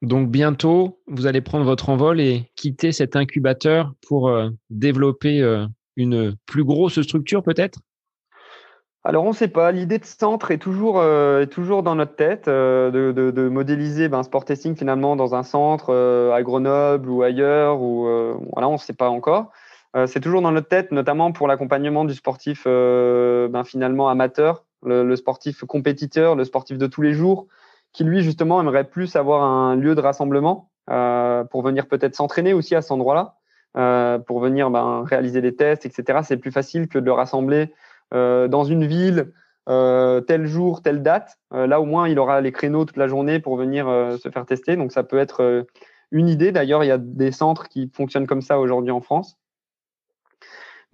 Donc 0.02 0.28
bientôt, 0.28 1.01
vous 1.06 1.26
allez 1.26 1.40
prendre 1.40 1.64
votre 1.64 1.89
envol 1.89 2.20
et 2.20 2.51
quitter 2.56 2.93
cet 2.93 3.16
incubateur 3.16 3.94
pour 4.06 4.31
développer 4.68 5.40
une 5.97 6.36
plus 6.47 6.64
grosse 6.64 7.01
structure 7.01 7.43
peut-être? 7.43 7.78
Alors 9.06 9.24
on 9.24 9.28
ne 9.28 9.35
sait 9.35 9.48
pas. 9.48 9.70
L'idée 9.70 9.98
de 9.98 10.05
centre 10.05 10.51
est 10.51 10.59
toujours, 10.59 10.98
euh, 10.98 11.43
est 11.43 11.48
toujours 11.48 11.82
dans 11.82 11.94
notre 11.94 12.16
tête 12.16 12.48
euh, 12.48 12.90
de, 12.90 13.12
de, 13.12 13.31
de, 13.31 13.48
modéliser 13.51 14.09
ben, 14.09 14.22
sport 14.22 14.47
testing 14.47 14.74
finalement 14.76 15.14
dans 15.14 15.35
un 15.35 15.43
centre 15.43 15.90
euh, 15.90 16.32
à 16.32 16.43
Grenoble 16.43 17.10
ou 17.10 17.22
ailleurs 17.22 17.82
ou 17.82 18.05
voilà 18.52 18.68
on 18.68 18.72
ne 18.72 18.78
sait 18.78 18.94
pas 18.94 19.10
encore. 19.10 19.52
c'est 20.06 20.20
toujours 20.20 20.40
dans 20.40 20.52
notre 20.52 20.68
tête, 20.68 20.90
notamment 20.90 21.32
pour 21.32 21.48
l'accompagnement 21.48 22.05
du 22.06 22.14
sportif 22.14 22.64
ben, 22.64 23.62
finalement 23.64 24.09
amateur, 24.09 24.64
le, 24.86 25.16
sportif 25.16 25.65
compétiteur, 25.65 26.36
le 26.36 26.44
sportif 26.44 26.78
de 26.78 26.86
tous 26.86 27.02
les 27.02 27.12
jours, 27.12 27.47
qui 27.93 28.05
lui 28.05 28.23
justement 28.23 28.61
aimerait 28.61 28.85
plus 28.85 29.16
avoir 29.16 29.44
un 29.44 29.77
lieu 29.77 29.94
de 29.94 30.01
rassemblement 30.01 30.70
pour 30.86 31.62
venir 31.62 31.86
peut-être 31.86 32.15
s'entraîner 32.15 32.52
aussi 32.52 32.74
à 32.74 32.82
cet 32.82 32.93
endroit-là. 32.93 33.36
Euh, 33.77 34.20
pour 34.20 34.39
venir 34.39 34.70
ben, 34.70 35.02
réaliser 35.05 35.40
des 35.40 35.56
tests, 35.56 35.85
etc. 35.85 36.20
C'est 36.23 36.36
plus 36.36 36.52
facile 36.52 36.86
que 36.86 36.97
de 37.01 37.05
le 37.05 37.12
rassembler 37.12 37.73
euh, 38.12 38.47
dans 38.47 38.62
une 38.62 38.86
ville, 38.86 39.32
euh, 39.69 40.20
tel 40.20 40.47
jour, 40.47 40.81
telle 40.81 41.02
date. 41.02 41.39
là, 41.51 41.81
au 41.81 41.85
moins, 41.85 42.09
il 42.09 42.20
aura 42.20 42.40
les 42.40 42.52
créneaux 42.52 42.85
toute 42.85 42.97
la 42.97 43.09
journée 43.09 43.40
pour 43.40 43.56
venir 43.56 43.86
se 44.20 44.28
faire 44.28 44.47
tester. 44.47 44.77
Donc, 44.77 44.93
ça 44.93 45.02
peut 45.02 45.19
être 45.19 45.66
une 46.12 46.28
idée. 46.28 46.52
D'ailleurs, 46.52 46.85
il 46.85 46.86
y 46.86 46.93
a 46.93 46.98
des 46.98 47.32
centres 47.32 47.69
qui 47.69 47.90
fonctionnent 47.93 48.28
comme 48.28 48.43
ça 48.43 48.61
aujourd'hui 48.61 48.93
en 48.93 49.01
France. 49.01 49.39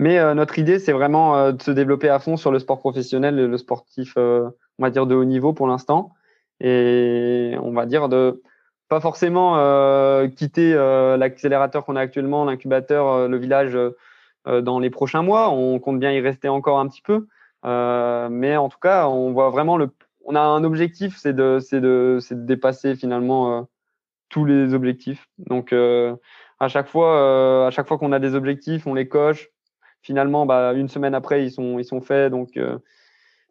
Mais 0.01 0.35
notre 0.35 0.59
idée, 0.59 0.79
c'est 0.79 0.93
vraiment 0.93 1.53
de 1.53 1.63
se 1.63 1.71
développer 1.71 2.09
à 2.09 2.19
fond 2.19 2.37
sur 2.37 2.51
le 2.51 2.59
sport 2.59 2.79
professionnel, 2.79 3.37
le 3.37 3.59
sportif, 3.59 4.17
on 4.17 4.53
va 4.79 4.91
dire, 4.91 5.07
de 5.07 5.15
haut 5.15 5.25
niveau 5.25 5.53
pour 5.53 5.69
l'instant. 5.69 6.15
Et 6.61 7.55
on 7.63 7.73
va 7.73 7.87
dire 7.87 8.09
de 8.09 8.43
pas 8.89 9.01
forcément 9.01 9.57
euh, 9.57 10.27
quitter 10.29 10.75
euh, 10.75 11.17
l'accélérateur 11.17 11.85
qu'on 11.87 11.95
a 11.97 12.01
actuellement, 12.01 12.45
l'incubateur, 12.45 13.07
euh, 13.07 13.29
le 13.29 13.39
village 13.39 13.79
dans 14.47 14.79
les 14.79 14.91
prochains 14.91 15.23
mois. 15.23 15.51
On 15.51 15.79
compte 15.79 16.01
bien 16.01 16.13
y 16.13 16.21
rester 16.21 16.49
encore 16.49 16.81
un 16.81 16.89
petit 16.89 17.03
peu. 17.03 17.27
mais 17.65 18.57
en 18.57 18.69
tout 18.69 18.79
cas, 18.79 19.07
on 19.09 19.33
voit 19.33 19.51
vraiment 19.51 19.77
le. 19.77 19.91
On 20.25 20.35
a 20.35 20.41
un 20.41 20.65
objectif, 20.65 21.17
c'est 21.17 21.33
de, 21.33 21.61
de, 21.73 22.19
de 22.31 22.47
dépasser 22.47 22.95
finalement 22.95 23.69
tous 24.29 24.45
les 24.45 24.75
objectifs. 24.75 25.29
Donc 25.39 25.73
à 25.73 26.69
chaque 26.69 26.89
fois, 26.89 27.67
à 27.67 27.71
chaque 27.71 27.87
fois 27.87 27.99
qu'on 27.99 28.13
a 28.13 28.19
des 28.19 28.35
objectifs, 28.35 28.87
on 28.87 28.95
les 28.95 29.09
coche. 29.09 29.51
Finalement, 30.03 30.47
bah, 30.47 30.73
une 30.73 30.89
semaine 30.89 31.15
après, 31.15 31.45
ils 31.45 31.51
sont, 31.51 31.79
ils 31.79 31.85
sont 31.85 32.01
faits. 32.01 32.31
Donc 32.31 32.59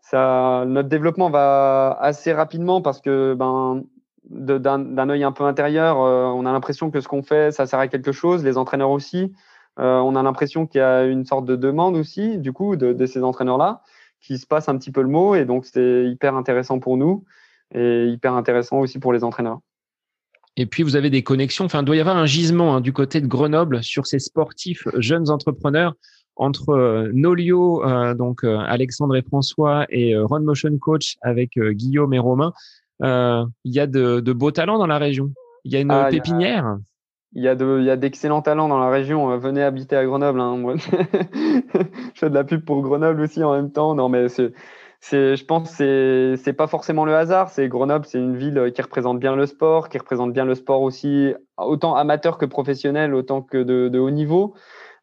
ça, 0.02 0.64
notre 0.68 0.90
développement 0.90 1.30
va 1.30 1.98
assez 2.02 2.34
rapidement 2.34 2.82
parce 2.82 3.02
que 3.02 3.36
ben 3.36 3.84
d'un 4.30 5.10
œil 5.10 5.24
un 5.24 5.32
peu 5.32 5.44
intérieur, 5.44 6.00
euh, 6.02 6.26
on 6.26 6.46
a 6.46 6.52
l'impression 6.52 6.92
que 6.92 7.02
ce 7.02 7.08
qu'on 7.08 7.24
fait, 7.24 7.52
ça 7.52 7.66
sert 7.66 7.80
à 7.80 7.88
quelque 7.88 8.12
chose, 8.12 8.44
les 8.44 8.58
entraîneurs 8.58 8.92
aussi. 8.92 9.34
Euh, 9.80 9.98
on 10.00 10.16
a 10.16 10.24
l'impression 10.24 10.68
qu'il 10.68 10.80
y 10.80 10.84
a 10.84 11.06
une 11.06 11.26
sorte 11.26 11.46
de 11.46 11.56
demande 11.56 11.96
aussi, 11.96 12.38
du 12.38 12.54
coup, 12.54 12.76
de, 12.76 13.06
ces 13.06 13.24
entraîneurs-là, 13.24 13.82
qui 14.22 14.38
se 14.38 14.46
passe 14.46 14.70
un 14.70 14.78
petit 14.78 14.92
peu 14.92 15.02
le 15.02 15.08
mot, 15.08 15.36
et 15.36 15.46
donc 15.46 15.66
c'est 15.66 16.06
hyper 16.06 16.36
intéressant 16.36 16.80
pour 16.80 16.98
nous, 16.98 17.24
et 17.74 18.06
hyper 18.08 18.34
intéressant 18.34 18.80
aussi 18.80 19.00
pour 19.00 19.14
les 19.14 19.24
entraîneurs. 19.24 19.60
Et 20.58 20.66
puis, 20.66 20.84
vous 20.84 20.96
avez 20.96 21.10
des 21.10 21.24
connexions. 21.24 21.66
Enfin, 21.66 21.80
il 21.80 21.86
doit 21.86 21.96
y 21.96 22.02
avoir 22.02 22.18
un 22.18 22.26
gisement 22.26 22.76
hein, 22.76 22.82
du 22.82 22.92
côté 22.92 23.22
de 23.22 23.28
Grenoble 23.28 23.82
sur 23.84 24.06
ces 24.06 24.20
sportifs 24.20 24.88
jeunes 24.98 25.30
entrepreneurs 25.30 25.94
entre 26.40 26.70
euh, 26.70 27.11
Nolio, 27.14 27.84
donc 28.16 28.44
Alexandre 28.44 29.16
et 29.16 29.22
François, 29.22 29.86
et 29.90 30.18
Run 30.18 30.41
Motion 30.41 30.76
Coach 30.80 31.18
avec 31.22 31.60
Guillaume 31.60 32.14
et 32.14 32.20
Romain. 32.20 32.53
Euh, 33.03 33.45
il 33.64 33.74
y 33.74 33.80
a 33.80 33.88
de, 33.88 34.34
beaux 34.34 34.52
talents 34.52 34.78
dans 34.78 34.88
la 34.88 34.98
région. 34.98 35.32
Il 35.64 35.74
y 35.74 35.78
a 35.78 35.80
une 35.80 35.91
ah, 35.91 36.07
pépinière. 36.10 36.78
Il 37.34 37.44
y 37.44 37.48
a, 37.48 37.56
de, 37.56 37.78
il 37.80 37.86
y 37.86 37.91
a 37.91 37.95
d'excellents 37.95 38.41
talents 38.41 38.68
dans 38.68 38.80
la 38.80 38.90
région. 38.90 39.32
Euh, 39.32 39.38
venez 39.38 39.64
habiter 39.64 39.95
à 39.95 40.06
Grenoble. 40.06 40.40
Hein. 40.40 40.76
je 40.78 42.20
fais 42.20 42.30
de 42.30 42.36
la 42.36 42.44
pub 42.44 42.64
pour 42.66 42.82
Grenoble 42.82 43.22
aussi 43.22 43.44
en 43.44 43.53
même 43.53 43.72
temps. 43.72 43.95
Non, 43.95 44.10
mais 44.10 44.28
c'est, 44.30 44.52
je 45.02 45.45
pense 45.45 45.70
que 45.70 45.76
c'est, 45.76 46.44
c'est 46.44 46.53
pas 46.53 46.68
forcément 46.68 47.06
le 47.06 47.16
hasard. 47.16 47.49
C'est 47.49 47.68
Grenoble, 47.68 48.06
c'est 48.06 48.18
une 48.18 48.36
ville 48.36 48.72
qui 48.74 48.82
représente 48.82 49.20
bien 49.20 49.36
le 49.36 49.45
sport, 49.45 49.90
qui 49.90 49.98
représente 49.98 50.34
bien 50.34 50.45
le 50.45 50.56
sport 50.56 50.82
aussi, 50.82 51.34
autant 51.57 51.95
amateur 51.95 52.38
que 52.38 52.45
professionnel, 52.45 53.14
autant 53.14 53.41
que 53.41 53.57
de, 53.57 53.90
de 53.90 53.99
haut 53.99 54.11
niveau. 54.11 54.56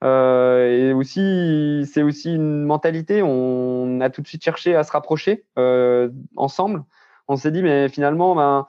Euh, 0.06 0.90
et 0.90 0.92
aussi, 0.92 1.84
c'est 1.92 2.02
aussi 2.02 2.34
une 2.34 2.62
mentalité. 2.62 3.22
On 3.22 4.00
a 4.00 4.10
tout 4.10 4.22
de 4.22 4.28
suite 4.28 4.44
cherché 4.44 4.76
à 4.76 4.84
se 4.84 4.92
rapprocher 4.92 5.44
euh, 5.58 6.08
ensemble 6.36 6.84
on 7.28 7.34
s'est 7.34 7.50
dit, 7.50 7.60
mais 7.60 7.88
finalement, 7.88 8.36
ben, 8.36 8.68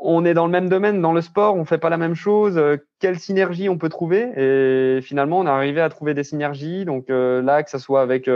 on 0.00 0.24
est 0.24 0.32
dans 0.32 0.46
le 0.46 0.50
même 0.50 0.70
domaine, 0.70 1.02
dans 1.02 1.12
le 1.12 1.20
sport, 1.20 1.56
on 1.56 1.66
fait 1.66 1.76
pas 1.76 1.90
la 1.90 1.98
même 1.98 2.14
chose. 2.14 2.56
Euh, 2.56 2.78
quelle 3.00 3.18
synergie 3.18 3.68
on 3.68 3.76
peut 3.76 3.90
trouver? 3.90 4.32
Et 4.36 5.02
finalement, 5.02 5.40
on 5.40 5.46
est 5.46 5.50
arrivé 5.50 5.82
à 5.82 5.90
trouver 5.90 6.14
des 6.14 6.24
synergies. 6.24 6.86
Donc 6.86 7.06
là, 7.10 7.62
que 7.62 7.68
ce 7.70 7.76
soit 7.76 8.00
avec 8.00 8.30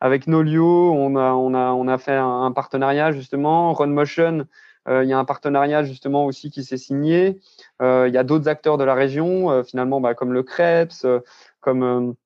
avec 0.00 0.26
Nolio, 0.26 0.92
on 0.92 1.16
a 1.16 1.32
on 1.32 1.54
a 1.54 1.72
on 1.72 1.88
a 1.88 1.96
fait 1.96 2.16
un, 2.16 2.52
partenariat 2.52 3.12
justement. 3.12 3.72
Run 3.72 3.86
Motion, 3.86 4.46
il 4.88 5.08
y 5.08 5.12
a 5.12 5.18
un 5.18 5.24
partenariat 5.24 5.82
justement 5.84 6.24
aussi 6.24 6.50
qui 6.50 6.64
s'est 6.64 6.76
signé. 6.76 7.38
Il 7.80 8.10
y 8.12 8.18
a 8.18 8.24
d'autres 8.24 8.48
acteurs 8.48 8.78
de 8.78 8.84
la 8.84 8.94
région, 8.94 9.62
finalement, 9.64 10.00
bah, 10.00 10.14
comme 10.14 10.32
le 10.32 10.42
Krebs, 10.42 11.06
comme 11.60 12.16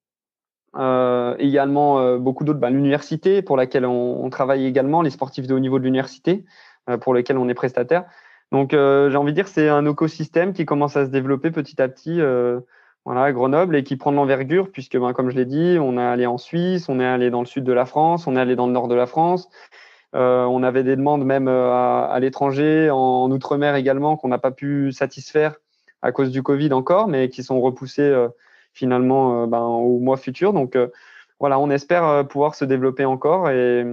euh, 0.76 1.36
également 1.38 2.00
euh, 2.00 2.18
beaucoup 2.18 2.44
d'autres, 2.44 2.58
bah, 2.58 2.70
l'université 2.70 3.42
pour 3.42 3.56
laquelle 3.56 3.86
on, 3.86 4.24
on, 4.24 4.30
travaille 4.30 4.66
également, 4.66 5.02
les 5.02 5.10
sportifs 5.10 5.46
de 5.46 5.54
haut 5.54 5.60
niveau 5.60 5.78
de 5.78 5.84
l'université 5.84 6.44
euh, 6.88 6.96
pour 6.96 7.14
lesquels 7.14 7.38
on 7.38 7.48
est 7.48 7.54
prestataire. 7.54 8.04
Donc 8.50 8.74
euh, 8.74 9.10
j'ai 9.10 9.16
envie 9.16 9.32
de 9.32 9.36
dire 9.36 9.48
c'est 9.48 9.68
un 9.68 9.86
écosystème 9.86 10.52
qui 10.52 10.64
commence 10.64 10.96
à 10.96 11.06
se 11.06 11.10
développer 11.10 11.50
petit 11.50 11.80
à 11.80 11.88
petit 11.88 12.20
voilà, 13.04 13.24
à 13.24 13.32
Grenoble 13.32 13.76
et 13.76 13.84
qui 13.84 13.96
prend 13.96 14.12
de 14.12 14.16
l'envergure 14.16 14.70
puisque 14.72 14.98
ben, 14.98 15.12
comme 15.12 15.30
je 15.30 15.36
l'ai 15.36 15.44
dit, 15.44 15.76
on 15.80 15.98
est 15.98 16.02
allé 16.02 16.26
en 16.26 16.38
Suisse, 16.38 16.88
on 16.88 16.98
est 17.00 17.06
allé 17.06 17.30
dans 17.30 17.40
le 17.40 17.46
sud 17.46 17.64
de 17.64 17.72
la 17.72 17.84
France, 17.84 18.26
on 18.26 18.34
est 18.34 18.40
allé 18.40 18.56
dans 18.56 18.66
le 18.66 18.72
nord 18.72 18.88
de 18.88 18.94
la 18.94 19.06
France. 19.06 19.48
On 20.14 20.62
avait 20.62 20.84
des 20.84 20.96
demandes 20.96 21.24
même 21.24 21.48
à, 21.48 22.04
à 22.06 22.20
l'étranger, 22.20 22.88
en, 22.90 23.30
outre-mer 23.30 23.74
également, 23.74 24.16
qu'on 24.16 24.28
n'a 24.28 24.38
pas 24.38 24.52
pu 24.52 24.92
satisfaire 24.92 25.56
à 26.02 26.12
cause 26.12 26.30
du 26.30 26.42
Covid 26.42 26.72
encore, 26.72 27.08
mais 27.08 27.28
qui 27.28 27.42
sont 27.42 27.60
repoussées 27.60 28.28
finalement 28.74 29.44
euh, 29.44 29.46
ben, 29.46 29.62
au 29.62 29.98
mois 30.00 30.18
futur. 30.18 30.52
Donc 30.52 30.76
euh, 30.76 30.88
voilà, 31.40 31.58
on 31.58 31.70
espère 31.70 32.04
euh, 32.04 32.24
pouvoir 32.24 32.54
se 32.54 32.64
développer 32.64 33.04
encore 33.04 33.48
et 33.48 33.86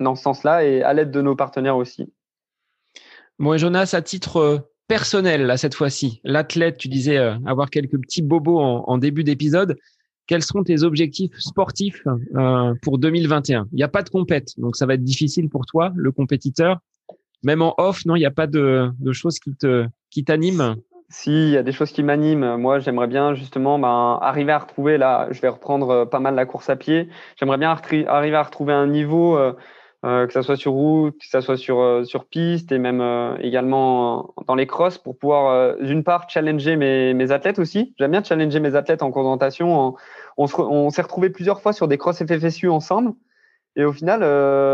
dans 0.00 0.16
ce 0.16 0.22
sens-là 0.22 0.64
et 0.64 0.82
à 0.82 0.92
l'aide 0.92 1.10
de 1.10 1.22
nos 1.22 1.36
partenaires 1.36 1.76
aussi. 1.76 2.12
Bon, 3.38 3.56
Jonas, 3.56 3.90
à 3.94 4.02
titre 4.02 4.68
personnel, 4.88 5.46
là, 5.46 5.56
cette 5.56 5.74
fois-ci, 5.74 6.20
l'athlète, 6.24 6.76
tu 6.76 6.88
disais 6.88 7.16
avoir 7.46 7.70
quelques 7.70 8.00
petits 8.00 8.22
bobos 8.22 8.60
en, 8.60 8.98
début 8.98 9.24
d'épisode. 9.24 9.76
Quels 10.26 10.42
seront 10.42 10.64
tes 10.64 10.82
objectifs 10.82 11.38
sportifs 11.38 12.02
pour 12.82 12.98
2021 12.98 13.68
Il 13.72 13.76
n'y 13.76 13.82
a 13.82 13.88
pas 13.88 14.02
de 14.02 14.08
compète, 14.08 14.58
donc 14.58 14.76
ça 14.76 14.86
va 14.86 14.94
être 14.94 15.04
difficile 15.04 15.48
pour 15.48 15.66
toi, 15.66 15.92
le 15.94 16.12
compétiteur. 16.12 16.78
Même 17.42 17.60
en 17.60 17.74
off, 17.76 18.06
non, 18.06 18.16
il 18.16 18.20
n'y 18.20 18.26
a 18.26 18.30
pas 18.30 18.46
de, 18.46 18.90
de 18.98 19.12
choses 19.12 19.38
qui 19.38 19.54
te 19.54 19.86
qui 20.10 20.24
t'animent? 20.24 20.76
Si, 21.10 21.30
il 21.30 21.50
y 21.50 21.56
a 21.56 21.62
des 21.62 21.72
choses 21.72 21.92
qui 21.92 22.02
m'animent. 22.02 22.56
Moi, 22.56 22.78
j'aimerais 22.78 23.06
bien 23.06 23.34
justement 23.34 23.78
ben, 23.78 24.18
arriver 24.22 24.52
à 24.52 24.58
retrouver, 24.58 24.96
là, 24.96 25.28
je 25.30 25.40
vais 25.40 25.48
reprendre 25.48 25.90
euh, 25.90 26.04
pas 26.06 26.18
mal 26.18 26.34
la 26.34 26.46
course 26.46 26.70
à 26.70 26.76
pied. 26.76 27.08
J'aimerais 27.36 27.58
bien 27.58 27.70
arriver 27.70 28.36
à 28.36 28.42
retrouver 28.42 28.72
un 28.72 28.86
niveau, 28.86 29.36
euh, 29.36 29.50
euh, 29.50 29.52
que 30.04 30.32
ça 30.32 30.42
soit 30.42 30.56
sur 30.56 30.72
route, 30.72 31.18
que 31.18 31.26
ça 31.26 31.40
soit 31.40 31.56
sur, 31.56 32.04
sur 32.04 32.26
piste 32.26 32.72
et 32.72 32.78
même 32.78 33.02
également 33.40 34.34
dans 34.46 34.54
les 34.54 34.66
crosses 34.66 34.98
pour 34.98 35.16
pouvoir, 35.16 35.76
d'une 35.78 36.04
part, 36.04 36.28
challenger 36.28 36.76
mes, 36.76 37.14
mes 37.14 37.32
athlètes 37.32 37.58
aussi. 37.58 37.94
J'aime 37.98 38.10
bien 38.10 38.22
challenger 38.22 38.60
mes 38.60 38.74
athlètes 38.74 39.02
en 39.02 39.10
présentation. 39.10 39.96
On, 40.36 40.46
on 40.58 40.90
s'est 40.90 41.02
retrouvés 41.02 41.30
plusieurs 41.30 41.60
fois 41.60 41.72
sur 41.72 41.88
des 41.88 41.96
crosses 41.96 42.22
FFSU 42.22 42.68
ensemble. 42.68 43.14
Et 43.76 43.84
au 43.84 43.92
final, 43.92 44.20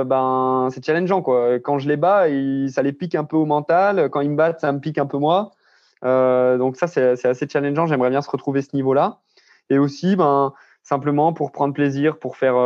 ben, 0.04 0.68
c'est 0.72 0.84
challengeant. 0.84 1.22
Quoi. 1.22 1.60
Quand 1.60 1.78
je 1.78 1.88
les 1.88 1.96
bats, 1.96 2.26
ça 2.68 2.82
les 2.82 2.92
pique 2.92 3.14
un 3.14 3.24
peu 3.24 3.36
au 3.36 3.46
mental. 3.46 4.10
Quand 4.10 4.20
ils 4.20 4.30
me 4.30 4.36
battent, 4.36 4.60
ça 4.60 4.72
me 4.72 4.80
pique 4.80 4.98
un 4.98 5.06
peu 5.06 5.18
moi. 5.18 5.52
Euh, 6.04 6.58
donc 6.58 6.76
ça, 6.76 6.86
c'est 6.86 7.24
assez 7.24 7.48
challengeant. 7.48 7.86
J'aimerais 7.86 8.10
bien 8.10 8.22
se 8.22 8.30
retrouver 8.30 8.62
ce 8.62 8.74
niveau-là. 8.74 9.20
et 9.70 9.78
aussi 9.78 10.16
ben 10.16 10.52
simplement 10.82 11.32
pour 11.32 11.52
prendre 11.52 11.74
plaisir, 11.74 12.18
pour 12.18 12.36
faire 12.36 12.56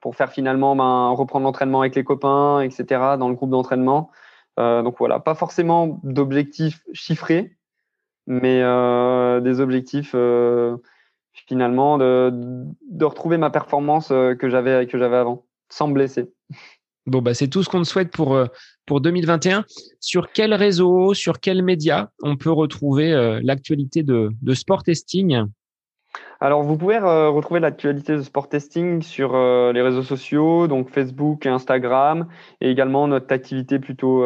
pour 0.00 0.16
faire 0.16 0.32
finalement 0.32 0.76
ben, 0.76 1.10
reprendre 1.10 1.44
l'entraînement 1.44 1.80
avec 1.80 1.94
les 1.94 2.04
copains, 2.04 2.60
etc. 2.60 2.84
dans 3.18 3.28
le 3.28 3.34
groupe 3.34 3.50
d'entraînement. 3.50 4.10
donc 4.56 4.96
voilà, 4.98 5.20
pas 5.20 5.34
forcément 5.34 6.00
d'objectifs 6.02 6.82
chiffrés, 6.92 7.56
mais 8.26 8.60
des 9.40 9.60
objectifs 9.60 10.14
finalement 11.32 11.98
de, 11.98 13.04
retrouver 13.04 13.38
ma 13.38 13.50
performance 13.50 14.08
que 14.08 14.48
j'avais 14.48 14.86
que 14.86 14.98
j'avais 14.98 15.16
avant, 15.16 15.46
sans 15.68 15.88
me 15.88 15.94
blesser. 15.94 16.30
Bon, 17.06 17.22
bah, 17.22 17.34
c'est 17.34 17.48
tout 17.48 17.62
ce 17.62 17.68
qu'on 17.68 17.82
te 17.82 17.88
souhaite 17.88 18.10
pour, 18.12 18.34
euh, 18.34 18.46
pour 18.86 19.00
2021. 19.00 19.64
Sur 20.00 20.32
quel 20.32 20.54
réseau, 20.54 21.14
sur 21.14 21.40
quels 21.40 21.62
médias 21.62 22.08
on 22.22 22.36
peut 22.36 22.52
retrouver 22.52 23.12
euh, 23.12 23.40
l'actualité 23.42 24.02
de, 24.02 24.30
de 24.40 24.54
Sport 24.54 24.82
Testing? 24.82 25.44
Alors, 26.42 26.62
vous 26.62 26.78
pouvez 26.78 26.96
euh, 26.96 27.28
retrouver 27.28 27.60
l'actualité 27.60 28.14
de 28.14 28.22
Sport 28.22 28.48
Testing 28.48 29.02
sur 29.02 29.36
les 29.36 29.82
réseaux 29.82 30.02
sociaux, 30.02 30.68
donc 30.68 30.88
Facebook 30.88 31.44
Instagram, 31.44 32.28
et 32.62 32.70
également 32.70 33.06
notre 33.08 33.30
activité 33.34 33.78
plutôt, 33.78 34.24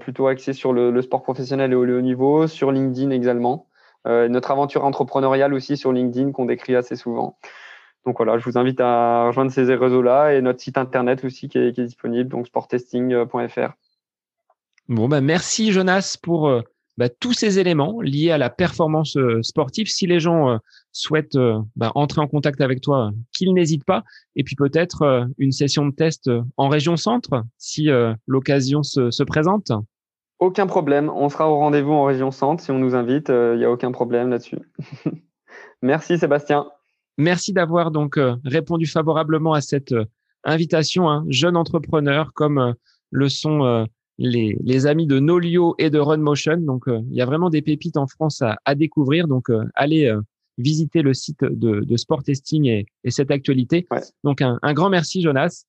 plutôt 0.00 0.28
axée 0.28 0.54
sur 0.54 0.72
le, 0.72 1.02
sport 1.02 1.22
professionnel 1.22 1.72
et 1.72 1.74
au 1.74 1.84
haut 1.84 2.00
niveau, 2.00 2.46
sur 2.46 2.72
LinkedIn 2.72 3.10
également. 3.10 3.66
notre 4.06 4.50
aventure 4.50 4.86
entrepreneuriale 4.86 5.52
aussi 5.52 5.76
sur 5.76 5.92
LinkedIn 5.92 6.32
qu'on 6.32 6.46
décrit 6.46 6.74
assez 6.74 6.96
souvent. 6.96 7.36
Donc 8.04 8.16
voilà, 8.16 8.38
je 8.38 8.44
vous 8.44 8.58
invite 8.58 8.80
à 8.80 9.26
rejoindre 9.26 9.52
ces 9.52 9.62
réseaux-là 9.74 10.34
et 10.34 10.40
notre 10.40 10.60
site 10.60 10.76
internet 10.76 11.24
aussi 11.24 11.48
qui 11.48 11.58
est, 11.58 11.72
disponible, 11.72 12.28
donc 12.28 12.48
sporttesting.fr. 12.48 13.72
Bon, 14.88 15.08
bah 15.08 15.20
merci 15.20 15.70
Jonas 15.70 16.18
pour 16.20 16.48
euh, 16.48 16.62
bah, 17.02 17.08
tous 17.20 17.32
ces 17.32 17.58
éléments 17.58 18.00
liés 18.00 18.30
à 18.30 18.38
la 18.38 18.50
performance 18.50 19.16
euh, 19.16 19.42
sportive. 19.42 19.88
Si 19.88 20.06
les 20.06 20.20
gens 20.20 20.50
euh, 20.50 20.56
souhaitent 20.92 21.38
bah, 21.76 21.92
entrer 21.94 22.20
en 22.20 22.28
contact 22.28 22.60
avec 22.60 22.80
toi, 22.80 23.10
qu'ils 23.32 23.52
n'hésitent 23.52 23.84
pas. 23.84 24.04
Et 24.36 24.44
puis 24.44 24.56
peut-être 24.56 25.26
une 25.38 25.52
session 25.52 25.86
de 25.86 25.94
test 25.94 26.30
en 26.56 26.68
région 26.68 26.96
centre, 26.96 27.44
si 27.58 27.88
l'occasion 28.26 28.82
se, 28.82 29.10
se, 29.10 29.22
présente. 29.22 29.72
Aucun 30.38 30.66
problème. 30.66 31.10
On 31.14 31.28
sera 31.28 31.50
au 31.50 31.56
rendez-vous 31.56 31.92
en 31.92 32.04
région 32.04 32.30
centre 32.30 32.62
si 32.62 32.70
on 32.70 32.78
nous 32.78 32.94
invite. 32.94 33.30
Il 33.30 33.58
n'y 33.58 33.64
a 33.64 33.70
aucun 33.70 33.90
problème 33.90 34.28
là-dessus. 34.28 34.58
merci 35.82 36.18
Sébastien. 36.18 36.66
Merci 37.18 37.52
d'avoir 37.52 37.90
donc 37.90 38.16
euh, 38.16 38.36
répondu 38.44 38.86
favorablement 38.86 39.52
à 39.52 39.60
cette 39.60 39.92
euh, 39.92 40.06
invitation, 40.44 41.10
hein. 41.10 41.24
jeune 41.28 41.56
entrepreneur 41.56 42.32
comme 42.32 42.58
euh, 42.58 42.72
le 43.10 43.28
sont 43.28 43.86
les, 44.22 44.56
les, 44.62 44.86
amis 44.86 45.06
de 45.06 45.18
Nolio 45.18 45.74
et 45.78 45.90
de 45.90 45.98
Runmotion. 45.98 46.58
Donc, 46.58 46.84
il 46.86 47.14
y 47.14 47.20
a 47.20 47.26
vraiment 47.26 47.50
des 47.50 47.62
pépites 47.62 47.96
en 47.96 48.06
France 48.06 48.42
à, 48.42 48.56
à 48.64 48.74
découvrir. 48.74 49.28
Donc, 49.28 49.48
allez 49.74 50.14
visiter 50.58 51.02
le 51.02 51.14
site 51.14 51.44
de, 51.44 51.80
de 51.80 51.96
Sport 51.96 52.22
Testing 52.22 52.66
et, 52.66 52.86
et 53.04 53.10
cette 53.10 53.30
actualité. 53.30 53.86
Donc, 54.24 54.42
un, 54.42 54.58
un, 54.62 54.72
grand 54.72 54.90
merci, 54.90 55.22
Jonas. 55.22 55.64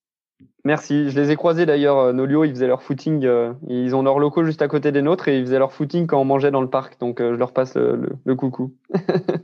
Merci. 0.66 1.10
Je 1.10 1.20
les 1.20 1.32
ai 1.32 1.36
croisés 1.36 1.66
d'ailleurs. 1.66 2.14
Nolio, 2.14 2.44
ils 2.44 2.52
faisaient 2.52 2.68
leur 2.68 2.84
footing. 2.84 3.28
ils 3.68 3.96
ont 3.96 4.04
leurs 4.04 4.20
locaux 4.20 4.44
juste 4.44 4.62
à 4.62 4.68
côté 4.68 4.92
des 4.92 5.02
nôtres 5.02 5.28
et 5.28 5.38
ils 5.38 5.46
faisaient 5.46 5.60
leur 5.60 5.74
footing 5.74 6.08
quand 6.08 6.20
on 6.20 6.26
mangeait 6.26 6.52
dans 6.52 6.62
le 6.62 6.70
parc. 6.70 7.00
Donc, 7.00 7.20
je 7.20 7.36
leur 7.36 7.54
passe 7.54 7.76
le, 7.76 8.10
le, 8.24 8.36
coucou. 8.36 8.74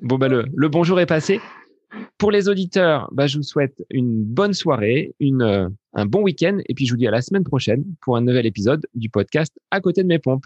bon, 0.01 0.17
bah, 0.17 0.27
le, 0.27 0.45
le 0.53 0.69
bonjour 0.69 0.99
est 0.99 1.05
passé. 1.05 1.39
Pour 2.17 2.31
les 2.31 2.49
auditeurs, 2.49 3.09
bah, 3.11 3.27
je 3.27 3.37
vous 3.37 3.43
souhaite 3.43 3.85
une 3.89 4.23
bonne 4.23 4.53
soirée, 4.53 5.15
euh, 5.21 5.69
un 5.93 6.05
bon 6.05 6.21
week-end, 6.21 6.57
et 6.67 6.73
puis 6.73 6.85
je 6.85 6.93
vous 6.93 6.97
dis 6.97 7.07
à 7.07 7.11
la 7.11 7.21
semaine 7.21 7.43
prochaine 7.43 7.83
pour 8.01 8.17
un 8.17 8.21
nouvel 8.21 8.45
épisode 8.45 8.85
du 8.93 9.09
podcast 9.09 9.57
À 9.71 9.79
côté 9.79 10.03
de 10.03 10.07
mes 10.07 10.19
pompes. 10.19 10.43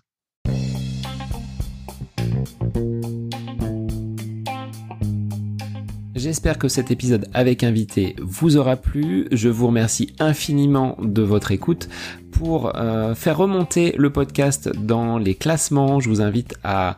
J'espère 6.16 6.58
que 6.58 6.70
cet 6.70 6.90
épisode 6.90 7.28
avec 7.34 7.64
invité 7.64 8.16
vous 8.22 8.56
aura 8.56 8.78
plu. 8.78 9.28
Je 9.32 9.50
vous 9.50 9.68
remercie 9.68 10.14
infiniment 10.20 10.96
de 11.02 11.22
votre 11.22 11.52
écoute. 11.52 11.90
Pour 12.32 12.78
euh, 12.78 13.14
faire 13.14 13.38
remonter 13.38 13.94
le 13.98 14.10
podcast 14.10 14.70
dans 14.74 15.18
les 15.18 15.36
classements, 15.36 16.00
je 16.00 16.08
vous 16.08 16.22
invite 16.22 16.56
à 16.64 16.98